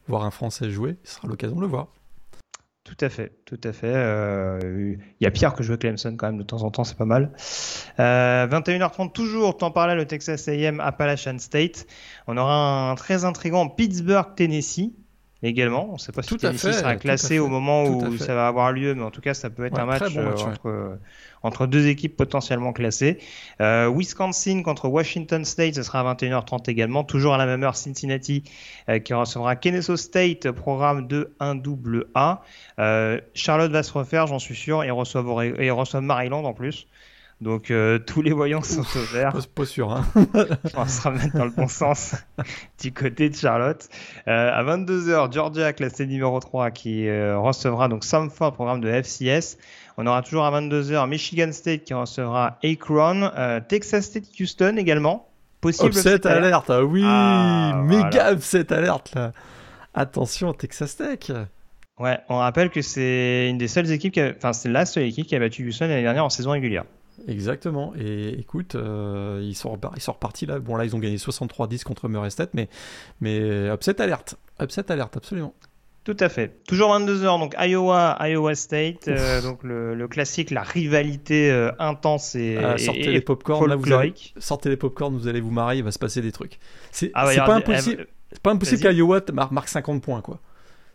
voir 0.06 0.24
un 0.24 0.30
Français 0.30 0.70
jouer. 0.70 0.96
Ce 1.04 1.16
sera 1.16 1.28
l'occasion 1.28 1.56
de 1.56 1.62
le 1.62 1.66
voir. 1.66 1.88
Tout 2.84 2.96
à 3.00 3.10
fait, 3.10 3.32
tout 3.44 3.60
à 3.62 3.72
fait. 3.72 3.90
Il 3.90 3.94
euh, 3.94 4.96
y 5.20 5.26
a 5.26 5.30
Pierre 5.30 5.54
que 5.54 5.62
je 5.62 5.74
Clemson 5.74 6.16
quand 6.16 6.28
même 6.28 6.38
de 6.38 6.42
temps 6.42 6.62
en 6.62 6.70
temps, 6.70 6.82
c'est 6.82 6.96
pas 6.96 7.04
mal. 7.04 7.32
Euh, 7.98 8.46
21h30 8.46 9.12
toujours, 9.12 9.58
temps 9.58 9.70
par 9.70 9.86
là, 9.86 9.94
le 9.94 10.06
Texas 10.06 10.48
A&M 10.48 10.80
Appalachian 10.80 11.38
State. 11.38 11.86
On 12.26 12.38
aura 12.38 12.90
un 12.90 12.94
très 12.94 13.24
intrigant 13.26 13.68
Pittsburgh 13.68 14.34
Tennessee 14.34 14.94
également. 15.42 15.88
On 15.90 15.94
ne 15.94 15.98
sait 15.98 16.12
pas 16.12 16.22
si 16.22 16.36
Tennessee 16.36 16.72
sera 16.72 16.96
classé 16.96 17.38
au 17.38 17.48
moment 17.48 17.84
où 17.84 18.16
ça 18.18 18.34
va 18.34 18.46
avoir 18.46 18.72
lieu, 18.72 18.94
mais 18.94 19.02
en 19.02 19.10
tout 19.10 19.20
cas, 19.20 19.34
ça 19.34 19.50
peut 19.50 19.64
être 19.64 19.78
un 19.78 19.86
match, 19.86 20.02
euh, 20.16 20.32
entre, 20.32 20.98
entre, 21.42 21.66
deux 21.66 21.86
équipes 21.86 22.16
potentiellement 22.16 22.72
classées. 22.72 23.18
Euh, 23.60 23.92
Wisconsin 23.94 24.62
contre 24.62 24.88
Washington 24.88 25.44
State, 25.44 25.74
ce 25.74 25.82
sera 25.82 26.00
à 26.00 26.14
21h30 26.14 26.68
également. 26.70 27.04
Toujours 27.04 27.34
à 27.34 27.38
la 27.38 27.46
même 27.46 27.62
heure, 27.62 27.76
Cincinnati 27.76 28.44
euh, 28.88 28.98
qui 28.98 29.14
recevra 29.14 29.56
Kennesaw 29.56 29.96
State, 29.96 30.50
programme 30.50 31.06
de 31.06 31.32
1 31.40 31.54
double 31.56 32.06
A. 32.14 32.42
Charlotte 33.34 33.72
va 33.72 33.82
se 33.82 33.92
refaire, 33.92 34.26
j'en 34.26 34.38
suis 34.38 34.56
sûr, 34.56 34.84
et 34.84 34.90
reçoit 34.90 36.00
Maryland 36.00 36.44
en 36.44 36.52
plus. 36.52 36.86
Donc 37.40 37.70
euh, 37.70 37.98
tous 37.98 38.20
les 38.20 38.32
voyants 38.32 38.62
sont 38.62 38.82
au 38.82 39.14
vert. 39.14 39.34
Pas, 39.54 39.64
sûr, 39.64 39.90
hein. 39.90 40.04
On 40.76 40.86
se 40.86 41.02
remettre 41.02 41.36
dans 41.36 41.46
le 41.46 41.50
bon 41.50 41.68
sens 41.68 42.14
du 42.82 42.92
côté 42.92 43.30
de 43.30 43.34
Charlotte. 43.34 43.88
Euh, 44.28 44.50
à 44.52 44.62
22h, 44.62 45.32
Georgia, 45.32 45.72
classé 45.72 46.06
numéro 46.06 46.38
3, 46.38 46.70
qui 46.70 47.08
euh, 47.08 47.38
recevra 47.38 47.88
donc 47.88 48.04
Samford, 48.04 48.52
programme 48.52 48.82
de 48.82 48.90
FCS. 48.90 49.56
On 49.96 50.06
aura 50.06 50.20
toujours 50.22 50.44
à 50.44 50.60
22h 50.60 51.08
Michigan 51.08 51.50
State 51.52 51.84
qui 51.84 51.94
recevra 51.94 52.58
Akron. 52.62 53.30
Texas 53.68 54.04
State 54.04 54.28
Houston 54.38 54.76
également. 54.76 55.26
Possible 55.60 55.88
upset 55.88 56.26
alerte, 56.26 56.70
ah 56.70 56.82
oui, 56.82 57.02
ah, 57.04 57.82
méga 57.84 58.32
upset 58.32 58.72
alerte 58.72 59.14
là. 59.14 59.32
Attention 59.92 60.54
Texas 60.54 60.96
Tech. 60.96 61.30
Ouais, 61.98 62.18
on 62.30 62.38
rappelle 62.38 62.70
que 62.70 62.80
c'est 62.80 63.50
une 63.50 63.58
des 63.58 63.68
seules 63.68 63.90
équipes, 63.92 64.14
qui 64.14 64.22
enfin 64.22 64.54
c'est 64.54 64.70
la 64.70 64.86
seule 64.86 65.02
équipe 65.02 65.26
qui 65.26 65.36
a 65.36 65.38
battu 65.38 65.66
Houston 65.66 65.88
l'année 65.88 66.00
dernière 66.00 66.24
en 66.24 66.30
saison 66.30 66.52
régulière. 66.52 66.84
Exactement. 67.28 67.92
Et 67.98 68.38
écoute, 68.38 68.74
euh, 68.74 69.40
ils, 69.42 69.54
sont 69.54 69.78
ils 69.96 70.02
sont 70.02 70.12
repartis 70.12 70.46
là. 70.46 70.58
Bon, 70.58 70.76
là, 70.76 70.84
ils 70.84 70.94
ont 70.96 70.98
gagné 70.98 71.16
63-10 71.16 71.82
contre 71.84 72.08
Murray 72.08 72.30
State, 72.30 72.50
mais, 72.54 72.68
mais 73.20 73.68
upset 73.72 74.00
alerte. 74.00 74.36
Upset 74.60 74.90
alerte, 74.90 75.16
absolument. 75.16 75.54
Tout 76.04 76.16
à 76.18 76.30
fait. 76.30 76.62
Toujours 76.66 76.96
22h, 76.96 77.38
donc 77.38 77.54
Iowa, 77.58 78.16
Iowa 78.20 78.54
State, 78.54 79.08
euh, 79.08 79.42
donc 79.42 79.62
le, 79.62 80.08
classique, 80.08 80.50
la 80.50 80.62
rivalité 80.62 81.50
euh, 81.50 81.70
intense 81.78 82.34
et, 82.34 82.56
ah, 82.56 82.78
sortez 82.78 83.12
les 83.12 83.20
popcorn, 83.20 83.68
là, 83.68 83.76
vous 83.76 83.92
allez, 83.92 84.14
sortez 84.38 84.70
les 84.70 84.78
popcorn, 84.78 85.14
vous 85.14 85.28
allez 85.28 85.42
vous 85.42 85.50
marier, 85.50 85.80
il 85.80 85.84
va 85.84 85.92
se 85.92 85.98
passer 85.98 86.22
des 86.22 86.32
trucs. 86.32 86.58
C'est 86.90 87.10
ah 87.12 87.30
pas, 87.44 87.54
impossible, 87.54 88.06
pas 88.42 88.52
impossible 88.52 88.80
qu'Iowa 88.80 89.20
marque 89.32 89.68
50 89.68 90.02
points, 90.02 90.22
quoi. 90.22 90.40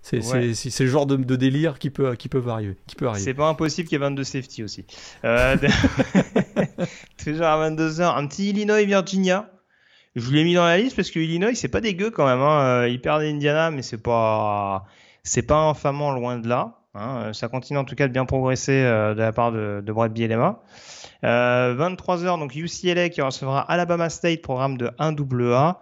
C'est 0.05 0.83
le 0.83 0.89
genre 0.89 1.07
de, 1.07 1.35
délire 1.35 1.79
qui 1.79 1.89
peut, 1.89 2.15
qui 2.15 2.29
peut 2.29 2.43
arriver. 2.47 2.77
Qui 2.85 2.95
peut 2.95 3.07
C'est 3.15 3.33
pas 3.33 3.47
impossible 3.47 3.89
qu'il 3.89 3.95
y 3.95 4.01
ait 4.01 4.05
22 4.05 4.23
safety 4.23 4.63
aussi. 4.63 4.85
Euh, 5.23 5.57
toujours 7.23 7.45
à 7.45 7.69
22h, 7.69 8.15
un 8.15 8.27
petit 8.27 8.51
Illinois-Virginia. 8.51 9.49
Je 10.15 10.23
vous 10.23 10.31
l'ai 10.31 10.43
mis 10.43 10.53
dans 10.53 10.63
la 10.63 10.77
liste 10.77 10.95
parce 10.95 11.09
que 11.09 11.19
Illinois, 11.19 11.55
c'est 11.55 11.69
pas 11.69 11.81
dégueu 11.81 12.11
quand 12.11 12.25
même. 12.25 12.39
Hein. 12.39 12.83
Euh, 12.83 12.89
ils 12.89 13.01
perdent 13.01 13.23
Indiana, 13.23 13.71
mais 13.71 13.81
c'est 13.81 14.01
pas, 14.01 14.85
c'est 15.23 15.41
pas 15.41 15.57
infamant 15.57 16.11
loin 16.11 16.37
de 16.37 16.47
là. 16.47 16.77
Hein. 16.93 17.33
Ça 17.33 17.47
continue 17.47 17.79
en 17.79 17.83
tout 17.83 17.95
cas 17.95 18.07
de 18.07 18.13
bien 18.13 18.25
progresser 18.25 18.83
euh, 18.83 19.15
de 19.15 19.19
la 19.19 19.33
part 19.33 19.51
de, 19.51 19.81
de 19.83 19.91
Brad 19.91 20.13
Bielema. 20.13 20.61
23h, 21.23 22.37
donc 22.37 22.55
UCLA 22.55 23.09
qui 23.09 23.21
recevra 23.21 23.59
Alabama 23.59 24.11
State, 24.11 24.43
programme 24.43 24.77
de 24.77 24.89
1AA. 24.99 25.77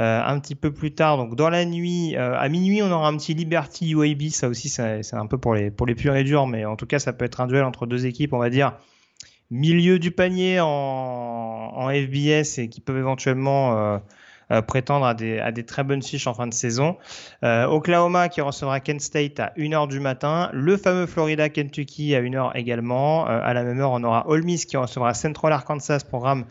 Euh, 0.00 0.22
un 0.24 0.40
petit 0.40 0.54
peu 0.54 0.72
plus 0.72 0.94
tard, 0.94 1.18
donc 1.18 1.36
dans 1.36 1.50
la 1.50 1.66
nuit, 1.66 2.16
euh, 2.16 2.34
à 2.38 2.48
minuit, 2.48 2.82
on 2.82 2.90
aura 2.90 3.08
un 3.08 3.16
petit 3.18 3.34
Liberty 3.34 3.90
UAB. 3.90 4.30
Ça 4.30 4.48
aussi, 4.48 4.70
c'est 4.70 5.12
un 5.12 5.26
peu 5.26 5.36
pour 5.36 5.54
les, 5.54 5.70
pour 5.70 5.86
les 5.86 5.94
purs 5.94 6.16
et 6.16 6.24
durs, 6.24 6.46
mais 6.46 6.64
en 6.64 6.76
tout 6.76 6.86
cas, 6.86 6.98
ça 6.98 7.12
peut 7.12 7.26
être 7.26 7.42
un 7.42 7.46
duel 7.46 7.64
entre 7.64 7.84
deux 7.84 8.06
équipes, 8.06 8.32
on 8.32 8.38
va 8.38 8.48
dire, 8.48 8.72
milieu 9.50 9.98
du 9.98 10.10
panier 10.10 10.58
en, 10.58 10.66
en 10.66 11.88
FBS 11.90 12.60
et 12.60 12.68
qui 12.70 12.80
peuvent 12.80 12.96
éventuellement 12.96 14.00
euh, 14.50 14.62
prétendre 14.62 15.04
à 15.04 15.12
des, 15.12 15.38
à 15.38 15.52
des 15.52 15.66
très 15.66 15.84
bonnes 15.84 16.02
fiches 16.02 16.26
en 16.26 16.32
fin 16.32 16.46
de 16.46 16.54
saison. 16.54 16.96
Oklahoma 17.42 18.30
qui 18.30 18.40
recevra 18.40 18.80
Kent 18.80 19.02
State 19.02 19.38
à 19.38 19.52
1h 19.58 19.86
du 19.88 20.00
matin. 20.00 20.48
Le 20.54 20.78
fameux 20.78 21.04
Florida 21.06 21.50
Kentucky 21.50 22.14
à 22.14 22.22
1h 22.22 22.52
également. 22.54 23.26
à 23.26 23.52
la 23.52 23.64
même 23.64 23.80
heure, 23.80 23.92
on 23.92 24.02
aura 24.02 24.26
Ole 24.28 24.44
Miss 24.44 24.64
qui 24.64 24.78
recevra 24.78 25.12
Central 25.12 25.52
Arkansas, 25.52 26.04
programme 26.08 26.46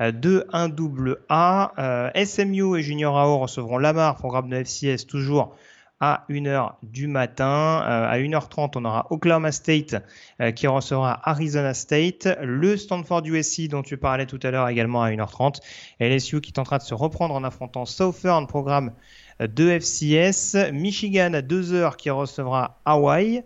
de 0.00 0.46
1 0.52 0.70
double 0.70 1.18
A. 1.28 1.72
Euh, 1.78 2.24
SMU 2.24 2.78
et 2.78 2.82
Junior 2.82 3.16
AO 3.16 3.38
recevront 3.38 3.78
Lamar, 3.78 4.16
programme 4.16 4.48
de 4.48 4.56
FCS, 4.56 5.06
toujours 5.06 5.54
à 6.00 6.24
1h 6.30 6.76
du 6.82 7.06
matin. 7.06 7.82
Euh, 7.86 8.08
à 8.08 8.18
1h30, 8.18 8.72
on 8.76 8.84
aura 8.86 9.06
Oklahoma 9.10 9.52
State 9.52 9.96
euh, 10.40 10.50
qui 10.50 10.66
recevra 10.66 11.20
Arizona 11.28 11.74
State. 11.74 12.28
Le 12.40 12.76
Stanford 12.78 13.22
USC 13.26 13.68
dont 13.68 13.82
tu 13.82 13.98
parlais 13.98 14.26
tout 14.26 14.40
à 14.42 14.50
l'heure 14.50 14.68
également 14.68 15.02
à 15.02 15.10
1h30. 15.10 15.60
LSU 16.00 16.40
qui 16.40 16.52
tentera 16.52 16.78
de 16.78 16.82
se 16.82 16.94
reprendre 16.94 17.34
en 17.34 17.44
affrontant 17.44 17.84
Southern, 17.84 18.46
programme 18.46 18.92
de 19.38 19.68
FCS. 19.68 20.72
Michigan 20.72 21.34
à 21.34 21.42
2h 21.42 21.96
qui 21.96 22.08
recevra 22.08 22.80
Hawaii. 22.86 23.42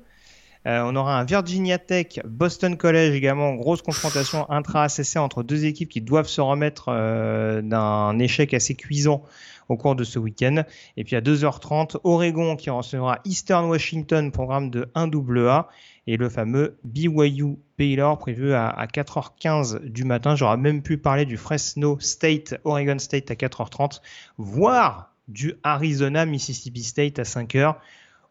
Euh, 0.67 0.83
on 0.85 0.97
aura 0.97 1.19
un 1.21 1.25
Virginia 1.25 1.79
Tech, 1.79 2.21
Boston 2.25 2.77
College 2.77 3.15
également, 3.15 3.55
grosse 3.55 3.83
confrontation 3.83 4.51
intra-ACC 4.51 5.17
entre 5.17 5.43
deux 5.43 5.67
équipes 5.67 5.91
qui 5.91 6.01
doivent 6.01 6.29
se 6.29 6.41
remettre 6.41 6.87
euh, 6.89 7.61
d'un 7.61 8.19
échec 8.19 8.55
assez 8.55 8.75
cuisant 8.75 9.23
au 9.69 9.77
cours 9.77 9.95
de 9.95 10.05
ce 10.05 10.19
week-end. 10.19 10.65
Et 10.97 11.05
puis 11.05 11.17
à 11.17 11.21
2h30, 11.21 11.99
Oregon 12.05 12.57
qui 12.57 12.71
recevra 12.71 13.21
Eastern 13.25 13.67
Washington, 13.67 14.31
programme 14.31 14.71
de 14.71 14.89
1AA, 14.95 15.67
et 16.07 16.17
le 16.17 16.29
fameux 16.29 16.77
BYU 16.85 17.57
Baylor 17.79 18.19
prévu 18.19 18.53
à, 18.53 18.69
à 18.69 18.87
4h15 18.87 19.85
du 19.85 20.05
matin. 20.05 20.37
J'aurais 20.37 20.57
même 20.57 20.83
pu 20.83 20.99
parler 20.99 21.25
du 21.25 21.37
Fresno 21.37 21.99
State, 22.01 22.55
Oregon 22.65 22.99
State 22.99 23.31
à 23.31 23.35
4h30, 23.35 24.01
voire 24.39 25.13
du 25.29 25.55
Arizona 25.63 26.27
Mississippi 26.27 26.83
State 26.83 27.19
à 27.19 27.23
5h, 27.23 27.77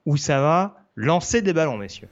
où 0.06 0.18
ça 0.18 0.42
va? 0.42 0.78
Lancer 0.96 1.42
des 1.42 1.54
ballons, 1.54 1.78
messieurs. 1.78 2.10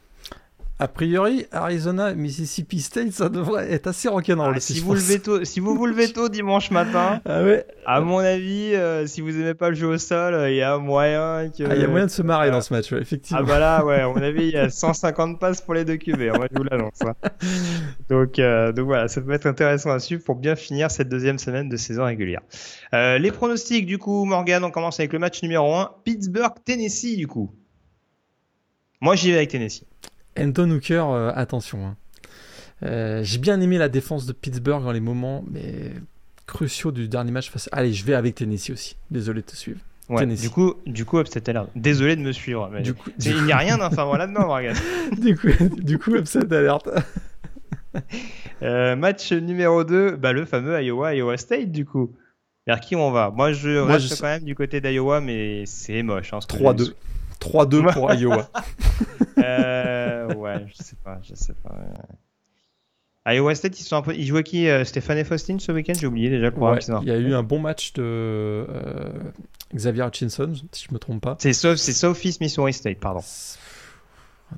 A 0.81 0.87
priori, 0.87 1.45
Arizona, 1.51 2.15
Mississippi 2.15 2.81
State, 2.81 3.11
ça 3.11 3.29
devrait 3.29 3.71
être 3.71 3.85
assez 3.85 4.09
rock'n'roll. 4.09 4.55
Ah, 4.55 4.59
si, 4.59 4.79
vous 4.79 4.95
levez 4.95 5.19
tôt, 5.19 5.45
si 5.45 5.59
vous 5.59 5.75
vous 5.75 5.85
levez 5.85 6.11
tôt 6.11 6.27
dimanche 6.29 6.71
matin, 6.71 7.21
ah 7.23 7.43
ouais. 7.43 7.67
à 7.85 8.01
mon 8.01 8.17
avis, 8.17 8.73
euh, 8.73 9.05
si 9.05 9.21
vous 9.21 9.29
aimez 9.29 9.53
pas 9.53 9.69
le 9.69 9.75
jeu 9.75 9.85
au 9.85 9.99
sol, 9.99 10.49
il 10.49 10.55
y 10.55 10.63
a 10.63 10.79
moyen 10.79 11.51
que. 11.55 11.65
Ah, 11.69 11.75
il 11.75 11.81
y 11.83 11.85
a 11.85 11.87
moyen 11.87 12.07
de 12.07 12.11
se 12.11 12.23
marrer 12.23 12.49
dans 12.49 12.61
ce 12.61 12.73
match, 12.73 12.91
effectivement. 12.93 13.41
Ah 13.43 13.47
bah 13.47 13.59
là, 13.59 13.85
ouais, 13.85 13.99
à 13.99 14.07
mon 14.07 14.15
avis, 14.23 14.45
il 14.45 14.53
y 14.53 14.57
a 14.57 14.69
150 14.71 15.39
passes 15.39 15.61
pour 15.61 15.75
les 15.75 15.85
deux 15.85 15.97
QB. 15.97 16.19
Moi, 16.35 16.47
je 16.51 16.57
vous 16.57 16.63
l'annonce. 16.63 16.99
Hein. 17.05 17.13
Donc, 18.09 18.39
euh, 18.39 18.71
donc 18.71 18.87
voilà, 18.87 19.07
ça 19.07 19.21
peut 19.21 19.33
être 19.33 19.45
intéressant 19.45 19.91
à 19.91 19.99
suivre 19.99 20.23
pour 20.23 20.33
bien 20.33 20.55
finir 20.55 20.89
cette 20.89 21.09
deuxième 21.09 21.37
semaine 21.37 21.69
de 21.69 21.77
saison 21.77 22.05
régulière. 22.05 22.41
Euh, 22.95 23.19
les 23.19 23.31
pronostics, 23.31 23.85
du 23.85 23.99
coup, 23.99 24.25
Morgan, 24.25 24.63
on 24.63 24.71
commence 24.71 24.99
avec 24.99 25.13
le 25.13 25.19
match 25.19 25.43
numéro 25.43 25.75
1, 25.75 25.91
Pittsburgh-Tennessee, 26.05 27.17
du 27.17 27.27
coup. 27.27 27.51
Moi, 28.99 29.15
j'y 29.15 29.29
vais 29.29 29.37
avec 29.37 29.49
Tennessee. 29.49 29.85
Anton 30.39 30.69
Hooker, 30.71 31.05
euh, 31.09 31.31
attention. 31.35 31.85
Hein. 31.85 31.95
Euh, 32.83 33.21
j'ai 33.23 33.37
bien 33.37 33.61
aimé 33.61 33.77
la 33.77 33.89
défense 33.89 34.25
de 34.25 34.33
Pittsburgh 34.33 34.83
dans 34.83 34.91
les 34.91 34.99
moments 34.99 35.43
mais 35.49 35.91
cruciaux 36.47 36.91
du 36.91 37.07
dernier 37.07 37.31
match. 37.31 37.49
Face... 37.49 37.69
Allez, 37.71 37.93
je 37.93 38.05
vais 38.05 38.13
avec 38.13 38.35
Tennessee 38.35 38.71
aussi. 38.71 38.95
Désolé 39.11 39.41
de 39.41 39.45
te 39.47 39.55
suivre. 39.55 39.79
du 40.09 40.49
coup, 40.49 40.75
du 40.85 41.05
coup, 41.05 41.19
upset 41.19 41.49
alert. 41.49 41.69
Désolé 41.75 42.15
de 42.15 42.21
me 42.21 42.31
suivre. 42.31 42.69
Mais 42.71 42.81
du 42.81 42.93
coup, 42.93 43.09
il 43.19 43.43
n'y 43.43 43.51
a 43.51 43.57
rien 43.57 43.77
d'infamant 43.77 44.17
là-dedans, 44.17 44.45
Morgan. 44.47 44.75
du 45.17 45.37
coup, 45.37 45.47
du 45.77 45.99
coup, 45.99 46.15
upset 46.15 46.51
alert. 46.53 46.89
euh, 48.63 48.95
match 48.95 49.31
numéro 49.31 49.83
2, 49.83 50.15
bah, 50.15 50.33
le 50.33 50.45
fameux 50.45 50.81
Iowa, 50.81 51.13
Iowa 51.13 51.37
State, 51.37 51.71
du 51.71 51.85
coup. 51.85 52.15
Vers 52.67 52.79
qui 52.79 52.95
on 52.95 53.11
va? 53.11 53.31
Moi, 53.31 53.53
je 53.53 53.69
reste 53.69 54.19
quand 54.21 54.27
même 54.27 54.43
du 54.43 54.55
côté 54.55 54.81
d'Iowa, 54.81 55.19
mais 55.19 55.65
c'est 55.65 56.03
moche. 56.03 56.33
Hein, 56.33 56.39
3-2. 56.39 56.93
3-2 57.41 57.93
pour 57.93 58.13
Iowa. 58.13 58.49
euh, 59.37 60.33
ouais, 60.35 60.65
je 60.67 60.83
sais 60.83 60.95
pas, 61.03 61.19
je 61.23 61.35
sais 61.35 61.53
pas. 61.53 61.75
Iowa 63.25 63.53
State, 63.53 63.79
ils, 63.79 63.83
sont 63.83 63.97
un 63.97 64.01
peu... 64.01 64.15
ils 64.15 64.25
jouaient 64.25 64.43
qui 64.43 64.67
euh, 64.67 64.83
Stéphane 64.83 65.17
et 65.17 65.23
Faustine 65.23 65.59
ce 65.59 65.71
week-end? 65.71 65.93
J'ai 65.99 66.07
oublié 66.07 66.29
déjà 66.29 66.49
le 66.49 66.57
ouais, 66.57 66.79
Il 67.01 67.07
y 67.07 67.11
a 67.11 67.17
eu 67.17 67.33
un 67.33 67.43
bon 67.43 67.59
match 67.59 67.93
de 67.93 68.01
euh, 68.03 68.65
Xavier 69.75 70.03
Hutchinson, 70.03 70.53
si 70.71 70.87
je 70.87 70.93
me 70.93 70.99
trompe 70.99 71.21
pas. 71.21 71.35
C'est 71.39 71.53
Sophie 71.53 72.37
Missouri 72.41 72.73
State, 72.73 72.99
pardon. 72.99 73.21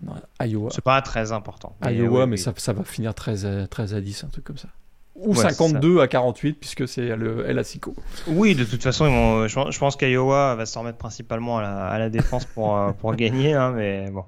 Non, 0.01 0.13
Iowa. 0.41 0.69
C'est 0.71 0.83
pas 0.83 1.01
très 1.01 1.31
important. 1.31 1.75
Mais 1.83 1.95
Iowa, 1.95 2.25
mais 2.25 2.33
oui. 2.33 2.37
Ça, 2.39 2.53
ça, 2.57 2.73
va 2.73 2.83
finir 2.83 3.13
13 3.13 3.45
à, 3.45 3.67
13 3.67 3.93
à 3.93 4.01
10, 4.01 4.23
un 4.23 4.27
truc 4.27 4.43
comme 4.43 4.57
ça. 4.57 4.69
Ou 5.15 5.35
ouais, 5.35 5.41
52 5.41 5.99
à 5.99 6.07
48, 6.07 6.53
puisque 6.53 6.87
c'est 6.87 7.15
le 7.15 7.47
El 7.47 7.59
Asico. 7.59 7.95
Oui, 8.27 8.55
de 8.55 8.63
toute 8.63 8.81
façon, 8.81 9.05
vont, 9.05 9.47
je, 9.47 9.71
je, 9.71 9.79
pense 9.79 9.95
qu'Iowa 9.95 10.55
va 10.55 10.65
se 10.65 10.77
remettre 10.77 10.97
principalement 10.97 11.59
à 11.59 11.61
la, 11.61 11.87
à 11.87 11.99
la 11.99 12.09
défense 12.09 12.45
pour, 12.45 12.75
euh, 12.75 12.91
pour 12.93 13.15
gagner, 13.15 13.53
hein, 13.53 13.71
mais 13.71 14.09
bon. 14.09 14.25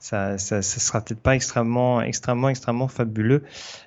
Ça, 0.00 0.38
ça, 0.38 0.62
ça 0.62 0.80
sera 0.80 1.00
peut-être 1.00 1.20
pas 1.20 1.34
extrêmement, 1.34 2.00
extrêmement, 2.00 2.48
extrêmement 2.48 2.88
fabuleux 2.88 3.42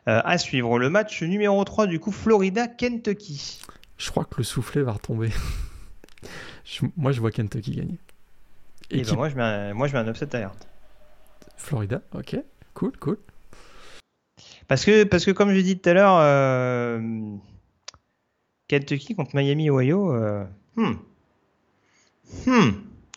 euh, 0.08 0.22
à 0.24 0.38
suivre. 0.38 0.78
Le 0.78 0.90
match 0.90 1.22
numéro 1.24 1.64
3, 1.64 1.88
du 1.88 2.00
coup, 2.00 2.12
Florida-Kentucky. 2.12 3.62
Je 3.98 4.12
crois 4.12 4.26
que 4.26 4.36
le 4.38 4.44
soufflet 4.44 4.82
va 4.82 4.94
retomber. 4.94 5.32
je, 6.66 6.86
moi, 6.96 7.12
je 7.12 7.20
vois 7.20 7.32
Kentucky 7.32 7.76
gagner. 7.76 7.98
Et, 8.90 9.00
Et 9.00 9.04
ben 9.04 9.16
moi, 9.16 9.30
je 9.30 9.36
mets 9.36 9.44
un, 9.44 9.74
moi, 9.74 9.88
je 9.88 9.94
mets 9.94 10.00
un 10.00 10.08
upset 10.08 10.36
alert. 10.36 10.68
Florida, 11.56 12.02
ok, 12.14 12.38
cool, 12.74 12.92
cool. 13.00 13.18
Parce 14.72 14.86
que, 14.86 15.04
parce 15.04 15.26
que 15.26 15.32
comme 15.32 15.54
je 15.54 15.60
dit 15.60 15.78
tout 15.78 15.90
à 15.90 15.94
l'heure, 15.94 16.18
euh, 16.22 17.02
Kentucky 18.70 19.16
contre 19.16 19.36
Miami, 19.36 19.70
Ohio, 19.70 20.14
euh, 20.14 20.46
hmm. 20.78 20.94
Hmm. 22.46 22.70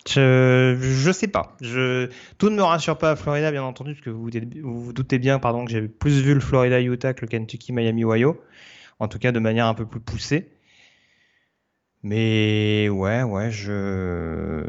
Je, 0.05 0.75
je 0.81 1.11
sais 1.13 1.29
pas. 1.29 1.55
Tout 1.61 2.49
ne 2.49 2.57
me 2.57 2.61
rassure 2.61 2.97
pas 2.97 3.11
à 3.11 3.15
Florida, 3.15 3.51
bien 3.51 3.63
entendu, 3.63 3.93
parce 3.93 4.03
que 4.03 4.09
vous 4.09 4.29
vous, 4.63 4.91
doutez 4.91 5.17
bien 5.17 5.39
pardon, 5.39 5.63
que 5.63 5.71
j'ai 5.71 5.83
plus 5.83 6.21
vu 6.21 6.33
le 6.33 6.41
Florida 6.41 6.81
Utah 6.81 7.13
que 7.13 7.21
le 7.21 7.27
Kentucky 7.27 7.71
Miami 7.71 8.03
Ohio. 8.03 8.37
En 8.99 9.07
tout 9.07 9.17
cas, 9.17 9.31
de 9.31 9.39
manière 9.39 9.67
un 9.67 9.75
peu 9.75 9.85
plus 9.85 10.01
poussée. 10.01 10.49
Mais 12.03 12.89
ouais, 12.89 13.23
ouais, 13.23 13.49
je, 13.49 14.61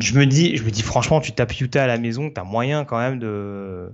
je 0.00 0.16
me 0.16 0.26
dis, 0.26 0.56
je 0.56 0.62
me 0.62 0.70
dis 0.70 0.82
franchement, 0.82 1.20
tu 1.20 1.32
tapes 1.32 1.60
Utah 1.60 1.82
à 1.82 1.86
la 1.88 1.98
maison, 1.98 2.30
t'as 2.30 2.44
moyen 2.44 2.84
quand 2.84 2.98
même 2.98 3.18
de, 3.18 3.90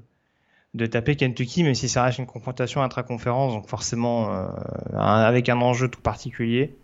de 0.79 0.87
taper 0.87 1.17
Kentucky, 1.17 1.63
même 1.65 1.75
si 1.75 1.89
ça 1.89 2.03
reste 2.05 2.19
une 2.19 2.27
confrontation 2.27 2.83
intra-conférence, 2.83 3.53
donc 3.53 3.69
forcément 3.69 4.33
euh, 4.33 4.47
avec 4.97 5.49
un 5.49 5.61
enjeu 5.61 5.89
tout 5.89 6.01
particulier. 6.01 6.75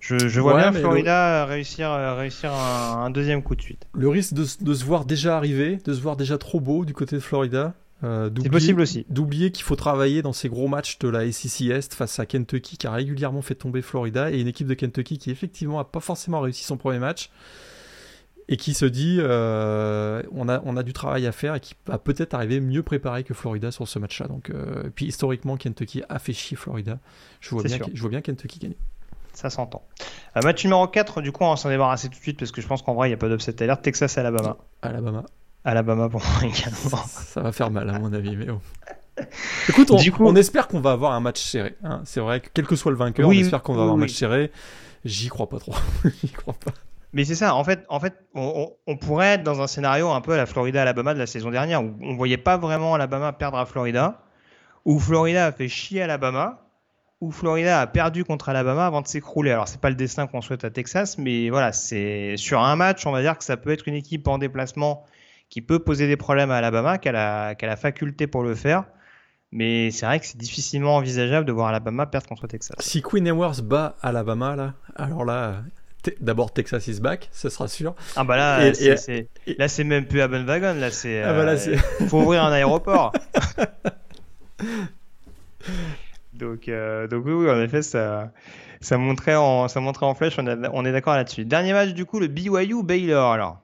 Je, 0.00 0.18
je 0.18 0.40
vois 0.40 0.54
ouais, 0.54 0.70
bien 0.70 0.72
Florida 0.72 1.44
le... 1.44 1.52
réussir, 1.52 1.90
réussir 2.16 2.52
un, 2.52 3.04
un, 3.04 3.10
deuxième 3.10 3.42
coup 3.42 3.54
de 3.54 3.62
suite. 3.62 3.86
Le 3.94 4.08
risque 4.08 4.34
de, 4.34 4.44
de, 4.60 4.74
se 4.74 4.84
voir 4.84 5.04
déjà 5.04 5.36
arriver, 5.36 5.78
de 5.84 5.94
se 5.94 6.00
voir 6.00 6.16
déjà 6.16 6.38
trop 6.38 6.60
beau 6.60 6.84
du 6.84 6.92
côté 6.92 7.16
de 7.16 7.20
Florida. 7.20 7.74
Euh, 8.04 8.30
c'est 8.42 8.50
possible 8.50 8.80
aussi. 8.82 9.06
D'oublier 9.08 9.50
qu'il 9.50 9.64
faut 9.64 9.76
travailler 9.76 10.20
dans 10.22 10.34
ces 10.34 10.48
gros 10.48 10.68
matchs 10.68 10.98
de 10.98 11.08
la 11.08 11.30
SEC 11.32 11.70
Est 11.70 11.94
face 11.94 12.18
à 12.18 12.26
Kentucky 12.26 12.76
qui 12.76 12.86
a 12.86 12.92
régulièrement 12.92 13.42
fait 13.42 13.54
tomber 13.54 13.80
Florida 13.80 14.30
et 14.30 14.40
une 14.40 14.48
équipe 14.48 14.66
de 14.66 14.74
Kentucky 14.74 15.18
qui 15.18 15.30
effectivement 15.30 15.78
a 15.78 15.84
pas 15.84 16.00
forcément 16.00 16.40
réussi 16.40 16.62
son 16.64 16.76
premier 16.76 16.98
match 16.98 17.30
et 18.48 18.56
qui 18.56 18.74
se 18.74 18.84
dit 18.84 19.18
euh, 19.20 20.22
on, 20.32 20.48
a, 20.48 20.60
on 20.64 20.76
a 20.76 20.82
du 20.82 20.92
travail 20.92 21.26
à 21.26 21.32
faire 21.32 21.54
et 21.54 21.60
qui 21.60 21.74
va 21.86 21.98
peut-être 21.98 22.34
arriver 22.34 22.60
mieux 22.60 22.82
préparé 22.82 23.24
que 23.24 23.34
Florida 23.34 23.70
sur 23.70 23.88
ce 23.88 23.98
match-là. 23.98 24.28
Donc, 24.28 24.50
euh, 24.50 24.88
puis 24.94 25.06
historiquement, 25.06 25.56
Kentucky 25.56 26.02
a 26.08 26.18
fait 26.18 26.32
chier 26.32 26.56
Florida. 26.56 26.98
Je 27.40 27.50
vois, 27.50 27.64
bien, 27.64 27.78
je 27.92 28.00
vois 28.00 28.10
bien 28.10 28.20
Kentucky 28.20 28.58
gagner. 28.58 28.76
Ça 29.32 29.50
s'entend. 29.50 29.82
Euh, 30.36 30.40
match 30.42 30.64
numéro 30.64 30.86
4, 30.86 31.20
du 31.20 31.32
coup, 31.32 31.44
on 31.44 31.50
va 31.50 31.56
s'en 31.56 31.68
débarrasser 31.68 32.08
tout 32.08 32.16
de 32.16 32.22
suite 32.22 32.38
parce 32.38 32.52
que 32.52 32.60
je 32.60 32.66
pense 32.66 32.82
qu'en 32.82 32.94
vrai, 32.94 33.08
il 33.08 33.10
n'y 33.10 33.14
a 33.14 33.18
pas 33.18 33.28
d'upset 33.28 33.62
alert. 33.62 33.82
Texas 33.82 34.16
Alabama. 34.16 34.56
Alabama. 34.80 35.24
Alabama 35.64 36.08
pour 36.08 36.22
moi 36.22 36.48
également. 36.48 37.04
Ça 37.06 37.42
va 37.42 37.52
faire 37.52 37.70
mal 37.70 37.90
à 37.90 37.98
mon 37.98 38.12
avis, 38.12 38.36
mais 38.36 38.46
bon. 38.46 38.60
Écoute, 39.68 39.90
on, 39.90 39.98
coup... 39.98 40.24
on 40.24 40.36
espère 40.36 40.68
qu'on 40.68 40.80
va 40.80 40.92
avoir 40.92 41.12
un 41.12 41.20
match 41.20 41.42
serré. 41.42 41.74
Hein. 41.82 42.02
C'est 42.04 42.20
vrai 42.20 42.40
que 42.40 42.48
quel 42.54 42.66
que 42.66 42.76
soit 42.76 42.92
le 42.92 42.98
vainqueur, 42.98 43.28
oui, 43.28 43.38
on 43.38 43.40
espère 43.40 43.62
qu'on 43.62 43.72
va 43.72 43.80
oui, 43.80 43.82
avoir 43.82 43.96
un 43.96 44.00
match 44.00 44.12
serré. 44.12 44.52
J'y 45.04 45.28
crois 45.28 45.48
pas 45.48 45.58
trop. 45.58 45.74
J'y 46.22 46.30
crois 46.30 46.54
pas. 46.54 46.72
Mais 47.12 47.24
c'est 47.24 47.34
ça, 47.34 47.54
en 47.54 47.64
fait, 47.64 47.84
en 47.88 48.00
fait 48.00 48.14
on, 48.34 48.96
pourrait 48.96 49.34
être 49.34 49.42
dans 49.42 49.60
un 49.62 49.66
scénario 49.66 50.10
un 50.10 50.20
peu 50.20 50.32
à 50.32 50.36
la 50.36 50.46
Florida-Alabama 50.46 51.14
de 51.14 51.18
la 51.18 51.26
saison 51.26 51.50
dernière, 51.50 51.82
où 51.82 51.96
on 52.02 52.14
voyait 52.16 52.36
pas 52.36 52.56
vraiment 52.56 52.94
Alabama 52.94 53.32
perdre 53.32 53.58
à 53.58 53.66
Florida, 53.66 54.22
où 54.84 54.98
Florida 54.98 55.46
a 55.46 55.52
fait 55.52 55.68
chier 55.68 56.02
Alabama, 56.02 56.62
où 57.20 57.30
Florida 57.30 57.80
a 57.80 57.86
perdu 57.86 58.24
contre 58.24 58.50
Alabama 58.50 58.86
avant 58.86 59.00
de 59.00 59.08
s'écrouler. 59.08 59.50
Alors 59.50 59.68
c'est 59.68 59.80
pas 59.80 59.88
le 59.88 59.96
destin 59.96 60.26
qu'on 60.26 60.42
souhaite 60.42 60.64
à 60.64 60.70
Texas, 60.70 61.16
mais 61.16 61.48
voilà, 61.48 61.72
c'est 61.72 62.36
sur 62.36 62.60
un 62.60 62.76
match, 62.76 63.06
on 63.06 63.12
va 63.12 63.22
dire 63.22 63.38
que 63.38 63.44
ça 63.44 63.56
peut 63.56 63.70
être 63.70 63.88
une 63.88 63.94
équipe 63.94 64.28
en 64.28 64.38
déplacement 64.38 65.04
qui 65.48 65.62
peut 65.62 65.78
poser 65.78 66.08
des 66.08 66.16
problèmes 66.16 66.50
à 66.50 66.56
Alabama, 66.56 66.98
qui 66.98 67.08
a 67.08 67.48
a 67.48 67.66
la 67.66 67.76
faculté 67.76 68.26
pour 68.26 68.42
le 68.42 68.54
faire. 68.54 68.84
Mais 69.52 69.90
c'est 69.90 70.06
vrai 70.06 70.20
que 70.20 70.26
c'est 70.26 70.36
difficilement 70.36 70.96
envisageable 70.96 71.46
de 71.46 71.52
voir 71.52 71.68
Alabama 71.68 72.06
perdre 72.06 72.26
contre 72.26 72.46
Texas. 72.46 72.76
Si 72.80 73.00
Queen 73.00 73.26
Ewers 73.26 73.62
bat 73.62 73.96
Alabama, 74.02 74.74
alors 74.96 75.24
là, 75.24 75.62
d'abord 76.20 76.52
Texas 76.52 76.86
is 76.88 77.00
back, 77.00 77.28
ce 77.32 77.48
sera 77.48 77.68
sûr. 77.68 77.94
Ah 78.16 78.24
bah 78.24 78.36
là, 78.36 78.74
c'est, 78.74 79.28
là 79.58 79.68
c'est 79.68 79.84
même 79.84 80.06
plus 80.06 80.20
à 80.20 80.28
Wagon, 80.28 80.74
là 80.74 80.90
c'est. 80.90 81.22
Ah 81.22 81.32
bah 81.32 81.44
là, 81.44 81.52
euh, 81.52 81.76
faut 82.08 82.20
ouvrir 82.20 82.44
un 82.44 82.52
aéroport. 82.52 83.12
donc, 86.34 86.68
euh, 86.68 87.06
donc 87.06 87.24
oui, 87.26 87.32
oui, 87.32 87.50
en 87.50 87.60
effet, 87.60 87.82
ça, 87.82 88.32
ça 88.80 88.98
montrait 88.98 89.36
en, 89.36 89.68
ça 89.68 89.80
montrait 89.80 90.06
en 90.06 90.14
flèche. 90.14 90.38
On, 90.38 90.46
on 90.46 90.84
est 90.84 90.92
d'accord 90.92 91.14
là-dessus. 91.14 91.44
Dernier 91.44 91.72
match 91.72 91.90
du 91.90 92.04
coup, 92.04 92.20
le 92.20 92.28
BYU 92.28 92.82
Baylor 92.82 93.32
alors. 93.32 93.60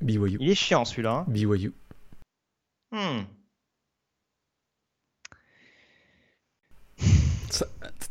BYU. 0.00 0.36
Il 0.40 0.50
est 0.50 0.54
chiant 0.54 0.84
celui-là. 0.84 1.10
Hein. 1.10 1.24
BYU. 1.28 1.72
Hmm. 2.92 3.22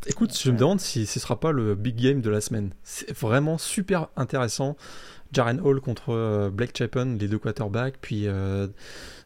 Écoute, 0.07 0.37
je 0.37 0.51
me 0.51 0.57
demande 0.57 0.79
si 0.79 1.05
ce 1.05 1.19
sera 1.19 1.39
pas 1.39 1.51
le 1.51 1.75
big 1.75 1.95
game 1.95 2.21
de 2.21 2.29
la 2.29 2.41
semaine. 2.41 2.71
C'est 2.83 3.15
vraiment 3.17 3.57
super 3.57 4.07
intéressant. 4.15 4.75
Jaren 5.33 5.59
Hall 5.61 5.81
contre 5.81 6.13
euh, 6.13 6.49
Blake 6.49 6.77
Chapin, 6.77 7.17
les 7.17 7.27
deux 7.27 7.39
quarterbacks, 7.39 7.97
puis 7.99 8.27
euh, 8.27 8.67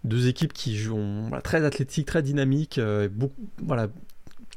deux 0.04 0.28
équipes 0.28 0.54
qui 0.54 0.78
jouent 0.78 1.30
très 1.44 1.64
athlétiques, 1.64 2.08
très 2.08 2.24
dynamiques, 2.24 2.80
euh, 2.80 3.08
voilà, 3.64 3.88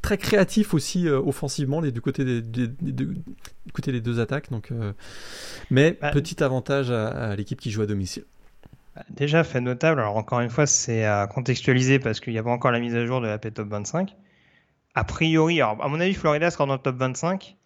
très 0.00 0.18
créatifs 0.18 0.74
aussi 0.74 1.08
offensivement 1.08 1.80
les, 1.80 1.92
du 1.92 2.00
côté 2.00 2.24
des, 2.24 2.40
deux, 2.42 3.14
côté 3.72 3.92
des 3.92 4.00
deux 4.00 4.20
attaques. 4.20 4.50
Donc, 4.50 4.70
mais 5.70 5.98
bah, 6.00 6.10
petit 6.10 6.42
avantage 6.42 6.90
à, 6.90 7.36
l'équipe 7.36 7.60
qui 7.60 7.70
joue 7.70 7.82
à 7.82 7.86
domicile. 7.86 8.24
Bah, 8.96 9.02
déjà 9.10 9.44
fait 9.44 9.60
notable, 9.60 10.00
alors 10.00 10.16
encore 10.16 10.40
une 10.40 10.50
fois 10.50 10.66
c'est 10.66 11.04
à 11.04 11.26
contextualiser 11.26 11.98
parce 11.98 12.20
qu'il 12.20 12.32
y 12.32 12.38
avait 12.38 12.50
encore 12.50 12.70
la 12.70 12.80
mise 12.80 12.94
à 12.94 13.04
jour 13.04 13.20
de 13.20 13.26
la 13.26 13.38
P 13.38 13.50
Top 13.50 13.68
25 13.68 14.14
a 14.94 15.04
priori, 15.04 15.60
alors 15.60 15.82
à 15.82 15.88
mon 15.88 16.00
avis, 16.00 16.14
Florida 16.14 16.50
sera 16.50 16.66
dans 16.66 16.74
le 16.74 16.78
top 16.78 16.96
25, 16.96 17.56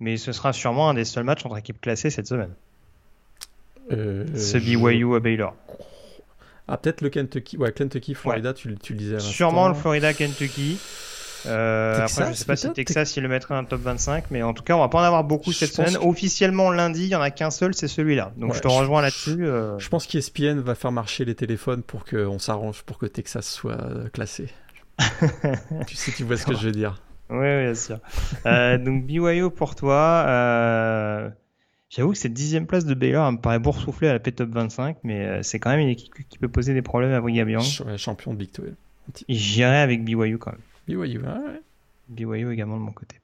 mais 0.00 0.16
ce 0.16 0.32
sera 0.32 0.52
sûrement 0.52 0.90
un 0.90 0.94
des 0.94 1.04
seuls 1.04 1.24
matchs 1.24 1.44
entre 1.46 1.56
équipes 1.56 1.80
classées 1.80 2.10
cette 2.10 2.26
semaine. 2.26 2.54
Euh, 3.92 4.26
ce 4.36 4.58
BYU 4.58 5.14
à 5.14 5.20
Baylor. 5.20 5.54
Ah, 6.68 6.76
peut-être 6.76 7.00
le 7.00 7.10
Kentucky. 7.10 7.56
Ouais, 7.56 7.72
Kentucky, 7.72 8.14
Florida, 8.14 8.52
tu, 8.52 8.76
tu, 8.76 8.92
le 8.92 8.98
disais. 8.98 9.20
Sûrement 9.20 9.68
le 9.68 9.74
Florida, 9.74 10.12
Kentucky. 10.12 10.78
Euh, 11.46 12.00
après, 12.02 12.30
je 12.30 12.32
sais 12.32 12.44
pas 12.44 12.56
si 12.56 12.72
Texas 12.72 13.16
il 13.16 13.22
le 13.22 13.28
mettrait 13.28 13.54
dans 13.54 13.60
le 13.60 13.68
top 13.68 13.80
25, 13.80 14.24
mais 14.32 14.42
en 14.42 14.52
tout 14.52 14.64
cas, 14.64 14.74
on 14.74 14.80
va 14.80 14.88
pas 14.88 14.98
en 14.98 15.04
avoir 15.04 15.22
beaucoup 15.22 15.52
cette 15.52 15.72
semaine. 15.72 15.96
Officiellement, 16.00 16.72
lundi, 16.72 17.04
il 17.04 17.08
y 17.08 17.14
en 17.14 17.20
a 17.20 17.30
qu'un 17.30 17.52
seul, 17.52 17.72
c'est 17.72 17.86
celui-là. 17.86 18.32
Donc 18.36 18.54
je 18.54 18.60
te 18.60 18.66
rejoins 18.66 19.00
là-dessus. 19.00 19.46
Euh. 19.46 19.78
Je 19.78 19.88
pense 19.88 20.08
qu'ESPN 20.08 20.58
va 20.58 20.74
faire 20.74 20.90
marcher 20.90 21.24
les 21.24 21.36
téléphones 21.36 21.82
pour 21.82 22.04
qu'on 22.04 22.40
s'arrange 22.40 22.82
pour 22.82 22.98
que 22.98 23.06
Texas 23.06 23.48
soit 23.48 23.78
classé 24.12 24.48
tu 25.86 25.96
sais, 25.96 26.12
tu 26.12 26.24
vois 26.24 26.36
ce 26.36 26.46
que 26.46 26.54
je 26.54 26.66
veux 26.66 26.72
dire. 26.72 27.02
Oui, 27.28 27.38
oui, 27.38 27.62
bien 27.64 27.74
sûr. 27.74 27.98
Euh, 28.46 28.78
donc 28.78 29.04
BYO 29.04 29.50
pour 29.50 29.74
toi. 29.74 30.24
Euh, 30.26 31.30
j'avoue 31.88 32.12
que 32.12 32.18
cette 32.18 32.32
dixième 32.32 32.66
place 32.66 32.84
de 32.84 32.94
Baylor 32.94 33.30
me 33.32 33.38
paraît 33.38 33.58
boursouflée 33.58 34.08
à 34.08 34.12
la 34.12 34.18
P-Top 34.20 34.50
25, 34.50 34.98
mais 35.02 35.24
euh, 35.24 35.42
c'est 35.42 35.58
quand 35.58 35.70
même 35.70 35.80
une 35.80 35.88
équipe 35.88 36.14
qui 36.28 36.38
peut 36.38 36.48
poser 36.48 36.74
des 36.74 36.82
problèmes 36.82 37.12
à 37.12 37.20
Brigham 37.20 37.60
champion 37.96 38.32
de 38.32 38.38
Big 38.38 38.50
12. 38.54 38.74
J'irai 39.28 39.78
avec 39.78 40.04
BYU 40.04 40.38
quand 40.38 40.52
même. 40.52 40.60
BYU, 40.88 41.18
ouais. 41.18 41.60
BYU 42.08 42.52
également 42.52 42.76
de 42.76 42.82
mon 42.82 42.92
côté. 42.92 43.16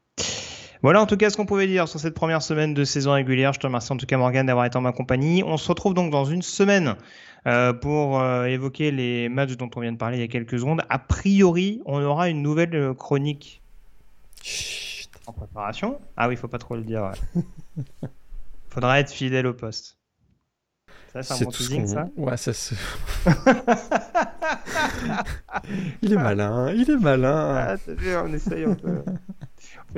Voilà 0.82 1.00
en 1.00 1.06
tout 1.06 1.16
cas 1.16 1.30
ce 1.30 1.36
qu'on 1.36 1.46
pouvait 1.46 1.68
dire 1.68 1.86
sur 1.86 2.00
cette 2.00 2.14
première 2.14 2.42
semaine 2.42 2.74
de 2.74 2.82
saison 2.82 3.12
régulière. 3.12 3.52
Je 3.52 3.60
te 3.60 3.66
remercie 3.68 3.92
en 3.92 3.96
tout 3.96 4.06
cas 4.06 4.16
Morgan 4.16 4.44
d'avoir 4.44 4.66
été 4.66 4.76
en 4.76 4.80
ma 4.80 4.90
compagnie. 4.90 5.44
On 5.46 5.56
se 5.56 5.68
retrouve 5.68 5.94
donc 5.94 6.10
dans 6.10 6.24
une 6.24 6.42
semaine 6.42 6.96
euh, 7.46 7.72
pour 7.72 8.20
euh, 8.20 8.44
évoquer 8.44 8.92
les 8.92 9.28
matchs 9.28 9.56
dont 9.56 9.70
on 9.74 9.80
vient 9.80 9.92
de 9.92 9.96
parler 9.96 10.18
il 10.18 10.20
y 10.20 10.24
a 10.24 10.28
quelques 10.28 10.58
secondes. 10.58 10.82
A 10.88 10.98
priori, 10.98 11.80
on 11.86 12.00
aura 12.02 12.28
une 12.28 12.40
nouvelle 12.40 12.74
euh, 12.74 12.94
chronique 12.94 13.62
en 15.26 15.32
préparation. 15.32 16.00
Ah 16.16 16.28
oui, 16.28 16.34
il 16.34 16.36
faut 16.36 16.48
pas 16.48 16.58
trop 16.58 16.76
le 16.76 16.82
dire. 16.82 17.10
Faudra 18.68 19.00
être 19.00 19.10
fidèle 19.10 19.46
au 19.46 19.54
poste. 19.54 19.98
Ça, 21.12 21.22
c'est 21.22 21.34
un 21.34 21.44
bon 21.44 21.50
teasing, 21.50 21.86
ça 21.86 22.08
Ouais, 22.16 22.36
ça 22.38 22.54
se... 22.54 22.74
il 26.00 26.12
est 26.12 26.16
malin, 26.16 26.72
il 26.72 26.90
est 26.90 26.96
malin. 26.96 27.54
Ah, 27.56 27.76
on 28.24 28.32
essaye 28.32 28.64
un 28.64 28.74
peu. 28.74 29.02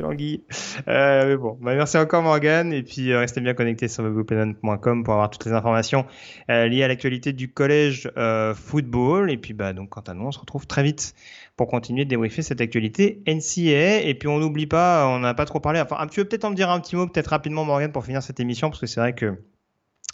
l'anguille. 0.02 0.42
Euh, 0.88 1.36
bah, 1.60 1.74
merci 1.74 1.96
encore 1.96 2.22
Morgan 2.22 2.72
et 2.72 2.82
puis 2.82 3.12
euh, 3.12 3.20
restez 3.20 3.40
bien 3.40 3.54
connectés 3.54 3.88
sur 3.88 4.04
webopenen.com 4.04 5.04
pour 5.04 5.14
avoir 5.14 5.30
toutes 5.30 5.44
les 5.46 5.52
informations 5.52 6.06
euh, 6.50 6.66
liées 6.66 6.82
à 6.82 6.88
l'actualité 6.88 7.32
du 7.32 7.52
collège 7.52 8.10
football. 8.54 9.30
Et 9.30 9.36
puis 9.36 9.54
bah 9.54 9.72
donc 9.72 9.90
quant 9.90 10.02
à 10.02 10.14
nous, 10.14 10.24
on 10.24 10.32
se 10.32 10.38
retrouve 10.38 10.66
très 10.66 10.82
vite 10.82 11.14
pour 11.56 11.68
continuer 11.68 12.04
de 12.04 12.10
débriefer 12.10 12.42
cette 12.42 12.60
actualité 12.60 13.22
NCAA. 13.26 14.02
Et 14.02 14.14
puis 14.18 14.28
on 14.28 14.38
n'oublie 14.38 14.66
pas, 14.66 15.06
on 15.08 15.20
n'a 15.20 15.34
pas 15.34 15.44
trop 15.44 15.60
parlé. 15.60 15.80
Enfin, 15.80 16.06
tu 16.06 16.20
veux 16.20 16.26
peut-être 16.26 16.44
en 16.44 16.50
dire 16.50 16.70
un 16.70 16.80
petit 16.80 16.96
mot, 16.96 17.06
peut-être 17.06 17.28
rapidement 17.28 17.64
Morgan 17.64 17.92
pour 17.92 18.04
finir 18.04 18.22
cette 18.22 18.40
émission 18.40 18.70
parce 18.70 18.80
que 18.80 18.86
c'est 18.86 19.00
vrai 19.00 19.14
que 19.14 19.38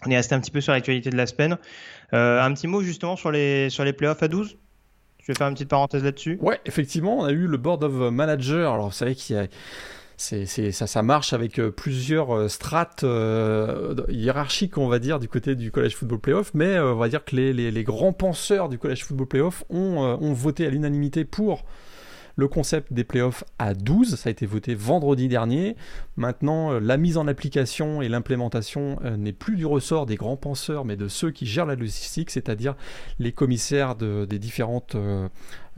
on 0.07 0.11
est 0.11 0.17
resté 0.17 0.35
un 0.35 0.41
petit 0.41 0.51
peu 0.51 0.63
sur 0.63 0.73
l'actualité 0.73 1.11
de 1.11 1.17
la 1.17 1.27
semaine. 1.27 1.59
un 2.13 2.53
petit 2.55 2.67
mot 2.67 2.83
justement 2.83 3.17
sur 3.17 3.31
les 3.31 3.71
sur 3.71 3.85
les 3.85 3.93
playoffs 3.93 4.23
à 4.23 4.29
12 4.29 4.57
je 5.23 5.33
vais 5.33 5.35
faire 5.35 5.49
une 5.49 5.55
petite 5.55 5.69
parenthèse 5.69 6.05
là-dessus? 6.05 6.39
Ouais, 6.41 6.61
effectivement, 6.67 7.19
on 7.19 7.25
a 7.25 7.33
eu 7.33 7.47
le 7.47 7.57
board 7.57 7.83
of 7.85 8.13
managers. 8.13 8.69
Alors, 8.73 8.89
vous 8.89 8.95
savez 8.95 9.15
qu'il 9.15 9.37
y 9.37 9.39
a 9.39 9.47
ça, 10.21 10.87
ça 10.87 11.03
marche 11.03 11.33
avec 11.33 11.59
euh, 11.59 11.71
plusieurs 11.71 12.37
euh, 12.37 12.49
strates 12.49 13.05
euh, 13.05 13.95
hiérarchiques, 14.09 14.77
on 14.77 14.87
va 14.87 14.99
dire, 14.99 15.19
du 15.19 15.29
côté 15.29 15.55
du 15.55 15.71
College 15.71 15.97
Football 15.97 16.19
Playoff, 16.19 16.51
mais 16.53 16.79
on 16.79 16.97
va 16.97 17.09
dire 17.09 17.25
que 17.25 17.35
les, 17.35 17.53
les, 17.55 17.71
les, 17.71 17.85
grands 17.85 18.13
penseurs 18.13 18.69
du 18.69 18.79
College 18.79 19.03
Football 19.05 19.27
Playoff 19.27 19.65
ont, 19.71 19.99
ont 19.99 20.33
voté 20.35 20.67
à 20.67 20.71
l'unanimité 20.71 21.25
pour 21.25 21.65
le 22.41 22.49
concept 22.49 22.93
des 22.93 23.05
playoffs 23.05 23.45
à 23.59 23.75
12, 23.75 24.17
ça 24.17 24.29
a 24.29 24.31
été 24.31 24.47
voté 24.47 24.75
vendredi 24.75 25.29
dernier. 25.29 25.77
Maintenant, 26.17 26.73
euh, 26.73 26.81
la 26.81 26.97
mise 26.97 27.19
en 27.19 27.29
application 27.29 28.01
et 28.01 28.09
l'implémentation 28.09 28.99
euh, 29.05 29.19
n'est 29.19 29.35
plus 29.35 29.57
du 29.57 29.67
ressort 29.67 30.07
des 30.07 30.17
grands 30.17 30.39
penseurs, 30.39 30.87
mais 30.87 30.97
de 30.97 31.07
ceux 31.07 31.31
qui 31.31 31.45
gèrent 31.45 31.67
la 31.67 31.75
logistique, 31.75 32.31
c'est-à-dire 32.31 32.77
les 33.19 33.33
commissaires 33.33 33.95
des 33.95 34.39
différentes 34.39 34.97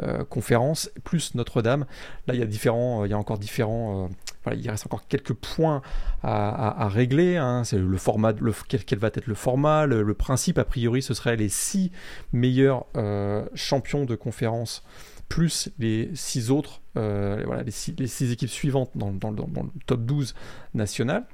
euh, 0.02 0.24
conférences, 0.24 0.90
plus 1.05 1.35
Notre-Dame. 1.35 1.86
Là, 2.27 2.35
il 2.35 2.40
y 2.40 2.43
a 2.43 2.47
différents, 2.47 3.05
il 3.05 3.10
y 3.10 3.14
a 3.14 3.19
encore 3.19 3.39
différents, 3.39 4.09
il 4.55 4.70
reste 4.70 4.86
encore 4.86 5.06
quelques 5.09 5.35
points 5.35 5.82
à, 6.23 6.89
régler. 6.89 7.36
Hein. 7.36 7.62
Le 7.73 8.52
quel, 8.69 8.98
va 8.98 9.09
être 9.09 9.27
le 9.27 9.35
format, 9.35 9.86
le, 9.86 10.14
principe 10.14 10.59
a 10.59 10.64
priori, 10.64 11.02
ce 11.02 11.14
serait 11.14 11.36
les 11.36 11.48
six 11.48 11.93
meilleurs 12.32 12.86
champions 13.55 14.05
de 14.05 14.14
conférence 14.14 14.82
plus 15.32 15.70
les 15.78 16.10
six 16.14 16.51
autres, 16.51 16.82
euh, 16.98 17.43
voilà, 17.47 17.62
les 17.62 17.70
six, 17.70 18.32
équipes 18.32 18.51
suivantes 18.51 18.90
dans, 18.94 19.31
le 19.31 19.70
top 19.86 20.05
12 20.05 20.35
national. 20.74 21.24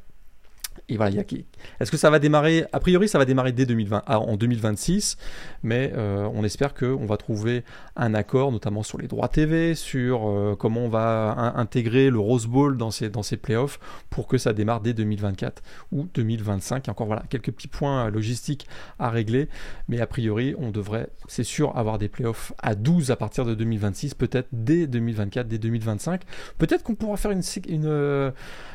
Est-ce 1.80 1.90
que 1.90 1.96
ça 1.96 2.10
va 2.10 2.18
démarrer? 2.18 2.64
A 2.72 2.80
priori, 2.80 3.08
ça 3.08 3.18
va 3.18 3.24
démarrer 3.24 3.52
dès 3.52 3.66
2020, 3.66 4.02
ah, 4.06 4.20
en 4.20 4.36
2026, 4.36 5.16
mais 5.62 5.92
euh, 5.96 6.28
on 6.32 6.44
espère 6.44 6.74
qu'on 6.74 7.04
va 7.04 7.16
trouver 7.16 7.64
un 7.96 8.14
accord, 8.14 8.52
notamment 8.52 8.82
sur 8.82 8.98
les 8.98 9.06
droits 9.06 9.28
TV, 9.28 9.74
sur 9.74 10.28
euh, 10.28 10.56
comment 10.58 10.80
on 10.80 10.88
va 10.88 11.52
intégrer 11.56 12.10
le 12.10 12.18
Rose 12.18 12.46
Bowl 12.46 12.76
dans 12.76 12.90
ces, 12.90 13.10
dans 13.10 13.22
ces 13.22 13.36
playoffs 13.36 13.78
pour 14.10 14.26
que 14.26 14.38
ça 14.38 14.52
démarre 14.52 14.80
dès 14.80 14.94
2024 14.94 15.62
ou 15.92 16.08
2025. 16.14 16.88
encore 16.88 17.06
voilà, 17.06 17.22
quelques 17.28 17.52
petits 17.52 17.68
points 17.68 18.10
logistiques 18.10 18.66
à 18.98 19.10
régler, 19.10 19.48
mais 19.88 20.00
a 20.00 20.06
priori, 20.06 20.54
on 20.58 20.70
devrait, 20.70 21.08
c'est 21.28 21.44
sûr, 21.44 21.76
avoir 21.76 21.98
des 21.98 22.08
playoffs 22.08 22.52
à 22.62 22.74
12 22.74 23.10
à 23.10 23.16
partir 23.16 23.44
de 23.44 23.54
2026, 23.54 24.14
peut-être 24.14 24.48
dès 24.52 24.86
2024, 24.86 25.48
dès 25.48 25.58
2025. 25.58 26.22
Peut-être 26.58 26.82
qu'on 26.82 26.94
pourra 26.94 27.16
faire 27.16 27.30
une, 27.30 27.42
euh, 27.84 28.30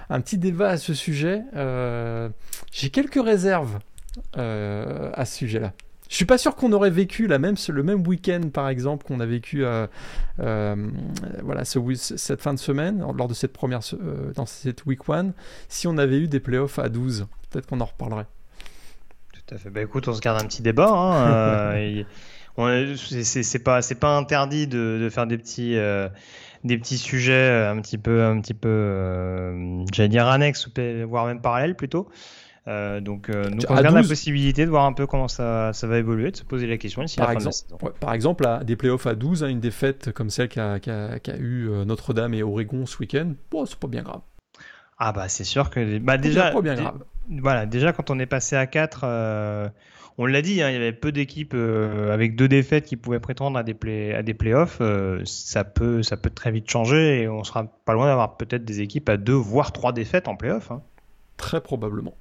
un 0.10 0.22
petit 0.22 0.38
débat 0.38 0.70
à 0.70 0.78
ce 0.78 0.94
sujet. 0.94 1.42
Euh, 1.56 2.03
j'ai 2.72 2.90
quelques 2.90 3.24
réserves 3.24 3.80
euh, 4.38 5.10
à 5.14 5.26
ce 5.26 5.38
sujet-là. 5.38 5.74
Je 6.10 6.16
suis 6.16 6.26
pas 6.26 6.38
sûr 6.38 6.56
qu'on 6.56 6.72
aurait 6.74 6.92
vécu 6.92 7.26
la 7.26 7.40
même, 7.40 7.56
le 7.68 7.84
même 7.84 8.06
week-end, 8.06 8.42
par 8.54 8.70
exemple, 8.70 9.04
qu'on 9.06 9.20
a 9.20 9.26
vécu 9.26 9.64
euh, 9.66 9.88
voilà, 10.38 11.66
ce, 11.66 11.80
cette 11.96 12.42
fin 12.42 12.54
de 12.54 12.60
semaine, 12.60 13.04
lors 13.18 13.28
de 13.28 13.34
cette 13.34 13.54
première, 13.54 13.80
dans 14.36 14.46
cette 14.46 14.86
week 14.86 15.10
one, 15.10 15.34
si 15.70 15.88
on 15.88 15.98
avait 15.98 16.20
eu 16.20 16.28
des 16.28 16.40
playoffs 16.40 16.78
à 16.78 16.90
12. 16.90 17.26
Peut-être 17.50 17.66
qu'on 17.66 17.82
en 17.82 17.86
reparlerait. 17.86 18.28
Tout 19.34 19.56
à 19.56 19.58
fait. 19.58 19.72
Bah 19.72 19.82
écoute, 19.82 20.08
on 20.08 20.14
se 20.14 20.22
garde 20.22 20.44
un 20.44 20.46
petit 20.46 20.62
débat. 20.62 20.92
Hein, 20.92 21.74
c'est 22.96 23.64
pas, 23.64 23.80
pas 24.00 24.16
interdit 24.16 24.68
de, 24.68 25.00
de, 25.02 25.10
faire 25.10 25.26
des 25.26 25.40
petits 25.40 25.76
des 26.64 26.78
petits 26.78 26.98
sujets 26.98 27.34
euh, 27.34 27.72
un 27.72 27.82
petit 27.82 27.98
peu, 27.98 28.24
un 28.24 28.40
petit 28.40 28.54
peu, 28.54 28.70
euh, 28.70 29.84
j'allais 29.94 30.10
dire 30.10 30.28
annexes, 30.28 30.70
voire 31.08 31.26
même 31.26 31.42
parallèles 31.42 31.76
plutôt. 31.76 32.10
Euh, 32.70 33.02
donc, 33.02 33.30
euh, 33.30 33.50
nous, 33.50 33.62
on 33.68 33.76
regarde 33.76 33.96
la 33.96 34.04
possibilité 34.04 34.66
de 34.66 34.70
voir 34.70 34.86
un 34.86 34.94
peu 34.94 35.06
comment 35.06 35.28
ça, 35.28 35.74
ça 35.74 35.86
va 35.86 35.98
évoluer, 35.98 36.32
de 36.32 36.38
se 36.38 36.44
poser 36.44 36.66
la 36.66 36.78
question 36.78 37.04
par, 37.18 37.32
exemple, 37.32 37.56
par 38.00 38.14
exemple, 38.14 38.48
des 38.64 38.78
playoffs 38.78 39.06
à 39.06 39.16
12, 39.16 39.44
hein, 39.44 39.50
une 39.50 39.60
défaite 39.60 40.14
comme 40.14 40.30
celle 40.30 40.48
qu'a 40.48 40.80
qu 40.80 41.32
eu 41.40 41.70
Notre-Dame 41.86 42.34
et 42.34 42.44
Oregon 42.44 42.86
ce 42.86 42.98
week-end, 43.00 43.34
bon, 43.52 43.66
c'est 43.66 43.78
pas 43.78 43.88
bien 43.88 44.04
grave. 44.04 44.22
Ah 44.98 45.12
bah 45.12 45.28
c'est 45.28 45.44
sûr 45.44 45.70
que 45.70 45.98
bah 45.98 46.18
déjà, 46.18 46.52
pas 46.52 46.62
bien 46.62 46.76
grave. 46.76 47.04
voilà, 47.30 47.66
déjà 47.66 47.92
quand 47.92 48.10
on 48.10 48.20
est 48.20 48.26
passé 48.28 48.56
à 48.56 48.68
4, 48.68 49.72
on 50.18 50.26
l'a 50.26 50.42
dit, 50.42 50.62
hein, 50.62 50.70
il 50.70 50.74
y 50.74 50.76
avait 50.76 50.94
peu 50.94 51.12
d'équipes 51.12 51.54
euh, 51.56 52.14
avec 52.14 52.36
deux 52.36 52.48
défaites 52.48 52.86
qui 52.86 52.98
pouvaient 52.98 53.20
prétendre 53.20 53.58
à 53.58 53.64
des, 53.64 53.74
play, 53.74 54.14
à 54.14 54.24
des 54.24 54.34
playoffs. 54.34 54.78
Euh, 54.82 55.22
ça, 55.26 55.64
peut, 55.64 56.04
ça 56.04 56.18
peut 56.18 56.30
très 56.30 56.52
vite 56.52 56.70
changer 56.70 57.22
et 57.22 57.28
on 57.28 57.44
sera 57.44 57.66
pas 57.86 57.94
loin 57.94 58.06
d'avoir 58.06 58.38
peut-être 58.38 58.66
des 58.66 58.82
équipes 58.82 59.10
à 59.10 59.18
deux, 59.18 59.34
voire 59.34 59.72
trois 59.72 59.92
défaites 59.92 60.28
en 60.28 60.36
playoffs. 60.36 60.72
Hein. 60.72 60.82
Très 61.38 61.62
probablement. 61.62 62.16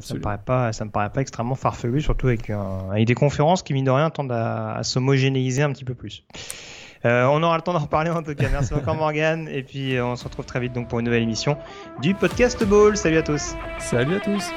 Ça 0.00 0.14
me 0.14 0.20
paraît 0.20 0.40
pas, 0.44 0.72
ça 0.72 0.84
me 0.84 0.90
paraît 0.90 1.10
pas 1.10 1.20
extrêmement 1.20 1.54
farfelu, 1.54 2.00
surtout 2.00 2.26
avec, 2.26 2.50
avec 2.50 3.06
des 3.06 3.14
conférences 3.14 3.62
qui, 3.62 3.72
mine 3.72 3.84
de 3.84 3.90
rien, 3.90 4.10
tendent 4.10 4.32
à, 4.32 4.74
à 4.74 4.82
s'homogénéiser 4.82 5.62
un 5.62 5.72
petit 5.72 5.84
peu 5.84 5.94
plus. 5.94 6.24
Euh, 7.04 7.24
on 7.26 7.42
aura 7.42 7.56
le 7.56 7.62
temps 7.62 7.72
d'en 7.72 7.80
reparler 7.80 8.10
en 8.10 8.22
tout 8.22 8.34
cas. 8.34 8.48
Merci 8.50 8.74
encore 8.74 8.96
Morgan. 8.96 9.48
Et 9.48 9.62
puis 9.62 10.00
on 10.00 10.16
se 10.16 10.24
retrouve 10.24 10.44
très 10.44 10.60
vite 10.60 10.72
donc 10.72 10.88
pour 10.88 10.98
une 10.98 11.06
nouvelle 11.06 11.22
émission 11.22 11.56
du 12.00 12.14
podcast 12.14 12.64
Ball. 12.64 12.96
Salut 12.96 13.18
à 13.18 13.22
tous. 13.22 13.54
Salut 13.78 14.16
à 14.16 14.20
tous. 14.20 14.50